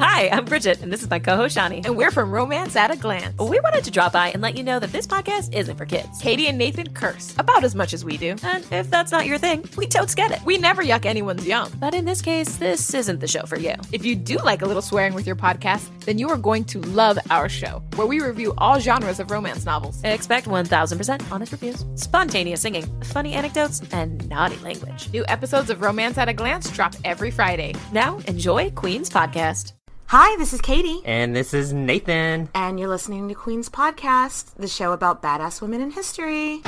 Hi, 0.00 0.30
I'm 0.30 0.46
Bridget, 0.46 0.80
and 0.80 0.90
this 0.90 1.02
is 1.02 1.10
my 1.10 1.18
co-host 1.18 1.54
Shani, 1.54 1.84
and 1.84 1.94
we're 1.94 2.10
from 2.10 2.32
Romance 2.32 2.74
at 2.74 2.90
a 2.90 2.96
Glance. 2.96 3.38
We 3.38 3.60
wanted 3.60 3.84
to 3.84 3.90
drop 3.90 4.14
by 4.14 4.30
and 4.30 4.40
let 4.40 4.56
you 4.56 4.62
know 4.62 4.78
that 4.78 4.92
this 4.92 5.06
podcast 5.06 5.54
isn't 5.54 5.76
for 5.76 5.84
kids. 5.84 6.22
Katie 6.22 6.46
and 6.46 6.56
Nathan 6.56 6.94
curse 6.94 7.34
about 7.38 7.64
as 7.64 7.74
much 7.74 7.92
as 7.92 8.02
we 8.02 8.16
do, 8.16 8.34
and 8.42 8.64
if 8.72 8.88
that's 8.88 9.12
not 9.12 9.26
your 9.26 9.36
thing, 9.36 9.62
we 9.76 9.86
totes 9.86 10.14
get 10.14 10.30
it. 10.30 10.42
We 10.42 10.56
never 10.56 10.82
yuck 10.82 11.04
anyone's 11.04 11.46
yum, 11.46 11.70
but 11.78 11.92
in 11.92 12.06
this 12.06 12.22
case, 12.22 12.56
this 12.56 12.94
isn't 12.94 13.20
the 13.20 13.28
show 13.28 13.42
for 13.42 13.58
you. 13.58 13.74
If 13.92 14.06
you 14.06 14.16
do 14.16 14.38
like 14.38 14.62
a 14.62 14.64
little 14.64 14.80
swearing 14.80 15.12
with 15.12 15.26
your 15.26 15.36
podcast, 15.36 15.86
then 16.06 16.16
you 16.16 16.30
are 16.30 16.38
going 16.38 16.64
to 16.64 16.80
love 16.80 17.18
our 17.28 17.50
show, 17.50 17.82
where 17.96 18.06
we 18.06 18.20
review 18.20 18.54
all 18.56 18.80
genres 18.80 19.20
of 19.20 19.30
romance 19.30 19.66
novels. 19.66 20.02
Expect 20.02 20.46
1000% 20.46 21.30
honest 21.30 21.52
reviews, 21.52 21.84
spontaneous 21.96 22.62
singing, 22.62 22.86
funny 23.04 23.34
anecdotes, 23.34 23.82
and 23.92 24.26
naughty 24.30 24.56
language. 24.64 25.12
New 25.12 25.26
episodes 25.28 25.68
of 25.68 25.82
Romance 25.82 26.16
at 26.16 26.30
a 26.30 26.32
Glance 26.32 26.70
drop 26.70 26.94
every 27.04 27.30
Friday. 27.30 27.74
Now, 27.92 28.16
enjoy 28.26 28.70
Queen's 28.70 29.10
podcast. 29.10 29.74
Hi, 30.12 30.34
this 30.38 30.52
is 30.52 30.60
Katie. 30.60 31.02
And 31.04 31.36
this 31.36 31.54
is 31.54 31.72
Nathan. 31.72 32.48
And 32.52 32.80
you're 32.80 32.88
listening 32.88 33.28
to 33.28 33.34
Queen's 33.36 33.68
Podcast, 33.68 34.56
the 34.56 34.66
show 34.66 34.90
about 34.90 35.22
badass 35.22 35.62
women 35.62 35.80
in 35.80 35.92
history. 35.92 36.62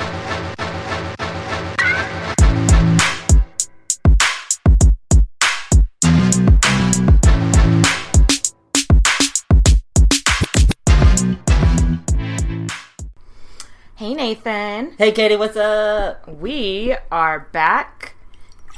Hey, 13.95 14.13
Nathan. 14.13 14.93
Hey, 14.97 15.11
Katie, 15.11 15.35
what's 15.35 15.57
up? 15.57 16.25
We 16.29 16.95
are 17.11 17.49
back 17.51 18.15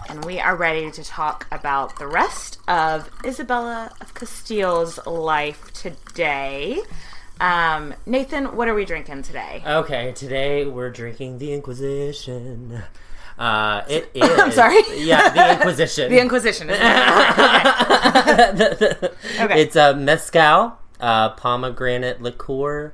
and 0.09 0.23
we 0.25 0.39
are 0.39 0.56
ready 0.56 0.92
to 0.92 1.03
talk 1.03 1.48
about 1.52 1.98
the 2.00 2.08
rest 2.08 2.59
of 2.67 3.09
Isabella 3.23 3.92
of 4.02 4.14
Castile's 4.14 5.06
life 5.06 5.72
today. 5.73 6.81
Um, 7.39 7.94
Nathan, 8.06 8.56
what 8.56 8.67
are 8.67 8.73
we 8.73 8.86
drinking 8.86 9.23
today? 9.23 9.64
Okay, 9.66 10.14
today 10.14 10.66
we're 10.66 10.89
drinking 10.89 11.39
the 11.39 11.53
Inquisition. 11.53 12.83
Uh, 13.38 13.83
it 13.89 14.09
is. 14.16 14.39
I'm 14.39 14.52
sorry. 14.52 14.81
Yeah, 14.95 15.30
the 15.30 15.53
Inquisition. 15.53 16.09
the 16.11 16.20
Inquisition. 16.20 16.70
Is 16.70 16.78
okay. 16.78 16.83
okay. 19.44 19.61
It's 19.61 19.76
a 19.76 19.92
uh, 19.92 19.94
mezcal, 19.94 20.80
uh, 21.00 21.31
pomegranate 21.31 22.22
liqueur, 22.22 22.94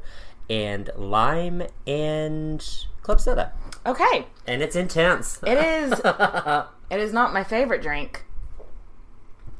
and 0.50 0.89
lime 0.95 1.64
and 1.86 2.66
club 3.04 3.20
soda. 3.20 3.54
Okay. 3.85 4.27
And 4.47 4.61
it's 4.61 4.75
intense. 4.75 5.39
It 5.45 5.57
is. 5.57 5.91
it 6.89 6.99
is 6.99 7.13
not 7.13 7.33
my 7.33 7.43
favorite 7.43 7.81
drink. 7.81 8.25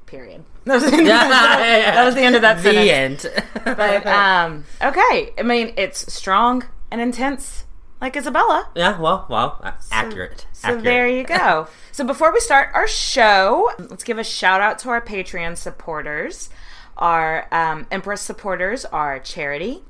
Period. 0.06 0.44
That 0.66 0.76
was 0.76 0.92
the 0.92 0.98
end, 0.98 1.08
that, 1.08 2.06
was 2.06 2.14
the 2.16 2.22
end 2.22 2.36
of 2.36 2.42
that 2.44 2.62
the 2.62 2.72
sentence. 2.72 3.26
end. 3.26 3.44
But 3.66 4.06
um, 4.06 4.66
okay. 4.82 5.34
I 5.38 5.42
mean, 5.44 5.74
it's 5.76 6.14
strong 6.14 6.66
and 6.92 7.02
intense, 7.02 7.66
like 8.00 8.16
Isabella. 8.16 8.70
Yeah. 8.76 9.00
Well. 9.00 9.26
Well. 9.28 9.60
Uh, 9.64 9.72
accurate. 9.92 10.46
So 10.54 10.68
accurate. 10.68 10.84
there 10.84 11.08
you 11.08 11.24
go. 11.24 11.68
so 11.92 12.04
before 12.04 12.32
we 12.32 12.40
start 12.40 12.70
our 12.76 12.88
show, 12.88 13.72
let's 13.80 14.04
give 14.04 14.20
a 14.20 14.24
shout 14.24 14.62
out 14.62 14.78
to 14.80 14.90
our 14.90 15.02
Patreon 15.02 15.58
supporters. 15.58 16.52
Our 16.98 17.48
um, 17.52 17.88
Empress 17.90 18.22
supporters 18.22 18.86
are 18.86 19.18
Charity, 19.18 19.84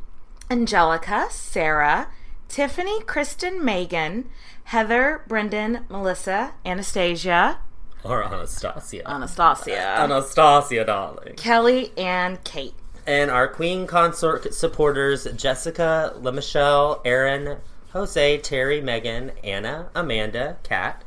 Angelica, 0.49 1.27
Sarah, 1.31 2.07
Tiffany, 2.51 3.01
Kristen, 3.03 3.63
Megan, 3.63 4.27
Heather, 4.65 5.23
Brendan, 5.25 5.85
Melissa, 5.87 6.53
Anastasia, 6.65 7.59
Or 8.03 8.25
Anastasia. 8.25 9.03
Anastasia, 9.09 9.79
Anastasia, 9.79 10.83
darling. 10.83 11.35
Kelly, 11.37 11.93
and 11.97 12.43
Kate. 12.43 12.73
And 13.07 13.31
our 13.31 13.47
Queen 13.47 13.87
Consort 13.87 14.53
supporters 14.53 15.23
Jessica, 15.33 16.13
LaMichelle, 16.19 16.99
Aaron, 17.05 17.59
Jose, 17.93 18.39
Terry, 18.39 18.81
Megan, 18.81 19.31
Anna, 19.45 19.89
Amanda, 19.95 20.57
Kat, 20.63 21.01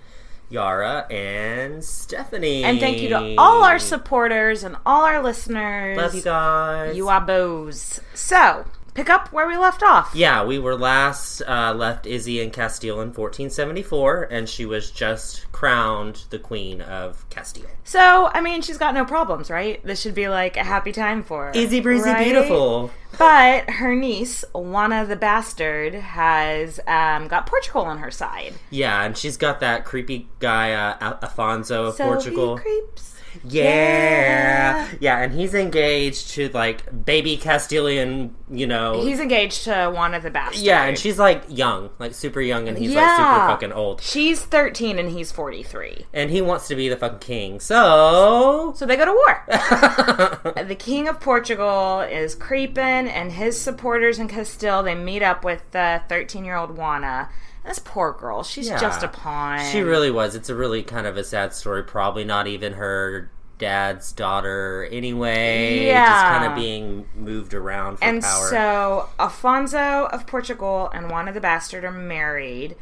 Yara, 0.49 1.07
and 1.13 1.85
Stephanie. 1.85 2.65
And 2.65 2.81
thank 2.81 3.03
you 3.03 3.11
to 3.11 3.35
all 3.37 3.63
our 3.65 3.79
supporters 3.79 4.65
and 4.65 4.77
all 4.87 5.03
our 5.05 5.23
listeners. 5.23 5.99
Love 5.99 6.15
you 6.15 6.23
guys. 6.23 6.97
You 6.97 7.09
are 7.09 7.21
bows. 7.21 8.01
So, 8.15 8.65
pick 8.95 9.11
up 9.11 9.33
where 9.33 9.47
we 9.47 9.57
left 9.57 9.83
off. 9.83 10.13
Yeah, 10.15 10.45
we 10.45 10.59
were 10.59 10.77
last 10.77 11.43
uh, 11.47 11.75
left 11.75 12.07
Izzy 12.07 12.41
in 12.41 12.51
Castile 12.51 12.95
in 13.01 13.09
1474, 13.13 14.29
and 14.31 14.49
she 14.49 14.65
was 14.65 14.91
just 14.91 15.51
crowned 15.53 16.25
the 16.31 16.39
Queen 16.39 16.81
of 16.81 17.29
Castile. 17.31 17.67
So, 17.85 18.31
I 18.33 18.41
mean, 18.41 18.63
she's 18.63 18.79
got 18.79 18.95
no 18.95 19.05
problems, 19.05 19.51
right? 19.51 19.85
This 19.85 20.01
should 20.01 20.15
be 20.15 20.29
like 20.29 20.57
a 20.57 20.65
happy 20.65 20.93
time 20.93 21.23
for 21.23 21.47
her. 21.47 21.53
Easy 21.55 21.81
breezy, 21.81 22.09
right? 22.09 22.25
beautiful. 22.25 22.91
But 23.19 23.71
her 23.71 23.95
niece, 23.95 24.45
Juana 24.55 25.07
the 25.07 25.17
Bastard, 25.17 25.95
has 25.95 26.81
um, 26.89 27.29
got 27.29 27.47
Portugal 27.47 27.83
on 27.83 27.99
her 27.99 28.11
side. 28.11 28.55
Yeah, 28.71 29.03
and 29.05 29.17
she's 29.17 29.37
got 29.37 29.61
that 29.61 29.85
creepy 29.85 30.29
guy, 30.41 30.73
uh, 30.73 30.97
Al- 31.01 31.19
Afonso 31.19 31.89
of 31.89 31.95
So 31.95 32.05
Portugal. 32.07 32.57
he 32.57 32.63
creeps. 32.63 33.14
Yeah. 33.43 34.89
yeah, 35.01 35.23
and 35.23 35.33
he's 35.33 35.55
engaged 35.55 36.31
to 36.31 36.49
like 36.51 37.05
baby 37.05 37.37
Castilian, 37.37 38.35
you 38.51 38.67
know. 38.67 39.03
He's 39.03 39.21
engaged 39.21 39.65
to 39.65 39.91
Juana 39.93 40.21
the 40.21 40.31
Bastard. 40.31 40.63
yeah, 40.63 40.85
and 40.85 40.99
she's 40.99 41.19
like 41.19 41.45
young, 41.49 41.91
like 41.99 42.15
super 42.15 42.41
young, 42.41 42.69
and 42.69 42.79
he's 42.79 42.93
yeah. 42.93 43.01
like 43.01 43.17
super 43.17 43.47
fucking 43.49 43.73
old. 43.73 44.01
She's 44.01 44.43
13 44.45 44.99
and 44.99 45.11
he's 45.11 45.33
43. 45.33 46.07
And 46.13 46.31
he 46.31 46.43
wants 46.43 46.69
to 46.69 46.77
be 46.77 46.89
the 46.89 46.97
fucking 46.97 47.19
king. 47.19 47.61
So. 47.61 48.73
So 48.77 48.87
they 48.87 48.97
go 48.97 49.05
to 49.05 49.13
war. 49.13 49.45
the 50.65 50.77
king 50.77 51.09
of 51.09 51.21
Portugal 51.21 52.01
is 52.01 52.35
creeping, 52.35 53.09
and 53.09 53.33
his 53.33 53.61
supporters 53.61 54.19
in 54.19 54.29
Castile 54.29 54.83
they 54.83 54.95
meet 54.95 55.23
up 55.23 55.45
with 55.45 55.63
the 55.73 56.03
13 56.09 56.45
year 56.45 56.57
old 56.57 56.77
Juana. 56.77 57.29
This 57.65 57.79
poor 57.79 58.13
girl, 58.13 58.43
she's 58.43 58.69
Yeah. 58.69 58.79
just 58.79 59.03
a 59.03 59.09
pawn. 59.09 59.61
She 59.73 59.81
really 59.83 60.11
was. 60.11 60.35
It's 60.35 60.51
a 60.51 60.55
really 60.55 60.83
kind 60.83 61.07
of 61.07 61.17
a 61.17 61.25
sad 61.25 61.55
story. 61.55 61.83
Probably 61.83 62.25
not 62.25 62.47
even 62.47 62.75
her 62.75 63.31
dad's 63.59 64.13
daughter 64.13 64.87
anyway. 64.91 65.87
Yeah. 65.87 66.05
Just 66.07 66.25
kind 66.27 66.45
of 66.53 66.55
being 66.57 67.07
moved 67.15 67.55
around 67.55 67.99
for 67.99 68.05
and 68.05 68.23
power. 68.23 68.49
so 68.51 69.09
Afonso 69.19 70.09
of 70.13 70.27
Portugal 70.27 70.91
and 70.93 71.09
Juana 71.09 71.33
the 71.33 71.41
Bastard 71.41 71.85
are 71.85 71.91
married, 71.93 72.77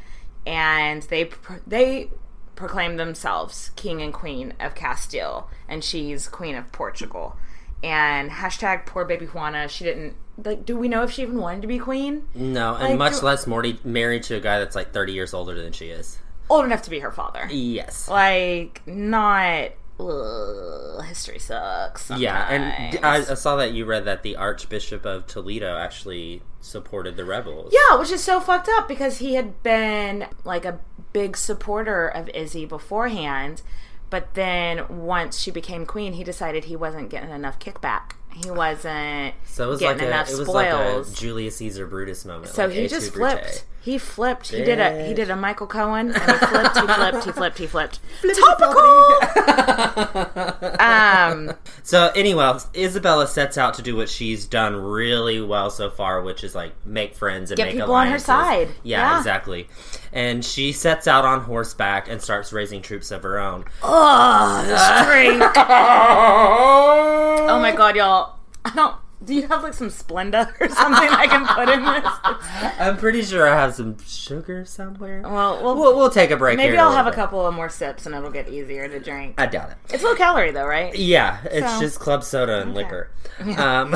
and 0.47 1.03
they 1.05 1.31
they 1.67 2.11
proclaim 2.57 2.97
themselves 2.97 3.71
king 3.77 4.03
and 4.03 4.13
queen 4.13 4.55
of 4.61 4.75
Castile, 4.75 5.49
and 5.69 5.85
she's 5.85 6.27
queen 6.29 6.55
of 6.57 6.71
Portugal. 6.73 7.37
And 7.85 8.31
hashtag 8.31 8.87
poor 8.87 9.05
baby 9.05 9.27
Juana. 9.27 9.69
She 9.69 9.85
didn't 9.85 10.15
like. 10.43 10.65
Do 10.65 10.77
we 10.77 10.89
know 10.89 11.03
if 11.03 11.11
she 11.11 11.23
even 11.23 11.39
wanted 11.39 11.63
to 11.63 11.69
be 11.69 11.79
queen? 11.79 12.27
no, 12.35 12.75
and 12.75 12.91
like, 12.91 12.99
much 12.99 13.21
do- 13.21 13.27
less 13.27 13.47
Morty 13.47 13.79
married 13.85 14.23
to 14.25 14.37
a 14.37 14.41
guy 14.41 14.59
that's 14.59 14.77
like 14.77 14.93
30 14.93 15.13
years 15.13 15.35
older 15.35 15.61
than 15.61 15.73
she 15.73 15.87
is. 15.87 16.19
Old 16.51 16.65
enough 16.65 16.83
to 16.83 16.91
be 16.91 16.99
her 17.01 17.11
father. 17.11 17.49
Yes. 17.51 18.09
Like 18.09 18.83
not. 18.87 19.71
Ugh, 20.01 21.05
history 21.05 21.39
sucks. 21.39 22.11
Yeah, 22.11 22.49
and 22.49 22.65
I, 23.05 23.21
sometimes. 23.21 23.41
saw 23.41 23.57
that 23.57 23.73
you 23.73 23.85
read 23.85 24.05
that 24.07 24.23
the 24.23 24.37
Archbishop 24.37 25.05
of 25.05 25.27
Toledo 25.27 25.77
actually 25.77 26.43
supported 26.61 27.17
the 27.17 27.25
rebels. 27.25 27.73
Yeah, 27.73 27.99
which 27.99 28.11
is 28.11 28.23
so 28.23 28.41
fucked 28.41 28.69
up 28.69 28.89
because 28.89 29.19
he 29.19 29.35
had 29.35 29.63
been 29.63 30.27
like 30.45 30.65
a 30.65 30.81
big 31.13 31.37
supporter 31.37 32.09
of 32.09 32.29
Izzy 32.31 32.65
beforehand, 32.65 33.63
but 34.11 34.35
then 34.35 34.87
once 34.89 35.39
she 35.39 35.51
became 35.51 35.87
queen, 35.87 36.15
he 36.15 36.25
decided 36.25 36.65
he 36.65 36.77
wasn't 36.77 37.11
getting 37.11 37.31
enough 37.31 37.59
kickback. 37.59 38.13
He 38.35 38.51
wasn't 38.51 39.35
So 39.45 39.65
it 39.65 39.69
was 39.69 39.81
getting 39.81 39.99
like 39.99 40.07
a, 40.07 40.09
enough 40.09 40.31
it 40.31 40.39
was 40.39 40.49
spoils. 40.49 41.09
like 41.09 41.17
a 41.17 41.21
Julius 41.21 41.57
Caesar 41.57 41.87
Brutus 41.87 42.25
moment. 42.25 42.51
so 42.53 42.65
like 42.67 42.75
he 42.75 42.89
just 42.89 43.13
tu, 43.13 43.19
Brute. 43.19 43.31
flipped. 43.33 43.65
He 43.83 43.99
flipped. 43.99 44.51
He 44.53 44.63
did 44.65 44.79
a 44.79 45.07
he 45.09 45.13
did 45.13 45.29
a 45.29 45.35
Michael 45.37 45.67
Cohen 45.67 46.13
and 46.13 46.15
he 46.15 46.47
flipped. 46.47 46.79
He 46.79 46.87
flipped. 46.87 47.25
He 47.25 47.33
flipped. 47.33 47.59
He 47.59 47.67
flipped. 47.67 47.99
Topical. 48.39 48.79
um. 50.81 51.53
So 51.85 52.13
anyway, 52.15 52.59
Isabella 52.77 53.27
sets 53.27 53.59
out 53.59 53.75
to 53.75 53.83
do 53.83 53.97
what 53.97 54.09
she's 54.09 54.47
done 54.47 54.77
really 54.77 55.41
well 55.41 55.69
so 55.69 55.91
far, 55.91 56.23
which 56.23 56.45
is 56.45 56.55
like 56.55 56.73
make 56.87 57.17
friends 57.17 57.51
and 57.51 57.57
Get 57.57 57.65
make 57.67 57.75
people 57.75 57.93
on 57.95 58.07
her 58.07 58.11
alliances. 58.17 58.25
side. 58.27 58.69
Yeah, 58.85 58.99
Yeah. 59.11 59.19
exactly. 59.19 59.69
And 60.13 60.45
she 60.45 60.73
sets 60.73 61.09
out 61.09 61.25
on 61.25 61.41
horseback 61.41 62.09
and 62.09 62.21
starts 62.21 62.53
raising 62.53 62.83
troops 62.83 63.11
of 63.11 63.23
her 63.23 63.39
own. 63.39 63.65
Oh, 63.83 64.63
the 64.67 64.77
drink. 65.11 65.43
oh 67.49 67.59
my 67.61 67.73
god, 67.75 67.97
y'all. 67.97 68.37
I 68.65 68.75
don't. 68.75 68.95
Do 69.25 69.35
you 69.35 69.47
have 69.49 69.63
like 69.63 69.75
some 69.75 69.89
Splenda 69.89 70.53
or 70.61 70.69
something 70.69 71.09
I 71.09 71.27
can 71.27 71.47
put 71.47 71.69
in 71.69 71.85
this? 71.85 72.75
I'm 72.81 72.97
pretty 72.97 73.23
sure 73.23 73.49
I 73.49 73.55
have 73.55 73.75
some 73.75 73.97
sugar 74.05 74.65
somewhere. 74.65 75.23
Well, 75.25 75.63
we'll, 75.63 75.77
We'll, 75.77 75.97
we'll 75.97 76.11
take 76.11 76.31
a 76.31 76.37
break. 76.37 76.57
maybe 76.57 76.73
here 76.73 76.81
I'll 76.81 76.93
have 76.93 77.07
a 77.07 77.13
couple 77.13 77.45
of 77.47 77.55
more 77.55 77.69
sips 77.69 78.07
and 78.07 78.15
it'll 78.15 78.31
get 78.31 78.49
easier 78.49 78.89
to 78.89 78.99
drink. 79.01 79.35
I 79.39 79.47
doubt 79.47 79.71
it. 79.71 79.77
It's 79.95 80.03
low 80.03 80.15
calorie 80.17 80.51
though, 80.51 80.67
right? 80.67 80.95
Yeah, 80.97 81.39
it's 81.51 81.71
So- 81.75 81.81
just 81.81 82.01
club 82.01 82.25
soda 82.25 82.61
and 82.63 82.75
liquor. 82.75 83.11
Um, 83.59 83.93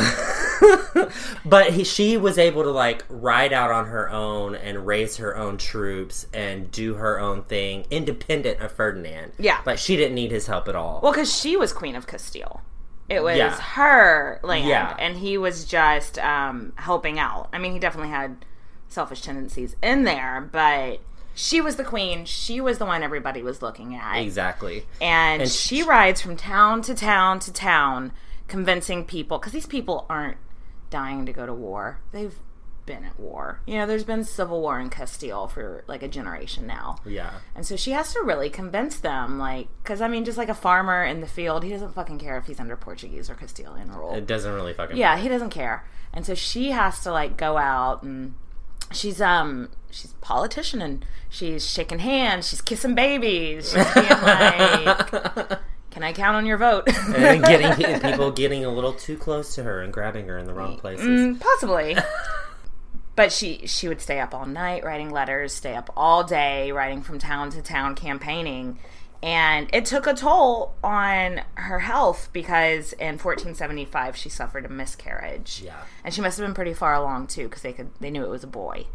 but 1.44 1.72
he, 1.72 1.84
she 1.84 2.16
was 2.16 2.38
able 2.38 2.62
to 2.64 2.70
like 2.70 3.04
ride 3.08 3.52
out 3.52 3.70
on 3.70 3.86
her 3.86 4.08
own 4.10 4.54
and 4.54 4.86
raise 4.86 5.18
her 5.18 5.36
own 5.36 5.58
troops 5.58 6.26
and 6.32 6.70
do 6.70 6.94
her 6.94 7.20
own 7.20 7.42
thing, 7.44 7.86
independent 7.90 8.60
of 8.60 8.72
Ferdinand. 8.72 9.32
Yeah. 9.38 9.60
like 9.66 9.78
she 9.78 9.96
didn't 9.96 10.14
need 10.14 10.30
his 10.30 10.46
help 10.46 10.68
at 10.68 10.74
all. 10.74 11.00
Well, 11.02 11.12
because 11.12 11.34
she 11.34 11.56
was 11.56 11.72
queen 11.72 11.94
of 11.96 12.06
Castile. 12.06 12.62
It 13.08 13.22
was 13.22 13.36
Yeah. 13.36 13.58
her 13.60 14.40
land, 14.42 14.66
Yeah. 14.68 14.96
and 14.98 15.16
he 15.16 15.38
was 15.38 15.64
just 15.64 16.18
um, 16.18 16.72
helping 16.76 17.18
out. 17.18 17.48
I 17.52 17.58
mean, 17.58 17.72
he 17.72 17.78
definitely 17.78 18.10
had 18.10 18.44
selfish 18.88 19.20
tendencies 19.22 19.76
in 19.82 20.04
there, 20.04 20.48
but 20.50 21.00
she 21.34 21.60
was 21.60 21.76
the 21.76 21.84
queen. 21.84 22.24
She 22.24 22.60
was 22.60 22.78
the 22.78 22.86
one 22.86 23.02
everybody 23.02 23.42
was 23.42 23.60
looking 23.62 23.94
at. 23.94 24.16
exactly. 24.16 24.86
And, 25.00 25.42
And 25.42 25.50
she 25.50 25.82
sh- 25.82 25.86
rides 25.86 26.20
from 26.20 26.36
town 26.36 26.82
to 26.82 26.94
town 26.94 27.38
to 27.40 27.52
town, 27.52 28.12
convincing 28.48 29.04
people 29.04 29.38
because 29.38 29.52
these 29.52 29.66
people 29.66 30.06
aren't 30.08 30.38
dying 30.90 31.26
to 31.26 31.32
go 31.32 31.46
to 31.46 31.52
war. 31.54 31.98
They've 32.12 32.34
been 32.86 33.04
at 33.04 33.18
war. 33.18 33.60
You 33.66 33.78
know, 33.78 33.86
there's 33.86 34.04
been 34.04 34.24
civil 34.24 34.60
war 34.60 34.80
in 34.80 34.88
Castile 34.88 35.48
for 35.48 35.84
like 35.86 36.02
a 36.02 36.08
generation 36.08 36.66
now. 36.66 36.96
Yeah. 37.04 37.32
And 37.54 37.66
so 37.66 37.76
she 37.76 37.90
has 37.90 38.12
to 38.14 38.22
really 38.22 38.48
convince 38.48 38.96
them, 38.98 39.38
like, 39.38 39.68
because 39.82 40.00
I 40.00 40.08
mean, 40.08 40.24
just 40.24 40.38
like 40.38 40.48
a 40.48 40.54
farmer 40.54 41.04
in 41.04 41.20
the 41.20 41.26
field, 41.26 41.64
he 41.64 41.70
doesn't 41.70 41.94
fucking 41.94 42.18
care 42.18 42.38
if 42.38 42.46
he's 42.46 42.60
under 42.60 42.76
Portuguese 42.76 43.28
or 43.28 43.34
Castilian 43.34 43.92
rule. 43.92 44.14
It 44.14 44.26
doesn't 44.26 44.52
really 44.52 44.72
fucking. 44.72 44.96
Yeah, 44.96 45.18
he 45.18 45.28
doesn't 45.28 45.50
care. 45.50 45.84
And 46.12 46.24
so 46.24 46.34
she 46.34 46.70
has 46.70 47.00
to 47.00 47.12
like 47.12 47.36
go 47.36 47.58
out 47.58 48.02
and 48.02 48.34
she's 48.92 49.20
um 49.20 49.68
she's 49.90 50.12
a 50.12 50.24
politician 50.24 50.80
and 50.80 51.04
she's 51.28 51.68
shaking 51.68 51.98
hands, 51.98 52.48
she's 52.48 52.62
kissing 52.62 52.94
babies, 52.94 53.72
she's 53.72 53.94
being 53.94 54.08
like, 54.22 55.60
"Can 55.90 56.02
I 56.02 56.12
count 56.12 56.36
on 56.36 56.46
your 56.46 56.56
vote?" 56.56 56.88
and 56.88 57.42
getting 57.44 58.00
people 58.10 58.30
getting 58.30 58.64
a 58.64 58.70
little 58.70 58.92
too 58.92 59.16
close 59.16 59.54
to 59.56 59.62
her 59.62 59.82
and 59.82 59.92
grabbing 59.92 60.28
her 60.28 60.38
in 60.38 60.46
the 60.46 60.54
wrong 60.54 60.78
places. 60.78 61.06
Mm, 61.06 61.40
possibly. 61.40 61.96
but 63.16 63.32
she 63.32 63.66
she 63.66 63.88
would 63.88 64.00
stay 64.00 64.20
up 64.20 64.34
all 64.34 64.46
night 64.46 64.84
writing 64.84 65.10
letters, 65.10 65.52
stay 65.52 65.74
up 65.74 65.90
all 65.96 66.22
day 66.22 66.70
writing 66.70 67.02
from 67.02 67.18
town 67.18 67.50
to 67.50 67.62
town 67.62 67.94
campaigning. 67.94 68.78
And 69.22 69.68
it 69.72 69.86
took 69.86 70.06
a 70.06 70.12
toll 70.12 70.74
on 70.84 71.40
her 71.54 71.80
health 71.80 72.28
because 72.32 72.92
in 72.92 73.18
1475 73.18 74.14
she 74.14 74.28
suffered 74.28 74.66
a 74.66 74.68
miscarriage. 74.68 75.62
Yeah. 75.64 75.80
And 76.04 76.12
she 76.12 76.20
must 76.20 76.38
have 76.38 76.46
been 76.46 76.54
pretty 76.54 76.74
far 76.74 76.94
along 76.94 77.28
too 77.28 77.44
because 77.44 77.62
they 77.62 77.72
could 77.72 77.90
they 77.98 78.10
knew 78.10 78.22
it 78.22 78.30
was 78.30 78.44
a 78.44 78.48
boy. 78.48 78.86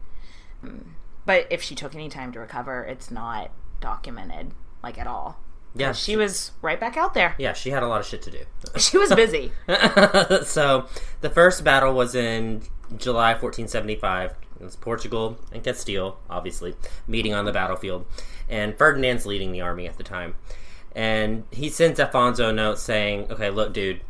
Mm. 0.64 0.84
But 1.26 1.48
if 1.50 1.62
she 1.62 1.76
took 1.76 1.96
any 1.96 2.08
time 2.08 2.32
to 2.34 2.40
recover, 2.40 2.84
it's 2.84 3.12
not 3.12 3.52
documented 3.80 4.52
like 4.84 5.00
at 5.00 5.08
all. 5.08 5.40
Yeah, 5.74 5.94
She 5.94 6.18
was 6.18 6.52
right 6.62 6.80
back 6.80 6.98
out 6.98 7.14
there. 7.14 7.34
Yeah, 7.38 7.54
she 7.54 7.70
had 7.70 7.82
a 7.82 7.88
lot 7.88 8.02
of 8.02 8.06
shit 8.06 8.22
to 8.24 8.32
do. 8.32 8.40
She 8.78 8.98
was 8.98 9.14
busy. 9.14 9.52
so 10.44 10.88
the 11.22 11.30
first 11.30 11.64
battle 11.64 11.94
was 11.94 12.14
in 12.14 12.64
July 12.98 13.32
1475. 13.32 14.36
It 14.60 14.64
was 14.64 14.76
Portugal 14.76 15.38
and 15.52 15.64
Castile, 15.64 16.18
obviously, 16.30 16.76
meeting 17.08 17.34
on 17.34 17.46
the 17.46 17.52
battlefield. 17.52 18.06
And 18.48 18.78
Ferdinand's 18.78 19.26
leading 19.26 19.52
the 19.52 19.62
army 19.62 19.88
at 19.88 19.98
the 19.98 20.04
time. 20.04 20.36
And 20.96 21.46
he 21.52 21.70
sends 21.70 22.00
Alfonso 22.00 22.50
a 22.50 22.54
note 22.54 22.78
saying, 22.78 23.32
Okay, 23.32 23.50
look, 23.50 23.74
dude, 23.74 24.02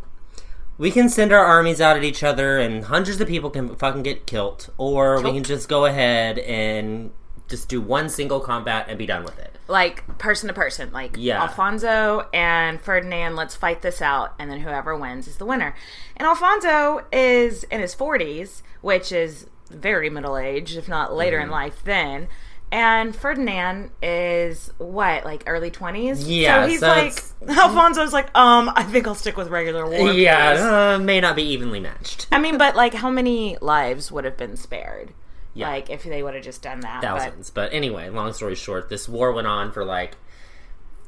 we 0.77 0.91
can 0.91 1.09
send 1.09 1.31
our 1.31 1.45
armies 1.45 1.79
out 1.79 1.95
at 1.95 2.03
each 2.03 2.23
other 2.23 2.57
and 2.57 2.85
hundreds 2.85 3.21
of 3.21 3.27
people 3.27 3.49
can 3.49 3.75
fucking 3.75 4.03
get 4.03 4.25
killed. 4.25 4.69
Or 4.77 5.21
we 5.21 5.31
can 5.31 5.43
just 5.43 5.69
go 5.69 5.85
ahead 5.85 6.39
and 6.39 7.11
just 7.51 7.69
do 7.69 7.79
one 7.79 8.09
single 8.09 8.39
combat 8.39 8.87
and 8.89 8.97
be 8.97 9.05
done 9.05 9.23
with 9.23 9.37
it. 9.37 9.55
like 9.67 10.17
person 10.17 10.47
to 10.47 10.53
person 10.53 10.91
like 10.91 11.15
Yeah. 11.17 11.41
alfonso 11.43 12.27
and 12.33 12.81
ferdinand 12.81 13.35
let's 13.35 13.55
fight 13.55 13.81
this 13.83 14.01
out 14.01 14.33
and 14.39 14.49
then 14.49 14.59
whoever 14.61 14.95
wins 14.97 15.27
is 15.27 15.37
the 15.37 15.45
winner 15.45 15.75
and 16.17 16.25
alfonso 16.27 17.05
is 17.11 17.63
in 17.65 17.79
his 17.79 17.93
40s 17.95 18.63
which 18.81 19.11
is 19.11 19.45
very 19.69 20.09
middle 20.09 20.35
age 20.37 20.75
if 20.75 20.87
not 20.89 21.13
later 21.13 21.37
Mm-hmm. 21.37 21.45
in 21.45 21.51
life 21.51 21.81
then 21.85 22.27
and 22.73 23.13
ferdinand 23.15 23.91
is 24.01 24.71
what 24.77 25.23
like 25.25 25.43
early 25.45 25.69
20s 25.71 26.23
Yeah, 26.25 26.63
so 26.63 26.69
he's 26.69 26.79
so 26.79 26.87
like 26.87 27.13
alfonso's 27.57 28.13
like 28.13 28.35
um 28.35 28.71
i 28.75 28.83
think 28.83 29.07
i'll 29.07 29.15
stick 29.15 29.37
with 29.37 29.49
regular 29.49 29.85
war. 29.87 30.11
Yeah, 30.11 30.95
uh, 30.95 30.99
may 30.99 31.19
not 31.21 31.35
be 31.35 31.43
evenly 31.43 31.79
matched. 31.79 32.27
i 32.31 32.39
mean 32.39 32.57
but 32.57 32.75
like 32.75 32.93
how 32.95 33.09
many 33.09 33.57
lives 33.61 34.11
would 34.11 34.25
have 34.25 34.37
been 34.37 34.55
spared 34.57 35.13
Yeah. 35.53 35.69
like 35.69 35.89
if 35.89 36.03
they 36.03 36.23
would 36.23 36.33
have 36.33 36.43
just 36.43 36.61
done 36.61 36.79
that 36.81 37.01
but- 37.01 37.19
thousands. 37.19 37.49
But, 37.49 37.73
anyway, 37.73 38.09
long 38.09 38.31
story 38.33 38.55
short, 38.55 38.89
this 38.89 39.09
war 39.09 39.31
went 39.33 39.47
on 39.47 39.71
for 39.71 39.83
like 39.83 40.15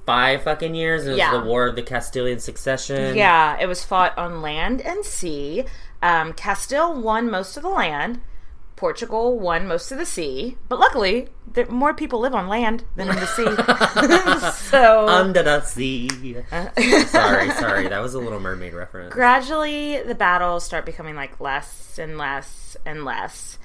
five 0.05 0.43
fucking 0.43 0.75
years. 0.75 1.05
It 1.05 1.11
was 1.11 1.17
Yeah. 1.17 1.31
the 1.31 1.39
War 1.45 1.67
of 1.67 1.75
the 1.75 1.81
Castilian 1.81 2.39
Succession. 2.39 3.15
Yeah, 3.15 3.57
it 3.59 3.67
was 3.67 3.83
fought 3.85 4.17
on 4.17 4.41
land 4.41 4.81
and 4.81 5.05
sea. 5.05 5.63
Um, 6.01 6.33
Castile 6.33 6.93
won 6.93 7.31
most 7.31 7.55
of 7.55 7.63
the 7.63 7.69
land. 7.69 8.19
Portugal 8.75 9.39
won 9.39 9.65
most 9.65 9.93
of 9.93 9.97
the 9.97 10.05
sea. 10.05 10.57
But 10.67 10.77
luckily, 10.77 11.29
there, 11.49 11.67
more 11.67 11.93
people 11.93 12.19
live 12.19 12.35
on 12.35 12.49
land 12.49 12.83
than 12.97 13.07
in 13.07 13.15
the 13.15 13.27
sea. 13.27 13.45
so 14.69 15.07
Under 15.07 15.41
the 15.41 15.61
sea. 15.61 16.09
sorry, 17.07 17.49
sorry. 17.51 17.87
That 17.87 18.01
was 18.01 18.13
a 18.13 18.19
little 18.19 18.41
mermaid 18.41 18.73
reference. 18.73 19.13
gradually, 19.13 20.01
the 20.01 20.15
battles 20.15 20.65
start 20.65 20.85
becoming 20.85 21.15
like 21.15 21.39
less 21.39 21.97
and 21.97 22.17
less 22.17 22.75
and 22.85 23.05
less. 23.05 23.57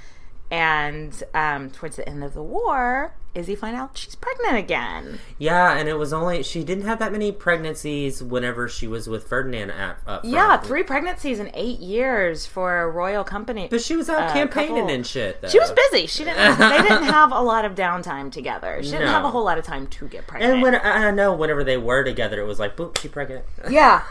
And 0.51 1.23
um, 1.35 1.71
towards 1.71 1.97
the 1.97 2.09
end 2.09 2.25
of 2.25 2.33
the 2.33 2.43
war, 2.43 3.13
Izzy 3.35 3.55
find 3.55 3.77
out 3.77 3.99
she's 3.99 4.15
pregnant 4.15 4.57
again. 4.57 5.19
Yeah, 5.37 5.75
and 5.77 5.89
it 5.91 5.95
was 5.99 6.11
only 6.15 6.43
she 6.43 6.65
didn't 6.65 6.85
have 6.85 6.99
that 7.01 7.13
many 7.13 7.31
pregnancies 7.33 8.23
whenever 8.23 8.67
she 8.67 8.89
was 8.89 9.07
with 9.09 9.27
Ferdinand 9.29 9.71
at 9.71 9.91
up 10.07 10.23
front. 10.23 10.25
Yeah, 10.25 10.57
three 10.57 10.83
pregnancies 10.83 11.39
in 11.39 11.51
eight 11.53 11.81
years 11.81 12.47
for 12.47 12.81
a 12.81 12.89
royal 12.89 13.25
company. 13.25 13.69
But 13.71 13.83
she 13.83 13.95
was 13.95 14.09
out 14.09 14.23
uh, 14.31 14.33
campaigning 14.33 14.77
couple- 14.77 14.95
and 14.95 15.07
shit. 15.07 15.43
Though. 15.43 15.49
She 15.49 15.59
was 15.61 15.71
busy. 15.71 16.07
She 16.07 16.25
didn't. 16.25 16.59
they 16.59 16.79
didn't 16.89 17.03
have 17.05 17.31
a 17.31 17.41
lot 17.43 17.67
of 17.67 17.75
downtime 17.75 18.33
together. 18.33 18.79
She 18.83 18.93
didn't 18.93 19.07
No. 19.07 19.13
have 19.13 19.25
a 19.25 19.31
whole 19.31 19.45
lot 19.45 19.59
of 19.59 19.65
time 19.67 19.87
to 19.87 20.09
get 20.09 20.27
pregnant. 20.27 20.55
And 20.55 20.63
when 20.63 20.75
I 20.77 21.11
know, 21.11 21.35
whenever 21.35 21.63
they 21.63 21.77
were 21.77 22.03
together, 22.05 22.41
it 22.41 22.47
was 22.47 22.59
like, 22.59 22.75
boop, 22.77 22.97
she 22.99 23.09
pregnant. 23.09 23.45
yeah. 23.69 24.03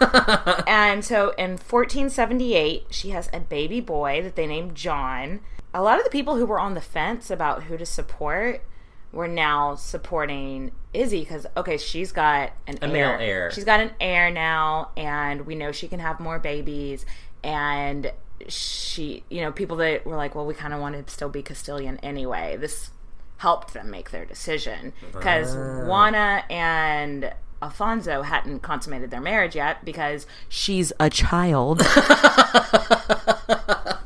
and 0.67 1.03
so 1.03 1.31
in 1.31 1.57
1478, 1.57 2.85
she 2.91 3.09
has 3.09 3.27
a 3.33 3.39
baby 3.39 3.81
boy 3.81 4.21
that 4.21 4.35
they 4.35 4.45
named 4.45 4.75
John. 4.75 5.39
A 5.73 5.81
lot 5.81 5.99
of 5.99 6.03
the 6.03 6.09
people 6.09 6.37
who 6.37 6.45
were 6.45 6.59
on 6.59 6.73
the 6.73 6.81
fence 6.81 7.29
about 7.29 7.63
who 7.63 7.77
to 7.77 7.85
support 7.85 8.63
were 9.11 9.27
now 9.27 9.75
supporting 9.75 10.71
Izzy 10.93 11.21
because 11.21 11.45
okay, 11.55 11.77
she's 11.77 12.11
got 12.11 12.51
an 12.65 12.77
A 12.81 12.87
male 12.87 13.17
heir. 13.19 13.51
She's 13.51 13.63
got 13.63 13.79
an 13.79 13.91
heir 13.99 14.31
now, 14.31 14.89
and 14.97 15.45
we 15.45 15.55
know 15.55 15.71
she 15.71 15.87
can 15.87 15.99
have 15.99 16.19
more 16.19 16.39
babies. 16.39 17.05
And 17.43 18.11
she, 18.47 19.23
you 19.29 19.41
know, 19.41 19.51
people 19.51 19.77
that 19.77 20.05
were 20.05 20.15
like, 20.15 20.35
well, 20.35 20.45
we 20.45 20.53
kind 20.53 20.73
of 20.73 20.79
want 20.79 21.07
to 21.07 21.11
still 21.11 21.29
be 21.29 21.41
Castilian 21.41 21.97
anyway. 21.97 22.57
This 22.57 22.91
helped 23.37 23.73
them 23.73 23.91
make 23.91 24.11
their 24.11 24.25
decision 24.25 24.93
because 25.13 25.55
Juana 25.55 26.43
and 26.49 27.31
Alfonso 27.61 28.23
hadn't 28.23 28.59
consummated 28.59 29.11
their 29.11 29.21
marriage 29.21 29.55
yet 29.55 29.85
because 29.85 30.27
she's 30.49 30.91
a 30.99 31.09
child. 31.09 31.81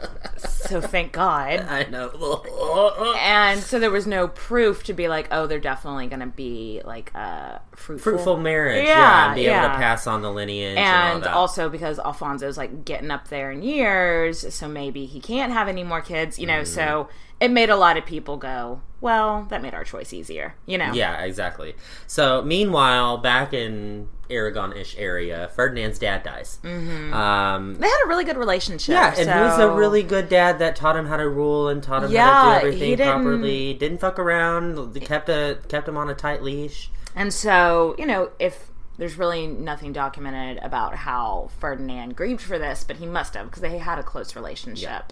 so 0.72 0.82
thank 0.82 1.12
God. 1.12 1.60
I 1.70 1.84
know. 1.84 3.14
And 3.20 3.62
so 3.62 3.80
there 3.80 3.92
was 3.92 4.08
no 4.08 4.28
proof 4.28 4.84
to 4.86 4.94
be 4.94 5.08
like, 5.08 5.28
oh, 5.32 5.46
they're 5.48 5.60
definitely 5.60 6.08
going 6.08 6.22
to 6.22 6.28
be 6.28 6.82
like 6.86 7.12
uh, 7.14 7.60
fruitful. 7.76 8.14
Fruitful 8.14 8.38
marriage, 8.38 8.86
Yeah, 8.88 8.98
yeah, 8.98 9.26
and 9.28 9.36
be 9.36 9.46
able 9.48 9.68
to 9.70 9.76
pass 9.76 10.08
on 10.08 10.22
the 10.22 10.32
lineage, 10.32 10.78
and, 10.78 11.24
and 11.24 11.26
also 11.28 11.70
because 11.70 12.00
Alfonso's 12.00 12.58
like 12.58 12.86
getting 12.86 13.12
up 13.12 13.28
there 13.28 13.52
in 13.52 13.62
years, 13.64 14.54
so 14.54 14.68
maybe 14.68 15.06
he 15.06 15.20
can't 15.20 15.52
have 15.52 15.68
any 15.68 15.84
more 15.84 16.02
kids, 16.02 16.40
you 16.40 16.48
know. 16.48 16.64
So 16.64 16.82
Mm-hmm. 16.82 17.12
it 17.42 17.52
made 17.52 17.70
a 17.70 17.76
lot 17.76 17.98
of 17.98 18.06
people 18.06 18.38
go, 18.38 18.82
"Well, 19.02 19.48
that 19.50 19.62
made 19.62 19.74
our 19.74 19.84
choice 19.84 20.14
easier," 20.14 20.56
you 20.66 20.78
know. 20.78 20.94
Yeah, 20.94 21.22
exactly. 21.24 21.76
So, 22.08 22.42
meanwhile, 22.44 23.18
back 23.18 23.52
in 23.54 24.08
Aragon-ish 24.30 24.96
area, 24.98 25.50
Ferdinand's 25.56 26.00
dad 26.00 26.24
dies. 26.24 26.60
Mm-hmm. 26.64 27.14
Um, 27.14 27.76
They 27.76 27.88
had 27.88 28.02
a 28.06 28.08
really 28.08 28.24
good 28.24 28.38
relationship. 28.38 28.94
yeah, 28.94 29.08
and 29.18 29.30
he 29.30 29.40
was 29.40 29.60
a 29.60 29.70
really 29.72 30.04
good 30.04 30.30
dad 30.30 30.60
that 30.60 30.76
taught 30.78 30.96
him 30.96 31.08
how 31.08 31.18
to 31.18 31.28
rule 31.28 31.68
and 31.68 31.84
taught 31.84 32.04
him 32.04 32.16
how 32.16 32.54
to 32.54 32.60
do 32.62 32.68
everything 32.68 32.90
didn't- 32.92 33.08
properly. 33.08 33.74
Didn't 33.74 33.98
fuck 34.00 34.18
around. 34.20 34.96
Kept 35.02 35.28
a 35.28 35.58
kept 35.68 35.88
him 35.88 35.98
on 35.98 36.10
a 36.10 36.14
tight 36.14 36.42
leash. 36.44 36.90
And 37.16 37.34
so, 37.34 37.96
you 37.98 38.06
know, 38.06 38.30
if 38.40 38.68
there's 38.98 39.18
really 39.18 39.48
nothing 39.48 39.92
documented 39.94 40.64
about 40.64 40.96
how 40.96 41.50
Ferdinand 41.60 42.16
grieved 42.16 42.42
for 42.42 42.60
this, 42.60 42.84
but 42.84 42.98
he 42.98 43.06
must 43.06 43.34
have 43.34 43.48
because 43.48 43.62
they 43.62 43.80
had 43.80 43.98
a 44.00 44.04
close 44.04 44.36
relationship. 44.36 45.12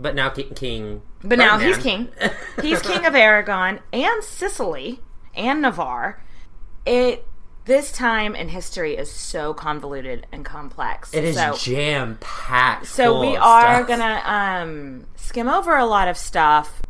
But 0.00 0.14
now 0.14 0.30
Ki- 0.30 0.44
King. 0.54 1.02
But 1.22 1.38
now 1.38 1.58
he's 1.58 1.76
king. 1.76 2.08
He's 2.62 2.80
king 2.80 3.04
of 3.04 3.14
Aragon 3.14 3.80
and 3.92 4.24
Sicily 4.24 5.00
and 5.34 5.60
Navarre. 5.60 6.24
It 6.86 7.26
this 7.66 7.92
time 7.92 8.34
in 8.34 8.48
history 8.48 8.96
is 8.96 9.10
so 9.10 9.52
convoluted 9.52 10.26
and 10.32 10.44
complex. 10.44 11.12
It 11.12 11.24
is 11.24 11.36
so, 11.36 11.54
jam 11.56 12.16
packed. 12.20 12.86
so 12.86 13.20
we 13.20 13.36
are 13.36 13.84
gonna 13.84 14.22
um, 14.24 15.06
skim 15.16 15.48
over 15.48 15.76
a 15.76 15.84
lot 15.84 16.08
of 16.08 16.16
stuff 16.16 16.80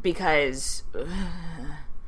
because 0.00 0.84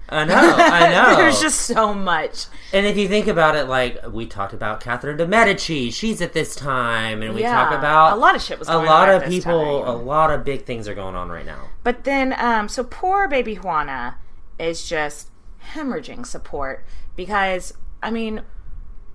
I 0.09 0.25
know. 0.25 0.35
I 0.35 0.90
know. 0.90 1.16
there's 1.16 1.40
just 1.40 1.62
so 1.62 1.94
much. 1.94 2.47
And 2.73 2.87
if 2.87 2.97
you 2.97 3.09
think 3.09 3.26
about 3.26 3.54
it, 3.56 3.64
like 3.68 4.06
we 4.11 4.26
talked 4.26 4.52
about 4.52 4.80
Catherine 4.80 5.16
de 5.16 5.26
Medici, 5.26 5.90
she's 5.90 6.21
at 6.21 6.32
this 6.32 6.54
time, 6.54 7.23
and 7.23 7.35
we 7.35 7.42
Yeah, 7.42 7.52
talk 7.54 7.73
about 7.73 8.16
a 8.16 8.21
lot 8.21 8.35
of 8.35 8.42
shit 8.42 8.59
was 8.59 8.68
a 8.68 8.73
going 8.73 8.87
lot 8.87 9.09
on 9.09 9.23
of 9.23 9.28
people, 9.28 9.88
a 9.88 9.97
lot 9.97 10.30
of 10.30 10.44
big 10.44 10.64
things 10.64 10.88
are 10.88 10.94
going 10.94 11.14
on 11.14 11.30
right 11.30 11.47
now. 11.47 11.68
But 11.82 12.04
then, 12.04 12.35
um, 12.38 12.68
so 12.68 12.85
poor 12.85 13.28
baby 13.28 13.54
Juana 13.54 14.16
is 14.59 14.88
just 14.88 15.30
hemorrhaging 15.75 16.26
support 16.26 16.85
because, 17.16 17.73
I 18.02 18.11
mean, 18.11 18.42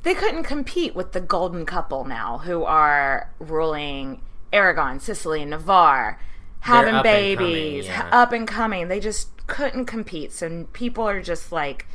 they 0.03 0.13
couldn't 0.13 0.43
compete 0.43 0.95
with 0.95 1.11
the 1.11 1.21
golden 1.21 1.65
couple 1.65 2.05
now 2.05 2.39
who 2.39 2.63
are 2.63 3.33
ruling 3.39 4.21
Aragon, 4.53 4.99
Sicily, 4.99 5.41
and 5.41 5.51
Navarre, 5.51 6.19
having 6.61 6.95
up 6.95 7.05
and 7.05 7.37
coming, 7.37 7.43
babies, 7.43 7.85
yeah. 7.87 8.09
up 8.11 8.31
and 8.31 8.47
coming. 8.47 8.87
They 8.87 8.99
just 8.99 9.29
couldn't 9.47 9.85
compete. 9.85 10.31
So 10.31 10.65
people 10.73 11.07
are 11.07 11.21
just 11.21 11.51
like 11.51 11.87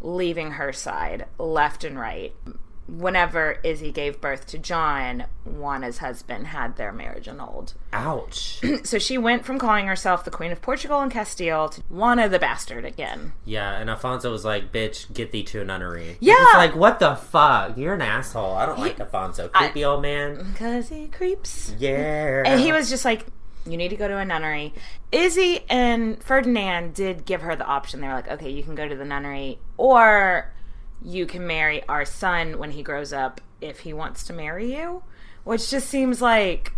leaving 0.00 0.52
her 0.52 0.72
side 0.72 1.26
left 1.38 1.84
and 1.84 1.98
right. 1.98 2.32
Whenever 2.86 3.60
Izzy 3.64 3.90
gave 3.90 4.20
birth 4.20 4.46
to 4.48 4.58
John, 4.58 5.24
Juana's 5.46 5.98
husband 5.98 6.48
had 6.48 6.76
their 6.76 6.92
marriage 6.92 7.26
annulled. 7.26 7.72
Ouch. 7.94 8.60
So 8.84 8.98
she 8.98 9.16
went 9.16 9.46
from 9.46 9.58
calling 9.58 9.86
herself 9.86 10.22
the 10.26 10.30
Queen 10.30 10.52
of 10.52 10.60
Portugal 10.60 11.00
and 11.00 11.10
Castile 11.10 11.70
to 11.70 11.80
Juana 11.88 12.28
the 12.28 12.38
Bastard 12.38 12.84
again. 12.84 13.32
yeah, 13.46 13.78
and 13.78 13.88
Alfonso 13.88 14.30
was 14.30 14.44
like, 14.44 14.70
"Bitch, 14.70 15.10
get 15.14 15.32
thee 15.32 15.42
to 15.44 15.62
a 15.62 15.64
nunnery." 15.64 16.18
Yeah. 16.20 16.34
It's 16.38 16.54
like 16.56 16.76
what 16.76 16.98
the 16.98 17.14
fuck? 17.16 17.78
You're 17.78 17.94
an 17.94 18.02
asshole. 18.02 18.52
I 18.52 18.66
don't 18.66 18.78
like 18.78 19.00
Alfonso. 19.00 19.48
Creepy 19.48 19.82
old 19.82 20.02
man. 20.02 20.50
Because 20.52 20.90
he 20.90 21.06
creeps. 21.06 21.72
Yeah. 21.78 22.42
And 22.44 22.60
he 22.60 22.70
was 22.72 22.90
just 22.90 23.06
like, 23.06 23.24
you 23.66 23.76
need 23.76 23.88
to 23.88 23.96
go 23.96 24.08
to 24.08 24.16
a 24.18 24.24
nunnery. 24.24 24.72
Izzy 25.12 25.60
and 25.68 26.22
Ferdinand 26.22 26.94
did 26.94 27.24
give 27.24 27.42
her 27.42 27.56
the 27.56 27.64
option. 27.64 28.00
They 28.00 28.08
were 28.08 28.14
like, 28.14 28.28
okay, 28.30 28.50
you 28.50 28.62
can 28.62 28.74
go 28.74 28.86
to 28.88 28.94
the 28.96 29.04
nunnery, 29.04 29.58
or 29.76 30.52
you 31.02 31.26
can 31.26 31.46
marry 31.46 31.82
our 31.88 32.04
son 32.04 32.58
when 32.58 32.70
he 32.72 32.82
grows 32.82 33.12
up 33.12 33.40
if 33.60 33.80
he 33.80 33.92
wants 33.92 34.24
to 34.24 34.32
marry 34.32 34.74
you. 34.76 35.02
Which 35.44 35.70
just 35.70 35.88
seems 35.88 36.20
like. 36.22 36.72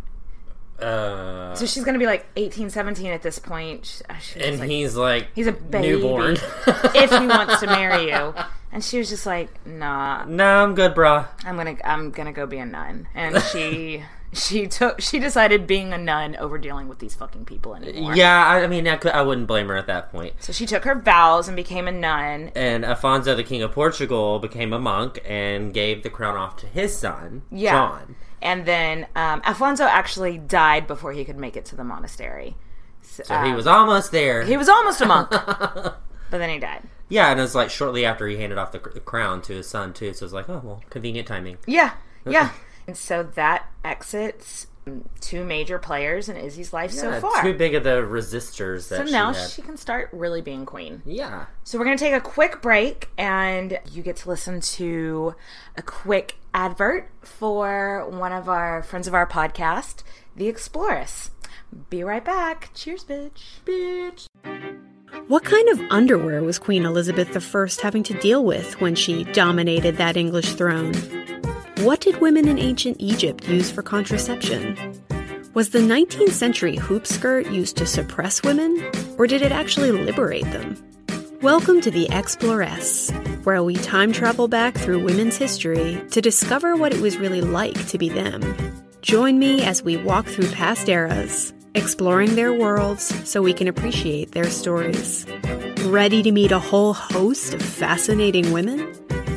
Uh, 0.80 1.54
So 1.54 1.64
she's 1.66 1.84
going 1.84 1.94
to 1.94 1.98
be 1.98 2.06
like 2.06 2.26
18, 2.36 2.68
17 2.70 3.06
at 3.12 3.22
this 3.22 3.38
point. 3.38 3.86
She- 3.86 4.04
she 4.20 4.40
and 4.40 4.60
like, 4.60 4.68
he's 4.68 4.94
like, 4.94 5.28
he's 5.34 5.46
a 5.46 5.52
baby. 5.52 5.88
newborn. 5.88 6.32
if 6.66 7.10
he 7.10 7.26
wants 7.26 7.60
to 7.60 7.66
marry 7.66 8.10
you. 8.10 8.34
And 8.72 8.84
she 8.84 8.98
was 8.98 9.08
just 9.08 9.24
like, 9.24 9.48
nah, 9.66 10.24
no, 10.26 10.44
I'm 10.44 10.74
good, 10.74 10.94
brah. 10.94 11.28
I'm 11.46 11.56
gonna 11.56 11.76
I'm 11.82 12.10
gonna 12.10 12.32
go 12.34 12.44
be 12.46 12.58
a 12.58 12.66
nun. 12.66 13.08
And 13.14 13.40
she 13.44 14.02
she 14.36 14.66
took 14.66 15.00
she 15.00 15.18
decided 15.18 15.66
being 15.66 15.92
a 15.92 15.98
nun 15.98 16.36
over 16.36 16.58
dealing 16.58 16.88
with 16.88 16.98
these 16.98 17.14
fucking 17.14 17.44
people 17.46 17.74
anymore. 17.74 18.14
Yeah, 18.14 18.44
I, 18.46 18.62
I 18.64 18.66
mean, 18.66 18.86
I, 18.86 18.96
could, 18.96 19.12
I 19.12 19.22
wouldn't 19.22 19.46
blame 19.46 19.68
her 19.68 19.76
at 19.76 19.86
that 19.88 20.12
point. 20.12 20.34
So 20.38 20.52
she 20.52 20.66
took 20.66 20.84
her 20.84 20.94
vows 20.94 21.48
and 21.48 21.56
became 21.56 21.88
a 21.88 21.92
nun. 21.92 22.50
And 22.54 22.84
Afonso, 22.84 23.34
the 23.34 23.42
King 23.44 23.62
of 23.62 23.72
Portugal, 23.72 24.38
became 24.38 24.72
a 24.72 24.78
monk 24.78 25.20
and 25.24 25.72
gave 25.74 26.02
the 26.02 26.10
crown 26.10 26.36
off 26.36 26.56
to 26.58 26.66
his 26.66 26.96
son, 26.96 27.42
Yeah. 27.50 27.72
John. 27.72 28.16
And 28.42 28.66
then 28.66 29.06
um, 29.16 29.40
Alfonso 29.44 29.84
actually 29.84 30.38
died 30.38 30.86
before 30.86 31.12
he 31.12 31.24
could 31.24 31.38
make 31.38 31.56
it 31.56 31.64
to 31.66 31.76
the 31.76 31.82
monastery. 31.84 32.54
So, 33.02 33.22
So 33.24 33.34
he 33.42 33.50
um, 33.50 33.56
was 33.56 33.66
almost 33.66 34.12
there. 34.12 34.42
he 34.42 34.56
was 34.56 34.68
almost 34.68 35.00
a 35.00 35.06
monk, 35.06 35.30
but 35.30 35.96
then 36.30 36.50
he 36.50 36.58
died. 36.58 36.82
yeah, 37.08 37.30
and 37.30 37.38
it 37.40 37.42
was 37.42 37.54
like 37.54 37.70
shortly 37.70 38.04
after 38.04 38.26
he 38.28 38.36
handed 38.36 38.58
off 38.58 38.72
the, 38.72 38.78
cr- 38.78 38.90
the 38.90 39.00
crown 39.00 39.40
to 39.42 39.54
his 39.54 39.66
son 39.68 39.92
too. 39.94 40.12
So 40.12 40.22
it 40.24 40.26
was 40.26 40.32
like, 40.34 40.48
oh 40.50 40.60
well, 40.62 40.82
convenient 40.90 41.26
timing. 41.26 41.56
Yeah, 41.66 41.92
yeah. 42.28 42.50
and 42.86 42.96
so 42.96 43.22
that 43.22 43.66
exits 43.84 44.66
two 45.20 45.42
major 45.44 45.78
players 45.80 46.28
in 46.28 46.36
Izzy's 46.36 46.72
life 46.72 46.92
so 46.92 47.20
far. 47.20 47.42
too 47.42 47.54
big 47.54 47.74
of 47.74 47.82
the 47.82 48.02
resistors 48.02 48.82
so 48.82 48.98
that 48.98 49.10
now 49.10 49.32
she 49.32 49.40
had. 49.40 49.50
she 49.50 49.62
can 49.62 49.76
start 49.76 50.08
really 50.12 50.40
being 50.40 50.64
queen. 50.64 51.02
yeah. 51.04 51.46
So 51.64 51.78
we're 51.78 51.84
going 51.86 51.98
to 51.98 52.04
take 52.04 52.14
a 52.14 52.20
quick 52.20 52.62
break 52.62 53.08
and 53.18 53.80
you 53.90 54.02
get 54.02 54.16
to 54.16 54.28
listen 54.28 54.60
to 54.60 55.34
a 55.76 55.82
quick 55.82 56.36
advert 56.54 57.10
for 57.22 58.08
one 58.08 58.32
of 58.32 58.48
our 58.48 58.82
friends 58.84 59.08
of 59.08 59.14
our 59.14 59.26
podcast, 59.26 60.04
The 60.36 60.46
Exploress. 60.46 61.30
Be 61.90 62.04
right 62.04 62.24
back. 62.24 62.70
Cheers, 62.74 63.04
bitch. 63.04 63.58
Bitch. 63.64 64.26
What 65.26 65.44
kind 65.44 65.68
of 65.70 65.80
underwear 65.90 66.42
was 66.44 66.60
Queen 66.60 66.84
Elizabeth 66.84 67.36
I 67.36 67.68
having 67.82 68.04
to 68.04 68.14
deal 68.20 68.44
with 68.44 68.80
when 68.80 68.94
she 68.94 69.24
dominated 69.24 69.96
that 69.96 70.16
English 70.16 70.54
throne? 70.54 70.92
What 71.80 72.00
did 72.00 72.22
women 72.22 72.48
in 72.48 72.58
ancient 72.58 72.96
Egypt 73.00 73.46
use 73.46 73.70
for 73.70 73.82
contraception? 73.82 74.98
Was 75.52 75.70
the 75.70 75.78
19th 75.78 76.30
century 76.30 76.76
hoop 76.76 77.06
skirt 77.06 77.48
used 77.48 77.76
to 77.76 77.84
suppress 77.84 78.42
women, 78.42 78.82
or 79.18 79.26
did 79.26 79.42
it 79.42 79.52
actually 79.52 79.90
liberate 79.92 80.50
them? 80.52 80.82
Welcome 81.42 81.82
to 81.82 81.90
the 81.90 82.08
Exploress, 82.08 83.10
where 83.44 83.62
we 83.62 83.74
time 83.74 84.10
travel 84.10 84.48
back 84.48 84.74
through 84.74 85.04
women's 85.04 85.36
history 85.36 86.02
to 86.12 86.22
discover 86.22 86.76
what 86.76 86.94
it 86.94 87.00
was 87.02 87.18
really 87.18 87.42
like 87.42 87.86
to 87.88 87.98
be 87.98 88.08
them. 88.08 88.42
Join 89.02 89.38
me 89.38 89.62
as 89.62 89.82
we 89.82 89.98
walk 89.98 90.24
through 90.26 90.50
past 90.52 90.88
eras, 90.88 91.52
exploring 91.74 92.36
their 92.36 92.54
worlds 92.54 93.14
so 93.28 93.42
we 93.42 93.52
can 93.52 93.68
appreciate 93.68 94.32
their 94.32 94.48
stories. 94.48 95.26
Ready 95.84 96.22
to 96.22 96.32
meet 96.32 96.52
a 96.52 96.58
whole 96.58 96.94
host 96.94 97.52
of 97.52 97.60
fascinating 97.60 98.50
women? 98.50 98.95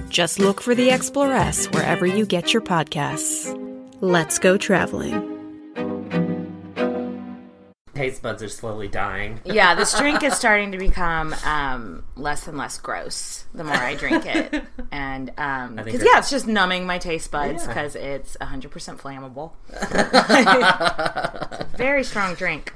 Just 0.09 0.39
look 0.39 0.59
for 0.61 0.73
the 0.75 0.89
Exploress 0.89 1.67
wherever 1.67 2.05
you 2.05 2.25
get 2.25 2.51
your 2.51 2.61
podcasts. 2.61 3.55
Let's 4.01 4.39
go 4.39 4.57
traveling. 4.57 5.35
Taste 7.93 8.21
buds 8.21 8.41
are 8.41 8.49
slowly 8.49 8.87
dying. 8.87 9.39
Yeah, 9.45 9.75
this 9.75 9.97
drink 9.97 10.23
is 10.23 10.33
starting 10.33 10.71
to 10.71 10.77
become 10.77 11.35
um, 11.45 12.03
less 12.15 12.47
and 12.47 12.57
less 12.57 12.77
gross 12.79 13.43
the 13.53 13.63
more 13.65 13.75
I 13.75 13.95
drink 13.95 14.25
it. 14.25 14.63
And, 14.91 15.31
um, 15.37 15.75
because, 15.75 15.93
you're- 15.95 16.07
yeah, 16.11 16.19
it's 16.19 16.29
just 16.31 16.47
numbing 16.47 16.85
my 16.87 16.97
taste 16.97 17.29
buds 17.31 17.63
Yeah. 17.63 17.67
because 17.67 17.95
it's 17.95 18.35
100% 18.41 18.69
flammable. 18.99 19.51
It's 19.69 19.91
a 19.93 21.67
very 21.77 22.03
strong 22.03 22.33
drink. 22.35 22.73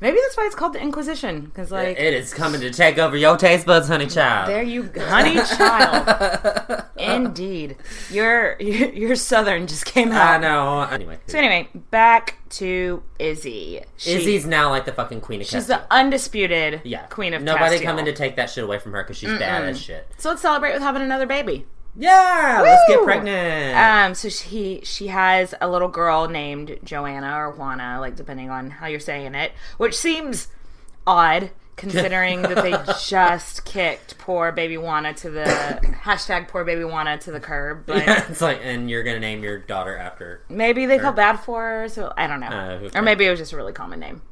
Maybe 0.00 0.18
that's 0.22 0.36
why 0.36 0.44
it's 0.46 0.54
called 0.54 0.74
the 0.74 0.80
Inquisition. 0.80 1.42
Because, 1.46 1.70
like, 1.70 1.98
it 1.98 2.14
is 2.14 2.34
coming 2.34 2.60
to 2.60 2.70
take 2.70 2.98
over 2.98 3.16
your 3.16 3.36
taste 3.36 3.66
buds, 3.66 3.88
honey 3.88 4.06
child. 4.06 4.48
There 4.48 4.62
you, 4.62 4.84
go. 4.84 5.04
honey 5.06 5.36
child. 5.36 6.82
Indeed, 6.98 7.76
your 8.10 8.60
your 8.60 9.16
southern 9.16 9.66
just 9.66 9.84
came 9.84 10.12
out. 10.12 10.34
I 10.34 10.38
know. 10.38 10.82
Anyway, 10.82 11.18
So 11.26 11.38
anyway, 11.38 11.68
back 11.90 12.36
to 12.50 13.02
Izzy. 13.18 13.80
She, 13.96 14.12
Izzy's 14.12 14.46
now 14.46 14.70
like 14.70 14.84
the 14.84 14.92
fucking 14.92 15.20
queen 15.20 15.40
of 15.40 15.46
she's 15.46 15.66
Castile. 15.66 15.78
the 15.88 15.94
undisputed 15.94 16.82
yeah, 16.84 17.06
queen 17.06 17.34
of 17.34 17.42
nobody 17.42 17.76
Castile. 17.76 17.86
coming 17.86 18.04
to 18.06 18.12
take 18.12 18.36
that 18.36 18.50
shit 18.50 18.64
away 18.64 18.78
from 18.78 18.92
her 18.92 19.02
because 19.02 19.16
she's 19.16 19.30
bad 19.38 19.64
as 19.64 19.80
shit. 19.80 20.08
So 20.18 20.30
let's 20.30 20.42
celebrate 20.42 20.72
with 20.74 20.82
having 20.82 21.02
another 21.02 21.26
baby. 21.26 21.66
Yeah, 21.98 22.60
let's 22.62 22.82
get 22.88 23.02
pregnant. 23.04 23.76
Um, 23.76 24.14
so 24.14 24.28
she 24.28 24.80
she 24.84 25.06
has 25.08 25.54
a 25.60 25.68
little 25.68 25.88
girl 25.88 26.28
named 26.28 26.78
Joanna 26.84 27.38
or 27.38 27.50
Juana, 27.52 27.98
like 28.00 28.16
depending 28.16 28.50
on 28.50 28.70
how 28.70 28.86
you're 28.86 29.00
saying 29.00 29.34
it, 29.34 29.52
which 29.78 29.96
seems 29.96 30.48
odd 31.06 31.50
considering 31.76 32.42
that 32.42 32.56
they 32.56 32.74
just 33.06 33.64
kicked 33.64 34.18
poor 34.18 34.52
baby 34.52 34.76
Juana 34.76 35.14
to 35.14 35.30
the 35.30 35.44
hashtag 36.02 36.48
poor 36.48 36.64
baby 36.64 36.84
Juana 36.84 37.18
to 37.18 37.30
the 37.30 37.40
curb. 37.40 37.84
But 37.86 37.98
yeah, 37.98 38.26
it's 38.28 38.40
like, 38.42 38.60
and 38.62 38.90
you're 38.90 39.02
gonna 39.02 39.20
name 39.20 39.42
your 39.42 39.58
daughter 39.58 39.96
after 39.96 40.42
maybe 40.48 40.86
they 40.86 40.98
felt 40.98 41.16
bad 41.16 41.36
for 41.36 41.62
her, 41.62 41.88
so 41.88 42.12
I 42.16 42.26
don't 42.26 42.40
know. 42.40 42.48
Uh, 42.48 42.90
or 42.94 43.02
maybe 43.02 43.24
it 43.24 43.30
was 43.30 43.38
just 43.38 43.52
a 43.52 43.56
really 43.56 43.72
common 43.72 44.00
name. 44.00 44.22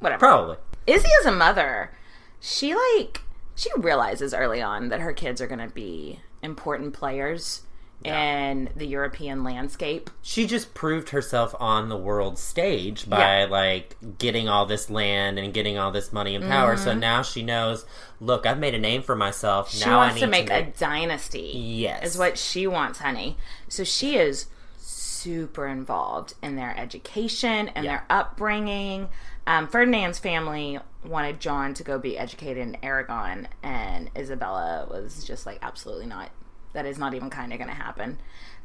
Whatever. 0.00 0.18
probably. 0.18 0.56
Izzy 0.86 1.08
as 1.20 1.26
a 1.26 1.32
mother, 1.32 1.92
she 2.40 2.74
like 2.74 3.22
she 3.54 3.70
realizes 3.76 4.34
early 4.34 4.60
on 4.60 4.88
that 4.90 5.00
her 5.00 5.12
kids 5.12 5.40
are 5.40 5.46
going 5.46 5.66
to 5.66 5.74
be 5.74 6.20
important 6.42 6.94
players 6.94 7.62
in 8.04 8.68
the 8.76 8.86
European 8.86 9.42
landscape. 9.42 10.10
She 10.22 10.46
just 10.46 10.74
proved 10.74 11.08
herself 11.10 11.54
on 11.58 11.88
the 11.88 11.96
world 11.96 12.38
stage 12.38 13.08
by 13.08 13.40
Yeah. 13.40 13.46
like 13.50 13.96
getting 14.18 14.48
all 14.48 14.66
this 14.66 14.90
land 14.90 15.38
and 15.38 15.52
getting 15.52 15.78
all 15.78 15.90
this 15.90 16.12
money 16.12 16.34
and 16.36 16.44
power. 16.46 16.76
So 16.76 16.94
now 16.94 17.22
she 17.22 17.42
knows, 17.42 17.84
look, 18.20 18.46
I've 18.46 18.58
made 18.58 18.74
a 18.74 18.78
name 18.78 19.02
for 19.02 19.16
myself. 19.16 19.68
Mm-hmm. 19.70 19.78
She 19.78 19.84
now 19.86 19.96
wants 19.96 20.12
I 20.12 20.14
need 20.16 20.20
to 20.20 20.26
make 20.26 20.50
a 20.50 20.70
dynasty. 20.78 21.52
Yes. 21.54 22.04
Is 22.04 22.18
what 22.18 22.38
she 22.38 22.66
wants, 22.66 22.98
honey. 23.00 23.38
So 23.68 23.82
she 23.82 24.16
is 24.16 24.46
super 24.78 25.66
involved 25.66 26.34
in 26.42 26.54
their 26.56 26.78
education 26.78 27.68
and 27.74 27.84
Yeah. 27.84 27.90
their 27.92 28.06
upbringing. 28.10 29.08
Um, 29.46 29.66
Ferdinand's 29.68 30.18
family 30.18 30.78
wanted 31.08 31.40
John 31.40 31.74
to 31.74 31.84
go 31.84 31.98
be 31.98 32.18
educated 32.18 32.62
in 32.62 32.76
Aragon, 32.82 33.48
and 33.62 34.10
Isabella 34.16 34.86
was 34.90 35.24
just 35.24 35.46
like, 35.46 35.58
absolutely 35.62 36.06
not. 36.06 36.30
That 36.72 36.86
is 36.86 36.98
not 36.98 37.14
even 37.14 37.30
kind 37.30 37.52
of 37.52 37.58
going 37.58 37.70
to 37.70 37.74
happen. 37.74 38.18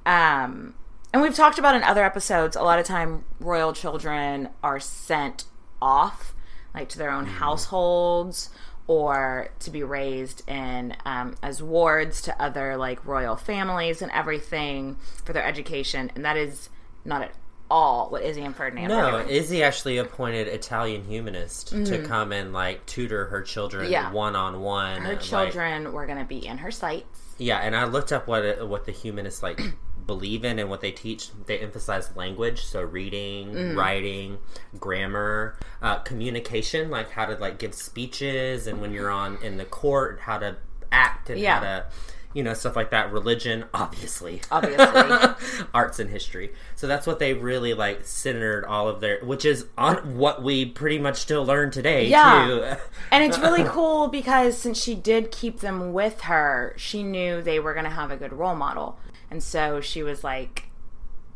Um, 0.06 0.76
and 1.14 1.22
we've 1.22 1.36
talked 1.36 1.60
about 1.60 1.76
in 1.76 1.84
other 1.84 2.04
episodes, 2.04 2.56
a 2.56 2.64
lot 2.64 2.80
of 2.80 2.86
time 2.86 3.26
royal 3.40 3.74
children 3.74 4.50
are 4.64 4.80
sent 4.80 5.46
off, 5.82 6.34
like 6.74 6.90
to 6.90 6.98
their 6.98 7.12
own 7.12 7.26
households 7.26 8.50
or 8.88 9.50
to 9.60 9.70
be 9.70 9.84
raised 9.84 10.48
in 10.50 10.96
um, 11.06 11.36
as 11.42 11.62
wards 11.62 12.22
to 12.22 12.42
other 12.42 12.76
like 12.78 13.06
royal 13.06 13.36
families 13.36 14.02
and 14.02 14.12
everything 14.12 14.98
for 15.24 15.34
their 15.34 15.46
education. 15.46 16.12
And 16.16 16.26
that 16.26 16.38
is 16.38 16.70
not 17.06 17.22
at 17.22 17.32
all 17.72 18.10
what 18.10 18.22
Izzy 18.24 18.42
and 18.42 18.56
Ferdinand 18.56 18.90
were 18.90 18.96
No, 18.96 19.12
doing. 19.24 19.30
Izzy 19.30 19.64
actually 19.64 19.98
appointed 19.98 20.48
Italian 20.48 21.06
humanist 21.06 21.70
to 21.70 22.04
come 22.04 22.32
and 22.34 22.52
like 22.52 22.86
tutor 22.86 23.26
her 23.28 23.42
children 23.42 23.90
Mm-hmm. 23.92 24.14
One 24.14 24.36
on 24.36 24.60
one. 24.62 25.02
her 25.02 25.16
children 25.16 25.94
were 25.94 26.06
going 26.06 26.20
to 26.20 26.26
be 26.26 26.46
in 26.46 26.58
her 26.60 26.70
sights. 26.72 27.20
Yeah, 27.38 27.58
and 27.60 27.76
I 27.76 27.86
looked 27.86 28.12
up 28.12 28.28
what 28.28 28.44
it, 28.46 28.68
what 28.68 28.86
the 28.86 28.92
humanists 28.92 29.42
like 29.42 29.60
believe 30.06 30.44
in 30.44 30.60
and 30.60 30.70
what 30.70 30.82
they 30.82 30.92
teach. 30.92 31.30
They 31.46 31.60
emphasize 31.60 32.14
language, 32.16 32.64
so 32.66 32.82
reading, 32.82 33.54
Mm. 33.54 33.76
writing, 33.78 34.38
grammar, 34.80 35.56
uh, 35.82 36.00
communication, 36.00 36.90
like 36.90 37.10
how 37.12 37.26
to 37.26 37.36
like 37.36 37.58
give 37.60 37.74
speeches, 37.74 38.68
and 38.68 38.82
when 38.82 38.92
you're 38.94 39.10
on 39.12 39.38
in 39.42 39.58
the 39.58 39.66
court, 39.66 40.20
how 40.22 40.38
to 40.40 40.58
act 40.92 41.30
and 41.30 41.40
Yeah. 41.40 41.56
how 41.56 41.62
to, 41.62 41.86
you 42.34 42.44
know, 42.44 42.54
stuff 42.54 42.76
like 42.76 42.92
that. 42.92 43.12
Religion, 43.12 43.66
obviously, 43.74 44.42
Obviously. 44.52 45.66
arts 45.74 46.00
and 46.00 46.10
history. 46.10 46.52
So 46.76 46.88
that's 46.88 47.06
what 47.08 47.20
they 47.20 47.34
really 47.34 47.74
like 47.74 48.06
centered 48.06 48.66
all 48.66 48.88
of 48.88 49.02
their, 49.02 49.20
which 49.24 49.46
is 49.46 49.66
on 49.78 50.18
what 50.18 50.42
we 50.44 50.66
pretty 50.66 51.00
much 51.00 51.18
still 51.18 51.46
learn 51.46 51.72
today. 51.72 52.08
Yeah. 52.08 52.46
too. 52.48 52.82
And 53.12 53.24
it's 53.24 53.38
really 53.40 53.64
cool 53.64 54.08
because 54.08 54.58
since 54.58 54.82
she 54.82 54.96
did 54.96 55.32
keep 55.32 55.60
them 55.60 55.94
with 55.94 56.22
her, 56.22 56.74
she 56.78 57.04
knew 57.04 57.42
they 57.42 57.60
were 57.60 57.74
going 57.74 57.86
to 57.86 57.92
have 57.92 58.12
a 58.12 58.18
good 58.18 58.34
role 58.34 58.56
model. 58.56 58.98
And 59.30 59.42
so 59.42 59.82
she 59.82 60.04
was 60.04 60.24
like, 60.24 60.66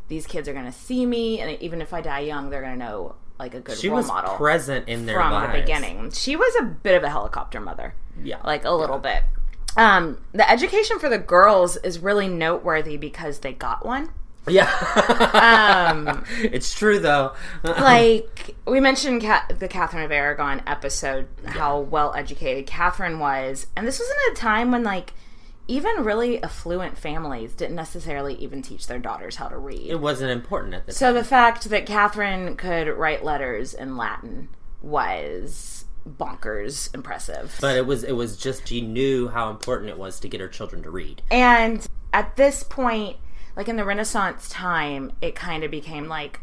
these 0.08 0.26
kids 0.26 0.48
are 0.48 0.52
going 0.52 0.66
to 0.66 0.72
see 0.72 1.04
me, 1.04 1.40
and 1.40 1.60
even 1.60 1.80
if 1.82 1.92
I 1.92 2.00
die 2.00 2.20
young, 2.20 2.48
they're 2.50 2.60
going 2.62 2.78
to 2.78 2.84
know 2.84 3.16
like 3.38 3.54
a 3.54 3.60
good 3.60 3.76
she 3.76 3.88
role 3.88 3.98
was 3.98 4.06
model 4.06 4.34
present 4.36 4.88
in 4.88 5.04
their 5.04 5.16
from 5.16 5.32
lives. 5.32 5.52
the 5.52 5.60
beginning. 5.60 6.10
She 6.12 6.36
was 6.36 6.54
a 6.60 6.62
bit 6.62 6.94
of 6.94 7.02
a 7.02 7.10
helicopter 7.10 7.60
mother. 7.60 7.94
Yeah. 8.22 8.40
Like 8.44 8.64
a 8.64 8.70
little 8.70 8.98
bit. 8.98 9.24
Um, 9.76 10.18
the 10.32 10.48
education 10.50 10.98
for 10.98 11.08
the 11.08 11.18
girls 11.18 11.76
is 11.78 11.98
really 11.98 12.28
noteworthy 12.28 12.96
because 12.96 13.40
they 13.40 13.52
got 13.52 13.84
one. 13.84 14.10
Yeah. 14.48 14.70
Um, 15.34 16.24
it's 16.38 16.72
true 16.72 16.98
though. 16.98 17.34
like 17.64 18.54
we 18.66 18.80
mentioned 18.80 19.22
Ca- 19.22 19.46
the 19.58 19.68
Catherine 19.68 20.04
of 20.04 20.12
Aragon 20.12 20.62
episode, 20.66 21.28
how 21.44 21.80
well 21.80 22.14
educated 22.14 22.66
Catherine 22.66 23.18
was, 23.18 23.66
and 23.76 23.86
this 23.86 23.98
was 23.98 24.08
in 24.08 24.32
a 24.32 24.36
time 24.36 24.70
when 24.70 24.84
like 24.84 25.12
even 25.68 26.04
really 26.04 26.40
affluent 26.42 26.96
families 26.96 27.52
didn't 27.52 27.74
necessarily 27.74 28.34
even 28.36 28.62
teach 28.62 28.86
their 28.86 29.00
daughters 29.00 29.34
how 29.34 29.48
to 29.48 29.58
read. 29.58 29.90
it 29.90 30.00
wasn't 30.00 30.30
important 30.30 30.74
at 30.74 30.86
the 30.86 30.92
so 30.92 31.06
time. 31.06 31.14
So 31.14 31.18
the 31.18 31.28
fact 31.28 31.68
that 31.70 31.86
Catherine 31.86 32.56
could 32.56 32.86
write 32.86 33.24
letters 33.24 33.74
in 33.74 33.96
Latin 33.96 34.48
was 34.80 35.85
bonkers 36.06 36.94
impressive. 36.94 37.56
But 37.60 37.76
it 37.76 37.86
was 37.86 38.04
it 38.04 38.12
was 38.12 38.36
just 38.36 38.68
she 38.68 38.80
knew 38.80 39.28
how 39.28 39.50
important 39.50 39.90
it 39.90 39.98
was 39.98 40.20
to 40.20 40.28
get 40.28 40.40
her 40.40 40.48
children 40.48 40.82
to 40.82 40.90
read. 40.90 41.22
And 41.30 41.86
at 42.12 42.36
this 42.36 42.62
point, 42.62 43.16
like 43.56 43.68
in 43.68 43.76
the 43.76 43.84
Renaissance 43.84 44.48
time, 44.48 45.12
it 45.20 45.34
kind 45.34 45.64
of 45.64 45.70
became 45.70 46.08
like 46.08 46.40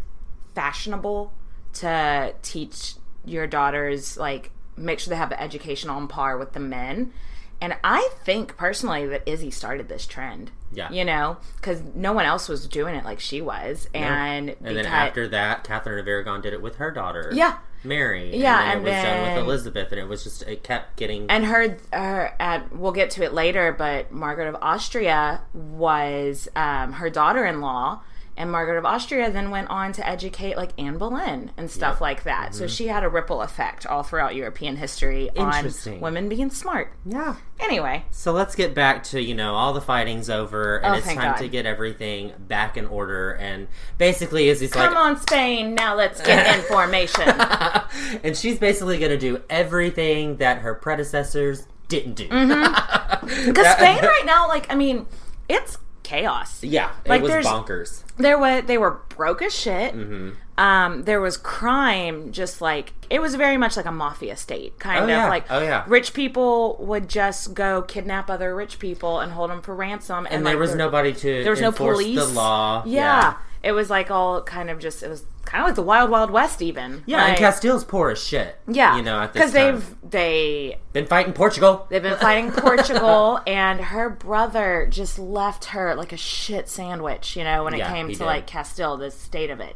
fashionable 0.55 1.33
to 1.73 2.33
teach 2.41 2.95
your 3.25 3.47
daughters, 3.47 4.17
like, 4.17 4.51
make 4.75 4.99
sure 4.99 5.09
they 5.09 5.17
have 5.17 5.29
the 5.29 5.41
education 5.41 5.89
on 5.89 6.07
par 6.07 6.37
with 6.37 6.53
the 6.53 6.59
men. 6.59 7.13
And 7.61 7.77
I 7.83 8.09
think 8.25 8.57
personally 8.57 9.05
that 9.07 9.23
Izzy 9.25 9.49
started 9.49 9.87
this 9.87 10.05
trend. 10.05 10.51
Yeah. 10.73 10.91
You 10.91 11.05
know, 11.05 11.37
because 11.55 11.81
no 11.95 12.11
one 12.13 12.25
else 12.25 12.49
was 12.49 12.67
doing 12.67 12.95
it 12.95 13.05
like 13.05 13.19
she 13.19 13.41
was. 13.41 13.87
And, 13.93 14.49
And 14.61 14.77
then 14.77 14.85
after 14.85 15.27
that, 15.29 15.63
Catherine 15.63 15.99
of 15.99 16.07
Aragon 16.07 16.41
did 16.41 16.53
it 16.53 16.61
with 16.61 16.75
her 16.75 16.91
daughter. 16.91 17.31
Yeah. 17.33 17.57
Mary. 17.83 18.35
Yeah, 18.35 18.71
and, 18.73 18.85
then 18.85 18.87
and 18.87 18.87
it 18.87 18.91
was 18.91 19.03
done 19.03 19.35
with 19.35 19.45
Elizabeth, 19.45 19.91
and 19.91 19.99
it 19.99 20.07
was 20.07 20.23
just 20.23 20.43
it 20.43 20.63
kept 20.63 20.95
getting. 20.95 21.29
and 21.29 21.45
her, 21.45 21.77
her 21.91 22.35
at 22.39 22.75
we'll 22.75 22.91
get 22.91 23.09
to 23.11 23.23
it 23.23 23.33
later 23.33 23.71
but 23.77 24.11
margaret 24.11 24.47
of 24.47 24.55
austria 24.61 25.41
was 25.53 26.47
um, 26.55 26.93
her 26.93 27.09
daughter-in-law 27.09 28.01
and 28.35 28.51
margaret 28.51 28.77
of 28.77 28.85
austria 28.85 29.31
then 29.31 29.49
went 29.51 29.69
on 29.69 29.91
to 29.91 30.07
educate 30.07 30.57
like 30.57 30.71
anne 30.77 30.97
boleyn 30.97 31.51
and 31.57 31.69
stuff 31.69 32.01
like 32.01 32.23
that 32.23 32.53
so 32.55 32.67
she 32.67 32.87
had 32.87 33.03
a 33.03 33.09
ripple 33.09 33.41
effect 33.41 33.85
all 33.85 34.03
throughout 34.03 34.35
european 34.35 34.75
history 34.75 35.29
on 35.37 35.63
Mm-hmm. 35.63 35.99
Women 35.99 36.29
being 36.29 36.49
smart 36.49 36.93
yeah. 37.05 37.35
anyway 37.59 38.05
So 38.11 38.31
let's 38.31 38.55
get 38.55 38.73
back 38.73 39.03
to 39.05 39.21
you 39.21 39.33
know 39.35 39.53
all 39.55 39.73
the 39.73 39.81
fighting's 39.81 40.29
over, 40.29 40.77
and 40.77 40.93
Oh, 40.95 40.97
it's 40.97 41.07
time 41.07 41.17
God. 41.17 41.37
to 41.37 41.47
get 41.47 41.65
everything 41.65 42.33
back 42.39 42.75
in 42.77 42.85
order. 42.85 43.31
And 43.31 43.67
basically, 43.97 44.49
Izzy's 44.49 44.71
come 44.73 44.81
like, 44.81 44.89
"Come 44.93 44.97
on 44.97 45.17
spain 45.21 45.75
now 45.75 45.95
let's 45.95 46.21
get 46.21 46.55
in 46.55 46.61
formation 46.63 47.29
and 48.23 48.35
she's 48.35 48.57
basically 48.59 48.97
going 48.99 49.11
to 49.11 49.17
do 49.17 49.41
everything 49.49 50.37
that 50.37 50.59
her 50.59 50.73
predecessors 50.73 51.67
didn't 51.87 52.13
do. 52.15 52.27
Mm-hmm. 52.27 53.45
because 53.47 53.67
spain 53.73 53.99
right 54.03 54.23
now 54.25 54.47
like 54.47 54.71
i 54.71 54.75
mean 54.75 55.05
it's 55.47 55.77
chaos 56.03 56.63
Yeah, 56.63 56.91
Like, 57.07 57.21
it 57.21 57.23
was 57.23 57.45
bonkers. 57.45 58.03
there 58.17 58.37
was 58.37 58.63
they 58.65 58.77
were 58.77 58.99
broke 59.09 59.41
as 59.41 59.55
shit. 59.57 59.95
Mm-hmm. 59.95 60.29
Um, 60.55 61.03
there 61.05 61.19
was 61.19 61.35
crime, 61.37 62.31
just 62.31 62.61
like 62.61 62.93
it 63.09 63.19
was 63.19 63.33
very 63.35 63.57
much 63.57 63.75
like 63.75 63.87
a 63.87 63.91
mafia 63.91 64.35
state, 64.35 64.77
kind 64.77 64.99
Oh, 64.99 65.03
of 65.03 65.09
yeah. 65.09 65.27
like 65.29 65.45
Oh, 65.49 65.59
yeah. 65.61 65.83
rich 65.87 66.13
people 66.13 66.75
would 66.79 67.09
just 67.09 67.53
go 67.55 67.81
kidnap 67.81 68.29
other 68.29 68.55
rich 68.55 68.77
people 68.77 69.19
and 69.19 69.31
hold 69.31 69.49
them 69.49 69.61
for 69.63 69.73
ransom, 69.73 70.25
and, 70.25 70.35
And 70.35 70.43
like, 70.43 70.51
there 70.51 70.59
was 70.59 70.69
there- 70.71 70.77
nobody 70.77 71.13
to 71.13 71.43
there 71.43 71.51
was 71.51 71.61
no 71.61 71.71
police, 71.71 72.19
the 72.19 72.25
law. 72.27 72.83
Yeah. 72.85 73.35
It 73.63 73.71
was 73.71 73.89
like 73.89 74.11
all 74.11 74.41
kind 74.43 74.69
of 74.69 74.79
just 74.79 75.01
it 75.03 75.09
was 75.09 75.23
kind 75.45 75.61
of 75.63 75.67
like 75.69 75.75
the 75.75 75.81
wild 75.83 76.09
wild 76.09 76.29
west, 76.31 76.61
even. 76.61 77.03
Yeah, 77.05 77.25
and 77.27 77.37
Castile's 77.37 77.83
poor 77.83 78.11
as 78.11 78.23
shit. 78.23 78.57
yeah, 78.67 78.95
you 78.97 79.01
know, 79.01 79.19
at 79.21 79.33
this 79.33 79.39
because 79.39 79.51
they've 79.53 79.95
they 80.09 80.77
been 80.91 81.05
fighting 81.07 81.33
Portugal. 81.33 81.87
They've 81.89 82.03
been 82.03 82.17
fighting 82.19 82.51
Portugal, 82.51 83.39
and 83.47 83.79
her 83.79 84.09
brother 84.09 84.87
just 84.91 85.17
left 85.17 85.65
her 85.65 85.95
like 85.95 86.11
a 86.11 86.17
shit 86.17 86.67
sandwich, 86.69 87.35
you 87.35 87.43
know, 87.43 87.63
when 87.63 87.73
it 87.73 87.77
Yeah, 87.79 87.93
came 87.93 88.07
to 88.09 88.15
did. 88.15 88.25
like 88.25 88.47
Castile, 88.47 88.97
the 88.97 89.11
state 89.11 89.49
of 89.49 89.59
it. 89.59 89.75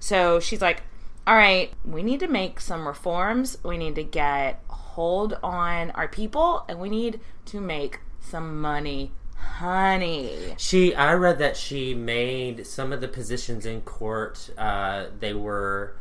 So 0.00 0.40
she's 0.40 0.60
like, 0.62 0.82
all 1.26 1.34
right, 1.36 1.72
we 1.84 2.02
need 2.02 2.20
to 2.20 2.28
make 2.28 2.60
some 2.60 2.86
reforms. 2.86 3.58
We 3.64 3.76
need 3.78 3.94
to 3.96 4.04
get 4.04 4.62
hold 4.68 5.38
on 5.42 5.90
our 5.92 6.08
people, 6.08 6.64
and 6.68 6.80
we 6.80 6.88
need 6.90 7.20
to 7.46 7.60
make 7.60 8.00
some 8.20 8.60
money, 8.60 9.12
honey. 9.38 10.54
She, 10.56 10.94
I 10.94 11.14
read 11.14 11.38
that 11.38 11.56
she 11.56 11.94
made 11.94 12.66
some 12.66 12.92
of 12.92 13.00
the 13.00 13.08
positions 13.08 13.66
in 13.66 13.80
court. 13.82 14.50
Uh, 14.56 15.06
they 15.18 15.34
were 15.34 15.96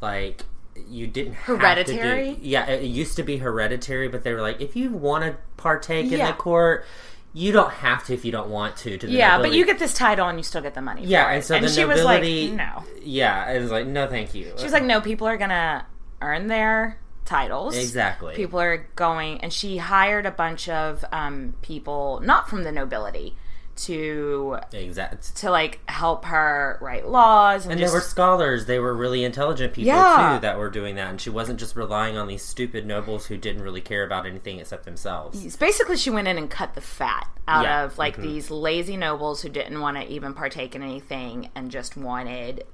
like 0.00 0.44
you 0.88 1.06
didn't 1.06 1.34
have 1.34 1.46
to 1.46 1.52
do- 1.52 1.58
Hereditary? 1.58 2.38
yeah, 2.40 2.66
it 2.66 2.84
used 2.84 3.16
to 3.16 3.22
be 3.22 3.38
hereditary, 3.38 4.08
but 4.08 4.22
they 4.24 4.32
were 4.32 4.40
like, 4.40 4.60
if 4.60 4.76
you 4.76 4.90
want 4.90 5.24
to 5.24 5.36
partake 5.56 6.10
in 6.12 6.18
the 6.24 6.32
court, 6.32 6.84
you 7.32 7.52
don't 7.52 7.70
have 7.70 8.04
to 8.06 8.14
if 8.14 8.24
you 8.24 8.32
don't 8.32 8.48
want 8.48 8.76
to. 8.78 8.98
To 8.98 9.06
the 9.06 9.12
Yeah, 9.12 9.38
but 9.38 9.52
you 9.52 9.64
get 9.66 9.78
this 9.78 9.94
title 9.94 10.28
and 10.28 10.38
you 10.38 10.42
still 10.42 10.62
get 10.62 10.74
the 10.74 10.82
money. 10.82 11.04
yeah, 11.04 11.30
and 11.30 11.44
so 11.44 11.58
the 11.58 11.68
she 11.68 11.84
was 11.84 12.02
like, 12.02 12.22
no. 12.22 12.84
yeah, 13.02 13.50
it 13.52 13.60
was 13.60 13.70
like 13.70 13.86
no, 13.86 14.06
thank 14.08 14.34
you. 14.34 14.52
She 14.56 14.64
was 14.64 14.72
like, 14.72 14.84
no, 14.84 15.00
people 15.00 15.26
are 15.26 15.36
gonna 15.36 15.86
earn 16.20 16.48
their 16.48 16.98
titles. 17.24 17.76
Exactly. 17.76 18.34
People 18.34 18.60
are 18.60 18.86
going, 18.96 19.40
and 19.40 19.52
she 19.52 19.78
hired 19.78 20.26
a 20.26 20.30
bunch 20.30 20.68
of 20.68 21.04
um, 21.12 21.54
people, 21.62 22.20
not 22.24 22.48
from 22.48 22.64
the 22.64 22.72
nobility, 22.72 23.36
to 23.76 24.58
exactly. 24.72 25.18
to 25.36 25.50
like 25.50 25.80
help 25.88 26.26
her 26.26 26.76
write 26.82 27.08
laws 27.08 27.64
and, 27.64 27.72
And 27.72 27.80
just 27.80 27.92
they 27.92 27.96
were 27.96 28.02
scholars. 28.02 28.66
They 28.66 28.78
were 28.78 28.94
really 28.94 29.24
intelligent 29.24 29.72
people 29.72 29.86
Yeah. 29.86 30.34
too 30.36 30.40
that 30.42 30.58
were 30.58 30.68
doing 30.68 30.96
that, 30.96 31.08
and 31.08 31.20
she 31.20 31.30
wasn't 31.30 31.58
just 31.58 31.76
relying 31.76 32.18
on 32.18 32.28
these 32.28 32.42
stupid 32.42 32.84
nobles 32.84 33.26
who 33.26 33.38
didn't 33.38 33.62
really 33.62 33.80
care 33.80 34.04
about 34.04 34.26
anything 34.26 34.58
except 34.58 34.84
themselves. 34.84 35.56
Basically 35.56 35.96
she 35.96 36.10
went 36.10 36.28
in 36.28 36.36
and 36.36 36.50
cut 36.50 36.74
the 36.74 36.80
fat 36.82 37.28
out 37.48 37.64
Yeah. 37.64 37.84
of 37.84 37.96
like 37.96 38.16
these 38.18 38.50
lazy 38.50 38.98
nobles 38.98 39.40
who 39.42 39.48
didn't 39.48 39.80
want 39.80 39.96
to 39.96 40.06
even 40.08 40.34
partake 40.34 40.74
in 40.74 40.82
anything 40.82 41.48
and 41.54 41.70
just 41.70 41.96
wanted 41.96 42.64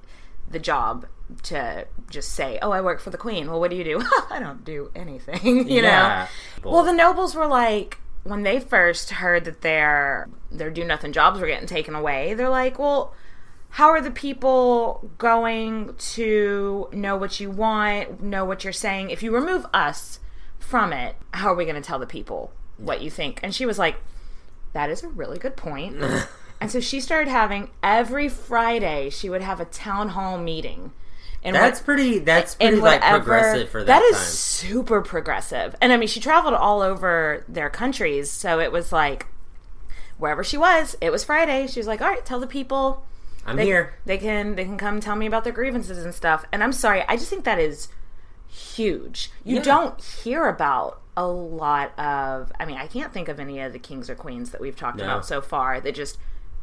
the 0.49 0.59
job 0.59 1.05
to 1.43 1.85
just 2.09 2.31
say, 2.33 2.57
"Oh, 2.61 2.71
I 2.71 2.81
work 2.81 2.99
for 2.99 3.09
the 3.09 3.17
queen." 3.17 3.49
Well, 3.49 3.59
what 3.59 3.69
do 3.71 3.77
you 3.77 3.83
do? 3.83 4.01
I 4.29 4.39
don't 4.39 4.63
do 4.63 4.91
anything, 4.95 5.67
you 5.69 5.81
Yeah. 5.81 6.27
know. 6.63 6.71
Well, 6.71 6.83
the 6.83 6.93
nobles 6.93 7.35
were 7.35 7.47
like, 7.47 7.97
when 8.23 8.43
they 8.43 8.59
first 8.59 9.09
heard 9.11 9.45
that 9.45 9.61
their 9.61 10.27
their 10.51 10.69
do 10.69 10.83
nothing 10.83 11.11
jobs 11.13 11.39
were 11.39 11.47
getting 11.47 11.67
taken 11.67 11.95
away, 11.95 12.33
they're 12.33 12.49
like, 12.49 12.79
well, 12.79 13.13
how 13.71 13.89
are 13.89 14.01
the 14.01 14.11
people 14.11 15.09
going 15.17 15.93
to 15.97 16.87
know 16.93 17.17
what 17.17 17.39
you 17.39 17.51
want, 17.51 18.21
know 18.23 18.45
what 18.45 18.63
you're 18.63 18.71
saying? 18.73 19.09
If 19.09 19.21
you 19.21 19.33
remove 19.35 19.65
us 19.73 20.19
from 20.59 20.93
it, 20.93 21.15
how 21.33 21.49
are 21.49 21.55
we 21.55 21.65
going 21.65 21.75
to 21.75 21.81
tell 21.81 21.99
the 21.99 22.05
people 22.07 22.51
what 22.77 23.01
you 23.01 23.09
think? 23.09 23.41
And 23.43 23.53
she 23.53 23.65
was 23.65 23.77
like, 23.77 23.97
that 24.73 24.89
is 24.89 25.03
a 25.03 25.09
really 25.09 25.37
good 25.37 25.57
point. 25.57 25.97
and 26.59 26.71
so 26.71 26.79
she 26.79 26.99
started 26.99 27.29
having 27.29 27.69
every 27.83 28.29
Friday, 28.29 29.09
she 29.09 29.29
would 29.29 29.41
have 29.41 29.59
a 29.59 29.65
town 29.65 30.09
hall 30.09 30.37
meeting. 30.37 30.91
And 31.43 31.55
That's 31.55 31.79
pretty. 31.79 32.19
That's 32.19 32.55
pretty 32.55 32.77
like 32.77 33.01
progressive 33.01 33.69
for 33.69 33.83
that. 33.83 33.99
That 33.99 34.03
is 34.11 34.17
time. 34.17 34.25
super 34.25 35.01
progressive. 35.01 35.75
And 35.79 35.93
I 35.93 35.97
mean, 35.97 36.07
she 36.07 36.19
traveled 36.19 36.55
all 36.55 36.81
over 36.81 37.45
their 37.47 37.69
countries, 37.69 38.29
so 38.29 38.59
it 38.59 38.71
was 38.71 38.91
like 38.91 39.27
wherever 40.17 40.43
she 40.43 40.57
was, 40.57 40.97
it 40.99 41.11
was 41.11 41.23
Friday. 41.23 41.67
She 41.67 41.79
was 41.79 41.87
like, 41.87 42.01
"All 42.01 42.07
right, 42.09 42.25
tell 42.25 42.39
the 42.39 42.47
people 42.47 43.05
I'm 43.45 43.55
they, 43.55 43.65
here. 43.65 43.93
They 44.05 44.17
can 44.17 44.55
they 44.55 44.65
can 44.65 44.77
come 44.77 44.99
tell 44.99 45.15
me 45.15 45.27
about 45.27 45.43
their 45.43 45.53
grievances 45.53 46.03
and 46.03 46.13
stuff." 46.13 46.43
And 46.51 46.63
I'm 46.63 46.73
sorry, 46.73 47.03
I 47.07 47.15
just 47.15 47.29
think 47.29 47.45
that 47.45 47.59
is 47.59 47.87
huge. 48.47 49.31
You 49.43 49.57
Yeah. 49.57 49.63
don't 49.63 50.01
hear 50.03 50.47
about 50.47 51.01
a 51.15 51.27
lot 51.27 51.97
of. 51.99 52.51
I 52.59 52.65
mean, 52.65 52.77
I 52.77 52.87
can't 52.87 53.13
think 53.13 53.27
of 53.29 53.39
any 53.39 53.59
of 53.61 53.73
the 53.73 53.79
kings 53.79 54.09
or 54.09 54.15
queens 54.15 54.49
that 54.51 54.59
we've 54.59 54.75
talked 54.75 54.97
No. 54.97 55.03
about 55.03 55.25
so 55.25 55.39
far. 55.41 55.79
That 55.79 55.95
just 55.95 56.17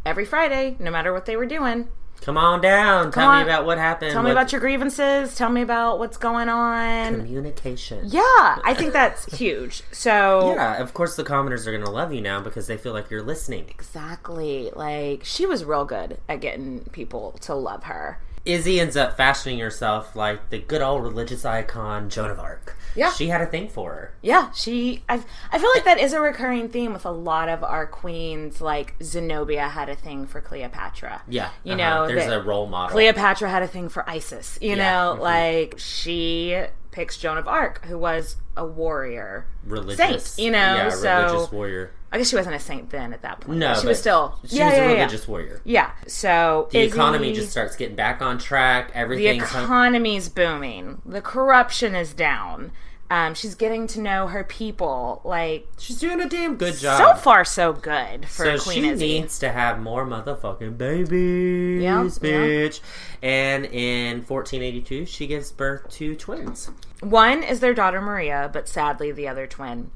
every 0.05 0.25
Friday, 0.25 0.77
no 0.79 0.91
matter 0.91 1.13
what 1.13 1.27
they 1.27 1.37
were 1.37 1.47
doing, 1.47 1.89
Come 2.21 2.39
on 2.39 2.63
down. 2.63 3.13
Tell 3.13 3.29
on. 3.29 3.39
me 3.39 3.43
about 3.53 3.67
what 3.67 3.77
happened. 3.77 4.13
tell 4.13 4.23
me 4.23 4.29
what- 4.29 4.33
about 4.39 4.51
your 4.53 4.61
grievances. 4.61 5.35
Tell 5.35 5.51
me 5.51 5.61
about 5.61 5.99
what's 5.99 6.17
going 6.17 6.49
on. 6.49 7.17
communication. 7.17 8.01
Yeah, 8.05 8.23
I 8.65 8.73
think 8.75 8.93
that's 8.95 9.27
huge. 9.37 9.83
So 9.93 10.55
Yeah, 10.55 10.77
of 10.81 10.95
course 10.95 11.17
the 11.17 11.25
commoners 11.25 11.67
are 11.67 11.73
going 11.73 11.85
to 11.85 11.91
love 11.91 12.15
you 12.15 12.23
now 12.23 12.41
because 12.41 12.67
they 12.67 12.79
feel 12.79 12.95
like 12.95 13.11
you're 13.11 13.21
listening. 13.23 13.67
exactly, 13.69 14.71
like 14.75 15.23
she 15.25 15.45
was 15.45 15.65
real 15.65 15.85
good 15.85 16.17
at 16.29 16.41
getting 16.41 16.81
people 16.93 17.33
to 17.43 17.55
love 17.55 17.83
her. 17.85 18.19
Izzy 18.45 18.79
ends 18.79 18.97
up 18.97 19.17
fashioning 19.17 19.59
herself 19.59 20.15
like 20.15 20.51
the 20.51 20.59
good 20.59 20.83
old 20.83 21.03
religious 21.03 21.45
icon 21.45 22.11
Joan 22.11 22.31
of 22.31 22.39
Arc. 22.39 22.77
Yeah. 22.95 23.11
She 23.13 23.29
had 23.29 23.41
a 23.41 23.47
thing 23.47 23.69
for 23.69 23.93
her. 23.93 24.15
Yeah, 24.23 24.53
she. 24.53 25.03
I, 25.09 25.21
I 25.51 25.59
feel 25.59 25.71
like 25.75 25.85
that 25.85 25.99
is 25.99 26.13
a 26.13 26.21
recurring 26.21 26.69
theme 26.69 26.93
with 26.93 27.05
a 27.05 27.11
lot 27.11 27.49
of 27.49 27.65
our 27.65 27.87
queens. 27.87 28.61
Like 28.61 28.95
Zenobia 29.03 29.69
had 29.69 29.89
a 29.89 29.97
thing 29.97 30.27
for 30.27 30.41
Cleopatra. 30.41 31.23
Yeah. 31.29 31.51
you 31.65 31.75
uh-huh. 31.75 32.07
know, 32.07 32.07
there's 32.07 32.31
a 32.31 32.41
role 32.41 32.67
model. 32.67 32.93
Cleopatra 32.93 33.49
had 33.51 33.63
a 33.63 33.69
thing 33.69 33.89
for 33.89 34.09
Isis. 34.09 34.59
You 34.61 34.71
Yeah, 34.71 34.77
know, 34.77 35.17
mhm. 35.17 35.21
like 35.21 35.75
she 35.79 36.63
picks 36.93 37.17
Joan 37.19 37.39
of 37.39 37.49
Arc, 37.49 37.85
who 37.87 37.99
was 37.99 38.37
a 38.57 38.65
warrior, 38.65 39.47
religious. 39.65 40.35
saint, 40.35 40.45
you 40.47 40.53
know, 40.53 40.59
Yeah, 40.77 40.91
so- 40.91 41.23
religious 41.25 41.53
warrior. 41.53 41.91
I 42.15 42.19
guess 42.19 42.29
she 42.29 42.37
wasn't 42.37 42.55
a 42.55 42.61
saint 42.61 42.91
then 42.91 43.13
at 43.13 43.23
that 43.23 43.41
point. 43.41 43.59
No, 43.59 43.75
she 43.75 43.89
was 43.89 43.99
still. 43.99 44.39
She 44.47 44.59
yeah, 44.59 44.69
was 44.69 44.77
yeah, 44.77 44.85
a 44.85 44.87
yeah. 44.87 44.95
religious 44.99 45.27
warrior. 45.27 45.61
Yeah. 45.65 45.91
So 46.07 46.69
The 46.71 46.79
economy 46.79 47.33
just 47.33 47.51
starts 47.51 47.75
getting 47.75 47.97
back 47.97 48.23
on 48.23 48.39
track. 48.39 48.93
Everything's 48.95 49.51
the 49.51 49.63
economy's 49.65 50.29
booming. 50.29 51.03
The 51.05 51.21
corruption 51.21 51.97
is 51.97 52.15
down. 52.15 52.71
Um, 53.11 53.35
she's 53.35 53.57
getting 53.57 53.89
to 53.89 54.01
know 54.01 54.29
her 54.29 54.45
people. 54.45 55.23
Like 55.25 55.67
she's 55.77 55.99
doing 55.99 56.21
a 56.21 56.29
damn 56.29 56.55
good 56.55 56.77
job. 56.77 56.99
so 56.99 57.21
far, 57.21 57.45
so 57.45 57.73
good 57.73 58.29
for 58.29 58.45
so 58.45 58.63
Queen 58.63 58.85
she 58.85 58.89
Izzy. 58.91 59.07
needs 59.21 59.41
to 59.41 59.51
have 59.51 59.81
more 59.81 60.07
motherfucking 60.07 60.79
babies, 60.79 61.83
Yeah, 61.83 62.01
yeah. 62.05 62.09
bitch. 62.09 62.81
And 63.23 63.65
in 63.67 64.19
1482, 64.19 65.07
she 65.07 65.27
gives 65.27 65.51
birth 65.51 65.91
to 65.95 66.15
twins. 66.15 66.71
One 67.01 67.43
is 67.43 67.59
their 67.59 67.75
daughter 67.75 68.01
Maria, 68.01 68.49
but 68.53 68.69
sadly, 68.69 69.11
the 69.11 69.27
other 69.27 69.49
twin 69.49 69.91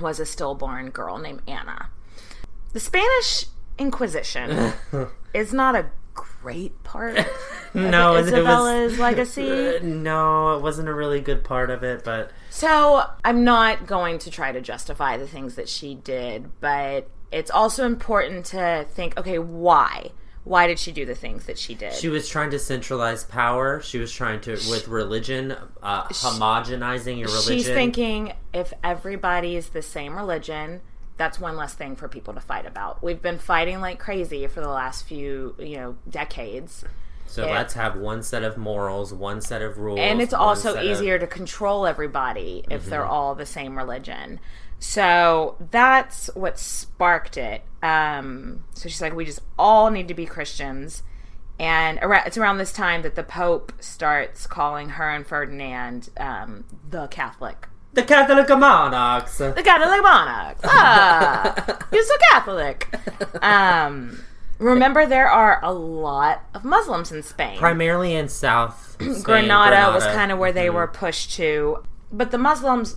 was 0.00 0.20
a 0.20 0.26
stillborn 0.26 0.90
girl 0.90 1.18
named 1.18 1.42
Anna. 1.48 1.88
The 2.72 2.80
Spanish 2.80 3.46
Inquisition 3.78 4.72
is 5.34 5.52
not 5.52 5.74
a 5.74 5.86
great 6.14 6.82
part 6.84 7.16
of 7.18 7.26
No, 7.74 8.14
it 8.14 8.22
was- 8.22 8.26
Isabella's 8.28 8.98
legacy. 9.00 9.78
No, 9.82 10.56
it 10.56 10.62
wasn't 10.62 10.88
a 10.88 10.94
really 10.94 11.20
good 11.20 11.44
part 11.44 11.70
of 11.70 11.82
it, 11.82 12.04
but 12.04 12.30
So 12.50 13.04
I'm 13.24 13.44
not 13.44 13.86
going 13.86 14.18
to 14.20 14.30
try 14.30 14.52
to 14.52 14.60
justify 14.60 15.16
the 15.16 15.26
things 15.26 15.54
that 15.54 15.68
she 15.68 15.94
did, 15.94 16.50
but 16.60 17.08
it's 17.32 17.50
also 17.50 17.86
important 17.86 18.44
to 18.46 18.86
think 18.90 19.16
okay, 19.18 19.38
why? 19.38 20.10
Why 20.44 20.66
did 20.66 20.78
she 20.78 20.90
do 20.90 21.04
the 21.04 21.14
things 21.14 21.44
that 21.46 21.58
she 21.58 21.74
did? 21.74 21.92
she 21.92 22.08
was 22.08 22.28
trying 22.28 22.50
to 22.50 22.58
centralize 22.58 23.24
power. 23.24 23.80
She 23.82 23.98
was 23.98 24.10
trying 24.12 24.40
to, 24.42 24.52
with 24.52 24.88
religion, 24.88 25.54
uh, 25.82 26.04
homogenizing 26.04 27.18
your 27.18 27.28
religion. 27.28 27.56
She's 27.58 27.66
thinking 27.66 28.32
if 28.54 28.72
everybody 28.82 29.56
is 29.56 29.68
the 29.68 29.82
same 29.82 30.16
religion, 30.16 30.80
that's 31.18 31.38
one 31.38 31.56
less 31.56 31.74
thing 31.74 31.94
for 31.96 32.08
people 32.08 32.32
to 32.34 32.40
fight 32.40 32.64
about. 32.66 33.02
We've 33.02 33.20
been 33.20 33.38
fighting 33.38 33.80
like 33.80 33.98
crazy 33.98 34.46
for 34.46 34.60
the 34.60 34.68
last 34.70 35.04
few, 35.06 35.54
you 35.58 35.76
know, 35.76 35.96
decades. 36.08 36.84
so 37.26 37.44
let's 37.46 37.74
have 37.74 37.96
one 37.96 38.22
set 38.22 38.42
of 38.42 38.56
morals, 38.56 39.12
one 39.12 39.42
set 39.42 39.60
of 39.60 39.76
rules, 39.78 40.00
And 40.00 40.22
it's 40.22 40.32
also 40.32 40.72
set 40.74 40.84
of- 40.84 40.90
easier 40.90 41.18
to 41.18 41.26
control 41.26 41.86
everybody 41.86 42.64
if 42.70 42.86
they're 42.86 43.02
Mm-hmm. 43.02 43.10
all 43.10 43.34
the 43.34 43.46
same 43.46 43.76
religion. 43.76 44.40
So 44.80 45.56
that's 45.70 46.28
what 46.34 46.58
sparked 46.58 47.36
it. 47.36 47.62
Um, 47.82 48.64
so 48.74 48.88
she's 48.88 49.00
like, 49.02 49.14
we 49.14 49.24
just 49.24 49.40
all 49.58 49.90
need 49.90 50.08
to 50.08 50.14
be 50.14 50.26
Christians. 50.26 51.02
And 51.58 51.98
around, 52.00 52.26
it's 52.26 52.38
around 52.38 52.56
this 52.58 52.72
time 52.72 53.02
that 53.02 53.14
the 53.14 53.22
Pope 53.22 53.72
starts 53.80 54.46
calling 54.46 54.88
her 54.90 55.08
and 55.10 55.26
Ferdinand 55.26 56.08
um, 56.18 56.64
the 56.88 57.06
Catholic 57.08 57.68
the 57.92 58.02
Catholic 58.04 58.48
monarchs. 58.48 59.38
the 59.38 59.52
Catholic 59.64 60.00
monarchs. 60.02 60.60
Ah, 60.64 61.78
you're 61.92 62.04
so 62.04 62.14
Catholic. 62.30 62.88
Um, 63.42 64.22
remember, 64.58 65.06
there 65.06 65.28
are 65.28 65.58
a 65.62 65.72
lot 65.72 66.42
of 66.54 66.64
Muslims 66.64 67.10
in 67.10 67.22
Spain. 67.24 67.58
Primarily 67.58 68.14
in 68.14 68.28
South 68.28 68.92
Spain, 69.00 69.22
Granada, 69.22 69.92
was 69.92 70.04
kind 70.06 70.30
of 70.30 70.38
where 70.38 70.50
Mm-hmm. 70.50 70.56
they 70.58 70.70
were 70.70 70.86
pushed 70.86 71.32
to, 71.32 71.82
but 72.12 72.30
the 72.30 72.38
Muslims. 72.38 72.96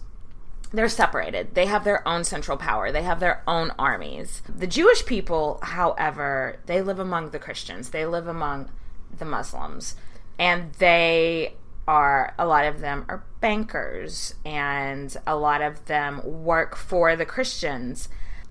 They're 0.73 0.89
separated. 0.89 1.53
They 1.53 1.67
have 1.67 1.83
their 1.83 2.05
own 2.07 2.23
central 2.23 2.57
power. 2.57 2.91
They 2.91 3.03
have 3.03 3.19
their 3.19 3.43
own 3.47 3.71
armies. 3.77 4.41
The 4.49 4.65
Jewish 4.65 5.05
people, 5.05 5.59
however, 5.62 6.57
they 6.65 6.81
live 6.81 6.97
among 6.97 7.29
the 7.29 7.39
Christians. 7.39 7.91
They 7.91 8.07
live 8.07 8.27
among 8.27 8.71
the 9.15 9.25
Muslims. 9.25 9.95
And 10.39 10.73
they 10.73 11.53
are, 11.88 12.33
a 12.39 12.47
lot 12.47 12.65
of 12.65 12.79
them 12.79 13.05
are 13.07 13.23
bankers, 13.39 14.33
and 14.43 15.15
a 15.27 15.36
lot 15.36 15.62
of 15.62 15.86
them 15.86 16.43
work 16.43 16.75
for 16.75 17.15
the 17.15 17.25
Christians. 17.25 18.09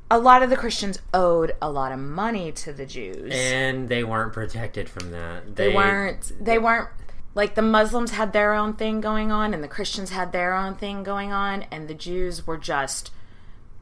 A 0.09 0.19
lot 0.19 0.43
of 0.43 0.51
the 0.51 0.57
Christians 0.57 1.01
owed 1.13 1.57
a 1.61 1.71
lot 1.71 1.91
of 1.91 1.99
money 1.99 2.53
to 2.53 2.73
the 2.73 2.85
Jews 2.85 3.33
and 3.35 3.89
they 3.89 4.05
weren't 4.05 4.35
protected 4.35 4.87
from 4.87 5.11
that. 5.11 5.57
they 5.57 5.75
weren't 5.75 6.33
they 6.39 6.59
weren't 6.59 6.91
like 7.35 7.55
the 7.55 7.63
muslims 7.63 8.13
had 8.13 8.33
their 8.33 8.55
own 8.55 8.75
thing 8.75 9.01
going 9.01 9.33
on 9.33 9.55
and 9.55 9.63
the 9.63 9.69
christians 9.69 10.11
had 10.11 10.33
their 10.33 10.55
own 10.55 10.75
thing 10.75 11.03
going 11.03 11.33
on 11.33 11.65
and 11.71 11.89
the 11.89 11.95
jews 11.95 12.47
were 12.47 12.59
just 12.59 13.11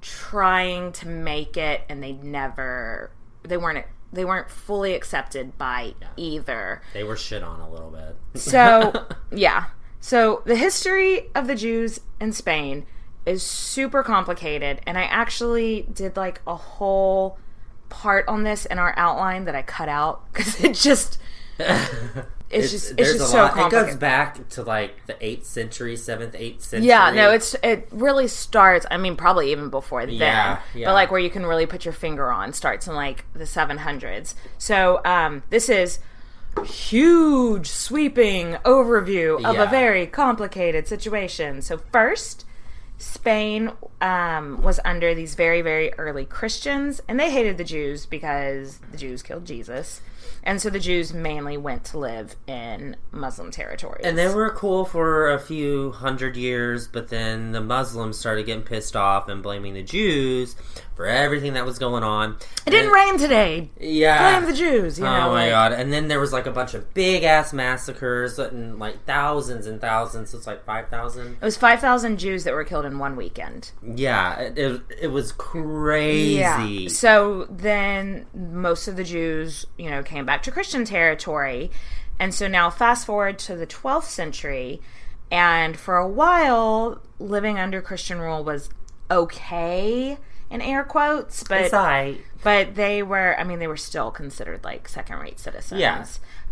trying 0.01 0.93
to 0.93 1.07
make 1.07 1.57
it 1.57 1.83
and 1.89 2.03
they 2.03 2.13
never 2.13 3.11
they 3.43 3.57
weren't 3.57 3.85
they 4.13 4.25
weren't 4.25 4.51
fully 4.51 4.95
accepted 4.95 5.57
by 5.57 5.95
either. 6.17 6.83
They 6.95 7.05
were 7.05 7.17
shit 7.17 7.45
on 7.45 7.61
a 7.61 7.71
little 7.71 7.91
bit. 7.91 8.17
so 8.41 9.07
yeah. 9.31 9.67
So 10.01 10.43
the 10.47 10.57
history 10.57 11.31
of 11.35 11.47
the 11.47 11.55
jews 11.55 12.01
in 12.21 12.33
spain 12.33 12.87
is 13.27 13.43
super 13.43 14.03
complicated 14.03 14.81
and 14.87 14.97
i 14.97 15.03
actually 15.03 15.83
did 15.93 16.17
like 16.17 16.41
a 16.47 16.57
whole 16.57 17.39
part 17.91 18.27
on 18.27 18.45
this 18.45 18.65
in 18.65 18.79
our 18.79 18.95
outline 18.97 19.45
that 19.45 19.55
i 19.55 19.61
cut 19.61 19.91
out 19.91 20.25
because 20.33 20.59
it 20.65 20.75
just 20.75 21.19
it's, 22.51 22.71
just 22.73 22.91
it's 22.99 23.13
just 23.13 23.21
a 23.21 23.27
so. 23.27 23.47
It 23.67 23.71
goes 23.71 23.97
back 23.97 24.49
to 24.51 24.63
like 24.63 25.07
the 25.07 25.17
eighth 25.25 25.47
century, 25.47 25.97
seventh, 25.97 26.35
eighth 26.37 26.63
century. 26.65 26.89
yeah 26.89 27.11
no 27.11 27.31
it's 27.31 27.55
it 27.63 27.89
really 27.93 28.27
starts 28.29 28.87
i 28.91 28.97
mean 28.97 29.17
probably 29.17 29.53
even 29.53 29.71
before 29.71 30.05
then 30.07 30.17
Yeah, 30.17 30.61
yeah. 30.75 30.89
but 30.89 30.95
like 30.95 31.11
where 31.11 31.21
you 31.21 31.31
can 31.31 31.47
really 31.47 31.67
put 31.67 31.85
your 31.85 31.95
finger 31.95 32.31
on 32.31 32.53
starts 32.53 32.87
in 32.89 32.95
like 32.95 33.25
the 33.35 33.45
700s 33.45 34.35
so 34.59 35.01
um 35.05 35.43
this 35.51 35.69
is 35.69 36.01
huge 36.65 37.69
sweeping 37.69 38.55
overview 38.65 39.37
of 39.45 39.55
Yeah. 39.55 39.63
a 39.65 39.71
very 39.71 40.07
complicated 40.07 40.89
situation 40.89 41.63
so 41.63 41.79
first 41.93 42.45
Spain 42.99 43.73
um, 44.03 44.61
was 44.61 44.79
under 44.85 45.15
these 45.15 45.35
very, 45.35 45.63
very 45.63 45.91
early 45.95 46.27
Christians, 46.27 47.01
and 47.09 47.19
they 47.19 47.31
hated 47.31 47.57
the 47.57 47.65
Jews 47.65 48.05
because 48.05 48.79
the 48.91 48.99
Jews 48.99 49.23
killed 49.23 49.47
Jesus. 49.47 50.03
And 50.43 50.61
so 50.61 50.71
the 50.71 50.81
Jews 50.81 51.13
mainly 51.13 51.57
went 51.57 51.85
to 51.87 51.99
live 51.99 52.37
in 52.47 52.97
Muslim 53.11 53.51
territories. 53.51 54.05
And 54.05 54.17
they 54.17 54.33
were 54.33 54.51
cool 54.51 54.85
for 54.85 55.31
a 55.31 55.39
few 55.39 55.93
hundred 55.93 56.37
years, 56.37 56.89
but 56.89 57.09
then 57.09 57.53
the 57.53 57.61
Muslims 57.61 58.19
started 58.19 58.47
getting 58.47 58.65
pissed 58.65 58.97
off 58.97 59.29
and 59.29 59.43
blaming 59.43 59.75
the 59.75 59.83
Jews 59.83 60.57
for 61.01 61.07
everything 61.07 61.55
that 61.55 61.65
was 61.65 61.79
going 61.79 62.03
on. 62.03 62.37
it 62.67 62.71
didn't 62.73 62.91
rain 62.91 63.17
today. 63.17 63.71
Yeah. 63.81 64.39
Blame 64.39 64.51
the 64.51 64.55
Jews. 64.55 64.99
You 64.99 65.07
oh 65.07 65.11
know, 65.11 65.29
oh 65.29 65.31
my 65.31 65.45
like- 65.45 65.51
god! 65.51 65.73
And 65.73 65.91
then 65.91 66.09
there 66.09 66.21
was 66.21 66.31
like 66.31 66.45
a 66.45 66.51
bunch 66.51 66.75
of 66.75 66.93
big 66.93 67.23
ass 67.23 67.55
massacres, 67.55 68.39
and 68.39 68.79
like 68.79 69.07
thousands 69.07 69.67
and 69.67 69.81
thousands. 69.81 70.35
It's 70.35 70.47
like 70.47 70.63
five 70.67 70.91
thousand. 70.91 71.39
It 71.41 71.43
was 71.43 71.57
5,000 71.57 72.19
Jews 72.19 72.45
that 72.45 72.53
were 72.53 72.65
killed 72.65 72.85
in 72.85 72.99
one 72.99 73.17
weekend. 73.17 73.73
Yeah, 73.83 74.39
it, 74.41 74.59
it, 74.59 74.83
it 75.01 75.07
was 75.07 75.33
crazy. 75.33 76.35
Yeah. 76.35 76.89
So 76.89 77.47
then 77.49 78.27
most 78.35 78.87
of 78.87 78.97
the 78.97 79.05
Jews, 79.05 79.65
you 79.79 79.89
know, 79.89 80.03
came 80.03 80.27
back 80.27 80.43
to 80.43 80.51
Christian 80.51 80.85
territory. 80.85 81.71
And 82.19 82.35
so 82.35 82.47
now 82.47 82.69
fast 82.69 83.07
forward 83.07 83.39
to 83.41 83.57
the 83.57 83.67
12th 83.67 84.05
century, 84.05 84.83
and 85.31 85.79
for 85.79 85.97
a 85.97 86.07
while, 86.07 87.01
living 87.19 87.59
under 87.59 87.81
Christian 87.81 88.19
rule 88.19 88.45
was 88.45 88.69
okay 89.11 90.19
in 90.51 90.61
air 90.61 90.83
quotes, 90.85 91.45
but 91.45 91.61
It's 91.63 91.75
alright. 91.75 92.21
but 92.43 92.75
they 92.75 93.03
were 93.03 93.39
i 93.39 93.45
mean 93.45 93.59
they 93.61 93.67
were 93.69 93.77
still 93.77 94.11
considered 94.11 94.65
like 94.65 94.89
second 94.89 95.19
rate 95.19 95.39
citizens 95.39 95.81
Yeah. 95.81 96.05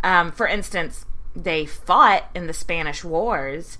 um, 0.05 0.31
for 0.33 0.47
instance 0.47 1.05
they 1.35 1.67
fought 1.67 2.25
in 2.35 2.47
the 2.47 2.53
spanish 2.53 3.03
wars 3.05 3.79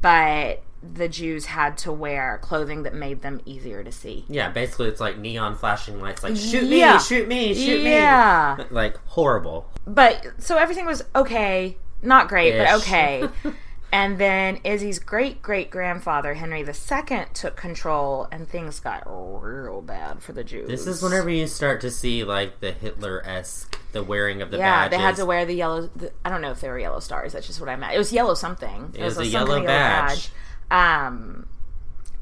but 0.00 0.62
the 0.82 1.08
jews 1.08 1.46
had 1.46 1.76
to 1.78 1.92
wear 1.92 2.38
clothing 2.42 2.82
that 2.84 2.94
made 2.94 3.20
them 3.22 3.40
easier 3.44 3.84
to 3.84 3.92
see 3.92 4.24
Yeah, 4.28 4.48
basically 4.50 4.88
it's 4.88 5.00
like 5.00 5.18
neon 5.18 5.54
flashing 5.54 6.00
lights, 6.00 6.22
like 6.22 6.36
shoot 6.36 6.68
me, 6.68 6.78
Yeah. 6.78 6.98
shoot 6.98 7.28
me, 7.28 7.52
shoot 7.54 7.82
Yeah. 7.82 8.56
me. 8.58 8.64
Like 8.70 8.96
horrible. 9.06 9.70
but 9.86 10.26
so 10.38 10.56
everything 10.56 10.86
was 10.86 11.02
okay 11.14 11.76
not 12.02 12.28
great 12.28 12.56
but 12.56 12.80
okay 12.80 13.28
and 13.92 14.18
then 14.18 14.58
izzy's 14.64 14.98
great 14.98 15.42
great 15.42 15.70
grandfather 15.70 16.34
henry 16.34 16.60
ii 16.60 17.24
took 17.34 17.56
control 17.56 18.28
and 18.30 18.48
things 18.48 18.80
got 18.80 19.02
real 19.06 19.82
bad 19.82 20.22
for 20.22 20.32
the 20.32 20.44
jews 20.44 20.68
This 20.68 20.86
is 20.86 21.02
whenever 21.02 21.30
you 21.30 21.46
start 21.46 21.80
to 21.82 21.90
see 21.90 22.24
like 22.24 22.60
the 22.60 22.72
Hitler 22.72 23.22
esque, 23.26 23.78
the 23.92 24.02
wearing 24.02 24.42
of 24.42 24.50
the 24.50 24.58
yeah, 24.58 24.88
badges. 24.88 24.98
they 24.98 25.02
had 25.02 25.16
to 25.16 25.26
wear 25.26 25.44
the 25.44 25.54
yellow. 25.54 25.90
The, 25.94 26.12
I 26.24 26.30
don't 26.30 26.40
know 26.40 26.50
if 26.50 26.60
they 26.60 26.68
were 26.68 26.78
yellow 26.78 27.00
stars. 27.00 27.32
That's 27.32 27.46
just 27.46 27.60
what 27.60 27.68
I 27.68 27.76
meant. 27.76 27.94
It 27.94 27.98
was 27.98 28.12
yellow 28.12 28.34
something. 28.34 28.92
It 28.94 29.02
was 29.02 29.18
a 29.18 29.24
some 29.24 29.32
yellow 29.32 29.54
kind 29.56 29.62
of 29.62 29.66
badge. 29.66 30.30
Um, 30.70 31.46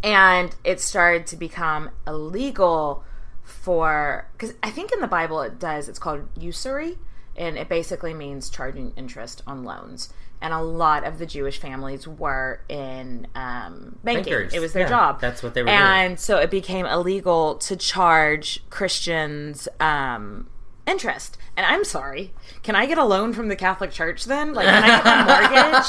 and 0.02 0.54
it 0.64 0.80
started 0.80 1.26
to 1.28 1.36
become 1.36 1.90
illegal 2.06 3.04
for 3.42 4.28
because 4.32 4.54
I 4.62 4.70
think 4.70 4.92
in 4.92 5.00
the 5.00 5.06
Bible 5.06 5.40
it 5.42 5.58
does. 5.58 5.88
It's 5.88 5.98
called 5.98 6.28
usury, 6.38 6.98
and 7.36 7.56
it 7.58 7.68
basically 7.68 8.14
means 8.14 8.50
charging 8.50 8.92
interest 8.96 9.42
on 9.46 9.64
loans. 9.64 10.12
And 10.40 10.54
a 10.54 10.60
lot 10.62 11.04
of 11.04 11.18
the 11.18 11.26
Jewish 11.26 11.58
families 11.58 12.06
were 12.06 12.60
in 12.68 13.26
um, 13.34 13.98
banking. 14.04 14.24
Bankers, 14.32 14.54
It 14.54 14.60
was 14.60 14.72
their 14.72 14.84
yeah, 14.84 14.88
job. 14.88 15.20
that's 15.20 15.42
what 15.42 15.54
they 15.54 15.62
were 15.62 15.66
doing. 15.68 15.78
and 15.78 16.20
so 16.20 16.38
it 16.38 16.50
became 16.50 16.86
illegal 16.86 17.56
to 17.56 17.76
charge 17.76 18.62
Christians 18.70 19.68
um, 19.80 20.46
interest. 20.88 21.36
And 21.56 21.66
I'm 21.66 21.84
sorry, 21.84 22.32
can 22.62 22.76
I 22.76 22.86
get 22.86 22.98
a 22.98 23.04
loan 23.04 23.32
from 23.32 23.48
the 23.48 23.56
Catholic 23.56 23.90
Church 23.90 24.24
then? 24.26 24.54
Like, 24.54 24.66
can 24.66 24.82
I 24.84 24.90
get 24.96 25.04
my 25.04 25.24
mortgage? 25.24 25.86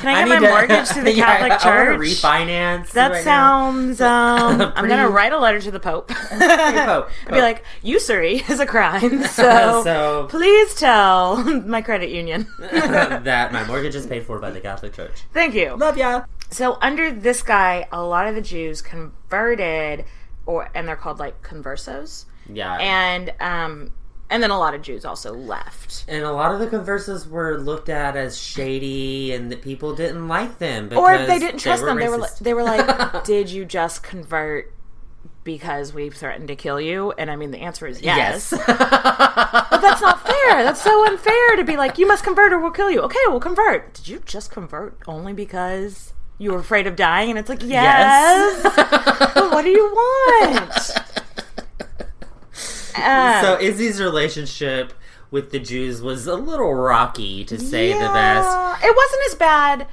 Can 0.00 0.08
I 0.08 0.14
get 0.24 0.28
my 0.28 0.38
to- 0.38 0.48
mortgage 0.48 0.88
to 0.90 1.02
the 1.02 1.12
Yeah, 1.14 1.26
Catholic 1.26 1.52
I, 1.52 1.54
I 1.56 1.58
Church? 1.58 2.00
refinance. 2.00 2.90
that 2.92 3.10
right 3.12 3.24
sounds. 3.24 4.00
Um, 4.04 4.60
I'm 4.74 4.88
gonna 4.88 5.08
write 5.10 5.32
a 5.32 5.38
letter 5.38 5.60
to 5.60 5.70
the 5.70 5.80
Pope. 5.80 6.08
Pope, 6.08 6.30
I'd 6.40 7.04
be 7.30 7.40
like, 7.40 7.64
usury 7.82 8.36
is 8.48 8.60
a 8.60 8.66
crime, 8.66 9.22
so, 9.24 9.82
So- 9.84 10.26
please 10.30 10.74
tell 10.74 11.36
my 11.44 11.82
credit 11.82 12.08
union. 12.10 12.46
that 12.58 13.52
my 13.52 13.64
mortgage 13.66 13.94
is 13.94 14.06
paid 14.06 14.24
for 14.24 14.38
by 14.38 14.50
the 14.50 14.60
Catholic 14.60 14.94
Church. 14.94 15.22
Thank 15.32 15.54
you. 15.54 15.76
Love 15.76 15.96
ya. 15.98 16.24
So 16.50 16.78
under 16.80 17.10
this 17.10 17.42
guy, 17.42 17.86
a 17.92 18.02
lot 18.02 18.26
of 18.26 18.34
the 18.34 18.40
Jews 18.42 18.80
converted, 18.80 20.04
or 20.46 20.70
and 20.74 20.86
they're 20.88 20.96
called 20.96 21.18
like 21.18 21.42
conversos, 21.42 22.24
Yeah. 22.50 22.76
and 22.76 23.32
um, 23.40 23.90
and 24.30 24.42
then 24.42 24.50
a 24.50 24.58
lot 24.58 24.74
of 24.74 24.82
Jews 24.82 25.04
also 25.04 25.32
left. 25.32 26.04
And 26.08 26.24
a 26.24 26.32
lot 26.32 26.52
of 26.52 26.60
the 26.60 26.66
conversos 26.66 27.28
were 27.28 27.58
looked 27.58 27.88
at 27.88 28.16
as 28.16 28.40
shady, 28.40 29.32
and 29.32 29.50
that 29.52 29.62
people 29.62 29.94
didn't 29.94 30.28
like 30.28 30.58
them. 30.58 30.90
Or 30.96 31.12
if 31.14 31.26
they 31.26 31.38
didn't 31.38 31.60
trust 31.60 31.84
them, 31.84 31.98
they 31.98 32.08
were 32.08 32.18
like, 32.18 32.36
they 32.38 32.54
were 32.54 32.62
like, 32.62 33.24
"Did 33.24 33.50
you 33.50 33.64
just 33.64 34.02
convert 34.02 34.72
because 35.44 35.92
we 35.92 36.08
threatened 36.10 36.48
to 36.48 36.56
kill 36.56 36.80
you?" 36.80 37.12
And 37.12 37.30
I 37.30 37.36
mean, 37.36 37.50
the 37.50 37.58
answer 37.58 37.86
is 37.86 38.00
yes. 38.00 38.52
yes. 38.52 38.64
But 38.66 39.80
that's 39.80 40.00
not 40.00 40.26
fair. 40.26 40.62
That's 40.64 40.82
so 40.82 41.06
unfair 41.06 41.56
to 41.56 41.64
be 41.64 41.76
like, 41.76 41.98
"You 41.98 42.06
must 42.06 42.24
convert 42.24 42.52
or 42.52 42.58
we'll 42.58 42.70
kill 42.70 42.90
you." 42.90 43.00
Okay, 43.02 43.18
we'll 43.28 43.40
convert. 43.40 43.94
Did 43.94 44.08
you 44.08 44.22
just 44.24 44.50
convert 44.50 44.98
only 45.06 45.32
because 45.32 46.14
you 46.38 46.52
were 46.52 46.58
afraid 46.58 46.86
of 46.86 46.96
dying? 46.96 47.30
And 47.30 47.38
it's 47.38 47.48
like, 47.48 47.62
yes. 47.62 48.62
but 49.34 49.50
what 49.50 49.62
do 49.62 49.70
you 49.70 49.84
want? 49.84 51.23
Um, 52.96 53.42
so 53.42 53.60
Izzy's 53.60 54.00
relationship 54.00 54.92
with 55.30 55.50
the 55.50 55.58
Jews 55.58 56.00
was 56.00 56.26
a 56.26 56.34
little 56.34 56.74
rocky, 56.74 57.44
to 57.44 57.58
say 57.58 57.92
the 57.92 57.98
best. 57.98 58.84
It 58.84 58.94
wasn't 58.96 59.22
as 59.28 59.34
bad. 59.34 59.86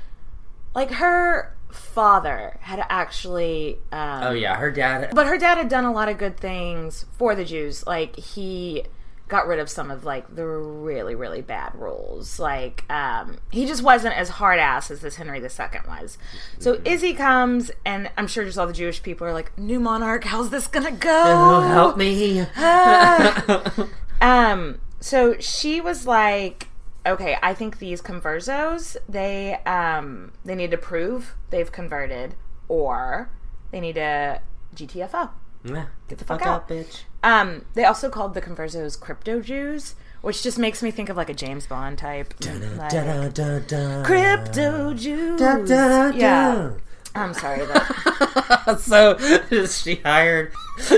Like 0.75 0.91
her 0.91 1.55
father 1.71 2.57
had 2.61 2.85
actually. 2.89 3.79
Um, 3.91 4.23
Oh 4.23 4.31
yeah, 4.31 4.55
her 4.55 4.71
dad. 4.71 5.11
But 5.13 5.27
her 5.27 5.37
dad 5.37 5.57
had 5.57 5.67
done 5.69 5.85
a 5.85 5.91
lot 5.91 6.09
of 6.09 6.17
good 6.17 6.37
things 6.37 7.05
for 7.13 7.35
the 7.35 7.43
Jews. 7.45 7.85
Like 7.87 8.15
he 8.17 8.83
got 9.31 9.47
rid 9.47 9.59
of 9.59 9.69
some 9.69 9.89
of 9.89 10.03
like 10.03 10.35
the 10.35 10.45
really 10.45 11.15
really 11.15 11.41
bad 11.41 11.73
rules. 11.73 12.37
Like 12.39 12.83
um, 12.91 13.37
he 13.49 13.65
just 13.65 13.81
wasn't 13.81 14.15
as 14.15 14.29
hard 14.29 14.59
ass 14.59 14.91
as 14.91 15.01
this 15.01 15.15
Henry 15.15 15.39
II 15.39 15.49
was. 15.87 16.17
So 16.59 16.79
Izzy 16.85 17.13
comes, 17.13 17.71
and 17.85 18.11
I'm 18.17 18.27
sure 18.27 18.43
just 18.43 18.59
all 18.59 18.67
the 18.67 18.73
Jewish 18.73 19.01
people 19.01 19.25
are 19.25 19.33
like, 19.33 19.57
"New 19.57 19.79
monarch, 19.79 20.25
how's 20.25 20.51
this 20.51 20.67
gonna 20.67 20.91
go? 20.91 21.09
Oh, 21.51 21.61
help 21.61 21.97
me! 21.97 22.45
Um, 24.21 24.79
so 24.99 25.35
she 25.39 25.81
was 25.81 26.05
like, 26.05 26.67
okay, 27.05 27.37
I 27.41 27.55
think 27.55 27.79
these 27.79 28.01
conversos, 28.01 28.95
they 29.09 29.55
um 29.65 30.31
they 30.45 30.55
need 30.55 30.71
to 30.71 30.77
prove 30.77 31.35
they've 31.49 31.71
converted 31.71 32.35
or 32.67 33.29
they 33.71 33.79
need 33.79 33.95
to 33.95 34.41
GTFO. 34.75 35.31
Yeah. 35.63 35.87
Get 36.07 36.19
the 36.19 36.25
fuck 36.25 36.39
fuck 36.39 36.47
out. 36.47 36.61
out, 36.63 36.69
bitch. 36.69 37.01
Um, 37.23 37.65
they 37.73 37.85
also 37.85 38.09
called 38.09 38.33
the 38.33 38.41
conversos 38.41 38.99
crypto 38.99 39.41
Jews, 39.41 39.95
which 40.21 40.41
just 40.43 40.57
makes 40.57 40.81
me 40.81 40.91
think 40.91 41.09
of 41.09 41.17
like 41.17 41.29
a 41.29 41.33
James 41.33 41.67
Bond 41.67 41.97
type. 41.97 42.33
like, 42.77 42.89
Da, 42.91 43.27
da, 43.29 43.59
da. 43.59 44.03
Crypto 44.03 44.93
Jews. 44.93 45.39
Da, 45.39 45.57
da, 45.57 46.11
da. 46.11 46.17
Yeah. 46.17 46.71
I'm 47.13 47.33
sorry 47.33 47.65
that 47.65 48.79
so 48.79 49.17
she 49.65 49.95
hired 49.95 50.53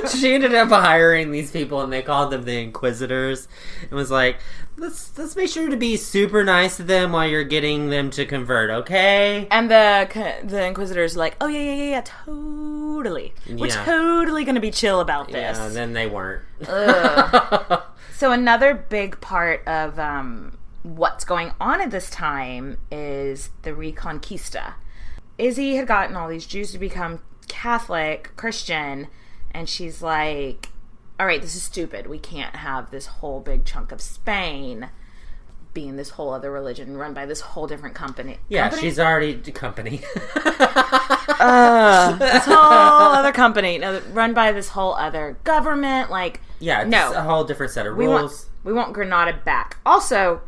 she 0.10 0.36
ended 0.36 0.54
up 0.54 0.70
hiring 0.70 1.32
these 1.32 1.50
people 1.50 1.82
and 1.82 1.92
they 1.92 2.04
called 2.04 2.32
them 2.32 2.44
the 2.44 2.62
inquisitors 2.62 3.48
and 3.82 3.92
was 3.94 4.12
like 4.12 4.38
let's 4.78 5.18
let's 5.18 5.36
make 5.36 5.50
sure 5.50 5.70
to 5.70 5.78
be 5.78 5.96
super 5.98 6.44
nice 6.44 6.78
to 6.78 6.84
them 6.84 7.12
while 7.12 7.28
you're 7.28 7.44
getting 7.44 7.90
them 7.90 8.10
to 8.12 8.26
convert 8.26 8.70
okay 8.70 9.48
And 9.52 9.70
the 9.70 10.40
the 10.44 10.66
inquisitors 10.66 11.16
like, 11.16 11.36
oh 11.42 11.48
yeah, 11.48 11.60
yeah, 11.60 11.74
yeah, 11.76 11.90
yeah, 11.92 12.02
totally. 12.02 13.34
We're 13.50 13.68
Yeah. 13.68 13.86
totally 13.86 14.44
gonna 14.46 14.60
be 14.60 14.72
chill 14.72 15.00
about 15.00 15.28
this. 15.28 15.58
yeah 15.58 15.66
and 15.68 15.76
then 15.76 15.94
they 15.94 16.08
weren't 16.08 16.44
So 18.16 18.32
another 18.32 18.74
big 18.74 19.20
part 19.22 19.68
of 19.68 20.00
um, 20.00 20.58
what's 20.84 21.26
going 21.26 21.52
on 21.60 21.82
at 21.82 21.92
this 21.92 22.10
time 22.10 22.78
is 22.92 23.50
the 23.64 23.72
Reconquista. 23.72 24.76
Izzy 25.38 25.76
had 25.76 25.88
gotten 25.88 26.16
all 26.16 26.30
these 26.30 26.46
Jews 26.46 26.72
to 26.72 26.78
become 26.80 27.20
Catholic, 27.50 28.32
Christian, 28.38 29.08
and 29.52 29.68
she's 29.68 30.02
like, 30.02 30.70
"All 31.20 31.26
right, 31.26 31.42
this 31.42 31.56
is 31.56 31.64
stupid. 31.64 32.08
We 32.08 32.20
can't 32.20 32.56
have 32.56 32.92
this 32.92 33.06
whole 33.08 33.40
big 33.40 33.66
chunk 33.66 33.92
of 33.92 34.02
Spain 34.02 34.90
being 35.74 35.96
this 35.96 36.12
whole 36.12 36.32
other 36.32 36.52
religion 36.52 36.98
run 36.98 37.14
by 37.14 37.26
this 37.26 37.42
whole 37.42 37.68
different 37.68 37.96
company." 37.96 38.38
yeah 38.50 38.70
company? 38.70 38.82
she's 38.90 39.00
already 39.00 39.36
company 39.52 40.02
uh, 41.40 42.16
this 42.18 42.46
whole 42.46 42.56
other 43.16 43.32
company 43.32 43.78
no, 43.78 44.02
run 44.12 44.34
by 44.34 44.52
this 44.52 44.70
whole 44.70 44.94
other 44.96 45.38
government. 45.44 46.10
Like, 46.10 46.42
yeah 46.60 46.82
it's 46.82 46.90
no, 46.90 47.14
a 47.14 47.22
whole 47.22 47.44
different 47.44 47.72
set 47.72 47.86
of 47.88 47.96
we 47.96 48.06
rules 48.06 48.22
want 48.22 48.50
we 48.66 48.74
want 48.74 48.94
Granada 48.94 49.38
back. 49.44 49.78
Also, 49.86 50.42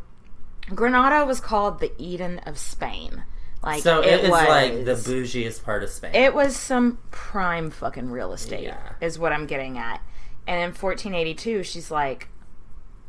Granada 0.73 1.25
was 1.25 1.39
called 1.39 1.79
the 1.79 1.91
Eden 1.97 2.39
of 2.39 2.57
Spain. 2.57 3.23
Like 3.63 3.81
so 3.81 4.01
it, 4.01 4.07
it 4.07 4.23
is 4.25 4.29
was 4.29 4.47
like 4.47 4.85
the 4.85 4.91
bougiest 4.93 5.63
part 5.63 5.81
of 5.81 5.89
spain 5.89 6.13
it 6.13 6.35
was 6.35 6.55
some 6.55 6.99
prime 7.09 7.71
fucking 7.71 8.11
real 8.11 8.31
estate 8.31 8.65
Yeah. 8.65 8.77
is 9.01 9.17
what 9.17 9.33
I'm 9.33 9.47
getting 9.47 9.79
at. 9.79 10.01
And 10.47 10.57
in 10.61 10.69
1482, 10.69 11.63
she's 11.63 11.89
like, 11.91 12.29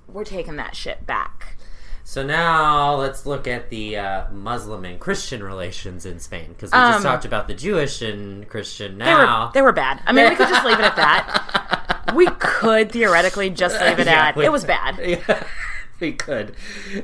"We're 0.09 0.25
taking 0.25 0.57
that 0.57 0.75
shit 0.77 1.07
back." 1.07 1.57
So 2.05 2.23
now 2.25 2.95
let's 2.95 3.27
look 3.27 3.49
at 3.49 3.69
the 3.69 3.97
uh, 3.97 4.31
Muslim 4.31 4.85
and 4.85 5.01
Christian 5.01 5.43
relations 5.43 6.07
in 6.07 6.21
Spain 6.21 6.51
because 6.51 6.71
we 6.71 6.79
Um, 6.79 6.93
just 6.93 7.03
talked 7.05 7.25
about 7.25 7.49
the 7.49 7.55
Jewish 7.55 8.01
and 8.01 8.49
Christian. 8.49 8.99
They 8.99 9.05
Now 9.07 9.47
were 9.47 9.53
they 9.53 9.63
were 9.63 9.73
bad. 9.73 10.01
I 10.07 10.13
mean, 10.13 10.29
we 10.31 10.37
could 10.37 10.49
just 10.49 10.65
leave 10.65 10.79
it 10.79 10.85
at 10.85 10.97
that. 10.97 11.53
We 12.15 12.27
could 12.39 12.93
theoretically 12.93 13.51
just 13.51 13.81
leave 13.83 13.99
it 13.99 14.07
Yeah, 14.07 14.29
at 14.29 14.37
we- 14.37 14.45
it 14.47 14.53
was 14.53 14.65
bad. 14.65 14.97
Yeah, 15.05 15.43
we 15.99 16.13
could. 16.13 16.55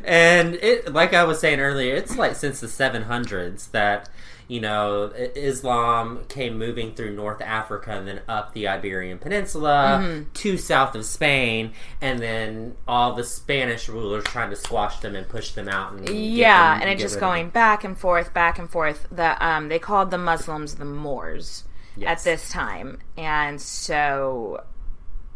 And 0.05 0.55
it, 0.55 0.93
like 0.93 1.13
I 1.13 1.25
was 1.25 1.41
saying 1.41 1.59
earlier, 1.59 1.97
it's 1.97 2.17
like 2.17 2.37
since 2.37 2.61
the 2.61 2.69
700s 2.69 3.73
that 3.73 4.09
you 4.53 4.61
know 4.61 5.11
Islam 5.35 6.25
came 6.29 6.59
moving 6.59 6.95
through 6.95 7.15
North 7.15 7.41
Africa 7.41 7.91
and 7.93 8.07
then 8.07 8.21
up 8.29 8.53
the 8.53 8.69
Iberian 8.69 9.19
Peninsula 9.19 10.01
Mm-hmm. 10.03 10.33
to 10.35 10.59
south 10.59 10.95
of 10.95 11.05
Spain, 11.05 11.73
and 12.01 12.19
then 12.21 12.75
all 12.87 13.15
the 13.15 13.25
Spanish 13.25 13.89
rulers 13.89 14.25
trying 14.25 14.51
to 14.51 14.57
squash 14.57 15.01
them 15.01 15.15
and 15.17 15.29
push 15.29 15.53
them 15.53 15.69
out. 15.69 15.93
And 15.93 16.09
Yeah, 16.09 16.75
them- 16.75 16.83
and 16.83 16.91
it 16.91 16.99
just 16.99 17.19
going 17.21 17.49
back 17.51 17.85
and 17.85 17.97
forth, 17.99 18.35
back 18.35 18.59
and 18.59 18.69
forth. 18.71 19.07
The 19.11 19.31
um, 19.45 19.69
they 19.69 19.79
called 19.79 20.11
the 20.11 20.19
Muslims 20.19 20.75
the 20.75 20.85
Moors, 20.85 21.65
at 22.07 22.23
this 22.25 22.49
time. 22.51 22.99
And 23.17 23.61
so, 23.61 24.65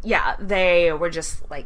yeah, 0.03 0.35
they 0.39 0.91
were 0.91 1.09
just 1.09 1.49
like, 1.49 1.65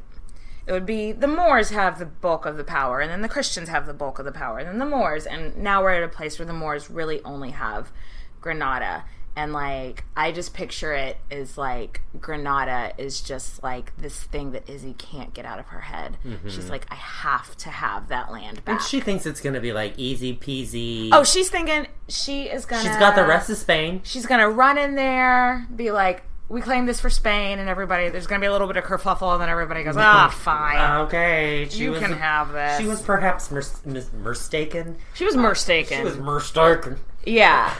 it 0.71 0.73
would 0.73 0.85
be 0.85 1.11
the 1.11 1.27
Moors 1.27 1.71
have 1.71 1.99
the 1.99 2.05
bulk 2.05 2.45
of 2.45 2.55
the 2.55 2.63
power, 2.63 3.01
and 3.01 3.11
then 3.11 3.21
the 3.21 3.27
Christians 3.27 3.67
have 3.67 3.85
the 3.85 3.93
bulk 3.93 4.19
of 4.19 4.25
the 4.25 4.31
power, 4.31 4.57
and 4.57 4.69
then 4.69 4.79
the 4.79 4.85
Moors. 4.85 5.25
And 5.25 5.57
now 5.57 5.83
we're 5.83 5.95
at 5.95 6.03
a 6.03 6.07
place 6.07 6.39
where 6.39 6.45
the 6.45 6.53
Moors 6.53 6.89
really 6.89 7.21
only 7.23 7.51
have 7.51 7.91
Granada. 8.39 9.03
And 9.35 9.51
like, 9.51 10.05
I 10.15 10.31
just 10.31 10.53
picture 10.53 10.93
it 10.93 11.17
as 11.29 11.57
like 11.57 12.01
Granada 12.21 12.93
is 12.97 13.19
just 13.19 13.61
like 13.61 13.95
this 13.97 14.23
thing 14.23 14.53
that 14.53 14.69
Izzy 14.69 14.93
can't 14.93 15.33
get 15.33 15.43
out 15.43 15.59
of 15.59 15.67
her 15.67 15.81
head. 15.81 16.17
Mm-hmm. 16.25 16.47
She's 16.47 16.69
like, 16.69 16.85
I 16.89 16.95
have 16.95 17.57
to 17.57 17.69
have 17.69 18.07
that 18.07 18.31
land 18.31 18.63
back. 18.63 18.79
And 18.79 18.81
she 18.81 19.01
thinks 19.01 19.25
it's 19.25 19.41
gonna 19.41 19.59
be 19.59 19.73
like 19.73 19.93
easy 19.97 20.33
peasy. 20.33 21.09
oh, 21.11 21.25
she's 21.25 21.49
thinking 21.49 21.87
she 22.07 22.43
is 22.43 22.65
gonna. 22.65 22.83
she's 22.83 22.95
got 22.95 23.15
the 23.15 23.25
rest 23.25 23.49
of 23.49 23.57
Spain. 23.57 23.99
She's 24.05 24.25
gonna 24.25 24.49
run 24.49 24.77
in 24.77 24.95
there, 24.95 25.67
be 25.75 25.91
like, 25.91 26.23
"We 26.51 26.61
claim 26.61 26.85
this 26.85 26.99
for 26.99 27.09
Spain," 27.09 27.59
and 27.59 27.69
everybody. 27.69 28.09
There's 28.09 28.27
gonna 28.27 28.41
be 28.41 28.45
a 28.47 28.51
little 28.51 28.67
bit 28.67 28.77
of 28.77 28.83
kerfuffle, 28.83 29.31
and 29.33 29.41
then 29.41 29.49
everybody 29.49 29.83
goes, 29.83 29.95
"Ah, 29.97 30.29
fine, 30.37 31.01
Okay, 31.05 31.67
she 31.69 31.83
you 31.83 31.91
was, 31.91 31.99
can 32.01 32.13
have 32.13 32.51
this." 32.51 32.79
She 32.79 32.85
was 32.87 33.01
perhaps 33.01 33.49
mis- 33.51 33.85
mis- 33.85 34.11
mistaken. 34.13 34.97
she 35.13 35.25
was 35.25 35.35
mistaken. 35.35 35.97
She 35.99 36.03
was 36.03 36.17
mistaken. 36.17 36.97
yeah. 37.25 37.73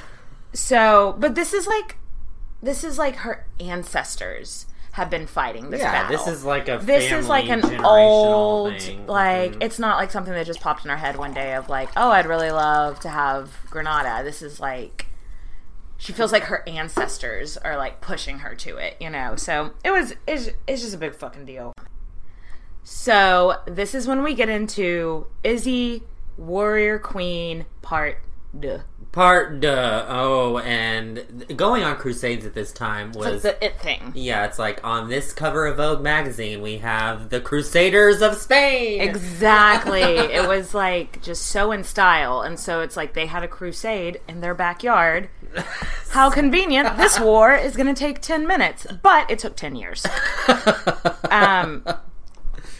So, 0.53 1.15
but 1.19 1.35
this 1.35 1.53
is 1.53 1.65
like, 1.67 1.97
this 2.61 2.83
is 2.83 2.97
like 2.97 3.15
her 3.17 3.45
ancestors 3.59 4.65
have 4.93 5.09
been 5.09 5.25
fighting 5.25 5.69
this 5.69 5.79
Yeah, 5.79 6.03
battle. 6.03 6.17
this 6.17 6.27
is 6.27 6.43
like 6.43 6.67
a 6.67 6.77
this 6.77 7.09
is 7.11 7.29
like 7.29 7.47
an 7.49 7.63
old 7.85 8.77
thing. 8.81 9.07
like 9.07 9.53
Mhm. 9.53 9.63
it's 9.63 9.79
not 9.79 9.95
like 9.97 10.11
something 10.11 10.33
that 10.33 10.45
just 10.45 10.59
popped 10.59 10.83
in 10.83 10.91
her 10.91 10.97
head 10.97 11.15
one 11.15 11.33
day 11.33 11.53
of 11.55 11.69
like 11.69 11.87
oh 11.95 12.11
i'd 12.11 12.25
really 12.25 12.51
love 12.51 12.99
to 12.99 13.07
have 13.07 13.49
granada 13.69 14.21
this 14.25 14.41
is 14.41 14.59
like 14.59 15.05
she 16.01 16.11
feels 16.13 16.31
like 16.31 16.43
her 16.45 16.67
ancestors 16.67 17.57
are 17.57 17.77
like 17.77 18.01
pushing 18.01 18.39
her 18.39 18.55
to 18.55 18.77
it 18.77 18.97
you 18.99 19.09
know 19.09 19.35
so 19.35 19.71
it 19.83 19.91
was 19.91 20.15
it's, 20.27 20.49
it's 20.67 20.81
just 20.81 20.95
a 20.95 20.97
big 20.97 21.13
fucking 21.13 21.45
deal 21.45 21.73
so 22.83 23.57
this 23.67 23.93
is 23.93 24.07
when 24.07 24.23
we 24.23 24.33
get 24.33 24.49
into 24.49 25.27
izzy 25.43 26.01
warrior 26.37 26.97
queen 26.97 27.65
part 27.83 28.17
two. 28.59 28.81
part 29.11 29.59
duh. 29.59 30.05
Oh, 30.07 30.57
and 30.59 31.45
going 31.55 31.83
on 31.83 31.97
crusades 31.97 32.45
at 32.45 32.53
this 32.53 32.71
time 32.71 33.11
was 33.11 33.43
like 33.43 33.59
the 33.59 33.65
it 33.65 33.79
thing 33.79 34.11
yeah. 34.15 34.45
It's 34.45 34.57
like 34.57 34.83
on 34.83 35.09
this 35.09 35.33
cover 35.33 35.67
of 35.67 35.77
Vogue 35.77 36.01
magazine 36.01 36.61
we 36.61 36.77
have 36.77 37.29
the 37.29 37.39
Crusaders 37.39 38.21
of 38.21 38.35
Spain. 38.35 39.01
Exactly. 39.01 40.01
it 40.01 40.47
was 40.47 40.73
like 40.73 41.21
just 41.21 41.45
so 41.45 41.71
in 41.71 41.83
style. 41.83 42.41
And 42.41 42.59
so 42.59 42.81
it's 42.81 42.97
like 42.97 43.13
they 43.13 43.27
had 43.27 43.43
a 43.43 43.47
crusade 43.47 44.19
in 44.27 44.41
their 44.41 44.55
backyard. 44.55 45.29
How 46.09 46.29
convenient. 46.29 46.97
This 46.97 47.19
war 47.19 47.53
is 47.53 47.75
going 47.75 47.93
to 47.93 47.97
take 47.97 48.21
10 48.21 48.45
minutes, 48.45 48.85
but 49.01 49.29
it 49.31 49.39
took 49.39 49.55
10 49.55 49.75
years. 49.75 50.05
Um, 51.31 51.85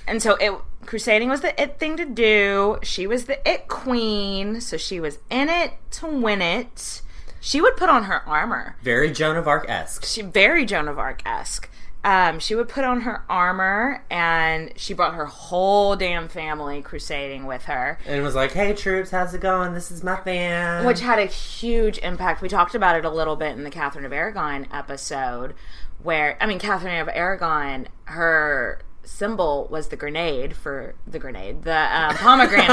and 0.05 0.21
so 0.21 0.35
it 0.41 0.51
crusading 0.85 1.29
was 1.29 1.39
the 1.39 1.59
it 1.61 1.79
thing 1.79 1.95
to 1.95 2.03
do. 2.03 2.79
She 2.83 3.07
was 3.07 3.25
the 3.25 3.49
it 3.49 3.69
queen, 3.69 4.59
so 4.59 4.75
she 4.75 4.99
was 4.99 5.19
in 5.29 5.47
it 5.47 5.71
to 5.91 6.07
win 6.07 6.41
it. 6.41 7.01
She 7.39 7.61
would 7.61 7.77
put 7.77 7.89
on 7.89 8.03
her 8.03 8.27
armor. 8.27 8.75
Very 8.83 9.09
Joan 9.09 9.37
of 9.37 9.47
Arc 9.47 9.69
esque. 9.69 10.03
She 10.03 10.21
very 10.21 10.65
Joan 10.65 10.89
of 10.89 10.99
Arc 10.99 11.21
esque. 11.25 11.69
Um, 12.03 12.39
she 12.39 12.55
would 12.55 12.67
put 12.67 12.83
on 12.83 13.01
her 13.01 13.23
armor, 13.29 14.03
and 14.09 14.71
she 14.75 14.93
brought 14.95 15.13
her 15.13 15.27
whole 15.27 15.95
damn 15.95 16.27
family 16.27 16.81
crusading 16.81 17.45
with 17.45 17.65
her, 17.65 17.99
And 18.07 18.23
was 18.23 18.33
like, 18.33 18.53
hey 18.53 18.73
troops, 18.73 19.11
how's 19.11 19.33
it 19.35 19.41
going? 19.41 19.73
This 19.75 19.91
is 19.91 20.03
my 20.03 20.15
fam. 20.15 20.83
which 20.85 21.01
had 21.01 21.19
a 21.19 21.25
huge 21.27 21.99
impact. 21.99 22.41
We 22.41 22.49
talked 22.49 22.73
about 22.73 22.95
it 22.95 23.05
a 23.05 23.09
little 23.09 23.35
bit 23.35 23.51
in 23.55 23.63
the 23.63 23.69
Catherine 23.69 24.05
of 24.05 24.11
Aragon 24.13 24.65
episode, 24.73 25.53
where 26.01 26.37
I 26.41 26.47
mean, 26.47 26.57
Catherine 26.57 26.99
of 26.99 27.07
Aragon, 27.13 27.87
her 28.05 28.81
symbol 29.03 29.67
was 29.69 29.89
the 29.89 29.95
grenade 29.95 30.55
for 30.55 30.95
the 31.05 31.19
grenade, 31.19 31.61
the 31.63 31.77
um, 31.77 32.15
pomegranate. 32.17 32.67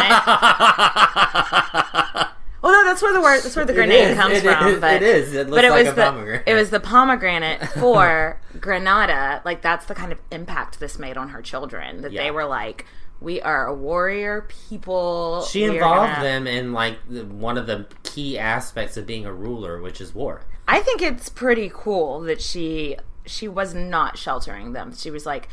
Well, 2.69 2.83
no, 2.85 2.89
that's 2.91 3.01
where 3.03 3.13
the 3.15 3.21
word 3.23 3.41
that's 3.43 3.57
where 3.57 3.65
the 3.65 3.73
grenade 3.73 4.09
is, 4.11 4.17
comes 4.17 4.41
from. 4.43 4.67
is, 4.69 4.81
but 4.81 4.95
it 4.97 5.03
is. 5.03 5.33
It 5.35 5.49
looks 5.49 5.57
but 5.59 5.65
it 5.65 5.71
like 5.71 5.85
was 5.85 5.93
a 5.93 5.97
the 5.97 6.03
pomegranate. 6.03 6.43
it 6.47 6.55
was 6.55 6.71
the 6.71 6.81
pomegranate 6.81 7.69
for 7.79 8.41
Granada. 8.61 9.41
Like 9.45 9.63
that's 9.63 9.87
the 9.87 9.95
kind 9.95 10.13
of 10.13 10.19
impact 10.31 10.79
this 10.81 10.99
made 10.99 11.17
on 11.17 11.31
her 11.31 11.41
children. 11.43 12.03
That 12.03 12.13
Yeah. 12.13 12.25
they 12.25 12.31
were 12.31 12.45
like, 12.45 12.85
we 13.21 13.41
are 13.41 13.67
a 13.67 13.75
warrior 13.75 14.43
people. 14.71 15.43
She 15.51 15.63
We 15.69 15.77
involved 15.77 16.13
gonna-" 16.17 16.25
them 16.25 16.47
in 16.47 16.73
like 16.73 16.99
the, 17.09 17.25
one 17.25 17.57
of 17.57 17.67
the 17.67 17.87
key 18.03 18.39
aspects 18.39 18.97
of 18.97 19.07
being 19.07 19.25
a 19.25 19.33
ruler, 19.33 19.81
which 19.81 20.01
is 20.01 20.15
war. 20.15 20.43
I 20.67 20.81
think 20.81 21.01
it's 21.01 21.29
pretty 21.31 21.71
cool 21.73 22.21
that 22.21 22.43
she 22.43 22.97
she 23.25 23.49
was 23.49 23.75
not 23.75 24.19
sheltering 24.19 24.73
them. 24.73 24.95
She 24.95 25.11
was 25.11 25.25
like, 25.27 25.49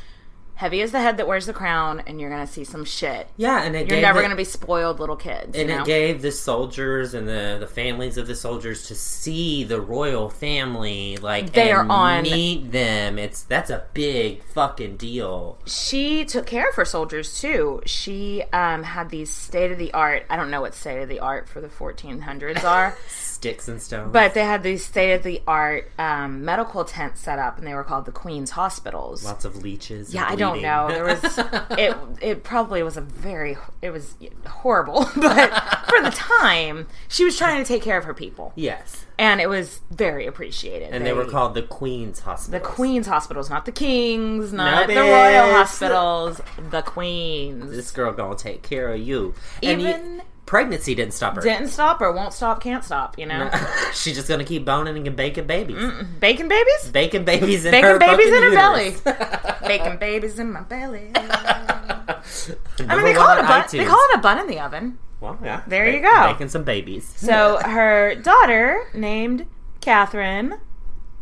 heavy 0.56 0.82
is 0.82 0.92
the 0.92 1.00
head 1.02 1.18
that 1.18 1.28
wears 1.28 1.46
the 1.46 1.54
crown, 1.54 2.02
and 2.08 2.20
you're 2.20 2.30
gonna 2.30 2.48
see 2.48 2.64
some 2.64 2.86
shit. 2.86 3.28
Yeah, 3.38 3.64
and 3.64 3.76
it 3.76 3.90
You're 3.90 4.02
never 4.02 4.20
the- 4.20 4.24
gonna 4.24 4.36
be 4.36 4.44
spoiled 4.44 5.00
little 5.00 5.16
kids. 5.16 5.58
And 5.58 5.70
you 5.70 5.76
know? 5.76 5.82
it 5.84 5.86
gave 5.86 6.22
the 6.22 6.32
soldiers 6.32 7.14
and 7.14 7.28
the, 7.28 7.58
the 7.60 7.68
families 7.68 8.18
of 8.18 8.28
the 8.28 8.36
soldiers 8.36 8.88
to 8.88 8.96
see 8.96 9.64
the 9.64 9.80
royal 9.82 10.30
family, 10.30 11.18
like 11.18 11.54
They 11.54 11.72
and 11.72 11.80
are 11.80 11.86
on- 11.90 12.24
meet 12.24 12.72
them. 12.72 13.20
It's 13.20 13.44
that's 13.44 13.70
a 13.70 13.84
big 13.94 14.44
fucking 14.44 14.98
deal. 14.98 15.58
she 15.66 16.26
took 16.26 16.46
care 16.46 16.70
of 16.70 16.76
her 16.76 16.86
soldiers 16.86 17.40
too. 17.40 17.82
She 17.86 18.44
um, 18.54 18.84
had 18.84 19.10
these 19.10 19.30
state 19.32 19.72
of 19.72 19.78
the 19.78 19.94
art. 19.94 20.26
I 20.30 20.36
don't 20.38 20.50
know 20.52 20.62
what 20.62 20.74
state 20.74 21.02
of 21.02 21.10
the 21.10 21.20
art 21.20 21.48
for 21.50 21.62
the 21.62 21.68
1400s 21.68 22.64
are, 22.64 22.98
Sticks 23.36 23.68
and 23.68 23.82
stones. 23.82 24.12
but 24.14 24.34
they 24.34 24.44
had 24.46 24.64
these 24.64 24.84
state 24.86 25.14
of 25.14 25.24
the 25.24 25.42
art 25.46 25.92
um, 26.00 26.46
medical 26.46 26.86
tents 26.86 27.20
set 27.22 27.38
up, 27.38 27.58
and 27.58 27.68
they 27.68 27.74
were 27.74 27.84
called 27.84 28.06
the 28.06 28.12
Queen's 28.12 28.52
Hospitals. 28.52 29.24
lots 29.26 29.44
of 29.46 29.58
leeches. 29.62 30.14
yeah, 30.14 30.24
and 30.24 30.34
I 30.34 30.36
don't 30.36 30.62
know. 30.62 30.88
There 30.88 31.04
was 31.04 31.38
it. 31.78 31.98
It 32.22 32.44
probably 32.44 32.82
was 32.84 32.98
a 32.98 33.02
very. 33.02 33.58
It 33.82 33.90
was 33.92 34.16
horrible, 34.48 35.06
but 35.16 35.50
for 35.90 36.02
the 36.02 36.12
time, 36.12 36.88
she 37.08 37.26
was 37.26 37.38
trying 37.38 37.62
to 37.64 37.68
take 37.68 37.82
care 37.84 37.98
of 37.98 38.06
her 38.06 38.14
people, 38.14 38.54
yes, 38.56 39.06
and 39.20 39.40
it 39.42 39.48
was 39.48 39.82
very 39.92 40.26
appreciated. 40.26 40.94
and 40.94 41.06
they, 41.06 41.14
were 41.14 41.26
called 41.26 41.54
the 41.56 41.62
Queen's 41.64 42.20
Hospitals. 42.22 42.52
the 42.64 42.68
Queen's 42.68 43.08
hospitals, 43.08 43.50
not 43.50 43.66
the 43.66 43.72
Kings, 43.72 44.54
not 44.54 44.88
the. 44.88 44.96
Royal 44.96 45.52
Hospitals, 45.52 46.42
the 46.72 46.82
Queens. 46.82 47.70
This 47.72 47.92
girl 47.92 48.12
gonna 48.14 48.36
take 48.36 48.64
care 48.64 48.94
of 48.94 49.00
you. 49.00 49.34
And 49.62 49.82
you- 49.82 49.90
Even- 49.90 50.22
pregnancy 50.46 50.96
didn't 50.96 51.14
stop 51.14 51.36
her. 51.36 51.42
didn't 51.42 51.70
stop 51.70 52.02
or 52.02 52.12
won't 52.12 52.34
stop, 52.34 52.62
can't 52.62 52.84
stop. 52.84 53.18
You 53.18 53.26
know, 53.26 53.50
She's 53.94 54.16
just 54.16 54.28
gonna 54.28 54.44
keep 54.44 54.66
boning 54.66 55.08
and 55.08 55.16
baking 55.16 55.48
babies. 55.48 55.78
Baking 56.20 56.48
babies, 56.48 56.90
Baking 56.92 57.26
babies 57.26 57.66
in 57.66 57.72
bacon 57.72 57.90
her 57.92 58.00
babies 58.00 58.28
in 58.28 58.44
her 58.44 58.56
fucking 58.56 59.04
belly, 59.04 59.68
baking 59.68 59.98
babies 59.98 60.40
in 60.40 60.52
my 60.52 60.62
belly. 60.62 61.12
I 61.16 62.96
mean, 62.96 63.04
they 63.04 63.14
call 63.14 63.38
it 63.38 63.40
a 63.40 63.44
bun. 63.44 63.66
They 63.72 63.86
call 63.86 64.00
it 64.12 64.18
a 64.18 64.20
bun 64.20 64.40
in 64.40 64.48
the 64.48 64.60
oven. 64.60 64.98
Well, 65.22 65.40
yeah. 65.44 65.62
There 65.68 65.90
you 65.90 66.02
go. 66.02 66.32
Baking 66.32 66.50
some 66.50 66.64
babies. 66.64 67.08
So 67.18 67.58
her 67.58 68.16
daughter, 68.16 68.88
named 68.94 69.48
Catherine 69.82 70.60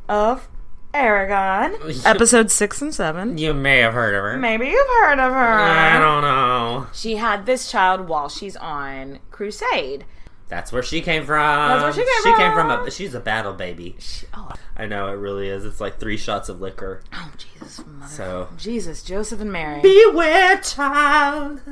of 0.09 0.47
Aragon, 0.93 1.75
episode 2.05 2.51
six 2.51 2.81
and 2.81 2.93
seven. 2.93 3.37
You 3.37 3.53
may 3.53 3.79
have 3.79 3.93
heard 3.93 4.13
of 4.13 4.21
her. 4.23 4.37
Maybe 4.37 4.67
you've 4.67 4.87
heard 5.01 5.19
of 5.19 5.31
her. 5.33 5.59
I 5.59 5.97
don't 5.99 6.21
know. 6.21 6.87
She 6.93 7.15
had 7.15 7.45
this 7.45 7.71
child 7.71 8.07
while 8.07 8.29
she's 8.29 8.55
on 8.55 9.19
crusade. 9.31 10.05
That's 10.49 10.71
where 10.71 10.83
she 10.83 11.01
came 11.01 11.25
from. 11.25 11.39
That's 11.39 11.81
where 11.83 11.93
she 11.93 12.01
came 12.01 12.23
She 12.33 12.37
came 12.39 12.53
from 12.53 12.67
from. 12.67 12.87
a. 12.87 12.91
She's 12.91 13.15
a 13.15 13.19
battle 13.19 13.53
baby. 13.53 13.95
She, 13.97 14.27
oh, 14.35 14.51
I 14.77 14.85
know 14.85 15.07
it 15.07 15.13
really 15.13 15.47
is. 15.49 15.65
It's 15.65 15.81
like 15.81 15.99
three 15.99 16.17
shots 16.17 16.47
of 16.47 16.61
liquor. 16.61 17.01
oh, 17.11 17.31
Jesus, 17.37 17.83
mother. 17.87 18.11
So 18.11 18.49
Jesus, 18.55 19.01
Joseph 19.01 19.41
and 19.41 19.51
Mary. 19.51 19.81
beware, 19.81 20.57
child. 20.59 21.59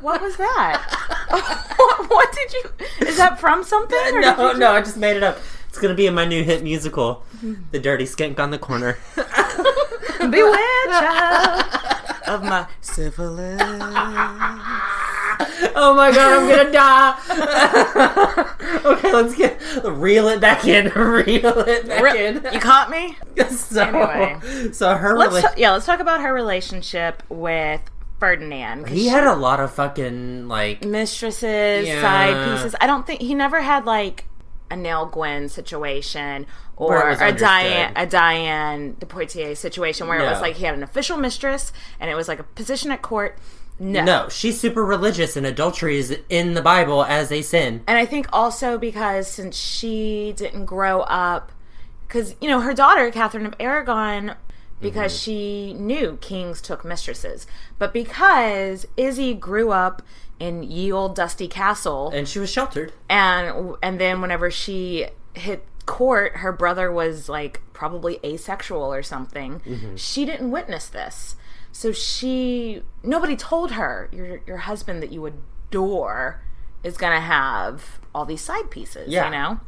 What 0.00 0.20
was 0.22 0.36
that? 0.36 0.82
what, 1.30 2.10
what 2.10 2.32
did 2.32 2.52
you? 2.52 3.06
Is 3.08 3.16
that 3.16 3.40
from 3.40 3.64
something? 3.64 3.98
or 3.98 4.20
did 4.20 4.36
no, 4.36 4.52
you 4.52 4.58
no, 4.58 4.72
I 4.72 4.80
just 4.80 4.96
made 4.98 5.16
it 5.16 5.22
up. 5.22 5.38
It's 5.76 5.82
gonna 5.82 5.92
be 5.92 6.06
in 6.06 6.14
my 6.14 6.24
new 6.24 6.42
hit 6.42 6.62
musical. 6.62 7.22
"The 7.70 7.78
Dirty 7.78 8.06
Skink 8.06 8.40
on 8.40 8.50
the 8.50 8.56
Corner." 8.56 8.96
Beware, 10.18 10.86
child 10.86 11.64
of 12.26 12.42
my 12.42 12.66
syphilis. 12.80 13.60
oh 13.60 13.66
my 15.94 16.10
god, 16.10 16.32
I'm 16.32 16.48
gonna 16.48 16.72
die. 16.72 17.14
okay, 18.86 19.12
let's 19.12 19.34
get 19.36 19.60
reel 19.84 20.28
it 20.28 20.40
back 20.40 20.66
in. 20.66 20.86
Reel 20.98 21.58
it 21.58 21.86
back 21.86 22.02
Re- 22.02 22.26
in. 22.26 22.36
You 22.54 22.58
caught 22.58 22.88
me. 22.88 23.18
so, 23.50 23.82
Anyway. 23.82 24.72
so 24.72 24.94
her 24.94 25.14
Let's 25.18 25.34
rela- 25.34 25.42
ta- 25.42 25.52
yeah, 25.58 25.72
let's 25.72 25.84
talk 25.84 26.00
about 26.00 26.22
her 26.22 26.32
relationship 26.32 27.22
with 27.28 27.82
Ferdinand. 28.18 28.84
'cause 28.84 28.94
he 28.94 29.08
had 29.08 29.24
a 29.24 29.34
lot 29.34 29.60
of 29.60 29.70
fucking 29.74 30.48
like 30.48 30.86
mistresses, 30.86 31.86
Yeah. 31.86 32.00
side 32.00 32.46
pieces. 32.56 32.74
I 32.80 32.86
don't 32.86 33.06
think 33.06 33.20
he 33.20 33.34
never 33.34 33.60
had 33.60 33.84
like 33.84 34.24
a 34.70 34.76
Nell 34.76 35.06
Gwyn 35.06 35.48
situation 35.48 36.46
or 36.76 37.10
a 37.10 37.32
Diane 37.32 37.92
a 37.96 38.06
Diane 38.06 38.96
de 38.98 39.06
Poitiers 39.06 39.58
situation 39.58 40.08
where 40.08 40.18
it 40.18 40.28
was 40.28 40.40
like 40.40 40.56
he 40.56 40.64
had 40.64 40.74
an 40.74 40.82
official 40.82 41.16
mistress 41.16 41.72
and 42.00 42.10
it 42.10 42.14
was 42.14 42.28
like 42.28 42.38
a 42.38 42.44
position 42.44 42.90
at 42.90 43.02
court. 43.02 43.38
No. 43.78 44.02
No, 44.04 44.28
she's 44.30 44.58
super 44.58 44.82
religious, 44.82 45.36
and 45.36 45.44
adultery 45.44 45.98
is 45.98 46.18
in 46.30 46.54
the 46.54 46.62
Bible 46.62 47.04
as 47.04 47.30
a 47.30 47.42
sin. 47.42 47.82
And 47.86 47.98
I 47.98 48.06
think 48.06 48.26
also 48.32 48.78
because 48.78 49.28
since 49.28 49.54
she 49.54 50.32
didn't 50.34 50.64
grow 50.64 51.00
up 51.02 51.52
because 52.06 52.34
you 52.40 52.48
know 52.48 52.60
her 52.60 52.72
daughter 52.72 53.10
Catherine 53.10 53.44
of 53.44 53.54
Aragon 53.60 54.34
because 54.80 55.12
mm-hmm. 55.12 55.24
she 55.24 55.74
knew 55.74 56.18
kings 56.20 56.60
took 56.62 56.84
mistresses, 56.84 57.46
but 57.78 57.92
because 57.92 58.86
Izzy 58.96 59.34
grew 59.34 59.70
up 59.72 60.02
in 60.38 60.62
ye 60.62 60.92
old 60.92 61.14
dusty 61.16 61.48
castle, 61.48 62.10
And 62.14 62.28
she 62.28 62.38
was 62.38 62.50
sheltered. 62.50 62.92
and 63.08 63.74
and 63.82 64.00
then 64.00 64.20
whenever 64.20 64.50
she 64.50 65.06
hit 65.34 65.64
court, 65.86 66.38
her 66.38 66.52
brother 66.52 66.90
was 66.92 67.28
like 67.28 67.60
probably 67.72 68.18
asexual 68.24 68.82
or 68.92 69.02
something. 69.02 69.60
Mm-hmm. 69.60 69.96
She 69.96 70.24
didn't 70.24 70.50
witness 70.50 70.88
this, 70.88 71.36
so 71.72 71.92
she 71.92 72.82
nobody 73.02 73.36
told 73.36 73.72
her 73.72 74.08
your 74.12 74.40
your 74.46 74.58
husband 74.58 75.02
that 75.02 75.12
you 75.12 75.24
adore 75.26 76.42
is 76.84 76.96
gonna 76.96 77.20
have 77.20 77.98
all 78.14 78.24
these 78.24 78.40
side 78.42 78.70
pieces, 78.70 79.08
Yeah. 79.08 79.26
you 79.26 79.30
know, 79.30 79.60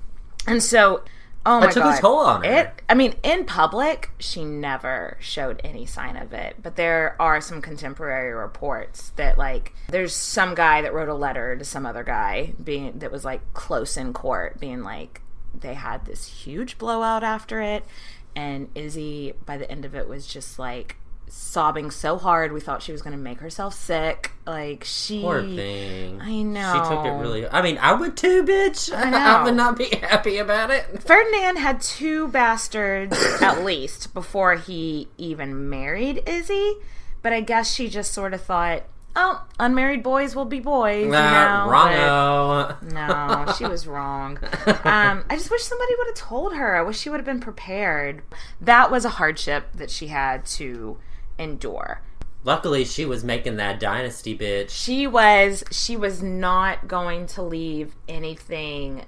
and 0.46 0.62
so. 0.62 1.02
Oh 1.48 1.60
my 1.60 1.70
took 1.70 1.82
god! 1.82 1.98
a 1.98 2.00
toll 2.02 2.18
on 2.18 2.44
her. 2.44 2.52
It, 2.52 2.82
I 2.90 2.94
mean, 2.94 3.14
in 3.22 3.46
public, 3.46 4.10
she 4.18 4.44
never 4.44 5.16
showed 5.18 5.62
any 5.64 5.86
sign 5.86 6.18
of 6.18 6.34
it. 6.34 6.56
But 6.62 6.76
there 6.76 7.16
are 7.18 7.40
some 7.40 7.62
contemporary 7.62 8.34
reports 8.34 9.12
that, 9.16 9.38
like, 9.38 9.72
there's 9.88 10.14
some 10.14 10.54
guy 10.54 10.82
that 10.82 10.92
wrote 10.92 11.08
a 11.08 11.14
letter 11.14 11.56
to 11.56 11.64
some 11.64 11.86
other 11.86 12.04
guy 12.04 12.52
being 12.62 12.98
that 12.98 13.10
was 13.10 13.24
like 13.24 13.54
close 13.54 13.96
in 13.96 14.12
court, 14.12 14.60
being 14.60 14.82
like, 14.82 15.22
they 15.58 15.72
had 15.72 16.04
this 16.04 16.26
huge 16.26 16.76
blowout 16.76 17.24
after 17.24 17.62
it, 17.62 17.84
and 18.36 18.68
Izzy 18.74 19.32
by 19.46 19.56
the 19.56 19.70
end 19.70 19.86
of 19.86 19.94
it 19.94 20.06
was 20.06 20.26
just 20.26 20.58
like 20.58 20.96
sobbing 21.30 21.90
so 21.90 22.16
hard 22.18 22.52
we 22.52 22.60
thought 22.60 22.82
she 22.82 22.92
was 22.92 23.02
going 23.02 23.16
to 23.16 23.22
make 23.22 23.40
herself 23.40 23.74
sick. 23.74 24.32
Like 24.46 24.84
she, 24.84 25.20
Poor 25.22 25.42
thing. 25.42 26.20
I 26.20 26.42
know. 26.42 26.72
She 26.72 26.88
took 26.90 27.04
it 27.04 27.10
really. 27.10 27.46
I 27.48 27.62
mean, 27.62 27.78
I 27.78 27.92
would 27.92 28.16
too, 28.16 28.42
bitch. 28.44 28.94
I, 28.96 29.10
know. 29.38 29.44
would 29.44 29.54
not 29.56 29.76
be 29.76 29.88
happy 29.96 30.38
about 30.38 30.70
it. 30.70 31.02
Ferdinand 31.02 31.56
had 31.56 31.80
two 31.80 32.28
bastards 32.28 33.16
at 33.42 33.64
least 33.64 34.14
before 34.14 34.54
he 34.56 35.08
even 35.18 35.68
married 35.68 36.22
Izzy, 36.26 36.76
but 37.22 37.32
I 37.32 37.40
guess 37.40 37.72
she 37.72 37.88
just 37.88 38.12
sort 38.12 38.32
of 38.32 38.40
thought, 38.42 38.84
"Oh, 39.14 39.44
unmarried 39.60 40.02
boys 40.02 40.34
will 40.34 40.44
be 40.46 40.60
boys." 40.60 41.04
You 41.04 41.10
know? 41.10 41.66
Uh, 42.00 42.74
No, 42.82 43.52
she 43.58 43.64
was 43.66 43.86
wrong. 43.86 44.38
Um, 44.84 45.24
I 45.28 45.36
just 45.36 45.50
wish 45.50 45.62
somebody 45.62 45.94
would 45.98 46.06
have 46.08 46.16
told 46.16 46.54
her. 46.54 46.76
I 46.76 46.82
wish 46.82 46.98
she 46.98 47.10
would 47.10 47.18
have 47.18 47.26
been 47.26 47.40
prepared. 47.40 48.22
That 48.60 48.90
was 48.90 49.04
a 49.04 49.10
hardship 49.10 49.72
that 49.74 49.90
she 49.90 50.06
had 50.08 50.46
to 50.46 50.98
endure. 51.38 52.02
Luckily, 52.44 52.84
she 52.84 53.04
was 53.04 53.24
making 53.24 53.56
that 53.56 53.80
dynasty, 53.80 54.36
bitch. 54.36 54.70
She 54.70 55.06
was 55.06 55.64
she 55.70 55.96
was 55.96 56.22
not 56.22 56.86
going 56.88 57.26
to 57.28 57.42
leave 57.42 57.94
anything 58.08 59.04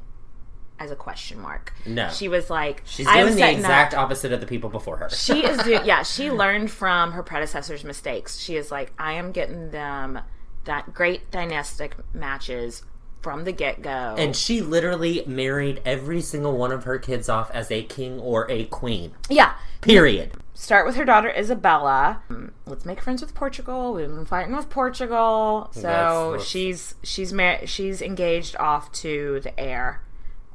as 0.79 0.91
a 0.91 0.97
question 0.97 1.39
mark. 1.41 1.73
No. 1.87 2.09
She 2.09 2.29
was 2.29 2.51
like 2.51 2.83
She's 2.85 3.07
"I'm 3.07 3.27
doing 3.27 3.35
the 3.35 3.41
setting 3.41 3.55
up- 3.57 3.61
exact 3.61 3.95
opposite 3.95 4.33
of 4.33 4.41
the 4.41 4.47
people 4.47 4.69
before 4.71 4.97
her. 4.97 5.11
she 5.11 5.45
is 5.45 5.59
do 5.63 5.71
yeah 5.85 6.03
she 6.03 6.31
learned 6.31 6.71
from 6.71 7.13
her 7.13 7.23
predecessor's 7.23 7.85
mistakes 7.85 8.39
she 8.39 8.57
is 8.57 8.71
like 8.71 8.91
i 8.99 9.13
am 9.13 9.31
getting 9.31 9.71
them 9.73 10.19
that 10.65 10.95
great 10.95 11.31
dynastic 11.31 11.95
matches 12.15 12.83
from 13.21 13.45
the 13.45 13.53
get-go 13.53 14.15
and 14.17 14.35
she 14.35 14.63
literally 14.63 15.23
married 15.27 15.83
every 15.85 16.23
single 16.23 16.57
one 16.57 16.73
of 16.73 16.85
her 16.85 16.99
kids 16.99 17.29
off 17.29 17.51
as 17.51 17.71
a 17.71 17.83
king 17.83 18.19
or 18.19 18.51
a 18.51 18.65
queen. 18.65 19.13
yeah 19.29 19.53
Period. 19.83 20.33
Start 20.61 20.85
with 20.87 20.95
her 20.97 21.05
daughter 21.05 21.31
isabella 21.37 22.23
let's 22.67 22.85
make 22.85 23.01
friends 23.01 23.23
with 23.23 23.35
portugal 23.35 23.95
we've 23.95 24.09
been 24.09 24.27
fighting 24.27 24.55
with 24.55 24.69
portugal 24.69 25.71
so 25.73 26.39
she's 26.45 26.95
she's 27.03 27.33
mar- 27.33 27.67
she's 27.67 28.03
engaged 28.03 28.55
off 28.57 28.93
to 28.93 29.41
the 29.41 29.59
heir 29.59 30.03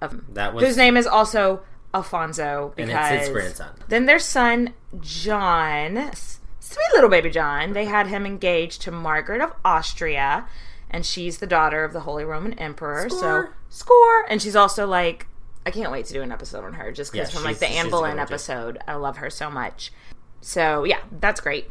of 0.02 0.34
That 0.36 0.54
was 0.54 0.64
whose 0.64 0.78
name 0.78 0.96
is 0.98 1.08
also 1.08 1.62
Alfonso 1.94 2.74
And 2.78 2.88
because 2.88 3.12
it's 3.12 3.24
his 3.28 3.30
grandson. 3.34 3.70
Then 3.88 4.06
their 4.06 4.20
son 4.20 4.74
John, 5.00 6.12
sweet 6.60 6.88
little 6.94 7.10
baby 7.10 7.30
John, 7.30 7.72
they 7.74 7.86
had 7.86 8.08
him 8.08 8.26
engaged 8.26 8.82
to 8.82 8.92
Margaret 8.92 9.42
of 9.42 9.54
Austria, 9.64 10.46
and 10.90 11.06
she's 11.06 11.38
the 11.38 11.48
daughter 11.48 11.84
of 11.86 11.94
the 11.94 12.02
Holy 12.02 12.26
Roman 12.26 12.54
Emperor. 12.60 13.10
So 13.10 13.18
Score. 13.18 13.54
score, 13.70 14.26
and 14.30 14.42
she's 14.42 14.56
also 14.58 14.86
like, 14.86 15.28
I 15.66 15.72
can't 15.72 15.92
wait 15.92 16.06
to 16.06 16.14
do 16.14 16.22
an 16.22 16.32
episode 16.32 16.64
on 16.64 16.74
her 16.74 16.92
just 16.92 17.12
because 17.12 17.30
Yeah, 17.30 17.40
from 17.40 17.44
like 17.46 17.58
the 17.60 17.68
Anne 17.68 17.90
Boleyn 17.90 18.20
episode, 18.20 18.78
I 18.88 18.94
love 18.96 19.18
her 19.18 19.30
so 19.30 19.50
much. 19.50 19.92
So 20.42 20.84
yeah, 20.84 21.00
that's 21.12 21.42
great. 21.42 21.70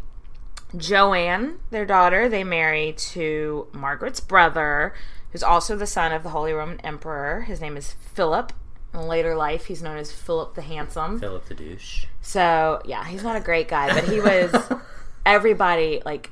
Joanne, 0.76 1.60
their 1.70 1.86
daughter, 1.86 2.28
they 2.28 2.42
marry 2.42 2.92
to 2.92 3.68
Margaret's 3.72 4.18
brother, 4.20 4.94
who's 5.30 5.42
also 5.42 5.76
the 5.76 5.86
son 5.86 6.12
of 6.12 6.22
the 6.24 6.30
Holy 6.30 6.52
Roman 6.52 6.80
Emperor. 6.80 7.42
His 7.42 7.60
name 7.60 7.76
is 7.76 7.92
Philip. 7.92 8.52
In 8.92 9.06
later 9.08 9.34
life, 9.36 9.66
he's 9.66 9.82
known 9.82 9.96
as 9.96 10.12
Philip 10.12 10.54
the 10.54 10.62
Handsome. 10.62 11.18
Philip 11.18 11.46
the 11.46 11.54
douche. 11.54 12.06
So, 12.20 12.80
yeah, 12.84 13.04
he's 13.04 13.22
not 13.22 13.36
a 13.36 13.40
great 13.40 13.68
guy, 13.68 13.92
but 13.92 14.08
he 14.08 14.20
was 14.20 14.54
everybody, 15.26 16.00
like, 16.04 16.30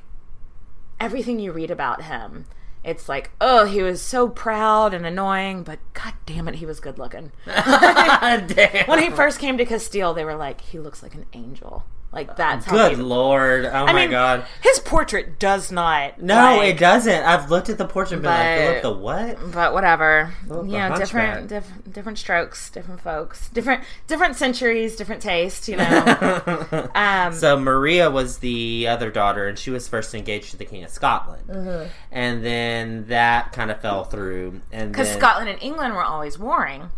everything 0.99 1.39
you 1.39 1.51
read 1.51 1.71
about 1.71 2.03
him. 2.03 2.45
It's 2.83 3.07
like, 3.07 3.31
oh, 3.39 3.65
he 3.65 3.81
was 3.81 4.01
so 4.01 4.27
proud 4.27 4.93
and 4.93 5.05
annoying, 5.05 5.63
but 5.63 5.79
god 5.93 6.13
damn 6.25 6.47
it, 6.49 6.55
he 6.55 6.65
was 6.65 6.79
good 6.81 6.99
looking. 6.99 7.31
When 8.87 9.01
he 9.01 9.09
first 9.09 9.39
came 9.39 9.57
to 9.57 9.65
Castile, 9.65 10.13
they 10.13 10.25
were 10.25 10.35
like, 10.35 10.59
he 10.61 10.79
looks 10.79 11.01
like 11.01 11.15
an 11.15 11.25
angel. 11.33 11.85
Like, 12.13 12.35
that's 12.37 12.65
how 12.65 12.71
Good 12.89 12.97
he- 12.97 13.03
lord. 13.03 13.65
Oh 13.65 13.69
I 13.71 13.91
my 13.91 14.01
mean, 14.01 14.11
god. 14.11 14.45
his 14.61 14.79
portrait 14.79 15.39
does 15.39 15.71
not. 15.71 16.21
No, 16.21 16.35
like- 16.57 16.75
it 16.75 16.79
doesn't. 16.79 17.23
I've 17.23 17.49
looked 17.49 17.69
at 17.69 17.77
the 17.79 17.85
portrait 17.85 18.17
and 18.17 18.21
been 18.23 18.31
like, 18.31 18.75
But- 18.75 18.81
the 18.83 18.93
what? 18.95 19.51
but 19.51 19.73
whatever. 19.73 20.31
Philip 20.47 20.67
you 20.67 20.73
know, 20.77 20.95
different, 20.95 21.47
diff- 21.49 21.71
different 21.91 22.19
strokes, 22.19 22.69
different 22.69 23.01
folks, 23.01 23.49
different, 23.49 23.83
different 24.07 24.35
centuries, 24.35 24.95
different 24.95 25.21
tastes. 25.23 25.67
You 25.67 25.77
know. 25.77 26.89
um, 26.95 27.33
So 27.33 27.57
Maria 27.59 28.11
was 28.11 28.37
the 28.37 28.87
other 28.87 29.09
daughter, 29.09 29.47
and 29.47 29.57
she 29.57 29.71
was 29.71 29.87
first 29.87 30.13
engaged 30.13 30.51
to 30.51 30.57
the 30.57 30.65
King 30.65 30.83
of 30.83 30.91
Scotland, 30.91 31.47
Mm-hmm. 31.47 31.89
and 32.11 32.45
then 32.45 33.07
that 33.07 33.51
kind 33.53 33.71
of 33.71 33.81
fell 33.81 34.03
through. 34.03 34.61
And 34.71 34.91
because 34.91 35.09
Scotland 35.11 35.49
and 35.49 35.61
England 35.63 35.93
were 35.95 36.03
always 36.03 36.37
warring. 36.37 36.89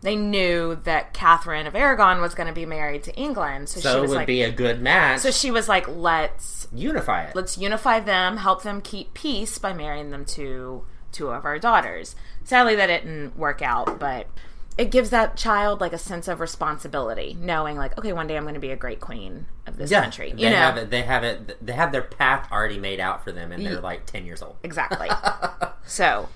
They 0.00 0.14
knew 0.14 0.78
that 0.84 1.12
Catherine 1.12 1.66
of 1.66 1.74
Aragon 1.74 2.20
was 2.20 2.34
going 2.34 2.46
to 2.46 2.52
be 2.52 2.64
married 2.66 3.02
to 3.04 3.14
England, 3.14 3.68
so, 3.68 3.80
so 3.80 3.90
she 3.92 3.96
it 3.98 4.00
would 4.08 4.16
like, 4.16 4.26
be 4.28 4.42
a 4.42 4.50
good 4.52 4.80
match. 4.80 5.20
so 5.20 5.30
she 5.32 5.50
was 5.50 5.68
like, 5.68 5.88
let's 5.88 6.68
unify 6.72 7.24
it. 7.24 7.34
let's 7.34 7.58
unify 7.58 7.98
them, 7.98 8.36
help 8.36 8.62
them 8.62 8.80
keep 8.80 9.12
peace 9.14 9.58
by 9.58 9.72
marrying 9.72 10.10
them 10.10 10.24
to 10.24 10.84
two 11.10 11.30
of 11.30 11.44
our 11.44 11.58
daughters. 11.58 12.14
Sadly, 12.44 12.76
that 12.76 12.86
didn't 12.86 13.36
work 13.36 13.60
out, 13.60 13.98
but 13.98 14.28
it 14.76 14.92
gives 14.92 15.10
that 15.10 15.36
child 15.36 15.80
like 15.80 15.92
a 15.92 15.98
sense 15.98 16.28
of 16.28 16.38
responsibility, 16.38 17.36
knowing 17.40 17.76
like, 17.76 17.98
okay, 17.98 18.12
one 18.12 18.28
day 18.28 18.36
I'm 18.36 18.44
going 18.44 18.54
to 18.54 18.60
be 18.60 18.70
a 18.70 18.76
great 18.76 19.00
queen 19.00 19.46
of 19.66 19.76
this 19.76 19.90
yeah, 19.90 20.02
country. 20.02 20.32
they 20.32 20.42
You 20.44 20.50
know, 20.50 20.56
have 20.56 20.76
it. 20.76 20.90
They 20.90 21.02
have 21.02 21.24
it. 21.24 21.66
They 21.66 21.72
have 21.72 21.90
their 21.90 22.02
path 22.02 22.46
already 22.52 22.78
made 22.78 23.00
out 23.00 23.24
for 23.24 23.32
them, 23.32 23.50
and 23.50 23.66
they're 23.66 23.80
like 23.80 24.06
ten 24.06 24.24
years 24.24 24.42
old. 24.42 24.56
exactly. 24.62 25.08
so, 25.86 26.28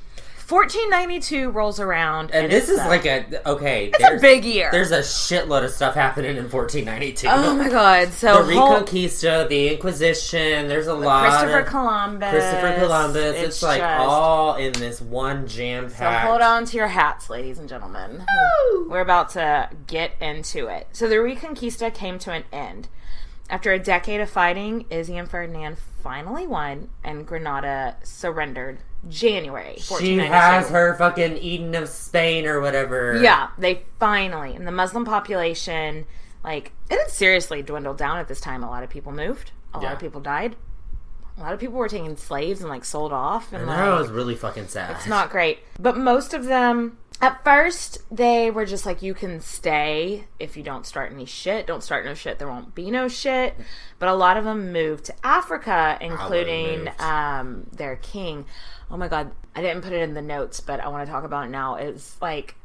1492 0.48 1.50
rolls 1.50 1.78
around, 1.80 2.30
And 2.32 2.50
this 2.50 2.68
is 2.68 2.78
a- 2.80 2.88
like 2.88 3.06
a 3.06 3.48
okay. 3.48 3.90
it's 3.94 4.04
a 4.04 4.18
big 4.20 4.44
year. 4.44 4.68
There's 4.72 4.90
a 4.90 4.98
shitload 5.00 5.64
of 5.64 5.70
stuff 5.70 5.94
happening 5.94 6.36
in 6.36 6.48
1492. 6.48 7.28
oh 7.30 7.54
my 7.56 7.68
god! 7.68 8.12
So 8.12 8.42
the 8.44 8.54
whole- 8.58 8.80
Reconquista, 8.80 9.48
the 9.48 9.68
Inquisition. 9.74 10.68
There's 10.68 10.86
a 10.88 10.94
lot. 10.94 11.28
Christopher 11.28 11.62
Columbus. 11.62 12.30
Christopher 12.30 12.74
Columbus. 12.78 13.36
It's, 13.36 13.62
like 13.62 13.80
just- 13.80 14.00
all 14.00 14.56
in 14.56 14.72
this 14.74 15.00
one 15.00 15.46
jam 15.46 15.88
So 15.88 16.04
hold 16.10 16.42
on 16.42 16.64
to 16.66 16.76
your 16.76 16.88
hats, 16.88 17.30
ladies 17.30 17.58
and 17.58 17.68
gentlemen. 17.68 18.24
We're 18.88 19.00
about 19.00 19.30
to 19.30 19.70
get 19.86 20.12
into 20.20 20.66
it. 20.66 20.88
So 20.92 21.08
the 21.08 21.16
Reconquista 21.16 21.92
came 21.94 22.18
to 22.20 22.32
an 22.32 22.44
end. 22.52 22.88
After 23.50 23.72
a 23.72 23.78
decade 23.78 24.20
of 24.20 24.30
fighting, 24.30 24.86
Izzy 24.90 25.16
and 25.18 25.28
Ferdinand 25.28 25.76
finally 26.02 26.46
won, 26.46 26.88
and 27.04 27.26
Granada 27.26 27.96
surrendered 28.02 28.78
January 29.08 29.76
She 29.78 30.18
has 30.18 30.68
her 30.70 30.94
fucking 30.96 31.38
Eden 31.38 31.74
of 31.74 31.88
Spain 31.88 32.46
or 32.46 32.60
whatever. 32.60 33.20
Yeah, 33.20 33.48
they 33.58 33.82
finally, 33.98 34.54
and 34.54 34.66
the 34.66 34.72
Muslim 34.72 35.04
population, 35.04 36.06
like, 36.44 36.72
it 36.90 36.98
had 36.98 37.10
seriously 37.10 37.62
dwindled 37.62 37.98
down 37.98 38.18
at 38.18 38.28
this 38.28 38.40
time. 38.40 38.62
A 38.62 38.70
lot 38.70 38.82
of 38.82 38.90
people 38.90 39.12
moved, 39.12 39.50
a 39.74 39.78
lot 39.80 39.92
of 39.92 39.98
people 39.98 40.20
died, 40.20 40.56
a 41.36 41.40
lot 41.40 41.52
of 41.52 41.58
people 41.60 41.74
were 41.76 41.88
taken 41.88 42.16
slaves 42.16 42.60
and, 42.60 42.68
like, 42.68 42.84
sold 42.84 43.12
off. 43.12 43.52
And, 43.52 43.62
And 43.62 43.66
like, 43.66 43.78
that 43.78 43.98
was 43.98 44.10
really 44.10 44.36
fucking 44.36 44.68
sad. 44.68 44.90
It's 44.92 45.06
not 45.06 45.30
great. 45.30 45.60
But 45.80 45.96
most 45.96 46.34
of 46.34 46.44
them, 46.44 46.98
at 47.22 47.42
first, 47.44 47.98
they 48.10 48.50
were 48.50 48.66
just 48.66 48.84
like, 48.84 49.00
you 49.00 49.14
can 49.14 49.40
stay 49.40 50.24
if 50.38 50.56
you 50.56 50.62
don't 50.62 50.84
start 50.84 51.12
any 51.12 51.24
shit. 51.24 51.66
Don't 51.66 51.82
start 51.82 52.04
no 52.04 52.14
shit. 52.14 52.38
There 52.38 52.48
won't 52.48 52.74
be 52.74 52.90
no 52.90 53.08
shit. 53.08 53.54
But 53.98 54.08
a 54.08 54.14
lot 54.14 54.36
of 54.36 54.44
them 54.44 54.72
moved 54.72 55.04
to 55.06 55.14
Africa, 55.24 55.96
including 56.00 56.90
um, 56.98 57.66
their 57.72 57.96
king. 57.96 58.44
Oh 58.90 58.96
my 58.96 59.08
God. 59.08 59.32
I 59.54 59.62
didn't 59.62 59.82
put 59.82 59.92
it 59.92 60.02
in 60.02 60.14
the 60.14 60.22
notes, 60.22 60.60
but 60.60 60.80
I 60.80 60.88
want 60.88 61.06
to 61.06 61.12
talk 61.12 61.24
about 61.24 61.46
it 61.46 61.50
now. 61.50 61.76
It's 61.76 62.20
like 62.20 62.56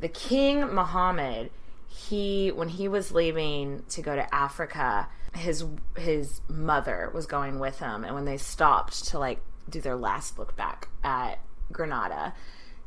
the 0.00 0.08
King 0.08 0.60
Muhammad. 0.74 1.50
He, 1.88 2.50
when 2.50 2.68
he 2.68 2.88
was 2.88 3.12
leaving 3.12 3.82
to 3.88 4.02
go 4.02 4.14
to 4.14 4.34
Africa, 4.34 5.08
his 5.34 5.64
his 5.96 6.40
mother 6.48 7.10
was 7.14 7.26
going 7.26 7.58
with 7.58 7.78
him, 7.78 8.04
and 8.04 8.14
when 8.14 8.24
they 8.24 8.36
stopped 8.36 9.06
to 9.06 9.18
like 9.18 9.40
do 9.68 9.80
their 9.80 9.96
last 9.96 10.38
look 10.38 10.56
back 10.56 10.88
at 11.02 11.38
Granada, 11.72 12.34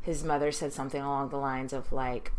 his 0.02 0.24
mother 0.24 0.52
said 0.52 0.74
something 0.74 1.02
along 1.02 1.30
the 1.30 1.38
lines 1.38 1.74
of 1.74 1.92
like, 1.92 2.32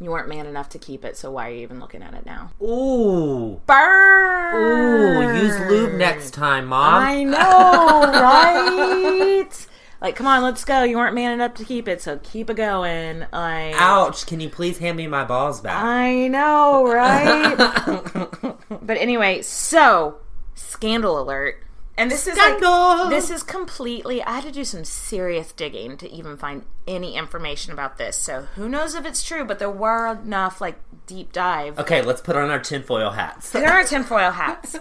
You 0.00 0.10
weren't 0.10 0.28
man 0.28 0.46
enough 0.46 0.68
to 0.70 0.78
keep 0.78 1.04
it, 1.04 1.16
so 1.16 1.32
why 1.32 1.48
are 1.48 1.52
you 1.52 1.62
even 1.62 1.80
looking 1.80 2.02
at 2.02 2.14
it 2.14 2.24
now? 2.24 2.52
Ooh. 2.62 3.60
Burn. 3.66 4.54
Ooh, 4.54 5.42
use 5.42 5.58
lube 5.68 5.94
next 5.94 6.30
time, 6.30 6.66
Mom. 6.66 7.02
I 7.02 7.24
know, 7.24 8.12
right? 8.12 9.66
like, 10.00 10.14
come 10.14 10.28
on, 10.28 10.44
let's 10.44 10.64
go. 10.64 10.84
You 10.84 10.98
weren't 10.98 11.16
man 11.16 11.32
enough 11.32 11.54
to 11.54 11.64
keep 11.64 11.88
it, 11.88 12.00
so 12.00 12.20
keep 12.22 12.48
it 12.48 12.54
going. 12.54 13.26
Like, 13.32 13.74
Ouch, 13.74 14.24
can 14.24 14.38
you 14.38 14.48
please 14.48 14.78
hand 14.78 14.96
me 14.96 15.08
my 15.08 15.24
balls 15.24 15.60
back? 15.60 15.82
I 15.82 16.28
know, 16.28 16.86
right? 16.86 17.56
but 18.80 18.96
anyway, 18.98 19.42
so 19.42 20.18
scandal 20.54 21.20
alert. 21.20 21.64
And 21.98 22.12
this 22.12 22.28
is 22.28 22.36
like 22.36 22.60
this 23.10 23.28
is 23.28 23.42
completely 23.42 24.22
I 24.22 24.36
had 24.36 24.44
to 24.44 24.52
do 24.52 24.64
some 24.64 24.84
serious 24.84 25.52
digging 25.52 25.96
to 25.98 26.08
even 26.10 26.36
find 26.36 26.64
any 26.86 27.16
information 27.16 27.72
about 27.72 27.98
this. 27.98 28.16
So 28.16 28.42
who 28.54 28.68
knows 28.68 28.94
if 28.94 29.04
it's 29.04 29.22
true, 29.24 29.44
but 29.44 29.58
there 29.58 29.68
were 29.68 30.06
enough 30.12 30.60
like 30.60 30.78
deep 31.06 31.32
dive. 31.32 31.78
okay, 31.78 32.00
let's 32.00 32.20
put 32.20 32.36
on 32.36 32.50
our 32.50 32.60
tinfoil 32.60 33.10
hats. 33.10 33.50
There 33.50 33.68
are 33.72 33.82
tinfoil 33.82 34.30
hats. 34.30 34.78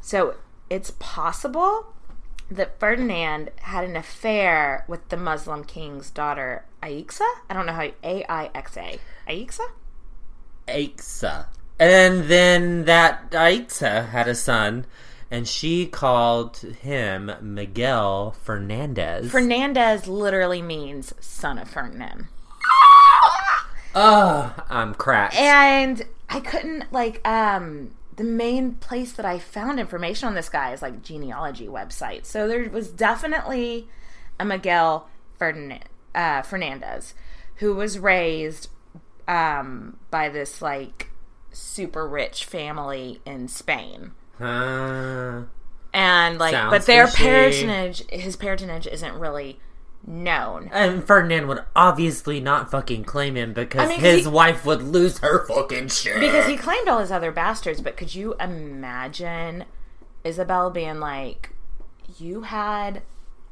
So 0.00 0.36
it's 0.70 0.92
possible 0.98 1.92
that 2.50 2.80
Ferdinand 2.80 3.50
had 3.60 3.84
an 3.84 3.94
affair 3.96 4.84
with 4.88 5.08
the 5.10 5.16
Muslim 5.18 5.64
king's 5.64 6.10
daughter 6.10 6.64
Aixa. 6.82 7.20
I 7.50 7.54
don't 7.54 7.66
know 7.66 7.72
how 7.72 7.90
A 8.02 8.24
I 8.26 8.50
X 8.54 8.76
A. 8.78 8.98
Aixa? 9.28 9.68
Aixa. 10.66 11.46
And 11.78 12.24
then 12.24 12.84
that 12.84 13.30
Aixa 13.32 14.08
had 14.10 14.28
a 14.28 14.34
son, 14.34 14.86
and 15.30 15.48
she 15.48 15.86
called 15.86 16.58
him 16.58 17.32
Miguel 17.40 18.34
Fernandez. 18.42 19.30
Fernandez 19.30 20.06
literally 20.06 20.62
means 20.62 21.12
son 21.20 21.58
of 21.58 21.68
Ferdinand. 21.68 22.28
oh, 23.94 24.54
I'm 24.68 24.94
cracked. 24.94 25.34
And 25.36 26.06
I 26.28 26.40
couldn't 26.40 26.92
like 26.92 27.26
um 27.26 27.92
the 28.16 28.24
main 28.24 28.74
place 28.74 29.12
that 29.12 29.26
I 29.26 29.38
found 29.38 29.80
information 29.80 30.28
on 30.28 30.34
this 30.34 30.48
guy 30.48 30.72
is 30.72 30.82
like 30.82 31.02
genealogy 31.02 31.66
website. 31.66 32.24
So 32.26 32.46
there 32.46 32.68
was 32.70 32.90
definitely 32.90 33.88
a 34.38 34.44
Miguel 34.44 35.08
Ferdinand, 35.36 35.84
uh, 36.14 36.42
Fernandez 36.42 37.14
who 37.56 37.74
was 37.74 37.98
raised 37.98 38.68
um 39.26 39.96
by 40.10 40.28
this 40.28 40.60
like 40.60 41.10
super 41.52 42.06
rich 42.06 42.44
family 42.44 43.20
in 43.24 43.48
Spain. 43.48 44.12
Uh, 44.40 45.42
And 45.92 46.38
like 46.38 46.52
Sounds 46.52 46.70
but 46.70 46.86
their 46.86 47.06
fishy. 47.06 47.24
parentage 47.24 48.02
his 48.10 48.36
parentage 48.36 48.86
isn't 48.86 49.14
really 49.14 49.60
known. 50.06 50.68
and 50.72 51.02
Ferdinand 51.06 51.46
would 51.48 51.62
obviously 51.74 52.40
not 52.40 52.70
fucking 52.70 53.04
claim 53.04 53.36
him 53.36 53.52
because 53.54 53.82
I 53.86 53.86
mean, 53.88 54.00
his 54.00 54.24
he- 54.24 54.30
wife 54.30 54.66
would 54.66 54.82
lose 54.82 55.18
her 55.18 55.46
fucking 55.46 55.88
shit. 55.88 56.20
because 56.20 56.46
he 56.46 56.56
claimed 56.56 56.88
all 56.88 56.98
his 56.98 57.10
other 57.12 57.30
bastards 57.32 57.80
but 57.80 57.96
could 57.96 58.14
you 58.14 58.34
imagine 58.40 59.64
isabel 60.24 60.70
being 60.70 61.00
like 61.00 61.50
you 62.18 62.42
had 62.42 63.02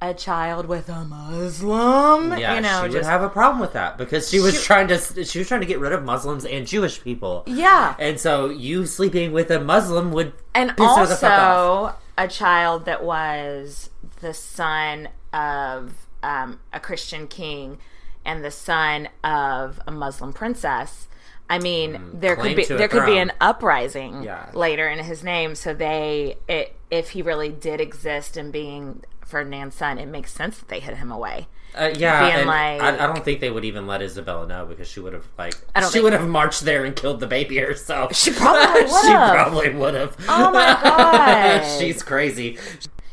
a 0.02 0.12
child 0.12 0.66
with 0.66 0.88
a 0.88 1.04
muslim 1.04 2.36
yeah, 2.38 2.56
you 2.56 2.60
know 2.60 2.76
she 2.78 2.82
would 2.82 2.92
just 2.92 3.08
have 3.08 3.22
a 3.22 3.28
problem 3.28 3.60
with 3.60 3.72
that 3.74 3.96
because 3.96 4.28
she 4.28 4.40
was 4.40 4.54
She- 4.58 4.66
trying 4.66 4.88
to 4.88 4.98
she 5.24 5.38
was 5.38 5.46
trying 5.48 5.60
to 5.60 5.66
get 5.66 5.78
rid 5.78 5.92
of 5.92 6.02
Muslims 6.04 6.44
and 6.44 6.66
Jewish 6.66 7.00
people. 7.02 7.44
yeah 7.46 7.94
And 7.98 8.18
so 8.18 8.48
you 8.48 8.84
sleeping 8.86 9.32
with 9.32 9.50
a 9.50 9.60
Muslim 9.60 10.10
would 10.12 10.32
and 10.54 10.76
piss 10.76 10.96
her 10.96 11.06
the 11.06 11.16
fuck 11.16 11.30
off. 11.32 11.56
also 11.56 11.96
a 12.18 12.28
child 12.28 12.84
that 12.86 13.02
was 13.04 13.90
the 14.20 14.34
son 14.34 15.08
of 15.32 15.92
um, 16.22 16.60
a 16.72 16.80
christian 16.80 17.26
king 17.26 17.78
and 18.24 18.44
the 18.44 18.50
son 18.50 19.08
of 19.24 19.80
a 19.86 19.92
muslim 19.92 20.32
princess 20.32 21.06
I 21.50 21.58
mean, 21.58 22.00
there 22.14 22.34
Mm, 22.36 22.40
claim 22.40 22.56
could 22.56 22.68
be 22.68 22.74
there 22.76 22.88
could 22.88 23.04
be 23.04 23.18
an 23.18 23.30
uprising 23.38 24.22
Yeah. 24.22 24.46
later 24.54 24.88
in 24.88 25.00
his 25.00 25.22
name. 25.22 25.54
So 25.54 25.74
they, 25.74 26.36
it, 26.48 26.74
if 26.90 27.10
he 27.10 27.20
really 27.20 27.50
did 27.50 27.78
exist 27.78 28.38
and 28.38 28.50
being 28.50 29.02
Ferdinand's 29.32 29.74
son, 29.74 29.98
it 29.98 30.06
makes 30.06 30.32
sense 30.32 30.58
that 30.58 30.68
they 30.68 30.78
hid 30.78 30.96
him 30.98 31.10
away. 31.10 31.48
Uh, 31.74 31.90
yeah, 31.96 32.20
being 32.26 32.34
and 32.40 32.46
like- 32.46 32.82
I, 32.82 33.04
I 33.04 33.06
don't 33.06 33.24
think 33.24 33.40
they 33.40 33.50
would 33.50 33.64
even 33.64 33.86
let 33.86 34.02
Isabella 34.02 34.46
know 34.46 34.66
because 34.66 34.86
she 34.86 35.00
would 35.00 35.14
have 35.14 35.26
like 35.38 35.54
she 35.90 36.00
would 36.00 36.12
have 36.12 36.28
marched 36.28 36.60
there 36.66 36.84
and 36.84 36.94
killed 36.94 37.18
the 37.20 37.26
baby 37.26 37.56
herself. 37.56 38.14
She 38.14 38.30
probably 38.30 38.82
would've. 38.92 39.30
probably 39.30 39.74
would 39.74 39.94
have. 39.94 40.16
Oh 40.28 40.52
my 40.52 40.78
God. 40.84 41.78
she's 41.80 42.02
crazy. 42.02 42.58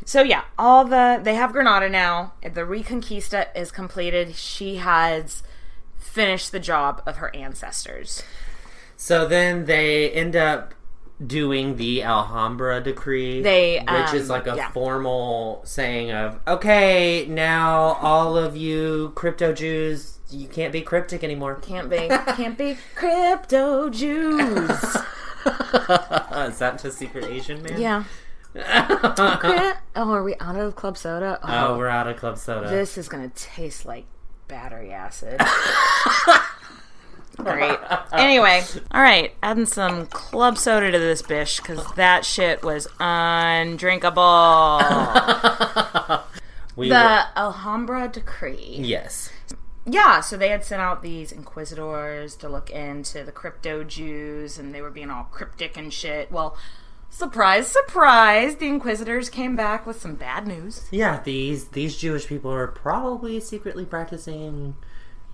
So 0.03 0.21
yeah, 0.23 0.43
all 0.57 0.83
the 0.85 1.21
they 1.23 1.35
have 1.35 1.53
Granada 1.53 1.87
now. 1.89 2.33
The 2.43 2.61
Reconquista 2.65 3.47
is 3.55 3.71
completed. 3.71 4.35
She 4.35 4.75
has 4.75 5.41
finished 5.97 6.51
the 6.51 6.59
job 6.59 7.01
of 7.05 7.17
her 7.17 7.33
ancestors. 7.35 8.23
So 8.97 9.25
then 9.25 9.65
they 9.65 10.09
end 10.11 10.35
up 10.35 10.73
doing 11.25 11.75
the 11.75 12.03
Alhambra 12.03 12.81
decree, 12.81 13.41
They, 13.41 13.79
which 13.79 14.13
is 14.13 14.29
um, 14.29 14.37
like 14.37 14.47
a 14.47 14.55
yeah. 14.55 14.71
formal 14.71 15.61
saying 15.65 16.11
of 16.11 16.39
okay, 16.47 17.25
now 17.29 17.97
all 18.01 18.37
of 18.37 18.55
you 18.55 19.11
crypto 19.15 19.53
Jews, 19.53 20.19
you 20.29 20.47
can't 20.47 20.71
be 20.71 20.81
cryptic 20.81 21.23
anymore. 21.23 21.55
Can't 21.55 21.89
be, 21.89 22.07
can't 22.35 22.57
be 22.57 22.77
crypto 22.95 23.89
Jews. 23.89 24.69
is 25.45 26.59
that 26.59 26.77
to 26.79 26.91
Secret 26.91 27.25
Asian 27.25 27.61
man? 27.61 27.79
Yeah. 27.79 28.03
Oh, 29.95 30.11
are 30.11 30.23
we 30.23 30.35
out 30.39 30.55
of 30.55 30.75
club 30.75 30.97
soda? 30.97 31.39
Oh, 31.43 31.77
we're 31.77 31.87
out 31.87 32.07
of 32.07 32.17
club 32.17 32.37
soda. 32.37 32.69
This 32.69 32.97
is 32.97 33.09
gonna 33.09 33.29
taste 33.29 33.85
like 33.85 34.05
battery 34.47 34.91
acid. 34.91 35.41
Great. 37.37 37.77
Anyway, 38.11 38.63
all 38.91 39.01
right, 39.01 39.33
adding 39.41 39.65
some 39.65 40.07
club 40.07 40.57
soda 40.57 40.91
to 40.91 40.99
this 40.99 41.21
bish 41.21 41.57
because 41.57 41.85
that 41.93 42.25
shit 42.25 42.63
was 42.63 42.87
undrinkable. 42.99 44.79
we 46.75 46.89
the 46.89 46.95
were, 46.95 47.23
Alhambra 47.35 48.09
Decree. 48.09 48.77
yes. 48.79 49.31
Yeah, 49.85 50.19
so 50.21 50.37
they 50.37 50.49
had 50.49 50.63
sent 50.63 50.81
out 50.81 51.01
these 51.01 51.31
inquisitors 51.31 52.35
to 52.37 52.49
look 52.49 52.69
into 52.69 53.23
the 53.23 53.31
crypto 53.31 53.83
Jews, 53.83 54.59
and 54.59 54.75
they 54.75 54.81
were 54.81 54.91
being 54.91 55.09
all 55.09 55.23
cryptic 55.23 55.77
and 55.77 55.91
shit. 55.91 56.31
Well, 56.31 56.55
surprise, 57.09 57.67
surprise, 57.67 58.57
the 58.57 58.67
inquisitors 58.67 59.29
came 59.29 59.55
back 59.55 59.87
with 59.87 59.99
some 59.99 60.15
bad 60.15 60.45
news. 60.45 60.87
Yeah, 60.91 61.21
these 61.23 61.69
these 61.69 61.97
Jewish 61.97 62.27
people 62.27 62.51
are 62.51 62.67
probably 62.67 63.39
secretly 63.39 63.85
practicing 63.85 64.75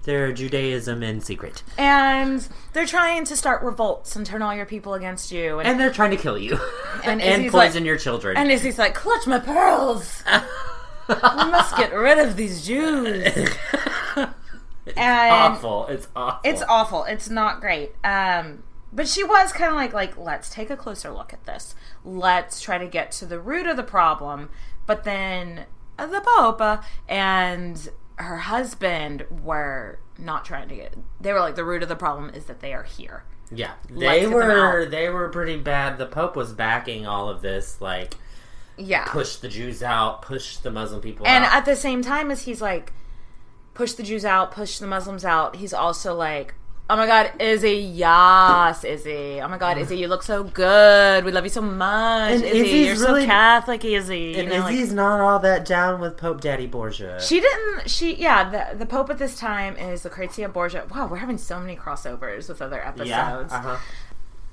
their 0.06 0.32
Judaism 0.32 1.03
in 1.03 1.20
secret, 1.22 1.62
And 1.78 2.47
they're 2.74 2.86
trying 2.86 3.26
to 3.26 3.36
start 3.36 3.62
revolts 3.64 4.16
and 4.16 4.26
turn 4.26 4.41
all 4.41 4.56
your 4.56 4.66
people 4.66 4.93
against 4.93 5.32
you. 5.32 5.60
And, 5.60 5.68
and 5.68 5.80
they're 5.80 5.91
trying 5.91 6.12
to 6.12 6.18
kill 6.18 6.38
you 6.38 6.58
And 7.03 7.22
and, 7.22 7.51
poison 7.51 7.84
like- 7.84 7.88
your 7.88 7.97
children. 7.97 8.38
and 8.38 8.51
Izzy's 8.51 8.78
like, 8.80 8.93
clutch 8.93 9.28
my 9.28 9.39
pearls! 9.39 10.24
we 11.10 11.16
must 11.16 11.76
get 11.78 11.93
rid 11.93 12.18
of 12.20 12.36
these 12.36 12.66
Jews. 12.66 13.56
and 14.16 14.30
awful. 14.97 15.88
It's 15.88 16.08
awful. 16.16 16.49
It's 16.49 16.62
awful. 16.64 17.03
It's 17.06 17.30
not 17.30 17.60
great. 17.62 17.91
Um, 18.03 18.64
but 18.93 19.08
she 19.08 19.24
was 19.24 19.51
kind 19.51 19.70
of 19.72 19.76
like, 19.76 19.93
like, 19.93 20.18
let's 20.18 20.49
take 20.49 20.70
a 20.70 20.78
closer 20.78 21.12
look 21.12 21.34
at 21.34 21.45
this. 21.45 21.76
Let's 22.03 22.62
try 22.62 22.78
to 22.78 22.88
get 22.88 23.12
to 23.14 23.26
the 23.26 23.39
root 23.39 23.68
of 23.68 23.76
the 23.78 23.84
problem. 23.84 24.49
But 24.86 25.03
then 25.03 25.66
the 25.97 26.22
Pope 26.38 26.84
and 27.08 27.89
her 28.18 28.38
husband 28.38 29.26
were 29.43 29.99
not 30.18 30.45
trying 30.45 30.70
to 30.70 30.76
get. 30.76 30.95
They 31.20 31.34
were 31.34 31.39
like, 31.39 31.55
the 31.55 31.66
root 31.66 31.84
of 31.84 31.89
the 31.89 31.95
problem 31.95 32.30
is 32.30 32.45
that 32.45 32.59
they 32.61 32.74
are 32.74 32.84
here. 32.84 33.24
yeah. 33.51 33.74
They 33.89 34.26
were 34.28 34.86
they 34.86 35.09
were 35.09 35.30
pretty 35.30 35.57
bad. 35.57 35.97
The 35.97 36.05
Pope 36.05 36.36
was 36.36 36.53
backing 36.53 37.05
all 37.05 37.30
of 37.30 37.41
this, 37.41 37.80
like 37.82 38.16
Yeah. 38.78 39.05
push 39.07 39.36
the 39.38 39.47
Jews 39.49 39.84
out, 39.84 40.22
push 40.22 40.57
the 40.57 40.72
Muslim 40.72 41.01
people 41.01 41.28
And 41.28 41.45
out. 41.45 41.53
at 41.53 41.66
the 41.66 41.76
same 41.76 42.01
time 42.01 42.32
as 42.32 42.43
he's 42.43 42.61
like, 42.61 42.93
push 43.74 43.91
the 43.93 44.03
Jews 44.03 44.24
out, 44.26 44.51
push 44.51 44.78
the 44.80 44.88
Muslims 44.88 45.26
out, 45.26 45.57
he's 45.57 45.74
also 45.74 46.16
like, 46.16 46.53
oh 46.89 46.95
my 46.95 47.05
God, 47.07 47.31
Izzy, 47.39 47.71
yes, 47.77 48.83
Izzy. 48.83 49.39
Oh 49.41 49.47
my 49.47 49.57
God, 49.57 49.77
Izzy, 49.77 49.97
you 49.97 50.07
look 50.07 50.23
so 50.23 50.43
good. 50.43 51.25
We 51.25 51.31
love 51.31 51.43
you 51.43 51.49
so 51.49 51.61
much. 51.61 52.33
And 52.33 52.43
Izzy, 52.43 52.57
Izzy's 52.59 52.86
you're 52.99 53.07
really- 53.07 53.21
so 53.23 53.27
Catholic, 53.27 53.83
Izzy. 53.86 54.19
You 54.19 54.39
and 54.41 54.49
know, 54.49 54.59
like- 54.59 54.73
Izzy's 54.75 54.93
not 54.93 55.19
all 55.21 55.39
that 55.39 55.65
down 55.65 55.99
with 55.99 56.17
Pope 56.17 56.41
Daddy 56.41 56.67
Borgia. 56.67 57.19
she 57.21 57.39
didn't, 57.39 57.89
she, 57.89 58.15
yeah, 58.15 58.49
the, 58.71 58.77
the 58.77 58.86
Pope 58.86 59.09
at 59.09 59.17
this 59.17 59.38
time 59.38 59.75
is 59.77 60.03
Lucrezia 60.05 60.47
Borgia. 60.49 60.86
Wow, 60.93 61.07
we're 61.07 61.17
having 61.17 61.38
so 61.38 61.59
many 61.59 61.75
crossovers 61.75 62.47
with 62.49 62.61
other 62.61 62.86
episodes. 62.86 63.09
yeah. 63.09 63.38
Uh-huh. 63.49 63.77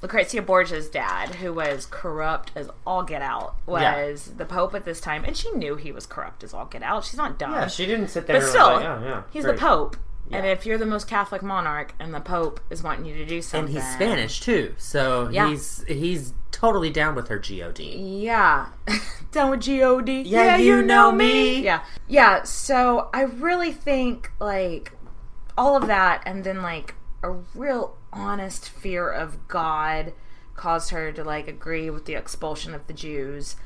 Lucrezia 0.00 0.42
Borgia's 0.42 0.88
dad, 0.88 1.36
who 1.36 1.52
was 1.52 1.86
corrupt 1.88 2.50
as 2.56 2.68
all 2.84 3.04
get 3.04 3.22
out, 3.22 3.54
Yeah. 3.68 4.04
was 4.06 4.32
the 4.36 4.44
Pope 4.44 4.74
at 4.74 4.84
this 4.84 5.00
time, 5.00 5.24
and 5.24 5.36
she 5.36 5.48
knew 5.52 5.76
he 5.76 5.92
was 5.92 6.06
corrupt 6.06 6.42
as 6.42 6.52
all 6.52 6.64
get 6.66 6.82
out. 6.82 7.04
She's 7.04 7.16
not 7.18 7.38
dumb. 7.38 7.52
Yeah, 7.52 7.68
she 7.68 7.86
didn't 7.86 8.08
sit 8.08 8.26
there. 8.26 8.40
But 8.40 8.48
still, 8.48 8.66
like, 8.66 8.82
yeah, 8.82 9.00
yeah, 9.04 9.22
he's 9.30 9.44
great. 9.44 9.54
the 9.54 9.60
Pope. 9.60 9.96
And 10.32 10.46
if 10.46 10.64
you're 10.66 10.78
the 10.78 10.86
most 10.86 11.08
Catholic 11.08 11.42
monarch 11.42 11.94
and 12.00 12.12
the 12.14 12.20
Pope 12.20 12.60
is 12.70 12.82
wanting 12.82 13.04
you 13.04 13.14
to 13.16 13.26
do 13.26 13.42
something, 13.42 13.74
and 13.74 13.84
he's 13.84 13.94
Spanish 13.94 14.40
too, 14.40 14.74
so 14.78 15.28
Yeah. 15.30 15.48
he's 15.48 15.84
he's 15.86 16.34
totally 16.50 16.90
down 16.90 17.14
with 17.14 17.28
her 17.28 17.38
God. 17.38 17.96
Yeah. 17.98 18.66
Down 19.32 19.50
with 19.50 19.60
G-O-D. 19.62 20.22
Yeah, 20.22 20.58
you 20.58 20.82
know 20.82 21.10
me. 21.10 21.62
Yeah. 21.62 21.82
Yeah, 22.06 22.42
so 22.42 23.08
I 23.14 23.22
really 23.22 23.72
think, 23.72 24.30
like, 24.38 24.92
all 25.56 25.74
of 25.74 25.86
that 25.86 26.22
and 26.26 26.44
then, 26.44 26.60
like, 26.60 26.94
a 27.22 27.30
real 27.54 27.96
honest 28.12 28.68
fear 28.68 29.08
of 29.08 29.48
God 29.48 30.12
caused 30.54 30.90
her 30.90 31.10
to 31.12 31.24
like 31.24 31.48
agree 31.48 31.88
with 31.88 32.04
the 32.04 32.14
expulsion 32.14 32.74
of 32.74 32.86
the 32.86 32.92
Jews. 32.92 33.56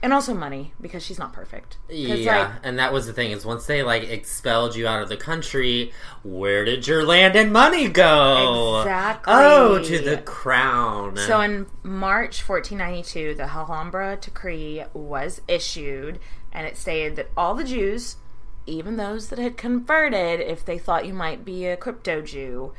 And 0.00 0.12
also 0.12 0.32
money 0.32 0.72
because 0.80 1.02
she's 1.02 1.18
not 1.18 1.32
perfect. 1.32 1.76
Yeah, 1.88 2.38
like, 2.38 2.50
and 2.62 2.78
that 2.78 2.92
was 2.92 3.06
the 3.06 3.12
thing 3.12 3.32
is 3.32 3.44
once 3.44 3.66
they 3.66 3.82
like 3.82 4.04
expelled 4.04 4.76
you 4.76 4.86
out 4.86 5.02
of 5.02 5.08
the 5.08 5.16
country, 5.16 5.92
where 6.22 6.64
did 6.64 6.86
your 6.86 7.04
land 7.04 7.34
and 7.34 7.52
money 7.52 7.88
go? 7.88 8.80
Exactly. 8.80 9.34
Oh, 9.36 9.82
to 9.82 9.98
the 9.98 10.18
crown. 10.18 11.16
So 11.16 11.40
in 11.40 11.66
March 11.82 12.48
1492, 12.48 13.34
the 13.34 13.42
Alhambra 13.42 14.18
Decree 14.20 14.84
was 14.94 15.40
issued, 15.48 16.20
and 16.52 16.64
it 16.64 16.76
stated 16.76 17.16
that 17.16 17.30
all 17.36 17.56
the 17.56 17.64
Jews, 17.64 18.18
even 18.66 18.98
those 18.98 19.30
that 19.30 19.40
had 19.40 19.56
converted, 19.56 20.38
if 20.40 20.64
they 20.64 20.78
thought 20.78 21.06
you 21.06 21.14
might 21.14 21.44
be 21.44 21.66
a 21.66 21.76
crypto 21.76 22.22
Jew, 22.22 22.72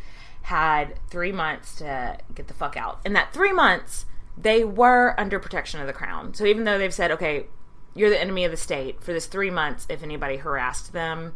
had 0.44 0.98
three 1.10 1.34
months 1.34 1.76
to 1.76 2.18
get 2.34 2.48
the 2.48 2.54
fuck 2.54 2.78
out. 2.78 3.02
In 3.06 3.12
that 3.12 3.34
three 3.34 3.52
months, 3.52 4.06
they 4.42 4.64
were 4.64 5.20
under 5.20 5.40
protection 5.40 5.82
of 5.82 5.88
the 5.88 5.94
crown. 5.94 6.34
So 6.34 6.46
even 6.46 6.64
though 6.64 6.78
they've 6.78 6.94
said, 6.94 7.12
okay, 7.12 7.48
you're 7.94 8.10
the 8.10 8.20
enemy 8.20 8.46
of 8.46 8.52
the 8.52 8.58
state 8.58 9.04
for 9.04 9.14
this 9.14 9.26
three 9.26 9.50
months, 9.50 9.86
if 9.90 10.04
anybody 10.04 10.38
harassed 10.38 10.94
them, 10.94 11.34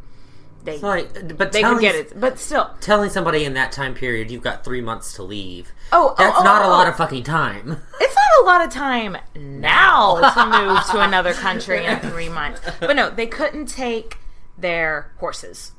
they 0.64 0.78
like, 0.78 1.38
but 1.38 1.52
they 1.52 1.62
telling, 1.62 1.78
could 1.78 1.82
get 1.82 1.96
it. 1.96 2.20
But 2.20 2.40
still, 2.40 2.74
Telling 2.80 3.10
somebody 3.10 3.44
in 3.44 3.54
that 3.56 3.74
time 3.74 3.94
period 3.94 4.32
you've 4.32 4.44
got 4.44 4.64
three 4.64 4.80
months 4.80 5.14
to 5.16 5.24
leave. 5.24 5.74
Oh, 5.92 6.12
oh 6.12 6.16
that's 6.18 6.38
oh, 6.38 6.40
oh, 6.40 6.44
not 6.44 6.62
a 6.62 6.66
oh, 6.66 6.70
lot 6.70 6.88
oh. 6.88 6.92
of 6.92 6.96
fucking 6.96 7.24
time. 7.24 7.82
it's 8.00 8.16
not 8.16 8.44
a 8.44 8.46
lot 8.46 8.66
of 8.66 8.72
time 8.72 9.18
now 9.36 10.16
to 10.16 10.46
move 10.46 10.86
to 10.92 11.02
another 11.02 11.34
country 11.34 11.86
in 11.86 12.00
three 12.00 12.30
months. 12.30 12.62
But 12.80 12.96
no, 12.96 13.10
they 13.10 13.28
couldn't 13.28 13.66
take 13.66 14.20
their 14.58 15.12
horses. 15.18 15.74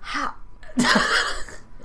How? 0.00 0.34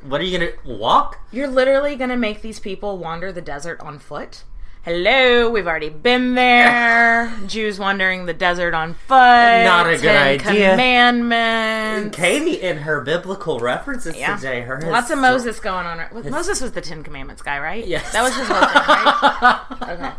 What 0.03 0.19
are 0.19 0.24
you 0.24 0.38
gonna 0.38 0.51
walk? 0.65 1.19
You're 1.32 1.47
literally 1.47 1.95
going 1.95 2.09
to 2.09 2.17
make 2.17 2.41
these 2.41 2.59
people 2.59 2.97
wander 2.97 3.32
the 3.32 3.41
desert 3.41 3.80
on 3.82 3.99
foot? 3.99 4.43
Hello, 4.84 5.48
we've 5.52 5.68
already 5.68 5.90
been 5.90 6.34
there. 6.34 7.32
Jews 7.48 7.78
wandering 7.78 8.26
the 8.26 8.34
desert 8.34 8.74
on 8.74 8.96
foot. 8.96 9.16
Not 9.16 9.86
a 9.88 9.92
good 9.92 10.02
Ten 10.02 10.28
idea. 10.40 10.72
Commandments. 10.72 12.18
Katie 12.18 12.60
in 12.60 12.78
her 12.80 13.02
biblical 13.02 13.60
references 13.60 14.18
Yeah. 14.18 14.36
today. 14.38 14.62
Her 14.62 14.82
Lots 14.82 15.12
of 15.12 15.20
Moses 15.20 15.60
going 15.60 15.86
on. 15.86 16.02
Well, 16.12 16.24
Moses 16.24 16.62
was 16.62 16.72
the 16.72 16.82
Ten 16.82 17.04
Commandments 17.04 17.44
guy, 17.44 17.60
right? 17.60 17.86
Yes. 17.86 18.12
That 18.12 18.24
was 18.24 18.36
his 18.36 18.48
whole 18.48 18.58
thing, 18.58 20.00
right? 20.00 20.00
Okay. 20.00 20.12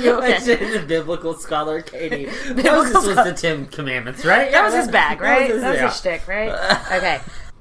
Okay? 0.00 0.78
The 0.78 0.84
biblical 0.86 1.34
scholar 1.34 1.80
Katie. 1.80 2.26
Moses 2.56 3.06
was 3.06 3.14
the 3.16 3.34
Ten 3.36 3.66
Commandments, 3.66 4.24
right? 4.24 4.50
That 4.50 4.64
was 4.64 4.74
his 4.74 4.88
bag, 4.88 5.20
right? 5.20 5.48
his- 5.48 5.60
That 5.62 5.70
was 5.70 5.78
yeah. 5.80 5.86
his 5.88 5.96
shtick, 5.96 6.26
right? 6.26 6.50
Okay. 6.92 7.20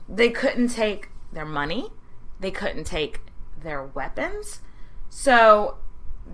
They 0.10 0.30
couldn't 0.32 0.70
take 0.70 1.10
their 1.32 1.46
money. 1.46 1.90
They 2.40 2.50
couldn't 2.52 2.86
take 2.86 3.22
their 3.68 3.84
weapons. 3.84 4.62
So 5.10 5.78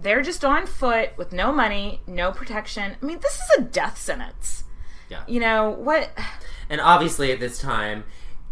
they're 0.02 0.22
just 0.22 0.44
on 0.46 0.66
foot 0.66 1.12
with 1.18 1.34
no 1.34 1.52
money, 1.52 2.02
no 2.08 2.32
protection. 2.32 2.96
I 3.02 3.06
mean, 3.06 3.20
this 3.20 3.36
is 3.36 3.50
a 3.58 3.62
death 3.62 3.98
sentence. 3.98 4.64
Yeah. 5.10 5.24
You 5.28 5.40
know 5.40 5.70
what? 5.70 6.10
And 6.70 6.80
obviously, 6.82 7.32
at 7.32 7.40
this 7.40 7.60
time, 7.60 8.04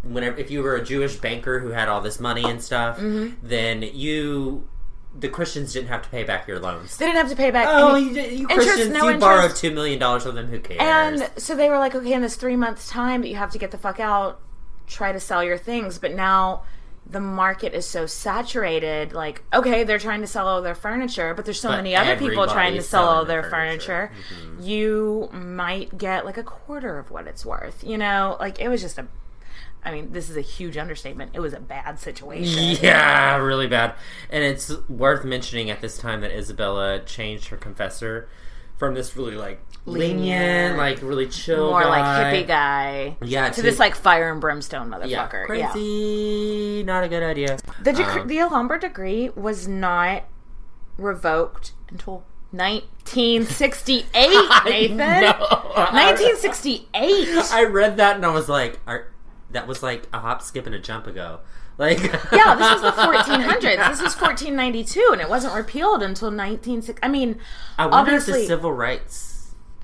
whenever 0.02 0.36
if 0.38 0.50
you 0.50 0.62
were 0.62 0.76
a 0.76 0.84
Jewish 0.84 1.16
banker 1.16 1.60
who 1.60 1.70
had 1.70 1.88
all 1.88 2.00
this 2.00 2.20
money 2.20 2.44
and 2.44 2.62
stuff, 2.62 2.98
Mm-hmm. 2.98 3.46
then 3.46 3.82
you, 3.82 4.68
the 5.18 5.28
Christians 5.28 5.72
didn't 5.72 5.88
have 5.88 6.02
to 6.02 6.08
pay 6.10 6.22
back 6.22 6.46
your 6.46 6.60
loans. 6.60 6.96
They 6.98 7.06
didn't 7.06 7.18
have 7.18 7.30
to 7.30 7.36
pay 7.36 7.50
back. 7.50 7.66
Oh, 7.68 7.94
any- 7.96 8.04
you, 8.04 8.10
you 8.38 8.48
interest, 8.48 8.68
Christians, 8.68 8.90
no 8.92 9.08
you 9.08 9.18
borrowed 9.18 9.56
two 9.56 9.72
million 9.72 9.98
dollars 9.98 10.22
from 10.24 10.34
them. 10.36 10.46
Who 10.48 10.60
cares? 10.60 11.20
And 11.20 11.30
so 11.40 11.56
they 11.56 11.68
were 11.68 11.78
like, 11.78 11.94
okay, 11.94 12.12
in 12.12 12.22
this 12.22 12.36
three 12.36 12.56
months 12.56 12.88
time 12.88 13.22
that 13.22 13.28
you 13.28 13.36
have 13.36 13.50
to 13.52 13.58
get 13.58 13.70
the 13.72 13.78
fuck 13.78 13.98
out, 13.98 14.40
try 14.86 15.10
to 15.12 15.18
sell 15.20 15.42
your 15.42 15.58
things. 15.58 15.98
But 15.98 16.14
now 16.14 16.62
the 17.04 17.20
market 17.20 17.74
is 17.74 17.86
so 17.86 18.06
saturated. 18.06 19.12
Like, 19.12 19.42
okay, 19.52 19.84
they're 19.84 19.98
trying 19.98 20.20
to 20.20 20.26
sell 20.26 20.46
all 20.48 20.62
their 20.62 20.74
furniture, 20.74 21.34
but 21.34 21.44
there's 21.44 21.60
so 21.60 21.68
But 21.68 21.78
many 21.78 21.96
other 21.96 22.16
people 22.16 22.46
trying 22.46 22.74
to 22.74 22.82
sell 22.82 23.04
all 23.08 23.24
their 23.24 23.42
furniture. 23.42 24.12
furniture. 24.14 24.46
Mm-hmm. 24.52 24.62
You 24.62 25.28
might 25.32 25.98
get 25.98 26.24
like 26.24 26.36
a 26.38 26.42
quarter 26.42 26.98
of 26.98 27.10
what 27.10 27.26
it's 27.26 27.44
worth. 27.44 27.82
You 27.84 27.98
know, 27.98 28.36
like 28.40 28.60
it 28.60 28.68
was 28.68 28.80
just 28.80 28.98
a. 28.98 29.06
I 29.84 29.90
mean, 29.90 30.12
this 30.12 30.30
is 30.30 30.36
a 30.36 30.40
huge 30.42 30.76
understatement. 30.76 31.32
It 31.34 31.40
was 31.40 31.52
a 31.54 31.60
bad 31.60 31.98
situation. 31.98 32.76
Yeah, 32.82 33.36
really 33.38 33.66
bad. 33.66 33.94
And 34.30 34.44
it's 34.44 34.72
worth 34.88 35.24
mentioning 35.24 35.70
at 35.70 35.80
this 35.80 35.98
time 35.98 36.20
that 36.20 36.30
Isabella 36.30 37.00
changed 37.04 37.48
her 37.48 37.56
confessor 37.56 38.28
from 38.78 38.94
this 38.94 39.16
really 39.16 39.34
like 39.34 39.60
lenient, 39.84 40.76
like 40.76 41.02
really 41.02 41.26
chill, 41.26 41.70
More 41.70 41.84
like 41.84 42.04
hippie 42.04 42.46
guy. 42.46 43.16
Yeah, 43.22 43.50
To 43.50 43.62
this 43.62 43.78
like 43.78 43.94
fire 43.94 44.30
and 44.30 44.40
brimstone 44.40 44.88
motherfucker. 44.90 45.08
Yeah. 45.58 45.70
crazy, 45.72 46.82
not 46.84 47.04
a 47.04 47.08
good 47.08 47.22
idea. 47.22 47.58
The 47.82 47.92
dec- 47.92 48.20
Um, 48.22 48.28
the 48.28 48.38
Alhambra 48.40 48.78
decree 48.80 49.30
was 49.34 49.66
not 49.66 50.24
revoked 50.98 51.72
until 51.90 52.24
1968, 52.52 54.04
Nathan. 54.64 54.96
know. 54.96 55.32
1968. 55.74 57.52
I 57.52 57.64
read 57.64 57.96
that 57.96 58.16
and 58.16 58.24
I 58.26 58.30
was 58.30 58.48
like, 58.48 58.78
are, 58.86 59.08
that 59.50 59.66
was 59.66 59.82
like 59.82 60.06
a 60.12 60.20
hop, 60.20 60.42
skip, 60.42 60.66
and 60.66 60.74
a 60.74 60.78
jump 60.78 61.06
ago. 61.06 61.40
Like, 61.78 62.00
yeah, 62.30 62.54
this 62.54 62.82
was 62.82 62.82
the 62.82 62.90
1400s. 62.92 63.62
This 63.88 64.02
was 64.02 64.14
1492, 64.14 65.08
and 65.12 65.22
it 65.22 65.28
wasn't 65.28 65.54
repealed 65.54 66.02
until 66.02 66.28
1960. 66.28 67.02
I 67.02 67.08
mean, 67.08 67.38
I 67.78 67.86
wonder 67.86 68.12
if 68.16 68.26
the 68.26 68.44
civil 68.44 68.70
rights 68.74 69.31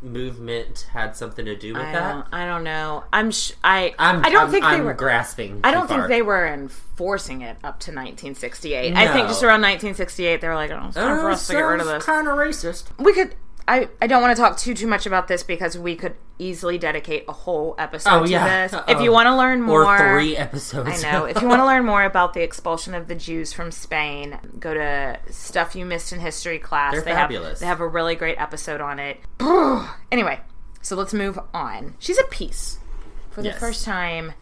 movement 0.03 0.89
had 0.93 1.17
something 1.17 1.45
to 1.45 1.57
do 1.57 1.75
with 1.75 1.83
I 1.83 1.93
that. 1.93 2.13
don't, 2.13 2.27
I 2.33 2.47
don't 2.47 2.65
know. 2.65 3.05
I'm. 3.13 3.31
Sh- 3.31 3.53
I. 3.63 3.95
I'm, 3.99 4.25
I 4.25 4.31
don't 4.31 4.43
I'm- 4.43 4.51
think 4.51 4.65
they 4.65 4.71
I'm 4.71 4.85
were. 4.85 4.95
grasping. 4.95 5.61
I 5.65 5.71
don't 5.71 5.87
think 5.89 6.01
far. 6.01 6.09
they 6.09 6.23
were 6.23 6.47
enforcing 6.47 7.43
it 7.43 7.57
up 7.65 7.81
to 7.81 7.91
1968. 7.91 8.95
I 8.97 9.13
think 9.13 9.29
just 9.29 9.43
around 9.43 9.63
1968, 9.63 10.41
they 10.41 10.49
were 10.49 10.55
like, 10.55 10.71
"Oh, 10.71 10.87
it's 10.87 10.95
time 10.97 11.19
for 11.21 11.29
oh, 11.31 11.33
us 11.33 11.47
to 11.47 11.53
get 11.53 11.61
rid 11.61 11.81
of 11.81 11.87
this." 11.87 12.05
Kind 12.05 12.29
of 12.29 12.37
racist. 12.37 12.85
we 12.99 13.13
could 13.13 13.35
I, 13.69 13.89
I 14.01 14.07
don't 14.07 14.23
want 14.23 14.35
to 14.35 14.41
talk 14.43 14.57
too 14.57 14.73
too 14.75 14.87
much 14.87 15.05
about 15.05 15.29
this 15.29 15.43
because 15.43 15.77
we 15.77 15.95
could 15.95 16.15
easily 16.39 16.79
dedicate 16.79 17.25
a 17.29 17.33
whole 17.33 17.75
episode 17.79 18.11
Oh 18.11 18.25
to 18.25 18.31
yeah. 18.31 18.67
this. 18.67 18.81
If 18.89 19.01
you 19.03 19.13
want 19.13 19.27
to 19.27 19.37
learn 19.37 19.61
more 19.61 19.85
or 19.85 19.99
three 19.99 20.37
episodes. 20.37 21.05
I 21.05 21.13
know. 21.13 21.25
If 21.27 21.43
you 21.43 21.49
want 21.49 21.61
to 21.61 21.67
learn 21.73 21.85
more 21.85 22.03
about 22.05 22.33
the 22.33 22.41
expulsion 22.43 22.95
of 22.95 23.09
the 23.09 23.15
Jews 23.15 23.53
from 23.53 23.71
Spain, 23.71 24.39
go 24.59 24.73
to 24.73 25.19
Stuff 25.31 25.77
You 25.77 25.85
Missed 25.85 26.13
in 26.15 26.21
History 26.21 26.59
class. 26.59 26.93
They're 26.95 27.03
they 27.03 27.13
fabulous. 27.13 27.51
Have, 27.51 27.61
they 27.61 27.67
have 27.67 27.81
a 27.81 27.87
really 27.89 28.15
great 28.15 28.41
episode 28.41 28.81
on 28.81 28.99
it. 28.99 29.19
anyway, 30.11 30.41
so 30.81 30.97
let's 30.97 31.13
move 31.13 31.39
on. 31.53 31.95
She's 31.99 32.19
a 32.19 32.25
piece 32.25 32.79
for 33.31 33.43
the 33.43 33.49
Yes. 33.49 33.61
first 33.61 33.85
time 33.85 34.33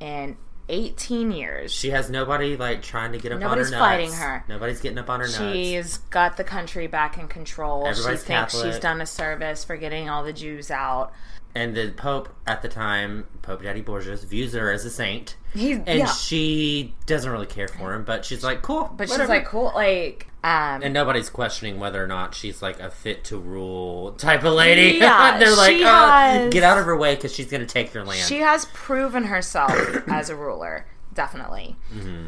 in 0.00 0.36
18 0.68 1.30
years. 1.32 1.72
she 1.72 1.90
has 1.90 2.08
nobody 2.08 2.56
like 2.56 2.82
trying 2.82 3.12
to 3.12 3.18
get 3.18 3.32
up 3.32 3.40
Nobody's 3.40 3.66
on 3.68 3.72
her 3.74 3.78
nuts. 3.78 3.88
fighting 3.90 4.12
her. 4.12 4.44
Nobody's 4.48 4.80
getting 4.80 4.98
up 4.98 5.10
on 5.10 5.20
her 5.20 5.26
nuts. 5.26 5.36
She's 5.38 5.98
got 6.10 6.36
the 6.36 6.44
country 6.44 6.86
back 6.86 7.18
in 7.18 7.28
control. 7.28 7.86
Everybody's 7.86 8.20
she 8.20 8.26
thinks 8.26 8.60
she's 8.60 8.78
done 8.78 9.00
a 9.00 9.06
service 9.06 9.64
for 9.64 9.76
getting 9.76 10.08
all 10.08 10.24
the 10.24 10.32
Jews 10.32 10.70
out. 10.70 11.12
And 11.54 11.76
the 11.76 11.92
Pope 11.96 12.28
at 12.46 12.62
the 12.62 12.68
time, 12.68 13.26
Pope 13.42 13.62
Daddy 13.62 13.82
Borgias, 13.82 14.24
views 14.24 14.54
her 14.54 14.72
as 14.72 14.84
a 14.84 14.90
saint. 14.90 15.36
He's 15.52 15.76
And 15.86 16.00
yeah. 16.00 16.06
she 16.06 16.94
doesn't 17.06 17.30
really 17.30 17.46
care 17.46 17.68
for 17.68 17.94
him, 17.94 18.04
but 18.04 18.24
she's 18.24 18.42
like, 18.42 18.62
cool. 18.62 18.92
but 18.96 19.08
she's 19.08 19.28
like 19.28 19.44
cool, 19.46 19.70
like 19.74 20.26
um, 20.42 20.82
And 20.82 20.92
nobody's 20.92 21.30
questioning 21.30 21.78
whether 21.78 22.02
or 22.02 22.08
not 22.08 22.34
she's 22.34 22.60
like 22.60 22.80
a 22.80 22.90
fit 22.90 23.22
to 23.24 23.38
rule 23.38 24.12
type 24.12 24.42
of 24.42 24.52
lady. 24.52 24.98
Yeah, 24.98 25.38
They're 25.40 25.56
like, 25.56 25.76
uh, 25.80 26.10
has- 26.10 26.52
get 26.52 26.64
out 26.64 26.76
of 26.78 26.84
her 26.86 26.96
way 26.96 27.14
because 27.14 27.32
she's 27.32 27.46
going 27.46 27.60
to 27.60 27.72
take 27.72 27.94
your 27.94 28.04
land. 28.04 28.26
she 28.26 28.40
has 28.40 28.64
proven 28.74 29.24
herself 29.24 29.72
as 30.08 30.30
a 30.30 30.36
ruler, 30.36 30.86
definitely. 31.14 31.76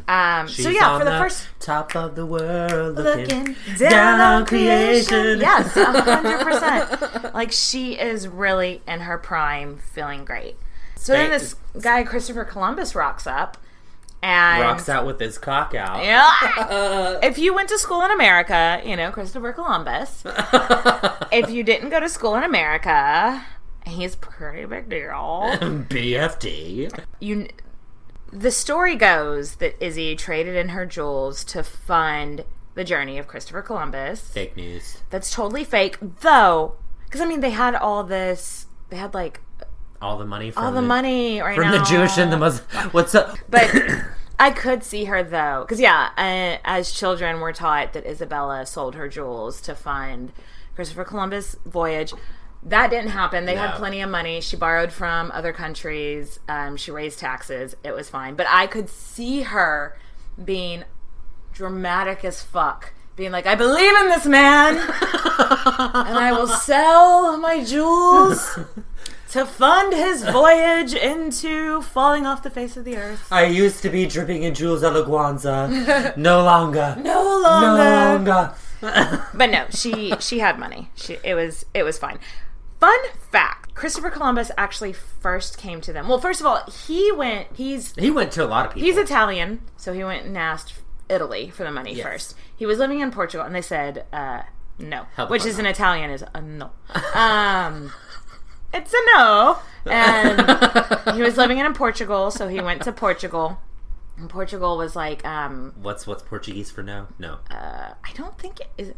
Um, 0.07 0.47
so 0.47 0.63
Mm-hmm. 0.63 0.71
Yeah, 0.71 0.97
for 0.97 1.05
the, 1.05 1.11
first 1.11 1.47
top 1.59 1.95
of 1.95 2.15
the 2.15 2.25
world, 2.25 2.95
looking, 2.95 3.45
looking 3.45 3.55
down, 3.77 4.19
on 4.19 4.45
creation. 4.45 5.39
yes, 5.39 5.73
hundred 5.73 6.39
percent. 6.43 7.33
Like 7.33 7.51
she 7.51 7.93
is 7.93 8.27
really 8.27 8.81
in 8.87 9.01
her 9.01 9.17
prime, 9.17 9.77
feeling 9.77 10.25
great. 10.25 10.57
So 10.95 11.13
then 11.13 11.29
this 11.29 11.55
guy 11.79 12.03
Christopher 12.03 12.43
Columbus 12.43 12.95
rocks 12.95 13.27
up 13.27 13.57
and 14.21 14.61
rocks 14.61 14.89
out 14.89 15.05
with 15.05 15.19
his 15.19 15.37
cock 15.37 15.75
out. 15.75 16.03
Yeah. 16.03 17.19
if 17.23 17.37
you 17.37 17.53
went 17.53 17.69
to 17.69 17.77
school 17.77 18.01
in 18.03 18.11
America, 18.11 18.81
you 18.83 18.95
know, 18.95 19.11
Christopher 19.11 19.53
Columbus. 19.53 20.23
if 21.31 21.49
you 21.49 21.63
didn't 21.63 21.89
go 21.89 21.99
to 21.99 22.09
school 22.09 22.35
in 22.35 22.43
America, 22.43 23.45
he's 23.85 24.15
pretty 24.15 24.65
big 24.65 24.89
deal. 24.89 25.51
BFD. 25.89 27.05
You 27.19 27.47
the 28.31 28.51
story 28.51 28.95
goes 28.95 29.55
that 29.55 29.81
Izzy 29.83 30.15
traded 30.15 30.55
in 30.55 30.69
her 30.69 30.85
jewels 30.85 31.43
to 31.45 31.63
fund 31.63 32.43
the 32.75 32.83
journey 32.83 33.17
of 33.17 33.27
Christopher 33.27 33.61
Columbus. 33.61 34.21
Fake 34.21 34.55
news. 34.55 34.97
That's 35.09 35.31
totally 35.31 35.63
fake, 35.63 35.97
though, 36.21 36.75
because 37.05 37.21
I 37.21 37.25
mean 37.25 37.39
they 37.41 37.49
had 37.51 37.75
all 37.75 38.03
this. 38.03 38.67
They 38.89 38.97
had 38.97 39.13
like 39.13 39.41
All 40.01 40.17
the 40.17 40.25
money 40.25 40.51
from 40.51 40.63
all 40.63 40.71
the 40.71 40.81
money 40.81 41.41
right 41.41 41.55
from 41.55 41.71
now. 41.71 41.79
the 41.79 41.85
Jewish 41.85 42.17
and 42.17 42.31
the 42.31 42.37
Muslim. 42.37 42.89
What's 42.91 43.15
up? 43.15 43.37
But 43.49 43.71
I 44.39 44.51
could 44.51 44.83
see 44.83 45.05
her 45.05 45.23
though, 45.23 45.63
because 45.65 45.79
yeah, 45.79 46.09
uh, 46.17 46.61
as 46.63 46.91
children, 46.91 47.39
we're 47.39 47.53
taught 47.53 47.93
that 47.93 48.05
Isabella 48.05 48.65
sold 48.67 48.93
her 48.95 49.07
jewels 49.09 49.59
to 49.61 49.73
fund 49.73 50.31
Christopher 50.75 51.03
Columbus' 51.03 51.55
voyage. 51.65 52.13
That 52.67 52.89
didn't 52.89 53.11
happen. 53.11 53.45
They 53.45 53.55
had 53.55 53.75
plenty 53.75 54.01
of 54.01 54.09
money. 54.09 54.41
She 54.41 54.57
borrowed 54.57 54.91
from 54.91 55.31
other 55.31 55.53
countries. 55.53 56.39
Um, 56.49 56.75
she 56.75 56.91
raised 56.91 57.19
taxes. 57.19 57.75
It 57.83 57.93
was 57.93 58.09
fine. 58.09 58.35
But 58.35 58.47
I 58.49 58.67
could 58.67 58.89
see 58.89 59.43
her 59.43 59.97
being 60.43 60.83
dramatic 61.53 62.25
as 62.25 62.41
fuck. 62.43 62.93
Being 63.15 63.31
like, 63.31 63.47
I 63.47 63.55
believe 63.55 63.95
in 64.01 64.09
this 64.09 64.25
man, 64.27 64.75
and 64.77 66.17
I 66.19 66.31
will 66.31 66.47
sell 66.47 67.35
my 67.37 67.63
jewels 67.63 68.59
to 69.31 69.43
fund 69.45 69.91
his 69.93 70.23
voyage 70.23 70.93
into 70.93 71.81
falling 71.81 72.27
off 72.27 72.43
the 72.43 72.51
face 72.51 72.77
of 72.77 72.85
the 72.85 72.95
earth. 72.95 73.27
I 73.31 73.45
used 73.45 73.81
to 73.81 73.89
be 73.89 74.05
dripping 74.05 74.43
in 74.43 74.53
jewels 74.53 74.81
the 74.81 74.91
Guanza. 75.03 76.15
No 76.15 76.43
longer. 76.43 76.95
No 76.99 77.39
No 77.41 77.41
longer. 77.41 78.53
longer. 78.81 79.21
But 79.33 79.47
no, 79.49 79.65
she 79.71 80.13
she 80.19 80.37
had 80.37 80.59
money. 80.59 80.91
She 80.95 81.17
it 81.23 81.33
was 81.33 81.65
it 81.73 81.81
was 81.81 81.97
fine. 81.97 82.19
Fun 82.79 82.99
fact: 83.31 83.73
Christopher 83.75 84.09
Columbus 84.09 84.51
actually 84.57 84.93
first 84.93 85.57
came 85.57 85.81
to 85.81 85.91
them. 85.93 86.07
Well, 86.07 86.19
first 86.19 86.39
of 86.41 86.45
all, 86.45 86.63
he 86.87 87.11
went. 87.11 87.47
He's 87.55 87.95
He 87.95 88.11
went 88.11 88.31
to 88.33 88.43
a 88.43 88.47
lot 88.47 88.67
of 88.67 88.73
people. 88.73 88.87
he's 88.87 88.97
Italian, 88.97 89.61
so 89.77 89.93
he 89.93 90.03
went 90.03 90.25
and 90.25 90.37
asked 90.37 90.73
Italy 91.09 91.49
for 91.49 91.63
the 91.63 91.71
money 91.71 91.93
Yes. 91.95 92.05
first. 92.05 92.35
He 92.55 92.65
was 92.65 92.77
living 92.79 92.99
in 92.99 93.11
Portugal, 93.11 93.45
and 93.45 93.55
they 93.55 93.61
said 93.61 94.05
uh, 94.13 94.43
no, 94.77 95.05
Hell 95.15 95.27
which 95.27 95.45
is 95.45 95.57
in 95.59 95.65
Italian 95.65 96.11
is 96.11 96.23
a 96.33 96.41
no. 96.41 96.71
Um, 97.15 97.91
it's 98.73 98.93
a 98.93 98.97
no, 99.17 99.57
and 99.85 100.39
he 101.15 101.21
was 101.23 101.37
living 101.37 101.57
in 101.59 101.73
Portugal, 101.73 102.29
so 102.31 102.47
he 102.47 102.59
went 102.61 102.83
to 102.83 102.91
Portugal. 102.91 103.59
And 104.19 104.29
Portugal 104.29 104.77
was 104.77 104.95
like, 104.95 105.23
um, 105.25 105.73
What's 105.81 106.05
what's 106.07 106.23
Portuguese 106.23 106.69
for 106.71 106.81
no? 106.83 107.07
No. 107.19 107.37
uh, 107.51 107.93
I 108.03 108.11
don't 108.15 108.37
think 108.37 108.59
it 108.59 108.69
is. 108.77 108.93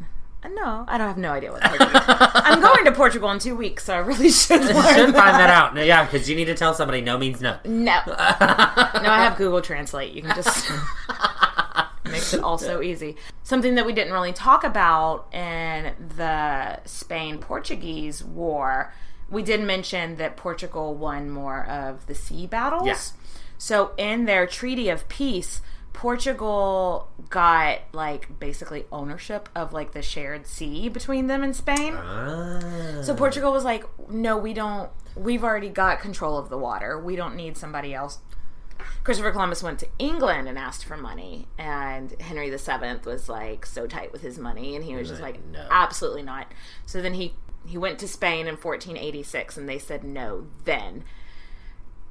No, 0.48 0.86
I 0.88 0.98
don't 0.98 1.08
have 1.08 1.18
no 1.18 1.32
idea 1.32 1.52
what. 1.52 1.62
I'm 1.64 2.62
going 2.62 2.86
to 2.86 2.92
Portugal 2.94 3.30
in 3.32 3.40
two 3.40 3.56
weeks, 3.56 3.84
so 3.84 3.94
I 3.94 3.98
really 3.98 4.30
should 4.32 4.62
Should 4.62 4.72
find 4.72 5.16
that 5.16 5.50
out. 5.50 5.76
No, 5.76 5.82
Yeah, 5.82 6.06
because 6.06 6.30
you 6.30 6.36
need 6.36 6.46
to 6.46 6.56
tell 6.56 6.74
somebody 6.74 7.02
no 7.02 7.18
means 7.18 7.42
no. 7.42 7.58
No, 7.66 8.02
no, 8.06 8.14
I 8.16 9.20
have 9.24 9.38
Google 9.38 9.62
Translate. 9.62 10.14
You 10.14 10.22
can 10.22 10.36
just 10.36 10.72
makes 12.06 12.34
it 12.34 12.42
all 12.42 12.58
so 12.58 12.82
easy. 12.82 13.18
Something 13.44 13.76
that 13.76 13.86
we 13.86 13.94
didn't 13.94 14.14
really 14.14 14.34
talk 14.34 14.64
about 14.64 15.34
in 15.34 15.94
the 16.16 16.84
Spain 16.86 17.40
Portuguese 17.40 18.24
War. 18.24 18.94
We 19.30 19.44
did 19.44 19.62
mention 19.62 20.16
that 20.16 20.38
Portugal 20.38 20.96
won 20.96 21.30
more 21.30 21.66
of 21.66 22.08
the 22.08 22.16
sea 22.16 22.48
battles. 22.48 22.88
Yeah. 22.88 22.98
So 23.58 23.92
in 23.98 24.26
their 24.26 24.48
treaty 24.48 24.90
of 24.90 25.08
peace, 25.10 25.62
Portugal 26.00 27.10
got 27.30 27.80
like 27.92 28.40
basically 28.40 28.86
ownership 28.90 29.50
of 29.54 29.74
like 29.74 29.92
the 29.92 30.02
shared 30.02 30.48
sea 30.48 30.88
between 30.88 31.28
them 31.28 31.44
and 31.44 31.54
Spain. 31.54 31.94
Ah. 31.94 33.02
So 33.02 33.14
Portugal 33.14 33.52
was 33.52 33.66
like, 33.66 33.84
no, 34.10 34.38
we 34.38 34.54
don't. 34.54 34.90
We've 35.18 35.44
already 35.44 35.68
got 35.68 36.00
control 36.00 36.38
of 36.38 36.48
the 36.48 36.58
water. 36.58 36.98
We 36.98 37.18
don't 37.18 37.36
need 37.36 37.58
somebody 37.58 37.94
else. 37.94 38.20
Christopher 39.04 39.32
Columbus 39.32 39.62
went 39.62 39.78
to 39.80 39.90
England 40.00 40.48
and 40.48 40.58
asked 40.58 40.86
for 40.86 40.96
money, 40.96 41.50
and 41.58 42.14
Henry 42.22 42.50
VII 42.50 43.00
was 43.06 43.28
like 43.28 43.66
so 43.66 43.86
tight 43.86 44.14
with 44.14 44.22
his 44.22 44.40
money, 44.40 44.78
and 44.78 44.86
he 44.86 44.96
was 44.96 45.10
just 45.10 45.22
Like, 45.22 45.46
no. 45.48 45.68
absolutely 45.70 46.24
not. 46.24 46.48
So 46.86 47.02
then 47.02 47.16
he 47.16 47.34
he 47.66 47.78
went 47.78 48.00
to 48.00 48.08
Spain 48.08 48.48
in 48.48 48.56
1486, 48.56 49.58
and 49.58 49.68
they 49.68 49.78
said 49.78 50.06
no 50.06 50.48
then. 50.64 51.04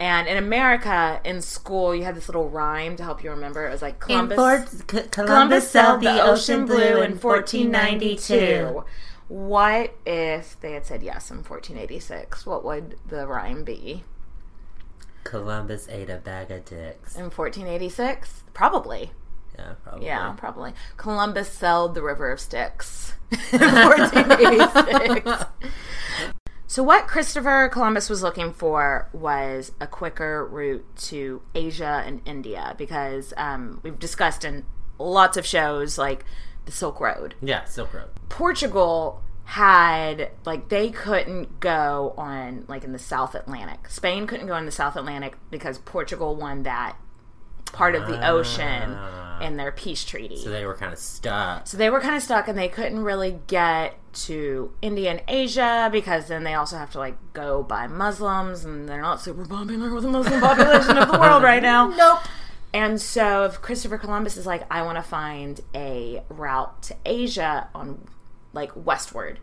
And 0.01 0.29
in 0.29 0.37
America, 0.37 1.21
in 1.25 1.43
school, 1.43 1.93
you 1.95 2.05
had 2.05 2.15
this 2.15 2.29
little 2.29 2.49
rhyme 2.49 2.97
to 2.97 3.03
help 3.03 3.25
you 3.25 3.31
remember. 3.31 3.67
It 3.67 3.73
was 3.73 3.83
like 3.83 3.99
Columbus. 3.99 4.83
Columbus 5.11 5.71
sailed 5.71 6.03
the 6.03 6.23
ocean 6.23 6.67
blue 6.67 7.03
in 7.03 7.19
1492. 7.19 8.85
What 9.27 9.95
if 10.07 10.59
they 10.61 10.73
had 10.73 10.87
said 10.87 11.03
yes 11.03 11.31
in 11.31 11.39
1486? 11.39 12.47
What 12.47 12.65
would 12.65 12.97
the 13.07 13.27
rhyme 13.27 13.65
be? 13.65 14.05
Columbus 15.25 15.89
ate 15.91 16.09
a 16.09 16.17
bag 16.17 16.51
of 16.51 16.65
dicks. 16.65 17.17
In 17.17 17.25
1486? 17.25 18.45
Probably. 18.55 19.11
Yeah, 19.59 19.75
probably. 19.83 20.07
Yeah, 20.07 20.33
probably. 20.37 20.73
Columbus 20.97 21.51
sailed 21.51 21.95
the 21.95 22.03
River 22.03 22.31
of 22.31 22.41
Styx 22.41 23.15
in 23.53 23.61
1486. 23.61 25.45
so, 26.71 26.83
what 26.83 27.07
Christopher 27.07 27.71
Columbus 27.73 28.11
was 28.11 28.23
looking 28.23 28.53
for 28.53 29.09
was 29.15 29.73
a 29.81 29.87
quicker 29.87 30.47
route 30.47 30.85
to 30.97 31.41
Asia 31.55 32.03
and 32.05 32.21
India 32.27 32.75
because 32.77 33.33
um, 33.39 33.81
we've 33.83 33.99
discussed 33.99 34.45
in 34.45 34.67
lots 34.99 35.39
of 35.39 35.47
shows 35.47 35.97
like 35.97 36.27
the 36.67 36.73
Silk 36.73 37.01
Road. 37.01 37.35
Yeah, 37.41 37.65
Silk 37.65 37.95
Road. 37.95 38.11
Portugal 38.29 39.23
had 39.45 40.31
like 40.45 40.69
they 40.69 40.91
couldn't 40.91 41.59
go 41.59 42.13
on 42.19 42.67
like 42.69 42.85
in 42.85 42.93
the 42.93 42.99
South 42.99 43.35
Atlantic. 43.35 43.89
Spain 43.89 44.27
couldn't 44.27 44.47
go 44.47 44.57
in 44.59 44.67
the 44.67 44.71
South 44.71 44.95
Atlantic 44.95 45.39
because 45.51 45.79
Portugal 45.79 46.37
won 46.37 46.65
that 46.65 46.99
part 47.71 47.95
of 47.95 48.07
the 48.07 48.27
ocean 48.27 48.95
ah. 48.95 49.41
in 49.41 49.57
their 49.57 49.73
peace 49.73 50.05
treaty. 50.05 50.37
So 50.37 50.51
they 50.51 50.65
were 50.65 50.75
kind 50.75 50.93
of 50.93 50.99
stuck. 50.99 51.67
So 51.67 51.77
they 51.77 51.91
were 51.91 52.01
kind 52.01 52.17
of 52.17 52.23
stuck 52.23 52.49
and 52.49 52.59
they 52.59 52.69
couldn't 52.69 53.03
really 53.03 53.39
get 53.47 53.97
to 54.25 54.73
India 54.83 55.11
and 55.11 55.23
Asia 55.29 55.89
because 55.93 56.27
then 56.29 56.45
they 56.45 56.55
also 56.55 56.77
have 56.77 56.91
to 56.93 56.99
like 56.99 57.17
go 57.33 57.63
by 57.63 57.87
Muslims 57.87 58.65
and 58.65 58.89
they're 58.89 59.01
not 59.03 59.21
super 59.21 59.45
popular 59.45 59.93
with 59.93 60.03
the 60.03 60.11
Muslim 60.11 60.41
population 60.41 60.97
of 60.97 61.11
the 61.11 61.19
world 61.21 61.43
right 61.43 61.63
now. 61.63 61.89
Nope. 61.89 62.21
And 62.75 63.01
so 63.01 63.45
if 63.45 63.63
Christopher 63.63 63.99
Columbus 63.99 64.37
is 64.37 64.47
like, 64.47 64.63
I 64.71 64.83
want 64.83 64.97
to 64.97 65.03
find 65.03 65.61
a 65.75 66.23
route 66.29 66.83
to 66.85 66.97
Asia 67.07 67.69
on 67.75 68.07
like 68.53 68.73
westward. 68.75 69.39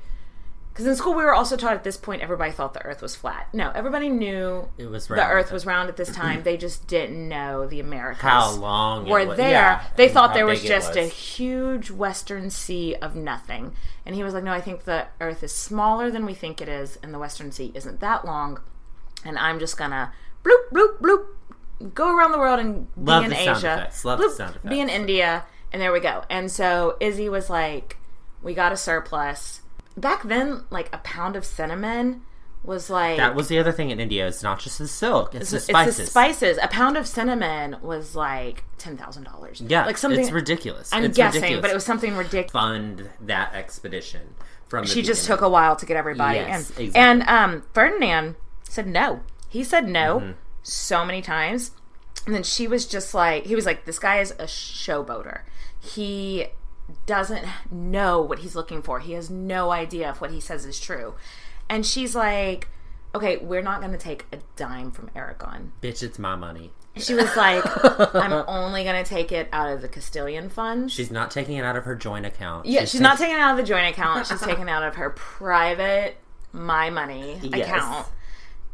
Because 0.75 0.87
in 0.87 0.95
school 0.97 1.13
we 1.13 1.23
were 1.23 1.33
also 1.33 1.55
taught 1.55 1.71
at 1.71 1.85
this 1.85 1.95
point 1.95 2.21
everybody 2.21 2.51
thought 2.51 2.73
the 2.73 2.83
earth 2.85 3.01
was 3.01 3.15
flat. 3.15 3.47
No, 3.53 3.71
everybody 3.73 4.09
knew 4.09 4.67
It 4.77 4.87
was 4.87 5.09
round. 5.09 5.21
the 5.21 5.33
earth 5.33 5.49
was 5.49 5.65
round 5.65 5.87
at 5.87 5.95
this 5.95 6.11
time. 6.13 6.43
they 6.43 6.57
just 6.57 6.85
didn't 6.87 7.29
know 7.29 7.65
the 7.65 7.79
Americas 7.79 8.21
How 8.21 8.51
long 8.51 9.07
it 9.07 9.09
were 9.09 9.25
was- 9.25 9.37
there. 9.37 9.49
yeah, 9.51 9.83
they 9.95 10.09
thought 10.09 10.33
there 10.33 10.45
was 10.45 10.61
just 10.61 10.97
a 10.97 11.03
huge 11.05 11.91
western 11.91 12.49
sea 12.49 12.93
of 12.95 13.15
nothing. 13.15 13.71
And 14.05 14.15
he 14.15 14.23
was 14.23 14.33
like, 14.33 14.43
No, 14.43 14.51
I 14.51 14.59
think 14.59 14.83
the 14.83 15.07
earth 15.21 15.43
is 15.43 15.53
smaller 15.53 16.11
than 16.11 16.25
we 16.25 16.33
think 16.33 16.59
it 16.61 16.67
is, 16.67 16.99
and 17.01 17.13
the 17.13 17.19
western 17.19 17.51
sea 17.53 17.71
isn't 17.73 18.01
that 18.01 18.25
long. 18.25 18.59
And 19.23 19.37
I'm 19.39 19.59
just 19.59 19.77
gonna 19.77 20.11
bloop, 20.43 20.69
bloop, 20.73 20.99
bloop, 20.99 21.93
go 21.93 22.15
around 22.15 22.31
the 22.33 22.37
world 22.37 22.59
and 22.59 22.93
be 22.95 23.01
Love 23.11 23.23
in 23.23 23.29
the 23.31 23.39
Asia. 23.39 23.53
effects. 23.53 24.03
Love 24.05 24.19
the 24.19 24.25
bloop, 24.25 24.69
Be 24.69 24.79
in. 24.81 24.89
India, 24.89 25.45
and 25.71 25.81
there 25.81 25.91
we 25.93 25.99
go. 26.01 26.23
And 26.29 26.51
so 26.51 26.97
Izzy 26.99 27.29
was 27.29 27.49
like, 27.49 27.97
We 28.43 28.53
got 28.53 28.71
a 28.73 28.77
surplus. 28.77 29.61
Back 29.97 30.23
then, 30.23 30.63
like 30.69 30.89
a 30.93 30.97
pound 30.99 31.35
of 31.35 31.45
cinnamon 31.45 32.21
was 32.63 32.89
like 32.89 33.17
That 33.17 33.35
was 33.35 33.47
the 33.47 33.59
other 33.59 33.71
thing 33.71 33.91
in 33.91 33.99
India. 33.99 34.27
It's 34.27 34.41
not 34.43 34.59
just 34.59 34.79
the 34.79 34.87
silk; 34.87 35.35
it's, 35.35 35.51
the 35.51 35.59
spices. 35.59 35.99
it's 35.99 36.07
the 36.09 36.11
spices. 36.11 36.59
A 36.61 36.67
pound 36.67 36.97
of 36.97 37.07
cinnamon 37.07 37.77
was 37.81 38.15
like 38.15 38.63
ten 38.77 38.97
thousand 38.97 39.23
dollars. 39.23 39.61
Yeah, 39.65 39.85
like 39.85 39.97
something 39.97 40.19
It's 40.19 40.31
ridiculous. 40.31 40.89
I'm 40.91 41.03
it's 41.05 41.15
guessing, 41.15 41.41
ridiculous. 41.41 41.61
but 41.61 41.71
it 41.71 41.73
was 41.75 41.85
something 41.85 42.15
ridiculous. 42.15 42.51
fund 42.51 43.09
that 43.21 43.53
expedition 43.53 44.33
from. 44.67 44.85
She 44.85 45.01
just 45.01 45.25
took 45.25 45.41
a 45.41 45.49
while 45.49 45.75
to 45.75 45.85
get 45.85 45.95
everybody 45.95 46.39
Yes, 46.39 46.71
in. 46.71 46.85
exactly. 46.87 46.91
And 46.95 47.23
um, 47.23 47.63
Ferdinand 47.73 48.35
said 48.67 48.87
no. 48.87 49.21
He 49.47 49.63
said 49.63 49.87
no 49.87 50.19
Mm-hmm. 50.19 50.31
so 50.63 51.05
many 51.05 51.21
times. 51.21 51.71
And 52.25 52.33
then 52.33 52.41
she 52.43 52.67
was 52.67 52.87
just 52.87 53.13
like, 53.13 53.45
he 53.45 53.53
was 53.55 53.67
like, 53.67 53.85
this 53.85 53.99
guy 53.99 54.19
is 54.19 54.31
a 54.31 54.45
showboater. 54.45 55.41
He 55.79 56.47
doesn't 57.05 57.45
know 57.71 58.21
what 58.21 58.39
he's 58.39 58.55
looking 58.55 58.81
for. 58.81 58.99
He 58.99 59.13
has 59.13 59.29
no 59.29 59.71
idea 59.71 60.09
if 60.11 60.21
what 60.21 60.31
he 60.31 60.39
says 60.39 60.65
is 60.65 60.79
true. 60.79 61.15
And 61.69 61.85
she's 61.85 62.15
like, 62.15 62.67
okay, 63.13 63.37
we're 63.37 63.61
not 63.61 63.79
going 63.79 63.91
to 63.93 63.97
take 63.97 64.25
a 64.31 64.37
dime 64.55 64.91
from 64.91 65.09
Aragon. 65.15 65.71
Bitch, 65.81 66.03
it's 66.03 66.19
my 66.19 66.35
money. 66.35 66.71
She 66.97 67.13
was 67.13 67.35
like, 67.35 67.63
I'm 68.15 68.31
only 68.47 68.83
going 68.83 69.03
to 69.03 69.09
take 69.09 69.31
it 69.31 69.49
out 69.51 69.69
of 69.71 69.81
the 69.81 69.87
Castilian 69.89 70.49
funds. 70.49 70.93
She's 70.93 71.11
not 71.11 71.31
taking 71.31 71.57
it 71.57 71.63
out 71.65 71.75
of 71.75 71.83
her 71.85 71.95
joint 71.95 72.25
account. 72.25 72.65
Yeah, 72.67 72.85
she's, 72.85 73.01
not 73.01 73.17
taking. 73.17 73.33
taking 73.33 73.37
it 73.37 73.41
out 73.41 73.51
of 73.51 73.57
the 73.57 73.63
joint 73.63 73.87
account. 73.89 74.27
She's 74.27 74.39
taking 74.41 74.63
it 74.67 74.71
out 74.71 74.83
of 74.83 74.95
her 74.95 75.09
private 75.09 76.15
my 76.53 76.89
money 76.89 77.37
Yes. 77.43 77.67
account. 77.67 78.07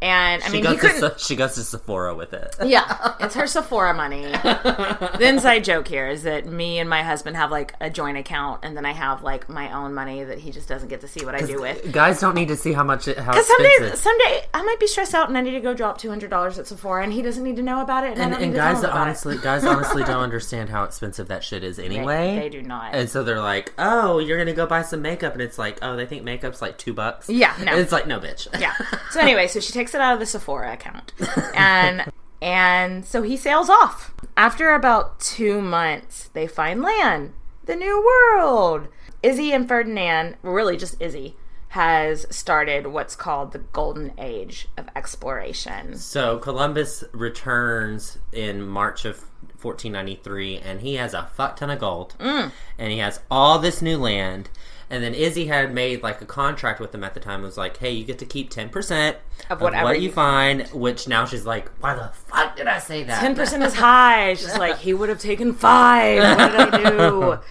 And 0.01 0.41
I 0.41 0.47
She 0.47 0.61
mean, 0.61 0.63
to, 0.79 1.13
she 1.17 1.35
goes 1.35 1.53
to 1.55 1.61
Sephora 1.63 2.15
with 2.15 2.33
it. 2.33 2.55
Yeah, 2.71 3.15
it's 3.19 3.35
her 3.35 3.47
Sephora 3.47 3.93
money. 3.93 4.21
the 4.31 5.19
inside 5.27 5.63
joke 5.63 5.87
here 5.87 6.07
is 6.07 6.23
that 6.23 6.45
me 6.45 6.79
and 6.79 6.89
my 6.89 7.03
husband 7.03 7.35
have 7.35 7.51
like 7.51 7.73
a 7.81 7.89
joint 7.89 8.17
account, 8.17 8.61
and 8.63 8.77
then 8.77 8.85
I 8.85 8.93
have 8.93 9.23
like 9.23 9.49
my 9.49 9.71
own 9.73 9.93
money 9.93 10.23
that 10.23 10.37
he 10.39 10.51
just 10.51 10.67
doesn't 10.69 10.87
get 10.89 11.01
to 11.01 11.07
see 11.07 11.25
what 11.25 11.35
I 11.35 11.41
do 11.41 11.59
with. 11.61 11.91
Guys 11.91 12.19
don't 12.21 12.33
need 12.35 12.47
to 12.47 12.55
see 12.55 12.71
how 12.73 12.83
much 12.83 13.07
it, 13.07 13.17
how 13.17 13.33
someday, 13.39 13.95
someday 13.95 14.45
I 14.53 14.61
might 14.63 14.79
be 14.79 14.87
stressed 14.87 15.13
out 15.13 15.27
and 15.27 15.37
I 15.37 15.41
need 15.41 15.51
to 15.51 15.59
go 15.59 15.73
drop 15.73 15.97
two 15.97 16.09
hundred 16.09 16.29
dollars 16.29 16.57
at 16.57 16.67
Sephora, 16.67 17.03
and 17.03 17.11
he 17.13 17.21
doesn't 17.21 17.43
need 17.43 17.57
to 17.57 17.61
know 17.63 17.81
about 17.81 18.03
it, 18.05 18.17
and, 18.17 18.33
and, 18.33 18.43
and 18.43 18.53
guys 18.55 18.75
tell 18.75 18.85
him 18.85 18.89
about 18.91 19.01
honestly, 19.07 19.37
guys 19.37 19.65
honestly 19.65 20.03
don't 20.03 20.21
understand 20.23 20.69
how 20.69 20.83
expensive 20.83 21.27
that 21.27 21.43
shit 21.43 21.63
is 21.63 21.77
anyway. 21.77 22.37
they 22.39 22.49
do 22.49 22.61
not. 22.61 22.93
And 22.95 23.09
so 23.09 23.23
they're 23.23 23.39
like, 23.41 23.73
"Oh, 23.77 24.19
you're 24.19 24.37
gonna 24.37 24.53
go 24.53 24.65
buy 24.65 24.81
some 24.83 25.01
makeup," 25.01 25.33
and 25.33 25.41
it's 25.41 25.57
like, 25.59 25.79
"Oh, 25.81 25.95
they 25.95 26.05
think 26.05 26.23
makeup's 26.23 26.61
like 26.61 26.77
two 26.77 26.93
bucks." 26.93 27.29
Yeah, 27.29 27.53
no. 27.59 27.71
And 27.73 27.81
it's 27.81 27.91
like, 27.91 28.07
no, 28.07 28.19
bitch. 28.19 28.47
yeah. 28.59 28.73
So 29.11 29.19
anyway, 29.19 29.47
so 29.47 29.59
she 29.59 29.73
takes 29.73 29.90
it 29.93 30.01
out 30.01 30.13
of 30.13 30.19
the 30.19 30.25
Sephora 30.25 30.73
account, 30.73 31.13
and 31.55 32.11
and 32.41 33.05
so 33.05 33.21
he 33.21 33.37
sails 33.37 33.69
off. 33.69 34.13
After 34.37 34.73
about 34.73 35.19
two 35.19 35.61
months, 35.61 36.29
they 36.33 36.47
find 36.47 36.81
land, 36.81 37.33
the 37.65 37.75
New 37.75 38.03
World. 38.03 38.87
Izzy 39.23 39.51
and 39.53 39.67
Ferdinand, 39.67 40.37
really 40.41 40.77
just 40.77 40.99
Izzy, 40.99 41.35
has 41.69 42.25
started 42.35 42.87
what's 42.87 43.15
called 43.15 43.51
the 43.51 43.59
golden 43.59 44.13
age 44.17 44.67
of 44.77 44.87
exploration. 44.95 45.95
So 45.97 46.37
Columbus 46.39 47.03
returns 47.13 48.17
in 48.33 48.61
March 48.67 49.05
of 49.05 49.19
1493, 49.61 50.57
and 50.57 50.81
he 50.81 50.95
has 50.95 51.13
a 51.13 51.29
fuck 51.35 51.55
ton 51.57 51.69
of 51.69 51.79
gold, 51.79 52.15
Mm. 52.19 52.51
and 52.79 52.91
he 52.91 52.97
has 52.97 53.19
all 53.29 53.59
this 53.59 53.81
new 53.81 53.97
land. 53.97 54.49
And 54.91 55.03
then 55.03 55.13
Izzy 55.13 55.47
had 55.47 55.73
made 55.73 56.03
like 56.03 56.21
a 56.21 56.25
contract 56.25 56.79
with 56.79 56.93
him 56.93 57.03
at 57.03 57.13
the 57.13 57.19
time. 57.19 57.41
It 57.41 57.45
was 57.45 57.57
like, 57.57 57.77
"Hey, 57.77 57.91
you 57.91 58.03
get 58.05 58.19
to 58.19 58.25
keep 58.25 58.49
ten 58.49 58.69
percent 58.69 59.17
Of 59.49 59.61
whatever 59.61 59.85
what 59.85 59.99
you- 60.01 60.09
you 60.09 60.11
find." 60.11 60.67
Which 60.73 61.07
now 61.07 61.25
she's 61.25 61.45
like, 61.45 61.69
"Why 61.79 61.95
the 61.95 62.11
fuck 62.27 62.57
did 62.57 62.67
I 62.67 62.77
say 62.79 63.03
that?" 63.05 63.19
Ten 63.21 63.33
percent 63.35 63.63
is 63.63 63.73
high. 63.75 64.33
She's 64.41 64.57
like, 64.57 64.77
he 64.79 64.93
would 64.93 65.09
have 65.09 65.19
taken 65.19 65.53
five. 65.53 66.19
What 66.37 66.71
did 66.71 66.85
I 66.85 66.89
do? 66.89 67.39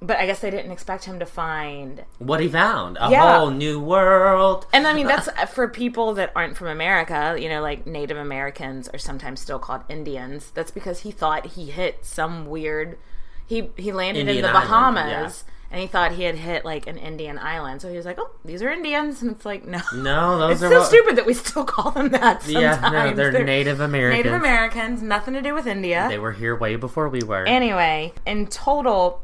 But 0.00 0.18
I 0.18 0.26
guess 0.26 0.38
they 0.40 0.50
didn't 0.50 0.70
expect 0.70 1.04
him 1.06 1.18
to 1.18 1.26
find. 1.26 2.04
What 2.18 2.38
he 2.40 2.46
found 2.46 2.98
a 3.00 3.10
Yeah. 3.10 3.38
whole 3.38 3.50
new 3.50 3.80
world. 3.80 4.66
And 4.72 4.86
I 4.86 4.92
mean, 4.92 5.06
that's 5.08 5.28
for 5.52 5.66
people 5.66 6.12
that 6.14 6.30
aren't 6.36 6.56
from 6.56 6.68
America. 6.68 7.36
You 7.38 7.48
know, 7.48 7.62
like 7.62 7.84
Native 7.86 8.16
Americans 8.18 8.88
are 8.90 8.98
sometimes 8.98 9.40
still 9.40 9.58
called 9.58 9.82
Indians. 9.88 10.52
That's 10.54 10.70
because 10.70 11.00
he 11.00 11.10
thought 11.10 11.46
he 11.46 11.70
hit 11.70 12.04
some 12.04 12.46
weird. 12.46 12.96
He 13.44 13.70
he 13.76 13.90
landed 13.90 14.20
in 14.20 14.28
Indian 14.28 14.42
the 14.44 14.50
island, 14.50 14.68
Bahamas. 14.68 15.44
And 15.70 15.80
he 15.82 15.86
thought 15.86 16.12
he 16.12 16.22
had 16.22 16.36
hit 16.36 16.64
like 16.64 16.86
an 16.86 16.96
Indian 16.96 17.38
island, 17.38 17.82
so 17.82 17.90
he 17.90 17.96
was 17.98 18.06
like, 18.06 18.18
"Oh, 18.18 18.30
these 18.42 18.62
are 18.62 18.70
Indians," 18.70 19.20
and 19.20 19.32
it's 19.32 19.44
like, 19.44 19.66
no, 19.66 19.80
No, 19.94 20.38
those 20.38 20.52
it's 20.52 20.62
are 20.62 20.70
so 20.70 20.78
what- 20.78 20.86
stupid 20.88 21.16
that 21.16 21.26
we 21.26 21.34
still 21.34 21.64
call 21.64 21.90
them 21.90 22.08
that. 22.08 22.42
Sometimes. 22.42 22.48
Yeah, 22.82 22.90
no, 22.90 23.14
they're, 23.14 23.44
Native 23.44 23.80
Americans. 23.80 24.24
Native 24.24 24.32
Americans, 24.32 25.02
nothing 25.02 25.34
to 25.34 25.42
do 25.42 25.52
with 25.52 25.66
India. 25.66 26.06
They 26.08 26.18
were 26.18 26.32
here 26.32 26.56
way 26.56 26.76
before 26.76 27.10
we 27.10 27.20
were. 27.22 27.44
Anyway, 27.46 28.14
in 28.26 28.46
total, 28.46 29.22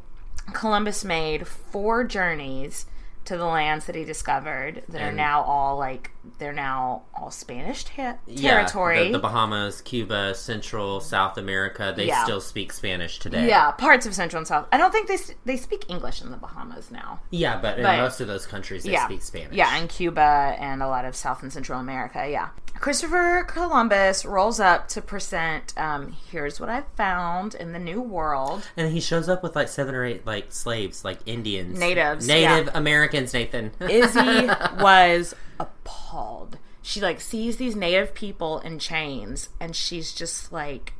Columbus 0.52 1.02
made 1.02 1.46
four 1.46 2.04
journeys 2.04 2.84
to 3.24 3.38
the 3.38 3.46
lands 3.46 3.86
that 3.86 3.94
he 3.96 4.04
discovered 4.04 4.82
that 4.90 5.00
are 5.00 5.12
now 5.12 5.40
all 5.44 5.78
like 5.78 6.10
they're 6.38 6.52
now 6.52 7.02
all 7.14 7.30
Spanish 7.30 7.84
ter- 7.84 8.18
Yeah, 8.26 8.50
territory. 8.54 9.06
the, 9.06 9.12
the 9.12 9.18
Bahamas, 9.18 9.80
Cuba, 9.82 10.34
Central, 10.34 11.00
South 11.00 11.38
America, 11.38 11.92
they 11.96 12.06
Yeah. 12.06 12.24
still 12.24 12.40
speak 12.40 12.72
Spanish 12.72 13.18
today. 13.18 13.46
yeah, 13.48 13.70
parts 13.72 14.06
of 14.06 14.14
Central 14.14 14.38
and 14.38 14.46
South. 14.48 14.66
I 14.72 14.78
don't 14.78 14.90
think 14.92 15.08
they 15.08 15.18
they 15.44 15.56
speak 15.56 15.84
English 15.88 16.22
in 16.22 16.30
the 16.30 16.36
Bahamas 16.36 16.90
now. 16.90 17.20
Yeah, 17.30 17.58
but 17.60 17.78
in 17.78 17.84
most 17.84 18.20
of 18.20 18.26
those 18.28 18.46
countries, 18.46 18.84
they 18.84 18.92
yeah, 18.92 19.04
speak 19.06 19.22
Spanish. 19.22 19.54
Yeah, 19.54 19.76
and 19.76 19.88
Cuba 19.88 20.56
and 20.58 20.82
a 20.82 20.88
lot 20.88 21.04
of 21.04 21.14
South 21.14 21.42
and 21.42 21.52
Central 21.52 21.78
America. 21.80 22.26
Yeah, 22.28 22.48
Christopher 22.80 23.44
Columbus 23.48 24.24
rolls 24.24 24.60
up 24.60 24.88
to 24.88 25.00
present. 25.02 25.72
Um, 25.78 26.16
Here's 26.30 26.58
what 26.58 26.68
I 26.68 26.82
found 26.96 27.54
in 27.54 27.72
the 27.72 27.78
New 27.78 28.00
World. 28.00 28.66
And 28.76 28.92
he 28.92 29.00
shows 29.00 29.28
up 29.28 29.42
with 29.42 29.54
like 29.54 29.68
seven 29.68 29.94
or 29.94 30.04
eight 30.04 30.26
like 30.26 30.46
slaves, 30.52 31.04
like 31.04 31.18
Indians, 31.26 31.78
Natives, 31.78 32.26
Native. 32.26 32.70
Americans. 32.74 33.32
Nathan, 33.32 33.70
Izzy 33.80 34.46
was 34.80 35.34
appalled. 35.58 36.58
She 36.82 37.00
like 37.00 37.20
sees 37.20 37.56
these 37.56 37.74
native 37.74 38.14
people 38.14 38.60
in 38.60 38.78
chains 38.78 39.48
and 39.60 39.74
she's 39.74 40.12
just 40.12 40.52
like 40.52 40.94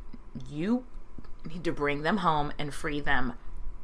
you 0.49 0.83
need 1.47 1.63
to 1.63 1.71
bring 1.71 2.01
them 2.01 2.17
home 2.17 2.51
and 2.57 2.73
free 2.73 2.99
them 2.99 3.33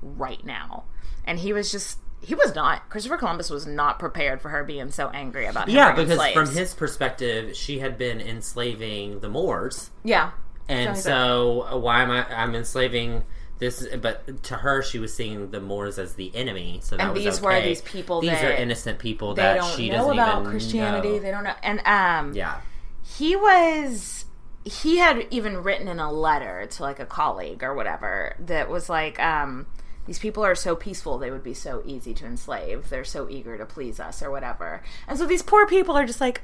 right 0.01 0.43
now. 0.45 0.85
And 1.25 1.39
he 1.39 1.53
was 1.53 1.71
just 1.71 1.99
he 2.21 2.35
was 2.35 2.55
not 2.55 2.89
Christopher 2.89 3.17
Columbus 3.17 3.49
was 3.49 3.65
not 3.65 3.99
prepared 3.99 4.41
for 4.41 4.49
her 4.49 4.63
being 4.63 4.91
so 4.91 5.09
angry 5.09 5.45
about 5.45 5.69
him 5.69 5.75
yeah, 5.75 5.93
because 5.93 6.15
slaves. 6.15 6.33
from 6.33 6.49
his 6.55 6.73
perspective, 6.73 7.55
she 7.55 7.79
had 7.79 7.97
been 7.97 8.19
enslaving 8.19 9.19
the 9.19 9.29
Moors, 9.29 9.91
yeah 10.03 10.31
and 10.71 10.95
he's 10.95 11.03
so 11.03 11.67
uh, 11.71 11.77
why 11.77 12.01
am 12.01 12.11
I? 12.11 12.25
I'm 12.33 12.55
enslaving. 12.55 13.23
This, 13.61 13.87
but 14.01 14.43
to 14.45 14.55
her, 14.55 14.81
she 14.81 14.97
was 14.99 15.13
seeing 15.13 15.51
the 15.51 15.61
Moors 15.61 15.97
as 15.99 16.15
the 16.15 16.35
enemy. 16.35 16.79
So 16.83 16.97
that 16.97 17.03
And 17.05 17.13
was 17.13 17.23
these 17.23 17.39
were 17.41 17.61
these 17.61 17.81
people 17.83 18.19
These 18.19 18.31
are 18.43 18.51
innocent 18.51 18.97
people 18.99 19.35
they 19.35 19.43
that 19.43 19.57
don't 19.57 19.77
she 19.77 19.89
know 19.89 19.97
doesn't 19.97 20.13
about 20.13 20.39
even 20.41 20.51
Christianity. 20.51 21.09
know. 21.09 21.19
They 21.19 21.31
don't 21.31 21.43
know. 21.43 21.53
And 21.61 21.79
um, 21.85 22.33
Yeah, 22.33 22.59
he 23.03 23.35
was 23.35 24.25
he 24.65 24.97
had 24.97 25.27
even 25.31 25.63
written 25.63 25.87
in 25.87 25.99
a 25.99 26.11
letter 26.11 26.65
to 26.71 26.81
like 26.83 26.99
a 26.99 27.05
colleague 27.05 27.63
or 27.63 27.73
whatever 27.73 28.35
that 28.39 28.69
was 28.69 28.89
like 28.89 29.19
um 29.19 29.65
these 30.05 30.19
people 30.19 30.43
are 30.45 30.53
so 30.53 30.75
peaceful 30.75 31.17
they 31.17 31.31
would 31.31 31.43
be 31.43 31.53
so 31.55 31.81
easy 31.83 32.13
to 32.13 32.25
enslave 32.27 32.87
they're 32.89 33.03
so 33.03 33.27
eager 33.27 33.57
to 33.57 33.65
please 33.65 33.99
us 33.99 34.21
or 34.21 34.29
whatever 34.29 34.83
and 35.07 35.17
so 35.17 35.25
these 35.25 35.41
poor 35.41 35.65
people 35.65 35.95
are 35.97 36.05
just 36.05 36.21
like 36.21 36.41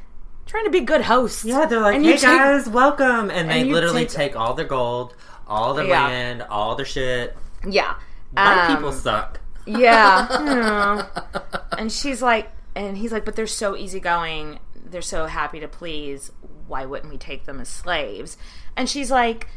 trying 0.48 0.64
to 0.66 0.72
be 0.72 0.80
good 0.82 1.02
hosts 1.02 1.46
Yeah, 1.46 1.66
they're 1.68 1.80
like, 1.82 1.96
And 1.96 2.04
you 2.06 2.14
hey 2.14 2.18
take- 2.18 2.24
guys, 2.30 2.68
welcome. 2.70 3.30
And 3.30 3.50
they 3.52 3.66
you 3.66 3.74
literally 3.74 4.06
take- 4.08 4.32
take, 4.32 4.36
all 4.36 4.54
their 4.54 4.66
gold, 4.66 5.14
all 5.48 5.74
the 5.74 5.86
Yeah. 5.86 6.04
land, 6.08 6.42
all 6.50 6.76
the 6.76 6.86
shit. 6.86 7.36
yeah 7.68 7.96
White 8.34 8.68
Um, 8.70 8.76
people 8.76 8.92
suck. 8.92 9.40
yeah 9.66 10.28
yeah. 10.44 11.06
and 11.78 11.92
she's 11.92 12.22
like 12.22 12.50
and 12.76 12.98
he's 12.98 13.12
like 13.12 13.26
but 13.26 13.36
they're 13.36 13.48
so 13.48 13.76
easygoing 13.76 14.60
they're 14.76 15.02
so 15.02 15.26
happy 15.26 15.60
to 15.60 15.68
please 15.68 16.32
why 16.68 16.86
wouldn't 16.86 17.12
we 17.12 17.18
take 17.18 17.46
them 17.46 17.60
as 17.60 17.68
slaves 17.70 18.38
and 18.76 18.90
she's 18.90 19.10
like 19.12 19.48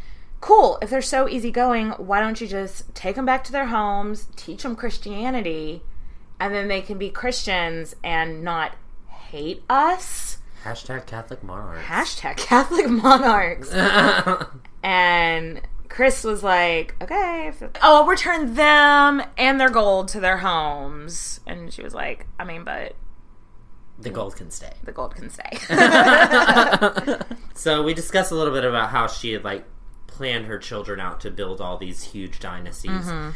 cool 0.40 0.78
if 0.80 0.88
they're 0.90 1.02
so 1.02 1.28
easygoing 1.28 1.90
why 1.92 2.20
don't 2.20 2.40
you 2.40 2.46
just 2.48 2.92
take 2.94 3.14
them 3.16 3.26
back 3.26 3.44
to 3.44 3.52
their 3.52 3.66
homes 3.66 4.26
teach 4.36 4.62
them 4.62 4.74
christianity 4.74 5.82
and 6.40 6.54
then 6.54 6.66
they 6.68 6.80
can 6.80 6.96
be 6.98 7.10
christians 7.10 7.94
and 8.02 8.42
not 8.42 8.72
hate 9.30 9.62
us 9.68 10.38
Hashtag 10.64 11.06
Catholic 11.06 11.42
monarchs. 11.42 11.84
hashtag 11.86 12.36
catholic 12.36 12.88
monarchs 12.88 13.70
and 14.82 15.60
Chris 15.90 16.24
was 16.24 16.42
like, 16.42 16.94
okay, 17.02 17.52
oh, 17.62 17.68
I'll 17.82 18.06
return 18.06 18.54
them 18.54 19.20
and 19.36 19.60
their 19.60 19.68
gold 19.68 20.08
to 20.08 20.20
their 20.20 20.38
homes. 20.38 21.40
And 21.46 21.70
she 21.70 21.82
was 21.82 21.92
like, 21.92 22.26
I 22.38 22.44
mean, 22.44 22.64
but 22.64 22.94
the 23.98 24.08
gold 24.08 24.34
can 24.36 24.50
stay. 24.50 24.72
the 24.84 24.92
gold 24.92 25.14
can 25.14 25.28
stay. 25.28 25.58
So 27.54 27.82
we 27.82 27.92
discussed 27.92 28.32
a 28.32 28.34
little 28.34 28.54
bit 28.54 28.64
about 28.64 28.88
how 28.88 29.06
she 29.06 29.32
had 29.32 29.44
like 29.44 29.64
planned 30.06 30.46
her 30.46 30.58
children 30.58 30.98
out 30.98 31.20
to 31.20 31.30
build 31.30 31.60
all 31.60 31.76
these 31.76 32.02
huge 32.04 32.38
dynasties, 32.40 32.90
Mm-hmm. 32.92 33.30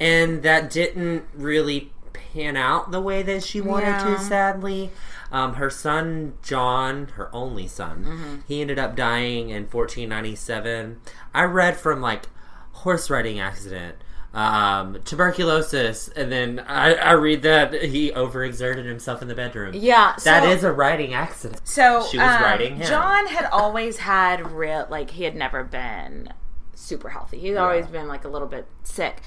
and 0.00 0.42
that 0.42 0.68
didn't 0.70 1.24
really 1.34 1.93
pan 2.14 2.56
out 2.56 2.90
the 2.90 3.00
way 3.00 3.22
that 3.22 3.42
she 3.42 3.60
wanted 3.60 3.86
Yeah. 3.88 4.04
to. 4.16 4.18
Sadly, 4.20 4.90
um, 5.30 5.54
her 5.54 5.68
son 5.70 6.34
John, 6.42 7.08
her 7.16 7.28
only 7.34 7.66
son, 7.66 8.04
Mm-hmm. 8.04 8.36
he 8.48 8.60
ended 8.60 8.78
up 8.78 8.96
dying 8.96 9.50
in 9.50 9.66
1497. 9.66 11.00
I 11.34 11.42
read 11.44 11.76
from 11.76 12.00
like 12.00 12.24
horse 12.72 13.10
riding 13.10 13.38
accident. 13.40 13.96
Um, 14.32 14.98
tuberculosis, 15.04 16.08
and 16.08 16.32
then 16.32 16.58
I, 16.66 16.94
I 16.94 17.12
read 17.12 17.42
that 17.42 17.72
he 17.84 18.10
overexerted 18.10 18.84
himself 18.84 19.22
in 19.22 19.28
the 19.28 19.34
bedroom. 19.36 19.74
yeah. 19.76 20.16
that 20.24 20.42
so- 20.42 20.50
is 20.50 20.64
a 20.64 20.72
riding 20.72 21.14
accident. 21.14 21.60
So 21.62 22.04
She 22.10 22.18
was 22.18 22.26
um, 22.36 22.42
writing 22.42 22.76
him. 22.78 22.86
John 22.88 23.28
had 23.28 23.44
always 23.52 23.98
had 23.98 24.50
real 24.50 24.88
like 24.90 25.10
he 25.10 25.22
had 25.22 25.36
never 25.36 25.62
been 25.62 26.30
super 26.74 27.10
healthy. 27.10 27.38
He's 27.38 27.56
always 27.56 27.86
been 27.86 28.08
like 28.08 28.24
a 28.24 28.28
little 28.28 28.48
bit 28.48 28.66
sick. 28.82 29.20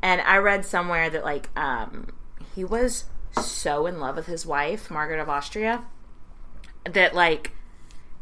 And 0.00 0.20
I 0.20 0.36
read 0.36 0.64
somewhere 0.64 1.10
that 1.10 1.24
like 1.24 1.48
um 1.58 2.10
he 2.54 2.64
was 2.64 3.04
so 3.40 3.86
in 3.86 3.98
love 4.00 4.16
with 4.16 4.26
his 4.26 4.44
wife, 4.44 4.90
Margaret 4.90 5.20
of 5.20 5.28
Austria, 5.28 5.84
that 6.90 7.14
like 7.14 7.52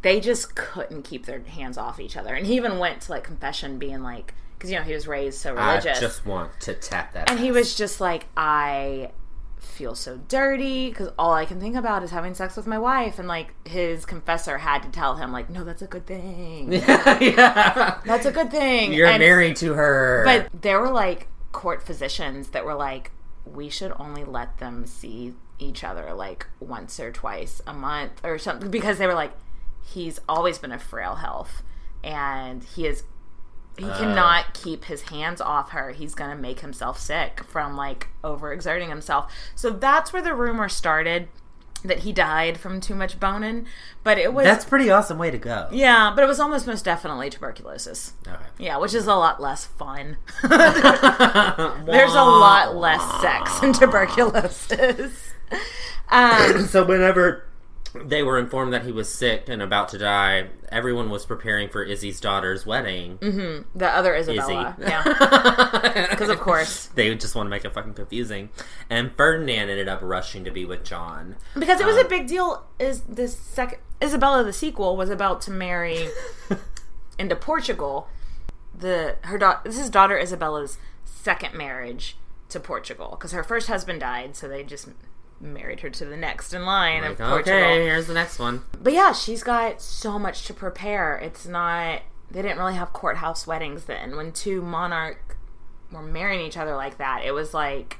they 0.03 0.21
just 0.21 0.55
couldn't 0.55 1.03
keep 1.03 1.27
their 1.27 1.41
hands 1.41 1.77
off 1.77 2.01
each 2.01 2.17
other. 2.17 2.35
And 2.35 2.47
he 2.47 2.57
even 2.57 2.79
went 2.79 3.03
to 3.03 3.13
like 3.13 3.25
confession 3.25 3.79
being 3.79 4.03
like 4.03 4.35
because 4.57 4.71
you 4.71 4.79
know 4.79 4.85
he 4.85 4.93
was 4.93 5.07
raised 5.09 5.39
so 5.39 5.55
religious. 5.55 5.99
I 5.99 6.01
just 6.01 6.27
want 6.27 6.59
to 6.61 6.75
tap 6.75 7.15
that. 7.15 7.31
And 7.31 7.41
he 7.41 7.51
was 7.51 7.75
just 7.75 8.01
like, 8.01 8.27
I 8.37 9.11
feel 9.59 9.95
so 9.95 10.19
dirty 10.29 10.89
because 10.91 11.09
all 11.19 11.33
I 11.33 11.45
can 11.45 11.61
think 11.61 11.77
about 11.77 12.03
is 12.03 12.11
having 12.11 12.35
sex 12.35 12.57
with 12.57 12.67
my 12.67 12.79
wife. 12.79 13.19
And 13.19 13.27
like 13.29 13.55
his 13.67 14.05
confessor 14.05 14.59
had 14.59 14.83
to 14.83 14.89
tell 14.91 15.17
him, 15.17 15.33
like, 15.33 15.49
no, 15.51 15.65
that's 15.65 15.83
a 15.83 15.87
good 15.87 16.07
thing. 16.07 16.73
yeah. 17.21 18.01
That's 18.05 18.27
a 18.27 18.33
good 18.33 18.51
thing. 18.51 18.93
You're 18.93 19.07
And- 19.09 19.21
married 19.21 19.57
to 19.57 19.75
her. 19.75 20.23
But 20.25 20.49
there 20.63 20.81
were 20.81 20.91
like 20.91 21.29
court 21.53 21.83
physicians 21.83 22.51
that 22.51 22.65
were 22.65 22.75
like, 22.75 23.11
we 23.45 23.69
should 23.69 23.93
only 23.99 24.25
let 24.25 24.59
them 24.59 24.87
see 24.87 25.35
each 25.59 25.85
other 25.85 26.13
like 26.15 26.47
once 26.59 26.99
or 26.99 27.13
twice 27.13 27.61
a 27.67 27.73
month 27.73 28.21
or 28.25 28.39
something 28.39 28.71
because 28.71 28.99
they 28.99 29.07
were 29.07 29.15
like, 29.15 29.33
he's 29.85 30.21
always 30.29 30.59
been 30.59 30.73
a 30.73 30.79
frail 30.79 31.17
health 31.17 31.63
and 32.03 32.65
he 32.65 32.87
is 32.87 33.05
he 33.79 33.85
uh. 33.85 33.99
cannot 33.99 34.53
keep 34.55 34.87
his 34.87 35.03
hands 35.03 35.41
off 35.41 35.71
her. 35.71 35.93
He's 35.93 36.15
going 36.15 36.31
to 36.31 36.37
make 36.37 36.61
himself 36.61 36.99
sick 36.99 37.45
from 37.45 37.77
like 37.77 38.09
overexerting 38.23 38.89
himself. 38.89 39.33
So 39.55 39.71
that's 39.71 40.13
where 40.13 40.23
the 40.23 40.35
rumor 40.35 40.69
started 40.69 41.29
that 41.85 42.01
he 42.01 42.13
died 42.13 42.59
from 42.59 42.81
too 42.81 42.95
much 42.95 43.19
boning, 43.21 43.67
but 44.05 44.19
it 44.19 44.33
was 44.35 44.45
that's 44.45 44.65
pretty 44.65 44.91
awesome 44.91 45.19
way 45.19 45.31
to 45.31 45.39
go. 45.39 45.69
yeah, 45.73 46.13
but 46.15 46.23
it 46.23 46.27
was 46.27 46.39
almost 46.41 46.67
most 46.67 46.85
definitely 46.85 47.31
tuberculosis. 47.31 48.13
Okay. 48.27 48.37
Yeah, 48.59 48.77
which 48.79 48.95
is 48.95 49.07
a 49.07 49.15
lot 49.15 49.41
less 49.41 49.67
fun. 49.67 50.17
There's 50.43 52.15
a 52.15 52.25
lot 52.25 52.77
less 52.77 53.21
sex 53.21 53.63
in 53.63 53.73
tuberculosis. 53.73 55.35
Um, 56.13 56.67
So 56.69 56.85
whenever 56.85 57.45
they 57.95 58.23
were 58.23 58.39
informed 58.39 58.73
that 58.73 58.85
he 58.85 58.93
was 58.93 59.13
sick 59.13 59.49
and 59.49 59.61
about 59.61 59.89
to 59.91 59.99
die, 59.99 60.49
everyone 60.71 61.11
was 61.11 61.27
preparing 61.27 61.69
for 61.69 61.83
Izzy's 61.83 62.21
daughter's 62.21 62.65
wedding. 62.65 63.19
Mm-hmm. 63.19 63.79
The 63.79 63.89
other 63.89 64.15
Isabella. 64.15 64.77
Izzy. 64.79 64.91
Yeah. 64.91 66.07
Because, 66.11 66.29
of 66.29 66.41
course. 66.41 66.87
They 66.95 67.15
just 67.15 67.35
want 67.35 67.47
to 67.47 67.51
make 67.51 67.65
it 67.65 67.73
fucking 67.73 67.95
confusing. 67.95 68.51
And 68.89 69.13
Ferdinand 69.17 69.71
ended 69.71 69.89
up 69.89 70.01
rushing 70.03 70.45
to 70.45 70.51
be 70.51 70.65
with 70.65 70.85
John. 70.85 71.37
Because 71.59 71.81
it 71.81 71.87
was 71.87 71.97
a 71.97 72.03
um, 72.03 72.09
big 72.09 72.27
deal. 72.27 72.65
Is 72.79 73.01
this 73.03 73.37
second 73.37 73.79
Isabella 74.03 74.43
the 74.45 74.53
sequel 74.53 74.97
was 74.97 75.11
about 75.11 75.41
to 75.43 75.51
marry 75.51 76.09
into 77.19 77.37
Portugal. 77.37 78.09
The 78.77 79.17
her 79.23 79.39
daughter. 79.39 79.61
This 79.65 79.79
is 79.79 79.91
daughter 79.91 80.19
Isabella's 80.19 80.79
second 81.05 81.55
marriage 81.55 82.17
to 82.49 82.61
Portugal 82.61 83.11
because 83.11 83.33
her 83.33 83.45
first 83.45 83.69
husband 83.69 84.01
died, 84.01 84.37
so 84.37 84.49
they 84.49 84.65
just 84.65 84.89
married 85.41 85.81
her 85.81 85.91
to 85.91 86.05
the 86.05 86.17
next 86.17 86.53
in 86.53 86.65
line 86.65 87.03
Like, 87.03 87.13
of 87.13 87.19
Portugal. 87.19 87.59
okay, 87.59 87.83
here's 87.85 88.07
the 88.07 88.15
next 88.15 88.39
one. 88.39 88.63
But 88.81 88.93
yeah, 88.93 89.13
she's 89.13 89.43
got 89.43 89.81
so 89.81 90.19
much 90.19 90.45
to 90.47 90.55
prepare. 90.55 91.17
It's 91.17 91.47
not. 91.47 92.03
They 92.31 92.43
didn't 92.43 92.59
really 92.59 92.75
have 92.75 92.93
courthouse 92.93 93.47
weddings 93.47 93.85
then. 93.85 94.17
When 94.17 94.33
two 94.33 94.63
monarch 94.63 95.37
were 95.91 96.03
marrying 96.03 96.47
each 96.47 96.57
other 96.57 96.77
like 96.77 96.99
that, 96.99 97.23
it 97.25 97.33
was 97.33 97.53
like 97.55 97.97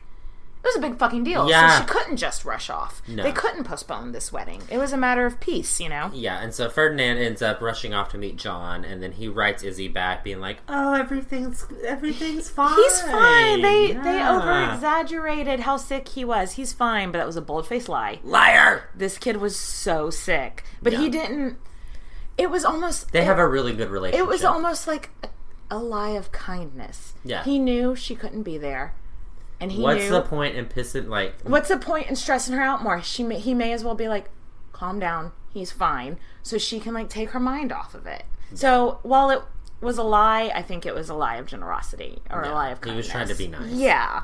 it 0.63 0.67
was 0.67 0.77
a 0.77 0.81
big 0.81 0.99
fucking 0.99 1.25
deal. 1.25 1.49
Yeah. 1.49 1.71
So 1.71 1.81
she 1.81 1.87
couldn't 1.89 2.17
just 2.19 2.45
rush 2.45 2.69
off. 2.69 3.01
No. 3.09 3.23
They 3.23 3.33
couldn't 3.33 3.65
postpone 3.65 4.13
this 4.13 4.31
wedding. 4.31 4.61
It 4.71 4.77
was 4.79 4.93
a 4.93 4.97
matter 4.99 5.25
of 5.25 5.41
peace, 5.41 5.81
you 5.81 5.89
know. 5.89 6.11
Yeah, 6.13 6.41
and 6.43 6.53
so 6.53 6.69
Ferdinand 6.69 7.17
ends 7.19 7.41
up 7.41 7.61
rushing 7.61 7.95
off 7.95 8.11
to 8.11 8.19
meet 8.19 8.37
John, 8.37 8.85
and 8.85 9.03
then 9.03 9.13
he 9.13 9.27
writes 9.29 9.63
Izzy 9.63 9.89
back, 9.89 10.23
being 10.23 10.39
like, 10.41 10.59
"Oh, 10.69 10.93
everything's 10.95 11.67
everything's 11.85 12.51
fine. 12.51 12.77
He's 12.77 13.01
fine. 13.03 13.63
They 13.63 13.93
they 13.93 14.17
Yeah. 14.19 14.37
over 14.37 14.75
exaggerated 14.75 15.61
how 15.61 15.77
sick 15.79 16.09
he 16.09 16.25
was. 16.25 16.53
He's 16.53 16.73
fine, 16.73 17.11
but 17.13 17.19
that 17.19 17.27
was 17.27 17.37
a 17.37 17.43
bold 17.43 17.67
faced 17.67 17.89
lie. 17.89 18.21
liar." 18.23 18.91
This 18.95 19.17
kid 19.19 19.39
was 19.39 19.59
so 19.59 20.11
sick, 20.11 20.65
but 20.83 20.93
he 20.93 21.09
didn't. 21.09 21.59
It 22.37 22.51
was 22.51 22.65
almost. 22.65 23.13
They 23.13 23.21
it- 23.21 23.25
have 23.25 23.39
a 23.39 23.47
really 23.49 23.75
good 23.75 23.89
relationship. 23.91 24.25
It 24.27 24.29
was 24.29 24.45
almost 24.45 24.87
like 24.87 25.11
a, 25.23 25.29
a 25.71 25.79
lie 25.79 26.11
of 26.11 26.33
kindness. 26.33 27.15
Yeah. 27.25 27.45
He 27.45 27.59
knew 27.59 27.95
she 27.95 28.15
couldn't 28.15 28.43
be 28.45 28.57
there, 28.59 28.95
and 29.61 29.73
he 29.73 29.83
What's 29.83 30.05
knew. 30.05 30.11
the 30.11 30.23
point 30.23 30.57
in 30.57 30.67
pissing 30.67 31.09
like? 31.09 31.41
What's 31.43 31.69
the 31.69 31.77
point 31.77 32.09
in 32.09 32.17
stressing 32.17 32.55
her 32.55 32.63
out 32.63 32.83
more? 32.83 33.03
She 33.03 33.23
may, 33.23 33.39
he 33.39 33.55
may 33.55 33.73
as 33.73 33.85
well 33.85 33.95
be 33.95 34.09
like, 34.09 34.31
calm 34.73 34.99
down. 34.99 35.33
He's 35.53 35.71
fine, 35.73 36.19
so 36.43 36.59
she 36.59 36.79
can 36.81 36.95
like 36.95 37.09
take 37.09 37.31
her 37.31 37.41
mind 37.41 37.73
off 37.73 37.95
of 37.95 38.07
it. 38.07 38.25
So 38.55 38.99
while 39.03 39.31
it 39.31 39.43
was 39.81 39.99
a 39.99 40.03
lie, 40.03 40.51
I 40.55 40.63
think 40.63 40.87
it 40.87 40.95
was 40.95 41.09
a 41.09 41.15
lie 41.15 41.37
of 41.37 41.47
generosity 41.47 42.19
or 42.31 42.43
a 42.43 42.53
lie 42.53 42.71
of 42.71 42.81
kindness. 42.81 42.93
he 42.93 42.97
was 42.97 43.09
trying 43.09 43.29
to 43.29 43.35
be 43.35 43.49
nice. 43.49 43.73
Yeah. 43.73 44.23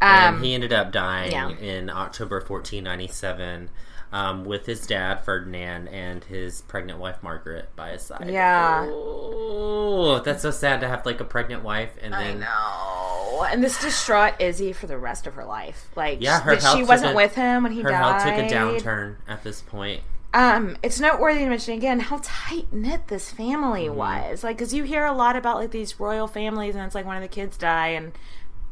and 0.00 0.36
Um, 0.36 0.42
he 0.42 0.54
ended 0.54 0.72
up 0.72 0.90
dying 0.92 1.32
yeah. 1.32 1.50
in 1.50 1.90
October 1.90 2.36
1497 2.36 3.70
um, 4.12 4.44
with 4.44 4.64
his 4.66 4.86
dad 4.86 5.20
Ferdinand 5.24 5.88
and 5.88 6.24
his 6.24 6.62
pregnant 6.62 6.98
wife 6.98 7.22
Margaret 7.22 7.68
by 7.76 7.90
his 7.90 8.02
side. 8.02 8.28
Yeah. 8.30 8.86
Oh, 8.88 10.20
that's 10.20 10.42
so 10.42 10.50
sad 10.50 10.80
to 10.80 10.88
have 10.88 11.04
like 11.06 11.20
a 11.20 11.24
pregnant 11.24 11.62
wife 11.62 11.90
and 12.00 12.12
then 12.12 12.40
know. 12.40 13.46
and 13.50 13.62
this 13.62 13.80
distraught 13.80 14.34
Izzy 14.40 14.72
for 14.72 14.86
the 14.86 14.98
rest 14.98 15.26
of 15.26 15.34
her 15.34 15.44
life. 15.44 15.88
Like, 15.96 16.18
Yeah, 16.22 16.40
her 16.40 16.56
health 16.56 16.76
she 16.76 16.82
wasn't 16.84 17.12
a- 17.12 17.16
with 17.16 17.34
him 17.34 17.62
when 17.64 17.72
he 17.72 17.82
her 17.82 17.90
died. 17.90 17.96
Her 17.98 18.18
health 18.18 18.22
took 18.24 18.50
a 18.50 18.54
downturn 18.54 19.16
at 19.28 19.42
this 19.44 19.60
point. 19.62 20.02
Um, 20.34 20.76
it's 20.82 21.00
noteworthy 21.00 21.38
to 21.40 21.48
mention 21.48 21.74
again 21.74 22.00
how 22.00 22.20
tight 22.22 22.70
knit 22.72 23.08
this 23.08 23.30
family 23.30 23.86
Mm-hmm. 23.86 23.96
was. 23.96 24.44
Like, 24.44 24.58
because 24.58 24.74
you 24.74 24.84
hear 24.84 25.04
a 25.06 25.12
lot 25.12 25.36
about 25.36 25.56
like 25.56 25.70
these 25.70 25.98
royal 25.98 26.26
families, 26.28 26.74
and 26.74 26.84
it's 26.84 26.94
like 26.94 27.06
one 27.06 27.16
of 27.16 27.22
the 27.22 27.28
kids 27.28 27.56
die, 27.56 27.88
and 27.88 28.12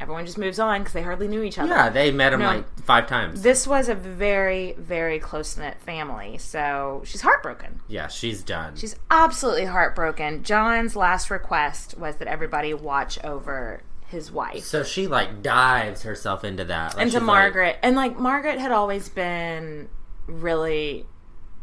everyone 0.01 0.27
just 0.27 0.39
moves 0.39 0.59
on 0.59 0.81
because 0.81 0.93
they 0.93 1.03
hardly 1.03 1.27
knew 1.29 1.43
each 1.43 1.59
other. 1.59 1.69
Yeah, 1.71 1.89
they 1.89 2.11
met 2.11 2.33
him 2.33 2.41
No. 2.41 2.47
like 2.47 2.81
five 2.85 3.07
times. 3.07 3.43
This 3.43 3.67
was 3.67 3.89
a 3.89 3.95
very, 3.95 4.75
very 4.79 5.19
close 5.19 5.57
knit 5.57 5.81
family, 5.81 6.39
so 6.39 7.03
she's 7.05 7.23
heartbroken. 7.23 7.81
yeah, 7.89 8.09
she's 8.09 8.43
done. 8.43 8.77
She's 8.77 8.97
absolutely 9.11 9.65
heartbroken. 9.67 10.43
John's 10.43 10.97
last 10.97 11.31
request 11.31 11.97
was 11.99 12.17
that 12.17 12.29
everybody 12.29 12.75
watch 12.75 13.23
over 13.25 13.83
his 14.09 14.31
wife. 14.31 14.63
so 14.65 14.85
she 14.85 15.07
like 15.09 15.43
dives 15.43 16.03
herself 16.03 16.45
into 16.45 16.65
that. 16.65 16.95
Like, 16.95 17.03
and 17.03 17.11
she's 17.11 17.15
to 17.15 17.21
like- 17.21 17.27
Margaret. 17.27 17.79
and 17.83 17.97
like 17.97 18.19
Margaret 18.19 18.59
had 18.61 18.71
always 18.73 19.09
been 19.09 19.89
really, 20.29 21.07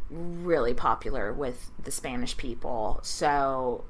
really 0.09 0.73
popular 0.73 1.31
with 1.31 1.71
the 1.81 1.91
Spanish 1.91 2.35
people. 2.35 2.99
So 3.03 3.85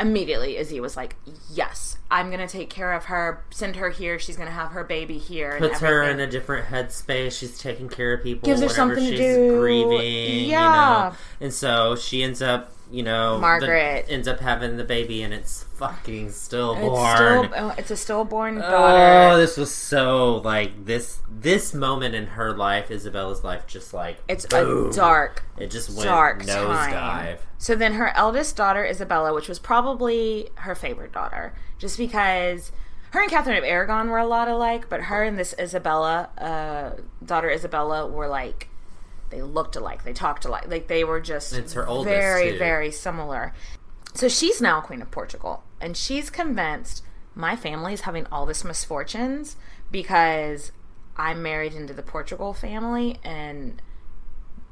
immediately 0.00 0.56
Izzy 0.56 0.80
was 0.80 0.96
like, 0.96 1.16
Yes, 1.52 1.98
I'm 2.10 2.30
gonna 2.30 2.48
take 2.48 2.70
care 2.70 2.92
of 2.92 3.04
her, 3.06 3.44
send 3.50 3.76
her 3.76 3.90
here, 3.90 4.18
she's 4.18 4.36
gonna 4.36 4.50
have 4.50 4.70
her 4.72 4.84
baby 4.84 5.18
here. 5.18 5.52
and 5.52 5.60
puts 5.60 5.80
her 5.80 6.02
in 6.02 6.18
a 6.20 6.26
different 6.26 6.66
headspace. 6.68 7.38
She's 7.38 7.58
taking 7.58 7.88
care 7.88 8.14
of 8.14 8.22
people. 8.22 8.46
Gives 8.46 8.62
her 8.62 8.68
something 8.68 9.04
to 9.04 9.16
do. 9.16 9.60
Grieving, 9.60 10.48
Yeah. 10.48 11.04
You 11.04 11.10
know? 11.10 11.16
And 11.40 11.52
so 11.54 11.96
she 11.96 12.22
ends 12.22 12.42
up, 12.42 12.72
you 12.90 13.02
know, 13.02 13.34
the- 13.34 13.40
Margaret. 13.40 14.06
ends 14.08 14.26
up 14.28 14.40
having 14.40 14.76
the 14.76 14.84
baby, 14.84 15.22
and 15.22 15.32
it's 15.32 15.62
fucking 15.62 16.26
It's 16.26 16.36
stillborn. 16.36 17.16
still 17.16 17.48
oh, 17.56 17.74
it's 17.78 17.90
a 17.90 17.96
stillborn 17.96 18.56
daughter. 18.58 19.32
Oh, 19.34 19.38
this 19.38 19.56
was 19.56 19.74
so 19.74 20.36
like 20.44 20.86
this 20.86 21.20
this 21.30 21.72
moment 21.74 22.14
in 22.14 22.26
her 22.28 22.52
life, 22.52 22.90
Isabella's 22.90 23.44
life, 23.44 23.66
just 23.66 23.94
like 23.94 24.18
it's 24.28 24.46
boom. 24.46 24.90
a 24.90 24.92
dark 24.92 25.44
It 25.58 25.70
just 25.70 25.90
went 25.90 26.04
dark 26.08 26.42
nosedive. 26.42 27.38
So 27.58 27.74
then 27.74 27.94
her 27.94 28.12
eldest 28.16 28.56
daughter 28.56 28.84
Isabella, 28.84 29.34
which 29.34 29.48
was 29.48 29.58
probably 29.58 30.48
her 30.56 30.74
favorite 30.74 31.12
daughter, 31.12 31.54
just 31.78 31.96
because 31.98 32.72
her 33.12 33.20
and 33.22 33.30
Catherine 33.30 33.56
of 33.58 33.64
Aragon 33.64 34.08
were 34.08 34.18
a 34.18 34.26
lot 34.26 34.48
alike, 34.48 34.88
but 34.88 35.02
her 35.02 35.22
and 35.22 35.38
this 35.38 35.54
Isabella, 35.58 36.30
uh, 36.38 37.00
daughter 37.24 37.50
Isabella, 37.50 38.06
were 38.06 38.28
like 38.28 38.68
they 39.30 39.42
looked 39.42 39.76
alike, 39.76 40.04
they 40.04 40.12
talked 40.12 40.44
alike, 40.44 40.68
like 40.68 40.88
they 40.88 41.04
were 41.04 41.20
just 41.20 41.52
It's 41.52 41.72
her 41.74 41.86
oldest, 41.86 42.14
very 42.14 42.52
too. 42.52 42.58
very 42.58 42.90
similar. 42.90 43.54
So 44.14 44.28
she's 44.28 44.60
now 44.60 44.80
queen 44.80 45.02
of 45.02 45.10
Portugal, 45.10 45.62
and 45.80 45.96
she's 45.96 46.30
convinced 46.30 47.02
my 47.34 47.56
family 47.56 47.92
is 47.94 48.02
having 48.02 48.26
all 48.26 48.44
this 48.44 48.64
misfortunes 48.64 49.56
because 49.90 50.72
I'm 51.16 51.42
married 51.42 51.74
into 51.74 51.94
the 51.94 52.02
Portugal 52.02 52.52
family 52.52 53.18
and 53.22 53.80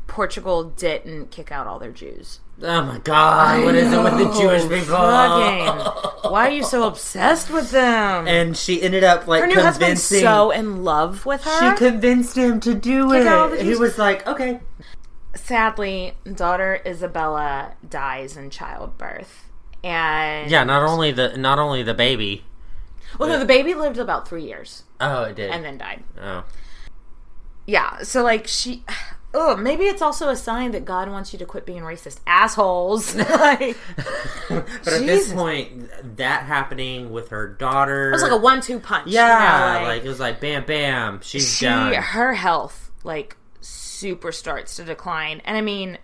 Portugal 0.06 0.64
didn't 0.64 1.30
kick 1.30 1.52
out 1.52 1.66
all 1.66 1.78
their 1.78 1.92
Jews. 1.92 2.40
Oh 2.60 2.82
my 2.82 2.98
god, 2.98 3.64
what 3.64 3.74
is 3.76 3.92
it 3.92 4.02
with 4.02 4.18
the 4.18 4.32
Jewish 4.40 4.62
people? 4.62 4.96
Fucking, 4.96 6.30
why 6.32 6.48
are 6.48 6.50
you 6.50 6.64
so 6.64 6.88
obsessed 6.88 7.50
with 7.50 7.70
them? 7.70 8.26
And 8.26 8.56
she 8.56 8.82
ended 8.82 9.04
up 9.04 9.28
like 9.28 9.42
her 9.42 9.46
new 9.46 9.60
husband's 9.60 10.02
so 10.02 10.50
in 10.50 10.82
love 10.82 11.24
with 11.24 11.44
her. 11.44 11.70
she 11.72 11.76
convinced 11.78 12.36
him 12.36 12.58
to 12.60 12.74
do 12.74 13.10
Kick 13.12 13.20
it. 13.22 13.26
all 13.28 13.48
the 13.50 13.62
He 13.62 13.76
was 13.76 13.96
like, 13.96 14.26
okay. 14.26 14.58
Sadly, 15.36 16.14
daughter 16.34 16.82
Isabella 16.84 17.74
dies 17.88 18.36
in 18.36 18.50
childbirth, 18.50 19.44
and 19.84 20.50
Yeah, 20.50 20.64
not 20.64 20.82
only 20.82 21.12
the 21.12 21.36
not 21.36 21.60
only 21.60 21.84
the 21.84 21.94
baby. 21.94 22.44
well, 23.20 23.28
no, 23.28 23.38
the 23.38 23.44
baby 23.44 23.74
lived 23.74 23.98
about 23.98 24.26
three 24.28 24.44
years 24.44 24.82
Oh, 25.00 25.22
it 25.24 25.36
did. 25.36 25.50
and 25.52 25.64
then 25.64 25.78
died. 25.78 26.02
oh, 26.20 26.42
Yeah, 27.66 28.02
so 28.02 28.24
like 28.24 28.48
she. 28.48 28.82
Oh, 29.34 29.56
maybe 29.56 29.84
it's 29.84 30.00
also 30.00 30.30
a 30.30 30.36
sign 30.36 30.70
that 30.70 30.84
God 30.86 31.08
wants 31.10 31.32
you 31.32 31.38
to 31.40 31.44
quit 31.44 31.66
being 31.66 31.82
racist, 31.82 32.20
assholes. 32.26 33.14
like, 33.14 33.76
but 34.48 34.66
at 34.86 35.00
this 35.06 35.32
point, 35.32 36.16
that 36.16 36.44
happening 36.44 37.10
with 37.10 37.28
her 37.28 37.46
daughter, 37.46 38.08
it 38.08 38.12
was 38.14 38.22
like 38.22 38.32
a 38.32 38.36
one-two 38.38 38.80
punch. 38.80 39.06
you 39.08 39.14
yeah, 39.14 39.80
know, 39.82 39.86
like, 39.88 40.02
it 40.04 40.08
was 40.08 40.18
like 40.18 40.40
bam, 40.40 40.64
bam, 40.64 41.20
she's 41.22 41.56
she 41.56 41.66
done. 41.66 41.92
her 41.94 42.32
health 42.34 42.90
like 43.04 43.36
super 43.60 44.32
starts 44.32 44.76
to 44.76 44.84
decline 44.84 45.40
and 45.44 45.56
i 45.56 45.60
mean 45.60 45.98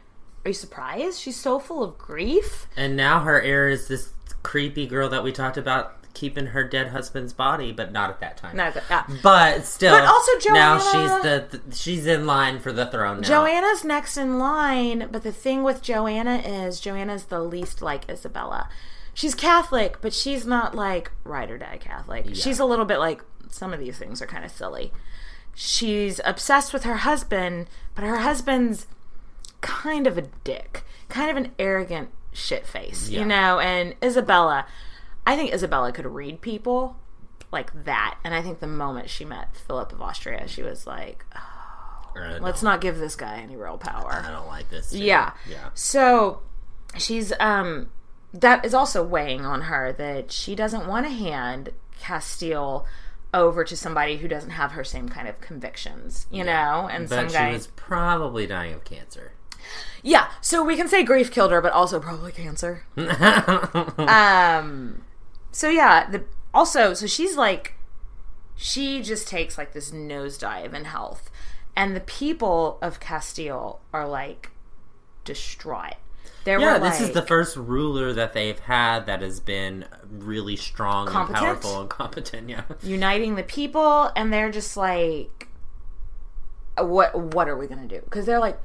are 0.44 0.48
you 0.50 0.54
surprised 0.54 1.18
she's 1.20 1.36
so 1.38 1.58
full 1.58 1.82
of 1.82 1.96
grief 1.98 2.66
And 2.76 2.96
now 2.96 3.20
her 3.20 3.40
heir 3.40 3.68
is 3.68 3.88
this 3.88 4.10
creepy 4.42 4.86
girl 4.86 5.08
that 5.08 5.24
we 5.24 5.32
talked 5.32 5.56
about 5.56 6.03
keeping 6.14 6.46
her 6.46 6.64
dead 6.64 6.88
husband's 6.88 7.32
body, 7.32 7.72
but 7.72 7.92
not 7.92 8.08
at 8.08 8.20
that 8.20 8.36
time. 8.36 8.56
no 8.56 8.70
that, 8.70 8.84
uh, 8.90 9.02
But 9.22 9.64
still, 9.66 9.94
But 9.94 10.04
also 10.04 10.32
Joanna, 10.38 10.58
now 10.58 10.78
she's 10.78 11.22
the, 11.22 11.58
the 11.58 11.74
she's 11.76 12.06
in 12.06 12.24
line 12.26 12.60
for 12.60 12.72
the 12.72 12.86
throne 12.86 13.20
now. 13.20 13.28
joanna's 13.28 13.84
next 13.84 14.16
in 14.16 14.38
line 14.38 15.08
but 15.10 15.22
the 15.24 15.32
thing 15.32 15.62
with 15.62 15.82
joanna 15.82 16.36
is 16.36 16.80
joanna's 16.80 17.24
the 17.24 17.40
least 17.40 17.82
like 17.82 18.08
isabella 18.08 18.68
she's 19.12 19.34
catholic 19.34 20.00
but 20.00 20.12
she's 20.14 20.46
not 20.46 20.74
like 20.74 21.10
ride 21.24 21.50
or 21.50 21.58
die 21.58 21.78
catholic 21.80 22.34
she's 22.34 22.58
a 22.58 22.64
little 22.64 22.84
bit 22.84 22.98
like 22.98 23.22
some 23.50 23.72
of 23.74 23.80
these 23.80 23.98
things 23.98 24.22
are 24.22 24.26
kind 24.26 24.44
of 24.44 24.50
silly 24.50 24.92
she's 25.54 26.20
obsessed 26.24 26.72
with 26.72 26.84
her 26.84 26.98
husband 26.98 27.66
but 27.94 28.04
her 28.04 28.18
husband's 28.18 28.86
kind 29.60 30.06
of 30.06 30.18
a 30.18 30.22
dick, 30.44 30.84
kind 31.08 31.30
of 31.30 31.36
an 31.36 31.50
arrogant 31.58 32.10
shit 32.32 32.66
face, 32.66 33.08
Yeah. 33.08 33.20
you 33.20 33.24
know. 33.24 33.58
And 33.60 33.94
Isabella, 34.02 34.66
I 35.26 35.36
think 35.36 35.52
Isabella 35.52 35.92
could 35.92 36.06
read 36.06 36.40
people 36.40 36.96
like 37.52 37.84
that, 37.84 38.18
and 38.24 38.34
I 38.34 38.42
think 38.42 38.60
the 38.60 38.66
moment 38.66 39.08
she 39.10 39.24
met 39.24 39.56
Philip 39.56 39.92
of 39.92 40.02
Austria, 40.02 40.46
she 40.48 40.62
was 40.62 40.86
like, 40.86 41.24
"Oh, 41.36 41.40
Uh, 42.20 42.38
"Let's 42.40 42.62
no, 42.62 42.70
not 42.70 42.80
give 42.80 42.98
this 42.98 43.16
guy 43.16 43.36
any 43.38 43.56
real 43.56 43.78
power. 43.78 44.12
I 44.12 44.30
don't 44.30 44.46
like 44.48 44.70
this. 44.70 44.90
dude. 44.90 45.00
Yeah, 45.02 45.32
yeah. 45.48 45.70
So 45.74 46.42
she's 46.96 47.32
um 47.40 47.90
that 48.32 48.64
is 48.64 48.74
also 48.74 49.02
weighing 49.02 49.44
on 49.46 49.62
her 49.62 49.92
that 49.92 50.30
she 50.32 50.54
doesn't 50.56 50.86
want 50.88 51.06
to 51.06 51.12
hand 51.12 51.70
Castile 52.00 52.84
over 53.32 53.64
to 53.64 53.76
somebody 53.76 54.16
who 54.18 54.26
doesn't 54.28 54.50
have 54.50 54.72
her 54.72 54.82
same 54.84 55.08
kind 55.08 55.26
of 55.28 55.40
convictions, 55.40 56.26
you 56.30 56.42
know? 56.44 56.88
And 56.90 57.08
some 57.08 57.26
But 57.26 57.32
guy. 57.32 57.48
she 57.50 57.54
was 57.54 57.66
probably 57.68 58.46
dying 58.46 58.74
of 58.74 58.84
cancer. 58.84 59.32
Yeah, 60.02 60.28
so 60.40 60.62
we 60.64 60.76
can 60.76 60.88
say 60.88 61.02
grief 61.04 61.30
killed 61.32 61.50
her, 61.52 61.60
but 61.60 61.72
also 61.72 61.98
probably 62.00 62.30
cancer. 62.32 62.84
um, 63.98 65.02
so 65.54 65.68
yeah, 65.68 66.10
the 66.10 66.24
also 66.52 66.92
so 66.94 67.06
she's 67.06 67.36
like, 67.36 67.74
she 68.56 69.00
just 69.02 69.28
takes 69.28 69.56
like 69.56 69.72
this 69.72 69.90
nosedive 69.92 70.74
in 70.74 70.84
health, 70.86 71.30
and 71.76 71.94
the 71.94 72.00
people 72.00 72.78
of 72.82 72.98
Castile 73.00 73.80
are 73.92 74.06
like 74.08 74.50
distraught. 75.24 75.94
There 76.44 76.60
Yeah, 76.60 76.74
were 76.78 76.90
this 76.90 77.00
is 77.00 77.12
the 77.12 77.22
first 77.22 77.56
ruler 77.56 78.12
that 78.12 78.34
they've 78.34 78.58
had 78.58 79.06
that 79.06 79.22
has 79.22 79.40
been 79.40 79.86
really 80.10 80.56
strong 80.56 81.06
Competent? 81.06 81.38
and 81.38 81.46
powerful 81.62 81.80
and 81.80 81.88
competent. 81.88 82.48
Yeah. 82.50 82.64
uniting 82.82 83.36
the 83.36 83.42
people, 83.42 84.10
and 84.14 84.30
they're 84.32 84.50
just 84.50 84.76
like, 84.76 85.48
what 86.76 87.14
What 87.34 87.48
are 87.48 87.56
we 87.56 87.66
gonna 87.66 87.86
do? 87.86 88.00
Because 88.04 88.26
they're 88.26 88.40
like. 88.40 88.58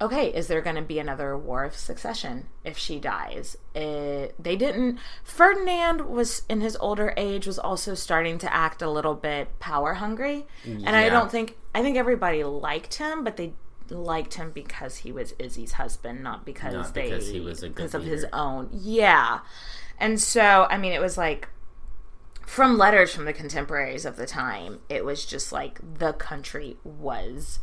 Okay, 0.00 0.26
is 0.28 0.48
there 0.48 0.60
going 0.60 0.76
to 0.76 0.82
be 0.82 0.98
another 0.98 1.38
war 1.38 1.64
of 1.64 1.76
succession 1.76 2.48
if 2.64 2.76
she 2.76 2.98
dies? 2.98 3.56
It, 3.74 4.34
they 4.42 4.56
didn't. 4.56 4.98
Ferdinand 5.22 6.02
was 6.08 6.42
in 6.48 6.60
his 6.60 6.76
older 6.76 7.14
age 7.16 7.46
was 7.46 7.58
also 7.58 7.94
starting 7.94 8.38
to 8.38 8.52
act 8.52 8.82
a 8.82 8.90
little 8.90 9.14
bit 9.14 9.58
power 9.60 9.94
hungry, 9.94 10.46
and 10.64 10.88
I 10.96 11.08
don't 11.08 11.30
think 11.30 11.56
I 11.74 11.82
think 11.82 11.96
everybody 11.96 12.42
liked 12.42 12.94
him, 12.94 13.22
but 13.22 13.36
they 13.36 13.54
liked 13.88 14.34
him 14.34 14.50
because 14.50 14.98
he 14.98 15.12
was 15.12 15.34
Izzy's 15.38 15.72
husband, 15.72 16.22
not 16.22 16.44
because 16.44 16.74
Not 16.74 16.94
they 16.94 17.10
because 17.10 17.28
he 17.28 17.40
was 17.40 17.62
a 17.62 17.68
because 17.68 17.94
of 17.94 18.04
his 18.04 18.26
own. 18.32 18.70
Yeah, 18.72 19.40
and 19.98 20.20
so 20.20 20.66
I 20.68 20.76
mean, 20.76 20.92
it 20.92 21.00
was 21.00 21.16
like 21.16 21.48
from 22.46 22.76
letters 22.76 23.14
from 23.14 23.26
the 23.26 23.32
contemporaries 23.32 24.04
of 24.04 24.16
the 24.16 24.26
time, 24.26 24.80
it 24.88 25.04
was 25.04 25.24
just 25.24 25.52
like 25.52 25.78
the 25.98 26.12
country 26.12 26.76
was 26.82 27.60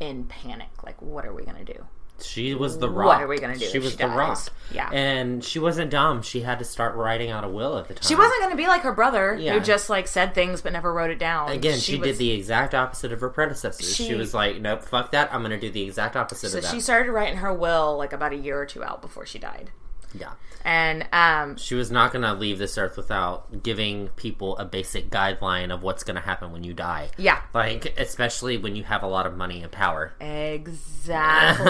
in 0.00 0.24
panic. 0.24 0.68
Like, 0.84 1.00
what 1.00 1.24
are 1.26 1.32
we 1.34 1.44
gonna 1.44 1.64
do? 1.64 1.84
She 2.22 2.54
was 2.54 2.78
the 2.78 2.88
rock. 2.88 3.08
What 3.08 3.22
are 3.22 3.26
we 3.28 3.38
gonna 3.38 3.58
do 3.58 3.66
She 3.66 3.78
was 3.78 3.90
she 3.90 3.96
the 3.98 4.04
dies? 4.04 4.16
rock. 4.16 4.48
Yeah. 4.72 4.88
And 4.90 5.44
she 5.44 5.58
wasn't 5.58 5.90
dumb. 5.90 6.22
She 6.22 6.40
had 6.40 6.58
to 6.60 6.64
start 6.64 6.94
writing 6.94 7.30
out 7.30 7.44
a 7.44 7.48
will 7.48 7.76
at 7.76 7.88
the 7.88 7.94
time. 7.94 8.08
She 8.08 8.14
wasn't 8.14 8.40
gonna 8.40 8.56
be 8.56 8.66
like 8.66 8.80
her 8.82 8.92
brother, 8.92 9.36
Yeah. 9.38 9.52
who 9.52 9.60
just 9.60 9.90
like 9.90 10.08
said 10.08 10.34
things 10.34 10.62
but 10.62 10.72
never 10.72 10.94
wrote 10.94 11.10
it 11.10 11.18
down. 11.18 11.50
Again, 11.50 11.78
she, 11.78 11.96
was- 11.98 12.08
did 12.08 12.16
the 12.16 12.30
exact 12.32 12.74
opposite 12.74 13.12
of 13.12 13.20
her 13.20 13.28
predecessors. 13.28 13.94
She, 13.94 14.06
She- 14.06 14.14
was 14.14 14.32
like, 14.32 14.60
"Nope, 14.62 14.82
fuck 14.82 15.10
that. 15.10 15.28
I'm 15.32 15.42
to 15.50 15.58
do 15.60 15.70
the 15.70 15.82
exact 15.82 16.16
opposite 16.16 16.48
So 16.50 16.56
of 16.56 16.62
that." 16.64 16.70
So 16.70 16.74
she 16.76 16.80
started 16.80 17.12
writing 17.12 17.36
her 17.38 17.52
will 17.52 17.98
like 17.98 18.14
about 18.14 18.32
a 18.32 18.36
year 18.36 18.58
or 18.58 18.64
two 18.64 18.82
out 18.82 19.02
before 19.02 19.26
she 19.26 19.38
died, 19.38 19.70
yeah, 20.18 20.32
and 20.66 21.06
um, 21.12 21.56
she 21.56 21.76
was 21.76 21.92
not 21.92 22.12
going 22.12 22.22
to 22.24 22.34
leave 22.34 22.58
this 22.58 22.76
earth 22.76 22.96
without 22.96 23.62
giving 23.62 24.08
people 24.08 24.56
a 24.58 24.64
basic 24.64 25.10
guideline 25.10 25.72
of 25.72 25.82
what's 25.82 26.02
going 26.02 26.16
to 26.16 26.20
happen 26.20 26.50
when 26.50 26.64
you 26.64 26.74
die. 26.74 27.10
yeah, 27.16 27.42
Like, 27.54 27.94
especially 27.96 28.58
when 28.58 28.74
you 28.74 28.82
have 28.82 29.04
a 29.04 29.06
lot 29.06 29.26
of 29.26 29.36
money 29.36 29.62
and 29.62 29.70
power. 29.70 30.14
Exactly. 30.20 31.68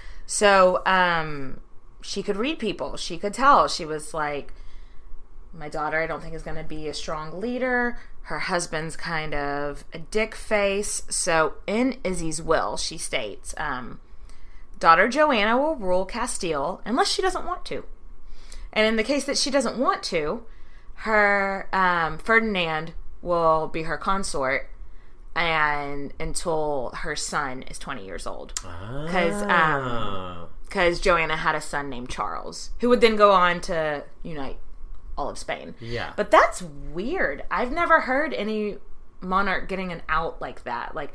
so, 0.26 0.82
um, 0.86 1.60
she 2.00 2.22
could 2.22 2.36
read 2.36 2.60
people. 2.60 2.96
She 2.96 3.18
could 3.18 3.34
tell. 3.34 3.66
She 3.66 3.84
was 3.84 4.14
like, 4.14 4.54
my 5.52 5.68
daughter, 5.68 6.00
I 6.00 6.06
don't 6.06 6.22
think 6.22 6.34
is 6.34 6.42
going 6.42 6.58
to 6.58 6.62
be 6.62 6.86
a 6.86 6.94
strong 6.94 7.40
leader. 7.40 7.98
Her 8.22 8.38
husband's 8.38 8.96
kind 8.96 9.34
of 9.34 9.84
a 9.92 9.98
dick 9.98 10.36
face. 10.36 11.02
So, 11.08 11.54
in 11.66 11.98
Izzy's 12.04 12.40
will, 12.40 12.76
she 12.76 12.98
states, 12.98 13.52
um, 13.56 13.98
daughter 14.80 15.08
Joanna 15.08 15.56
will 15.56 15.76
rule 15.76 16.04
Castile 16.04 16.80
unless 16.84 17.08
she 17.08 17.22
doesn't 17.22 17.46
want 17.46 17.64
to. 17.66 17.84
And 18.72 18.86
in 18.86 18.96
the 18.96 19.04
case 19.04 19.24
that 19.24 19.38
she 19.38 19.50
doesn't 19.50 19.78
want 19.78 20.02
to, 20.04 20.42
her 20.94 21.68
um, 21.72 22.18
Ferdinand 22.18 22.94
will 23.22 23.68
be 23.68 23.82
her 23.82 23.96
consort 23.96 24.68
and 25.36 26.12
until 26.18 26.90
her 26.98 27.14
son 27.14 27.62
is 27.62 27.78
20 27.78 28.04
years 28.04 28.26
old 28.26 28.52
because 28.54 29.42
um 29.42 29.48
Oh. 29.84 30.48
because 30.64 30.98
joanna 31.00 31.36
had 31.36 31.54
a 31.54 31.60
son 31.60 31.88
named 31.88 32.08
charles 32.10 32.70
who 32.80 32.88
would 32.88 33.00
then 33.00 33.14
go 33.14 33.30
on 33.30 33.60
to 33.62 34.02
unite 34.24 34.58
all 35.16 35.28
of 35.28 35.38
spain 35.38 35.76
Yeah. 35.78 36.14
but 36.16 36.32
that's 36.32 36.62
weird 36.62 37.44
i've 37.48 37.70
never 37.70 38.00
heard 38.00 38.34
any 38.34 38.78
monarch 39.20 39.68
getting 39.68 39.92
an 39.92 40.02
out 40.08 40.40
like 40.40 40.64
that 40.64 40.96
like 40.96 41.12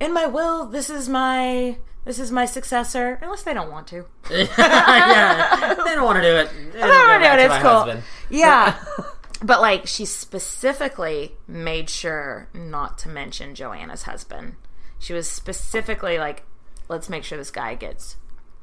in 0.00 0.14
my 0.14 0.24
will 0.26 0.64
this 0.64 0.88
is 0.88 1.08
my 1.10 1.76
this 2.04 2.18
is 2.18 2.30
my 2.30 2.44
successor 2.44 3.18
unless 3.22 3.42
they 3.42 3.54
don't 3.54 3.70
want 3.70 3.86
to 3.88 4.04
yeah, 4.30 5.74
they 5.84 5.94
don't 5.94 6.04
want 6.04 6.16
to 6.16 6.22
do 6.22 6.36
it. 6.36 6.72
They 6.72 6.80
don't 6.80 7.08
wanna 7.08 7.24
do 7.24 7.30
it, 7.30 7.50
it's 7.50 7.62
cool. 7.62 8.02
Yeah. 8.30 8.76
but 9.42 9.60
like 9.60 9.86
she 9.86 10.04
specifically 10.04 11.32
made 11.46 11.90
sure 11.90 12.48
not 12.54 12.98
to 12.98 13.08
mention 13.08 13.54
Joanna's 13.54 14.04
husband. 14.04 14.56
She 14.98 15.12
was 15.12 15.28
specifically 15.28 16.18
like, 16.18 16.44
let's 16.88 17.08
make 17.08 17.24
sure 17.24 17.36
this 17.36 17.50
guy 17.50 17.74
gets 17.74 18.16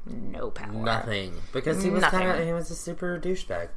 no 0.06 0.50
power. 0.50 0.72
Nothing 0.72 1.34
because 1.52 1.82
he 1.82 1.90
was 1.90 2.00
Nothing. 2.02 2.20
kind 2.20 2.40
of 2.40 2.46
he 2.46 2.52
was 2.52 2.70
a 2.70 2.74
super 2.74 3.20
douchebag. 3.20 3.68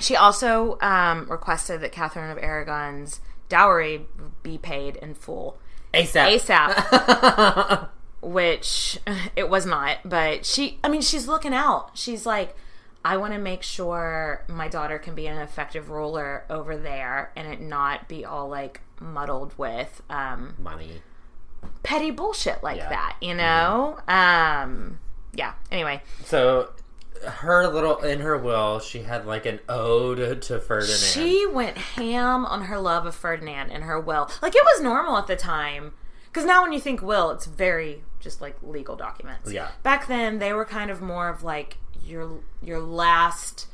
She 0.00 0.16
also 0.16 0.78
um, 0.80 1.26
requested 1.28 1.80
that 1.80 1.92
Catherine 1.92 2.30
of 2.30 2.38
Aragon's 2.38 3.20
dowry 3.48 4.06
be 4.42 4.58
paid 4.58 4.96
in 4.96 5.14
full 5.14 5.58
ASAP. 5.92 6.38
ASAP. 6.38 7.88
which 8.22 8.98
it 9.36 9.50
was 9.50 9.66
not, 9.66 9.98
but 10.04 10.46
she, 10.46 10.78
I 10.82 10.88
mean, 10.88 11.02
she's 11.02 11.28
looking 11.28 11.52
out. 11.52 11.90
She's 11.94 12.24
like, 12.24 12.56
I 13.04 13.16
want 13.16 13.32
to 13.34 13.38
make 13.38 13.62
sure 13.64 14.44
my 14.48 14.68
daughter 14.68 14.98
can 14.98 15.14
be 15.14 15.26
an 15.26 15.36
effective 15.38 15.90
ruler 15.90 16.44
over 16.48 16.76
there 16.76 17.32
and 17.34 17.52
it 17.52 17.60
not 17.60 18.08
be 18.08 18.24
all 18.24 18.48
like 18.48 18.80
muddled 19.00 19.52
with 19.58 20.00
um, 20.08 20.54
Money. 20.58 21.02
petty 21.82 22.12
bullshit 22.12 22.62
like 22.62 22.76
Yeah. 22.76 22.84
Mm-hmm. 22.84 22.92
that, 22.92 23.16
you 23.20 23.34
know? 23.34 23.98
Um, 24.06 25.00
yeah, 25.34 25.54
anyway. 25.72 26.00
So 26.24 26.70
her 27.26 27.66
little 27.66 27.98
in 28.02 28.20
her 28.20 28.36
will, 28.38 28.78
she 28.78 29.02
had 29.02 29.26
like 29.26 29.46
an 29.46 29.58
ode 29.68 30.40
to 30.42 30.60
Ferdinand. 30.60 30.96
She 30.98 31.44
went 31.46 31.76
ham 31.76 32.46
on 32.46 32.66
her 32.66 32.78
love 32.78 33.04
of 33.04 33.16
Ferdinand 33.16 33.70
in 33.70 33.82
her 33.82 33.98
will. 33.98 34.30
Like 34.40 34.54
it 34.54 34.62
was 34.64 34.80
normal 34.80 35.16
at 35.16 35.26
the 35.26 35.34
time. 35.36 35.92
Because 36.26 36.44
now 36.46 36.62
when 36.62 36.72
you 36.72 36.80
think 36.80 37.02
will, 37.02 37.30
it's 37.30 37.46
very 37.46 38.04
just 38.22 38.40
like 38.40 38.56
legal 38.62 38.96
documents. 38.96 39.52
Yeah. 39.52 39.68
Back 39.82 40.06
then, 40.06 40.38
they 40.38 40.52
were 40.52 40.64
kind 40.64 40.90
of 40.90 41.02
more 41.02 41.28
of 41.28 41.42
like 41.42 41.76
your 42.04 42.40
your 42.62 42.80
last 42.80 43.66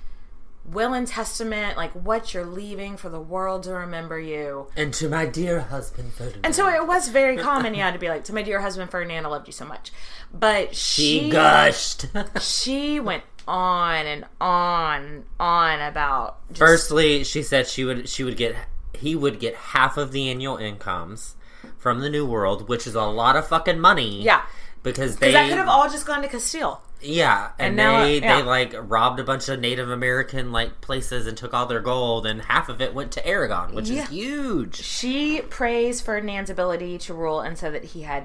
will 0.64 0.92
and 0.92 1.06
testament, 1.06 1.76
like 1.76 1.92
what 1.92 2.34
you're 2.34 2.44
leaving 2.44 2.96
for 2.96 3.08
the 3.08 3.20
world 3.20 3.62
to 3.64 3.72
remember 3.72 4.18
you. 4.18 4.66
and 4.76 4.92
to 4.94 5.08
my 5.08 5.24
dear 5.26 5.60
husband 5.60 6.12
Ferdinand. 6.12 6.44
And 6.44 6.54
so 6.54 6.68
it 6.68 6.86
was 6.86 7.08
very 7.08 7.36
common, 7.36 7.74
yeah, 7.74 7.90
to 7.90 7.98
be 7.98 8.08
like, 8.08 8.24
to 8.24 8.34
my 8.34 8.42
dear 8.42 8.60
husband 8.60 8.90
Ferdinand, 8.90 9.24
I 9.24 9.28
loved 9.28 9.46
you 9.46 9.52
so 9.52 9.64
much. 9.64 9.92
But 10.32 10.74
she 10.74 11.20
she 11.20 11.30
gushed. 11.30 12.06
she 12.40 13.00
went 13.00 13.22
on 13.46 14.06
and 14.06 14.26
on 14.40 15.24
on 15.40 15.80
about 15.80 16.46
just, 16.48 16.58
Firstly, 16.58 17.24
she 17.24 17.42
said 17.42 17.66
she 17.66 17.84
would 17.84 18.08
she 18.08 18.24
would 18.24 18.36
get 18.36 18.54
he 18.94 19.14
would 19.16 19.40
get 19.40 19.54
half 19.54 19.96
of 19.96 20.12
the 20.12 20.28
annual 20.28 20.56
incomes 20.56 21.34
from 21.78 22.00
the 22.00 22.10
New 22.10 22.26
World, 22.26 22.68
which 22.68 22.86
is 22.86 22.94
a 22.94 23.02
lot 23.04 23.36
of 23.36 23.46
fucking 23.48 23.78
money. 23.80 24.22
Yeah. 24.22 24.42
Because 24.82 25.16
they 25.16 25.32
that 25.32 25.48
could 25.48 25.58
have 25.58 25.68
all 25.68 25.88
just 25.88 26.06
gone 26.06 26.22
to 26.22 26.28
Castile. 26.28 26.82
Yeah, 27.00 27.50
and, 27.58 27.68
And 27.68 27.76
now- 27.76 28.00
they 28.04 28.18
yeah. 28.20 28.36
they 28.38 28.42
like 28.42 28.74
robbed 28.76 29.20
a 29.20 29.24
bunch 29.24 29.48
of 29.48 29.60
Native 29.60 29.88
American 29.90 30.50
like 30.52 30.80
places 30.80 31.26
and 31.26 31.36
took 31.36 31.54
all 31.54 31.66
their 31.66 31.80
gold, 31.80 32.26
and 32.26 32.42
half 32.42 32.68
of 32.68 32.80
it 32.80 32.92
went 32.94 33.12
to 33.12 33.26
Aragon, 33.26 33.74
which 33.74 33.88
Yeah. 33.88 34.02
is 34.04 34.08
huge. 34.08 34.76
She 34.82 35.40
praised 35.42 36.04
Ferdinand's 36.04 36.50
ability 36.50 36.98
to 36.98 37.14
rule 37.14 37.40
and 37.40 37.56
said 37.56 37.72
that 37.74 37.84
he 37.84 38.02
had 38.02 38.24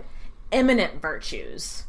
eminent 0.51 1.01
virtues. 1.01 1.83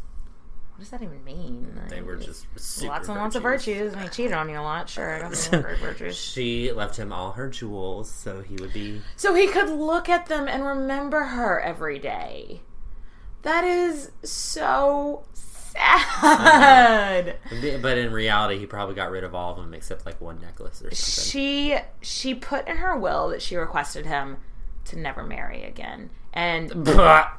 What 0.74 0.80
does 0.80 0.90
that 0.90 1.02
even 1.02 1.22
mean? 1.22 1.80
They 1.88 2.02
were 2.02 2.16
just 2.16 2.46
lots 2.82 3.08
and 3.08 3.16
lots 3.16 3.36
of 3.36 3.44
virtues, 3.44 3.92
and 3.92 4.02
he 4.02 4.08
cheated 4.08 4.32
on 4.32 4.48
you 4.48 4.58
a 4.58 4.60
lot. 4.60 4.88
Sure, 4.88 5.14
I 5.14 5.18
don't 5.20 5.62
great 5.62 5.78
virtues. 5.78 6.16
She 6.34 6.72
left 6.72 6.96
him 6.96 7.12
all 7.12 7.30
her 7.32 7.48
jewels, 7.48 8.10
so 8.10 8.42
he 8.42 8.56
would 8.56 8.72
be. 8.72 9.00
So 9.14 9.34
he 9.34 9.46
could 9.46 9.70
look 9.70 10.08
at 10.08 10.26
them 10.26 10.48
and 10.48 10.64
remember 10.64 11.22
her 11.22 11.60
every 11.60 12.00
day. 12.00 12.62
That 13.42 13.62
is 13.62 14.10
so 14.24 15.22
sad. 15.32 15.74
But 17.80 17.98
in 17.98 18.12
reality, 18.12 18.58
he 18.58 18.66
probably 18.66 18.96
got 18.96 19.12
rid 19.12 19.22
of 19.22 19.32
all 19.34 19.52
of 19.52 19.58
them 19.58 19.74
except 19.74 20.04
like 20.04 20.20
one 20.20 20.40
necklace 20.40 20.82
or 20.82 20.92
something. 20.92 21.30
She 21.30 21.76
she 22.00 22.34
put 22.34 22.66
in 22.66 22.78
her 22.78 22.98
will 22.98 23.28
that 23.28 23.42
she 23.42 23.54
requested 23.56 24.06
him 24.06 24.38
to 24.86 24.98
never 24.98 25.22
marry 25.22 25.62
again. 25.62 26.10
And 26.36 26.72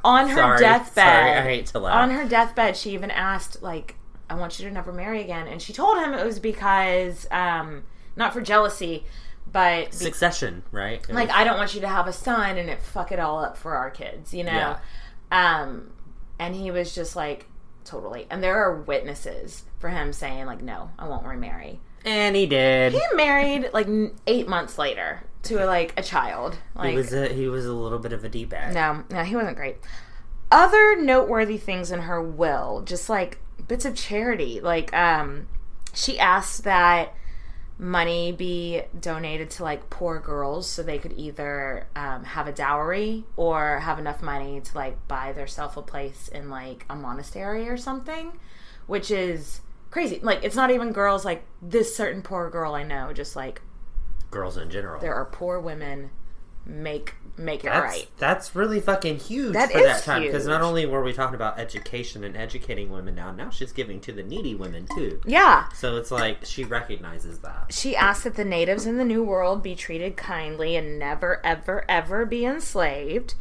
on 0.05 0.29
her 0.29 0.35
Sorry, 0.35 0.59
deathbed, 0.59 0.93
sorry, 0.95 1.31
I 1.31 1.41
hate 1.43 1.65
to 1.67 1.79
laugh. 1.79 1.95
On 1.95 2.09
her 2.11 2.25
deathbed, 2.27 2.77
she 2.77 2.91
even 2.91 3.11
asked, 3.11 3.61
like, 3.61 3.95
"I 4.29 4.35
want 4.35 4.57
you 4.57 4.65
to 4.69 4.73
never 4.73 4.93
marry 4.93 5.21
again." 5.21 5.47
And 5.49 5.61
she 5.61 5.73
told 5.73 5.97
him 5.97 6.13
it 6.13 6.25
was 6.25 6.39
because, 6.39 7.27
um, 7.29 7.83
not 8.15 8.31
for 8.31 8.39
jealousy, 8.39 9.05
but 9.51 9.91
be- 9.91 9.97
Succession, 9.97 10.63
right? 10.71 11.05
It 11.09 11.13
like 11.13 11.27
was- 11.27 11.37
I 11.37 11.43
don't 11.43 11.57
want 11.57 11.75
you 11.75 11.81
to 11.81 11.89
have 11.89 12.07
a 12.07 12.13
son 12.13 12.57
and 12.57 12.69
it 12.69 12.81
fuck 12.81 13.11
it 13.11 13.19
all 13.19 13.43
up 13.43 13.57
for 13.57 13.75
our 13.75 13.91
kids, 13.91 14.33
you 14.33 14.45
know. 14.45 14.77
Yeah. 15.31 15.61
Um, 15.61 15.91
and 16.39 16.55
he 16.55 16.71
was 16.71 16.95
just 16.95 17.17
like, 17.17 17.47
totally. 17.83 18.27
And 18.29 18.41
there 18.41 18.55
are 18.63 18.81
witnesses 18.81 19.65
for 19.77 19.89
him 19.89 20.13
saying, 20.13 20.45
like, 20.45 20.61
"No, 20.61 20.91
I 20.97 21.07
won't 21.07 21.25
remarry." 21.25 21.81
and 22.05 22.35
he 22.35 22.45
did. 22.45 22.93
He 22.93 23.01
married 23.15 23.71
like 23.73 23.87
eight 24.27 24.47
months 24.47 24.77
later 24.77 25.23
to 25.45 25.63
a, 25.63 25.65
like 25.65 25.93
a 25.97 26.03
child. 26.03 26.57
Like 26.75 26.91
he 26.91 26.95
was 26.95 27.13
a 27.13 27.29
he 27.29 27.47
was 27.47 27.65
a 27.65 27.73
little 27.73 27.99
bit 27.99 28.13
of 28.13 28.23
a 28.23 28.29
d 28.29 28.45
bag. 28.45 28.73
no, 28.73 29.03
no, 29.09 29.23
he 29.23 29.35
wasn't 29.35 29.57
great. 29.57 29.77
Other 30.51 31.01
noteworthy 31.01 31.57
things 31.57 31.91
in 31.91 32.01
her 32.01 32.21
will, 32.21 32.83
just 32.85 33.09
like 33.09 33.39
bits 33.67 33.85
of 33.85 33.95
charity. 33.95 34.59
Like, 34.61 34.93
um, 34.93 35.47
she 35.93 36.19
asked 36.19 36.63
that 36.63 37.13
money 37.77 38.31
be 38.31 38.81
donated 38.97 39.49
to 39.49 39.63
like 39.63 39.89
poor 39.89 40.19
girls 40.19 40.69
so 40.69 40.81
they 40.81 40.97
could 40.97 41.13
either 41.17 41.87
um, 41.95 42.23
have 42.23 42.47
a 42.47 42.51
dowry 42.51 43.25
or 43.35 43.79
have 43.79 43.99
enough 43.99 44.21
money 44.21 44.61
to 44.61 44.77
like 44.77 45.07
buy 45.09 45.33
themselves 45.33 45.75
a 45.75 45.81
place 45.81 46.29
in 46.29 46.49
like 46.49 46.85
a 46.89 46.95
monastery 46.95 47.67
or 47.67 47.77
something, 47.77 48.31
which 48.87 49.11
is 49.11 49.61
crazy. 49.91 50.19
Like, 50.21 50.43
it's 50.43 50.55
not 50.55 50.71
even 50.71 50.91
girls 50.91 51.25
like 51.25 51.43
this 51.61 51.95
certain 51.95 52.21
poor 52.21 52.49
girl 52.49 52.75
I 52.75 52.83
know, 52.83 53.11
just 53.13 53.35
like 53.35 53.61
Girls 54.35 54.57
in 54.57 54.69
general. 54.69 55.01
there 55.01 55.15
are 55.15 55.25
poor 55.25 55.59
women 55.59 56.09
make 56.65 57.15
make 57.37 57.63
it 57.63 57.67
That's, 57.67 57.83
right. 57.83 58.07
that's 58.17 58.55
really 58.55 58.79
fucking 58.79 59.19
huge 59.19 59.53
That 59.53 59.71
for 59.71 59.79
that 59.79 60.03
time 60.03 60.23
because 60.23 60.47
not 60.47 60.61
only 60.61 60.85
were 60.85 61.03
we 61.03 61.11
talking 61.11 61.35
about 61.35 61.59
education 61.59 62.23
and 62.23 62.35
educating 62.35 62.89
women 62.89 63.13
now, 63.13 63.31
now 63.31 63.49
she's 63.49 63.71
giving 63.73 63.99
to 64.01 64.13
the 64.13 64.23
needy 64.23 64.55
women 64.55 64.87
too. 64.95 65.19
Yeah. 65.25 65.67
So 65.73 65.97
it's 65.97 66.11
like 66.11 66.45
she 66.45 66.63
recognizes 66.63 67.39
that. 67.39 67.73
She 67.73 67.95
asked 67.95 68.23
that 68.23 68.35
the 68.35 68.45
natives 68.45 68.85
in 68.85 68.97
the 68.97 69.03
New 69.03 69.21
World 69.21 69.61
be 69.61 69.75
treated 69.75 70.15
kindly 70.15 70.75
and 70.77 70.97
never, 70.97 71.45
ever, 71.45 71.83
ever 71.89 72.25
be 72.25 72.45
enslaved. 72.45 73.35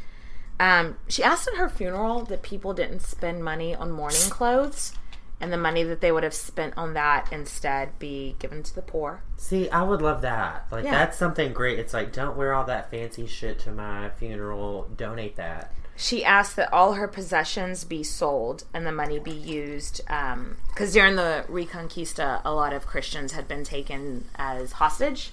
Um, 0.59 0.99
she 1.09 1.23
asked 1.23 1.49
at 1.49 1.55
her 1.55 1.69
funeral 1.69 2.25
that 2.25 2.43
people 2.43 2.75
didn't 2.75 3.01
spend 3.01 3.45
money 3.45 3.75
on 3.75 3.91
mourning 3.91 4.29
clothes 4.29 4.93
and 5.41 5.53
the 5.53 5.57
money 5.59 5.83
that 5.83 6.01
they 6.01 6.13
would 6.13 6.23
have 6.23 6.35
spent 6.35 6.75
on 6.77 6.95
that 6.95 7.33
instead 7.33 7.99
be 7.99 8.37
given 8.39 8.63
to 8.63 8.75
the 8.75 8.83
poor. 8.83 9.23
See, 9.37 9.69
I 9.71 9.83
would 9.83 10.01
love 10.01 10.23
that. 10.23 10.67
Like 10.71 10.85
Yeah. 10.85 10.93
that's 10.93 11.19
something 11.19 11.53
great. 11.53 11.79
It's 11.79 11.93
like 11.93 12.13
don't 12.13 12.37
wear 12.37 12.55
all 12.55 12.65
that 12.65 12.91
fancy 12.91 13.27
shit 13.27 13.59
to 13.61 13.73
my 13.73 14.11
funeral. 14.11 14.89
Donate 14.97 15.37
that. 15.37 15.73
She 15.97 16.25
asked 16.25 16.57
that 16.57 16.73
all 16.73 16.95
her 16.95 17.07
possessions 17.07 17.85
be 17.85 18.03
sold 18.03 18.65
and 18.75 18.85
the 18.85 18.91
money 18.93 19.19
be 19.21 19.31
used 19.31 20.01
um, 20.09 20.57
because 20.69 20.93
during 20.93 21.15
the 21.15 21.45
Reconquista, 21.49 22.41
a 22.45 22.53
lot 22.53 22.73
of 22.73 22.85
Christians 22.87 23.33
had 23.33 23.47
been 23.47 23.63
taken 23.63 24.25
as 24.35 24.73
hostage, 24.73 25.31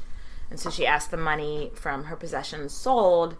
and 0.51 0.59
so 0.59 0.69
she 0.69 0.85
asked 0.85 1.09
the 1.09 1.17
money 1.17 1.71
from 1.73 2.03
her 2.05 2.15
possessions 2.15 2.73
sold 2.73 3.37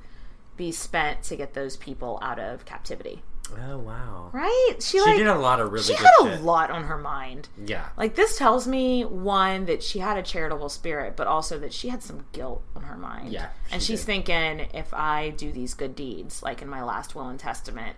be 0.57 0.71
spent 0.71 1.21
to 1.23 1.35
get 1.35 1.53
those 1.53 1.77
people 1.77 2.17
out 2.23 2.39
of 2.39 2.65
captivity. 2.65 3.21
Oh 3.59 3.77
wow. 3.79 4.29
Right? 4.33 4.75
She, 4.79 4.97
She 4.97 5.01
like 5.01 5.17
did 5.17 5.27
a 5.27 5.35
lot 5.37 5.59
of 5.59 5.71
really 5.71 5.83
she 5.85 5.93
had 5.95 6.09
a 6.21 6.39
lot 6.41 6.71
on 6.71 6.83
her 6.85 6.97
mind. 6.97 7.49
Yeah. 7.65 7.89
Like 7.97 8.15
this 8.15 8.37
tells 8.37 8.67
me 8.67 9.03
one 9.03 9.65
that 9.65 9.83
she 9.83 9.99
had 9.99 10.17
a 10.17 10.23
charitable 10.23 10.69
spirit, 10.69 11.15
but 11.15 11.27
also 11.27 11.59
that 11.59 11.73
she 11.73 11.89
had 11.89 12.01
some 12.03 12.25
guilt 12.31 12.61
on 12.75 12.83
her 12.83 12.97
mind. 12.97 13.31
Yeah, 13.31 13.49
and 13.71 13.81
she's 13.81 14.01
did. 14.01 14.05
thinking, 14.25 14.67
if 14.73 14.93
I 14.93 15.29
do 15.31 15.51
these 15.51 15.73
good 15.73 15.95
deeds, 15.95 16.41
like 16.43 16.61
in 16.61 16.67
my 16.69 16.83
last 16.83 17.13
will 17.15 17.27
and 17.27 17.39
testament, 17.39 17.95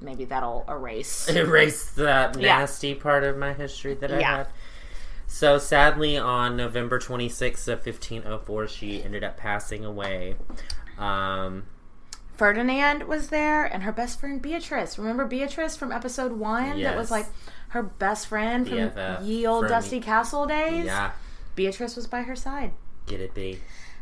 maybe 0.00 0.24
that'll 0.24 0.64
erase. 0.68 1.28
erase 1.34 1.90
that 1.92 2.38
Yeah. 2.38 2.58
nasty 2.58 2.94
part 2.94 3.24
of 3.24 3.36
my 3.36 3.52
history 3.52 3.94
that 3.94 4.12
I 4.12 4.20
Yeah. 4.20 4.36
had. 4.38 4.48
So 5.26 5.56
sadly, 5.58 6.18
on 6.18 6.56
November 6.58 6.98
26th 6.98 7.66
of 7.66 7.84
1504, 7.86 8.68
she 8.68 9.02
ended 9.02 9.24
up 9.24 9.36
passing 9.38 9.82
away. 9.84 10.34
Um, 10.98 11.64
Ferdinand 12.42 13.04
was 13.04 13.28
there, 13.28 13.64
and 13.64 13.84
her 13.84 13.92
best 13.92 14.18
friend 14.18 14.42
Beatrice. 14.42 14.98
Remember 14.98 15.24
Beatrice 15.26 15.76
from 15.76 15.92
episode 15.92 16.32
one? 16.32 16.80
That 16.82 16.96
was 16.96 17.08
like 17.08 17.26
her 17.68 17.84
best 17.84 18.26
friend 18.26 18.66
from 18.68 18.78
BFF 18.78 19.24
ye 19.24 19.46
old 19.46 19.62
from- 19.62 19.68
Dusty 19.70 20.00
Castle 20.00 20.46
days. 20.46 20.86
yeah, 20.86 21.12
Beatrice 21.54 21.94
was 21.94 22.08
by 22.08 22.22
her 22.22 22.34
side. 22.34 22.72
get 23.06 23.20
it, 23.20 23.32
B. 23.32 23.60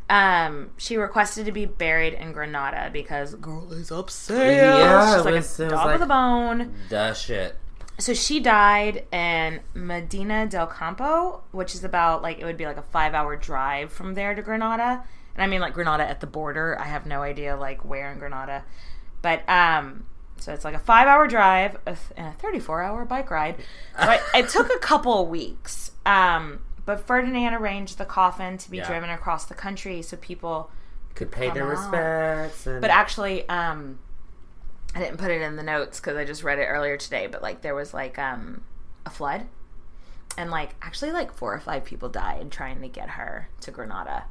Um, 0.08 0.70
she 0.78 0.96
requested 0.96 1.44
to 1.44 1.52
be 1.52 1.66
buried 1.66 2.14
in 2.14 2.32
Granada 2.32 2.88
because 2.90 3.34
girl 3.34 3.70
is 3.74 3.92
upset. 3.92 4.56
Yeah, 4.56 5.16
She's 5.16 5.24
like 5.26 5.34
was- 5.34 5.60
a 5.60 5.68
dog 5.68 5.84
like- 5.84 5.92
with 5.98 6.02
a 6.02 6.06
bone. 6.06 6.74
The 6.88 7.12
shit. 7.12 7.56
So 7.98 8.14
she 8.14 8.40
died 8.40 9.04
in 9.12 9.60
Medina 9.74 10.46
del 10.46 10.66
Campo, 10.66 11.42
which 11.52 11.74
is 11.74 11.84
about 11.84 12.22
like 12.22 12.38
it 12.38 12.46
would 12.46 12.56
be 12.56 12.64
like 12.64 12.78
a 12.78 12.82
five 12.82 13.12
hour 13.12 13.36
drive 13.36 13.92
from 13.92 14.14
there 14.14 14.34
to 14.34 14.40
Granada. 14.40 15.04
And 15.40 15.48
I 15.48 15.50
mean 15.50 15.62
like 15.62 15.72
Granada 15.72 16.06
at 16.06 16.20
the 16.20 16.26
border. 16.26 16.76
I 16.78 16.84
have 16.84 17.06
no 17.06 17.22
idea 17.22 17.56
like 17.56 17.82
where 17.82 18.12
in 18.12 18.18
Granada. 18.18 18.62
But 19.22 19.48
um 19.48 20.04
so 20.36 20.52
it's 20.52 20.66
like 20.66 20.74
a 20.74 20.78
five 20.78 21.06
hour 21.08 21.26
drive 21.26 21.78
a 21.86 21.96
and 22.14 22.26
a 22.28 22.32
34 22.32 22.82
hour 22.82 23.06
bike 23.06 23.30
ride. 23.30 23.56
But 23.96 24.20
it 24.34 24.50
took 24.50 24.70
a 24.70 24.78
couple 24.78 25.22
of 25.22 25.28
weeks. 25.28 25.92
Um 26.04 26.60
but 26.84 27.06
Ferdinand 27.06 27.54
arranged 27.54 27.96
the 27.96 28.04
coffin 28.04 28.58
to 28.58 28.70
be 28.70 28.76
Yeah. 28.78 28.86
driven 28.86 29.08
across 29.08 29.46
the 29.46 29.54
country 29.54 30.02
so 30.02 30.18
people 30.18 30.70
Could 31.14 31.32
pay 31.32 31.48
their 31.48 31.64
on. 31.64 31.70
respects. 31.70 32.66
And, 32.66 32.82
but 32.82 32.90
actually, 32.90 33.48
um, 33.48 33.98
I 34.94 34.98
didn't 34.98 35.16
put 35.18 35.30
it 35.30 35.40
in 35.40 35.56
the 35.56 35.62
notes 35.62 36.00
because 36.00 36.16
I 36.18 36.24
just 36.26 36.42
read 36.42 36.58
it 36.58 36.64
earlier 36.66 36.96
today. 36.98 37.28
But 37.28 37.42
like, 37.42 37.62
there 37.62 37.74
was 37.74 37.94
like 37.94 38.18
um, 38.18 38.62
a 39.06 39.10
flood, 39.10 39.46
and 40.36 40.50
like 40.50 40.74
actually, 40.82 41.12
like 41.12 41.32
four 41.32 41.54
or 41.54 41.60
five 41.60 41.84
people 41.84 42.08
died 42.08 42.50
trying 42.50 42.80
to 42.82 42.88
get 42.88 43.10
her 43.10 43.48
to 43.60 43.70
Granada 43.70 44.24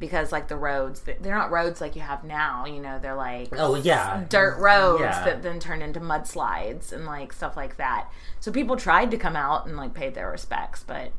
because 0.00 0.32
like 0.32 0.48
the 0.48 0.56
roads, 0.56 1.00
they're 1.02 1.36
not 1.36 1.52
roads 1.52 1.80
like 1.80 1.94
you 1.94 2.02
have 2.02 2.24
now. 2.24 2.64
You 2.66 2.80
know, 2.80 2.98
they're 3.00 3.14
like 3.14 3.50
oh 3.52 3.76
yeah, 3.76 4.24
dirt 4.28 4.58
roads 4.58 5.02
Yeah. 5.02 5.24
that 5.24 5.42
then 5.42 5.60
turn 5.60 5.82
into 5.82 6.00
mudslides 6.00 6.92
and 6.92 7.06
like 7.06 7.32
stuff 7.32 7.56
like 7.56 7.76
that. 7.76 8.10
So 8.40 8.50
people 8.50 8.76
tried 8.76 9.12
to 9.12 9.16
come 9.16 9.36
out 9.36 9.66
and 9.66 9.76
like 9.76 9.94
pay 9.94 10.08
their 10.10 10.30
respects, 10.30 10.82
but 10.84 11.12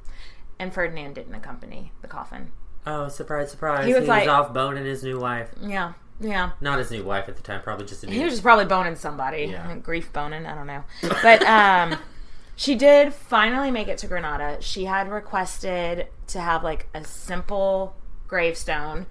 and 0.60 0.74
Ferdinand 0.74 1.14
didn't 1.14 1.36
accompany 1.36 1.94
the 2.02 2.08
coffin. 2.08 2.52
Oh, 2.86 3.08
surprise, 3.08 3.52
surprise! 3.52 3.86
He 3.86 3.92
He 3.94 4.00
was 4.00 4.10
was, 4.10 4.28
off 4.28 4.54
boning 4.54 4.86
his 4.86 5.04
new 5.04 5.20
wife. 5.20 5.50
Yeah, 5.62 5.94
yeah. 6.20 6.52
Not 6.60 6.80
his 6.80 6.90
new 6.90 7.04
wife 7.04 7.30
at 7.30 7.36
the 7.38 7.44
time, 7.44 7.62
probably 7.62 7.86
just 7.86 8.04
a 8.04 8.08
new. 8.08 8.14
He 8.14 8.24
was 8.24 8.34
just 8.34 8.44
probably 8.44 8.66
boning 8.66 8.96
somebody. 8.96 9.46
Yeah. 9.46 9.76
Grief 9.84 10.12
boning, 10.12 10.46
I 10.48 10.56
don't 10.56 10.68
know. 10.68 10.84
But 11.22 11.44
um 11.44 11.98
she 12.56 12.74
did 12.76 13.14
finally 13.14 13.70
make 13.70 13.88
it 13.88 14.00
to 14.00 14.08
Granada. 14.08 14.58
She 14.62 14.86
had 14.86 15.10
requested 15.12 16.08
to 16.28 16.40
have 16.42 16.64
like 16.64 16.90
a 16.96 17.04
simple 17.04 17.96
gravestone. 18.32 19.06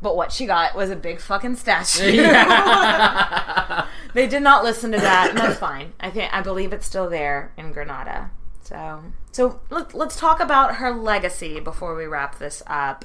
But 0.00 0.16
what 0.16 0.32
she 0.32 0.46
got 0.46 0.74
was 0.74 0.88
a 0.88 0.96
big 0.96 1.20
fucking 1.20 1.56
statue. 1.56 2.22
they 4.14 4.26
did 4.26 4.42
not 4.42 4.62
listen 4.64 4.92
to 4.92 4.98
that, 4.98 5.30
and 5.30 5.38
that's 5.38 5.58
fine. 5.58 5.92
I 6.00 6.10
think 6.10 6.32
I 6.32 6.40
believe 6.40 6.72
it's 6.72 6.86
still 6.86 7.10
there 7.10 7.52
in 7.56 7.72
Granada. 7.72 8.30
So, 8.62 9.02
so 9.32 9.60
let, 9.68 9.94
let's 9.94 10.16
talk 10.16 10.40
about 10.40 10.76
her 10.76 10.90
legacy 10.92 11.60
before 11.60 11.94
we 11.94 12.06
wrap 12.06 12.38
this 12.38 12.62
up. 12.66 13.04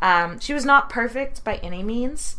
Um, 0.00 0.40
she 0.40 0.54
was 0.54 0.64
not 0.64 0.88
perfect 0.88 1.44
by 1.44 1.56
any 1.56 1.82
means, 1.82 2.36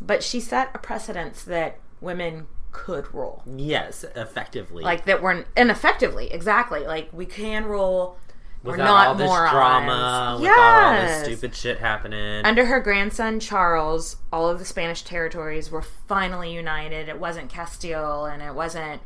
but 0.00 0.22
she 0.22 0.40
set 0.40 0.70
a 0.74 0.78
precedence 0.78 1.42
that 1.42 1.78
women 2.00 2.46
could 2.72 3.12
rule, 3.12 3.42
yes, 3.46 4.04
effectively. 4.14 4.84
like 4.84 5.04
that 5.04 5.20
were 5.20 5.44
ineffectively 5.56 6.32
exactly 6.32 6.80
like 6.80 7.08
we 7.12 7.26
can 7.26 7.64
rule. 7.64 8.16
We're 8.62 8.72
without 8.72 8.84
not 8.84 9.06
all 9.08 9.14
this 9.14 9.26
morons. 9.26 9.50
drama, 9.52 10.38
without 10.40 10.58
all 10.58 11.06
this 11.06 11.24
stupid 11.24 11.54
shit 11.54 11.78
happening. 11.78 12.44
Under 12.44 12.66
her 12.66 12.80
grandson 12.80 13.40
Charles, 13.40 14.16
all 14.32 14.48
of 14.48 14.58
the 14.58 14.64
Spanish 14.64 15.02
territories 15.02 15.70
were 15.70 15.82
finally 15.82 16.52
united. 16.52 17.08
It 17.08 17.18
wasn't 17.18 17.48
Castile 17.50 18.26
and 18.26 18.42
it 18.42 18.54
wasn't 18.54 19.00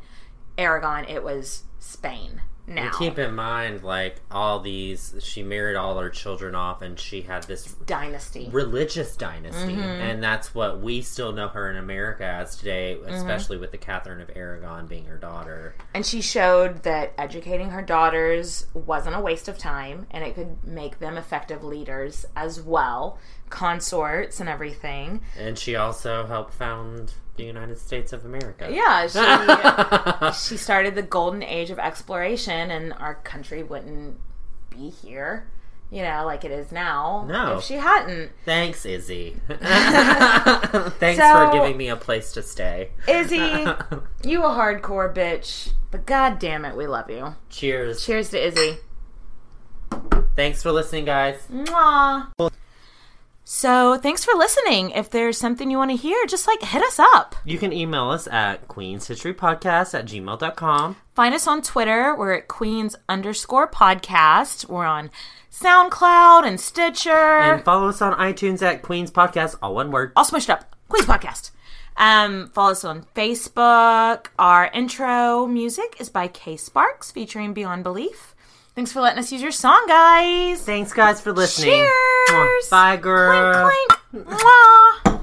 Aragon, 0.58 1.04
it 1.04 1.22
was 1.22 1.64
Spain. 1.78 2.40
Now. 2.66 2.84
And 2.86 2.94
keep 2.94 3.18
in 3.18 3.34
mind, 3.34 3.82
like 3.82 4.16
all 4.30 4.58
these, 4.60 5.14
she 5.20 5.42
married 5.42 5.76
all 5.76 5.98
her 5.98 6.08
children 6.08 6.54
off, 6.54 6.80
and 6.80 6.98
she 6.98 7.20
had 7.20 7.42
this 7.44 7.74
dynasty. 7.86 8.48
religious 8.50 9.16
dynasty, 9.16 9.72
Mm-hmm. 9.74 9.80
and 9.82 10.22
that's 10.22 10.54
what 10.54 10.80
we 10.80 11.02
still 11.02 11.32
know 11.32 11.48
her 11.48 11.70
in 11.70 11.76
America 11.76 12.24
as 12.24 12.56
today, 12.56 12.96
Mm-hmm. 12.98 13.12
especially 13.14 13.58
with 13.58 13.70
the 13.70 13.76
Catherine 13.78 14.20
of 14.22 14.30
Aragon 14.34 14.86
being 14.86 15.04
her 15.04 15.18
daughter. 15.18 15.74
And 15.92 16.06
she 16.06 16.22
showed 16.22 16.84
that 16.84 17.12
educating 17.18 17.70
her 17.70 17.82
daughters 17.82 18.66
wasn't 18.72 19.14
a 19.16 19.20
waste 19.20 19.46
of 19.48 19.58
time 19.58 20.06
and 20.10 20.24
it 20.24 20.34
could 20.34 20.64
make 20.64 20.98
them 21.00 21.18
effective 21.18 21.62
leaders 21.62 22.24
as 22.34 22.60
well, 22.62 23.18
consorts 23.50 24.40
and 24.40 24.48
everything. 24.48 25.20
And 25.38 25.58
she 25.58 25.76
also 25.76 26.26
helped 26.26 26.54
found 26.54 27.12
the 27.36 27.44
United 27.44 27.78
States 27.78 28.12
of 28.12 28.24
America. 28.24 28.68
Yeah, 28.70 29.06
she 30.32 30.50
she 30.52 30.56
started 30.56 30.94
the 30.94 31.02
golden 31.02 31.42
age 31.42 31.70
of 31.70 31.78
exploration 31.78 32.70
and 32.70 32.92
our 32.94 33.16
country 33.16 33.62
wouldn't 33.62 34.18
be 34.70 34.90
here, 34.90 35.48
you 35.90 36.02
know, 36.02 36.22
like 36.24 36.44
it 36.44 36.50
is 36.50 36.70
now 36.72 37.24
No. 37.28 37.58
if 37.58 37.64
she 37.64 37.74
hadn't. 37.74 38.30
Thanks, 38.44 38.84
Izzy. 38.86 39.36
Thanks 39.48 41.20
So- 41.20 41.34
for 41.34 41.50
giving 41.52 41.76
me 41.76 41.88
a 41.88 41.96
place 41.96 42.32
to 42.32 42.42
stay. 42.42 42.90
Izzy, 43.08 43.36
you 44.24 44.42
a 44.44 44.48
hardcore 44.48 45.12
bitch, 45.14 45.70
but 45.90 46.06
god 46.06 46.38
damn 46.38 46.64
it, 46.64 46.76
we 46.76 46.86
love 46.86 47.10
you. 47.10 47.34
Cheers. 47.50 48.04
Cheers 48.04 48.30
to 48.30 48.46
Izzy. 48.46 48.78
Thanks 50.36 50.62
for 50.62 50.72
listening, 50.72 51.04
guys. 51.04 51.46
Mwah. 51.52 52.26
So 53.46 53.98
thanks 53.98 54.24
for 54.24 54.32
listening. 54.34 54.90
If 54.90 55.10
there's 55.10 55.36
something 55.36 55.70
you 55.70 55.76
want 55.76 55.90
to 55.90 55.96
hear, 55.96 56.24
just 56.26 56.46
like 56.46 56.62
hit 56.62 56.82
us 56.82 56.98
up. 56.98 57.34
You 57.44 57.58
can 57.58 57.72
email 57.74 58.08
us 58.10 58.26
at 58.26 58.66
queenshistorypodcast 58.68 59.92
at 59.98 60.06
gmail.com. 60.06 60.96
Find 61.14 61.34
us 61.34 61.46
on 61.46 61.60
Twitter. 61.60 62.14
We're 62.16 62.32
at 62.32 62.48
Queens 62.48 62.96
underscore 63.08 63.68
podcast. 63.70 64.66
We're 64.68 64.86
on 64.86 65.10
SoundCloud 65.52 66.46
and 66.46 66.58
Stitcher. 66.58 67.10
And 67.10 67.64
follow 67.64 67.88
us 67.88 68.00
on 68.00 68.14
iTunes 68.14 68.62
at 68.62 68.80
Queens 68.82 69.10
Podcast, 69.10 69.56
all 69.62 69.74
one 69.74 69.90
word. 69.90 70.12
all 70.16 70.24
smushed 70.24 70.48
up. 70.50 70.74
Queens 70.88 71.06
Podcast. 71.06 71.50
Um, 71.96 72.48
follow 72.48 72.72
us 72.72 72.82
on 72.84 73.06
Facebook. 73.14 74.26
Our 74.38 74.66
intro 74.72 75.46
music 75.46 75.96
is 76.00 76.08
by 76.08 76.28
K 76.28 76.56
Sparks 76.56 77.12
featuring 77.12 77.52
Beyond 77.52 77.84
Belief. 77.84 78.33
Thanks 78.74 78.92
for 78.92 79.00
letting 79.00 79.18
us 79.20 79.30
use 79.30 79.40
your 79.40 79.52
song, 79.52 79.84
guys. 79.86 80.60
Thanks, 80.62 80.92
guys, 80.92 81.20
for 81.20 81.32
listening. 81.32 81.88
Cheers. 82.28 82.68
Bye, 82.68 82.96
girl. 82.96 83.70
Clink, 83.70 84.26
clink. 84.26 84.40
Mwah. 84.40 85.20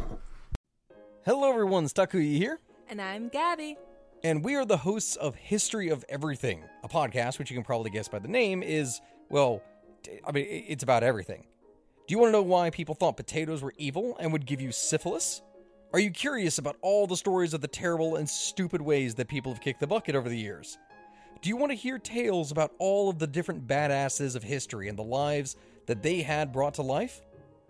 Hello, 1.26 1.50
everyone. 1.50 1.86
Takuya 1.88 2.38
here, 2.38 2.60
And 2.90 3.02
I'm 3.02 3.28
Gabby. 3.28 3.78
and 4.24 4.44
we 4.44 4.56
are 4.56 4.66
the 4.66 4.78
hosts 4.78 5.18
of 5.18 5.36
History 5.36 5.90
of 5.90 6.06
Everything, 6.08 6.64
a 6.84 6.88
podcast 6.88 7.40
which 7.40 7.52
you 7.52 7.58
can 7.58 7.64
probably 7.66 7.92
guess 7.92 8.08
by 8.08 8.20
the 8.20 8.28
name 8.30 8.64
is, 8.64 9.02
well, 9.30 9.62
I 10.26 10.32
mean, 10.32 10.46
it's 10.50 10.84
about 10.84 11.04
everything. 11.04 11.46
Do 12.08 12.14
you 12.14 12.20
want 12.20 12.30
to 12.30 12.32
know 12.34 12.42
why 12.42 12.70
people 12.70 12.96
thought 12.96 13.18
potatoes 13.18 13.62
were 13.62 13.74
evil 13.78 14.16
and 14.20 14.32
would 14.32 14.46
give 14.46 14.62
you 14.62 14.72
syphilis? 14.72 15.42
Are 15.94 16.00
you 16.00 16.10
curious 16.10 16.58
about 16.58 16.78
all 16.82 17.06
the 17.06 17.18
stories 17.18 17.54
of 17.54 17.60
the 17.60 17.68
terrible 17.68 18.16
and 18.16 18.30
stupid 18.30 18.82
ways 18.82 19.14
that 19.16 19.28
people 19.28 19.52
have 19.52 19.62
kicked 19.62 19.82
the 19.82 19.88
bucket 19.88 20.16
over 20.16 20.30
the 20.30 20.38
years? 20.38 20.78
Do 21.42 21.50
you 21.50 21.58
want 21.58 21.72
to 21.72 21.76
hear 21.76 21.98
tales 21.98 22.52
about 22.52 22.72
all 22.78 23.10
of 23.10 23.18
the 23.18 23.26
different 23.26 23.66
badasses 23.66 24.36
of 24.36 24.44
history 24.44 24.88
and 24.88 24.98
the 24.98 25.04
lives 25.04 25.56
that 25.88 26.04
they 26.04 26.22
had 26.22 26.52
brought 26.52 26.76
to 26.76 26.84
life? 26.84 27.20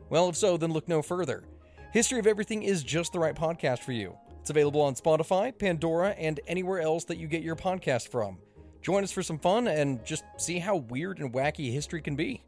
Well, 0.09 0.27
if 0.27 0.35
so, 0.35 0.57
then 0.57 0.73
look 0.73 0.89
no 0.89 1.01
further. 1.01 1.45
History 1.93 2.19
of 2.19 2.27
Everything 2.27 2.63
is 2.63 2.83
just 2.83 3.13
the 3.13 3.19
right 3.19 3.33
podcast 3.33 3.79
for 3.79 3.93
you. 3.93 4.17
It's 4.41 4.49
available 4.49 4.81
on 4.81 4.95
Spotify, 4.95 5.57
Pandora, 5.57 6.09
and 6.09 6.41
anywhere 6.47 6.81
else 6.81 7.05
that 7.05 7.17
you 7.17 7.27
get 7.27 7.43
your 7.43 7.55
podcast 7.55 8.09
from. 8.09 8.39
Join 8.81 9.05
us 9.05 9.11
for 9.13 9.23
some 9.23 9.39
fun 9.39 9.69
and 9.69 10.03
just 10.03 10.25
see 10.35 10.59
how 10.59 10.75
weird 10.75 11.19
and 11.19 11.31
wacky 11.31 11.71
history 11.71 12.01
can 12.01 12.17
be. 12.17 12.43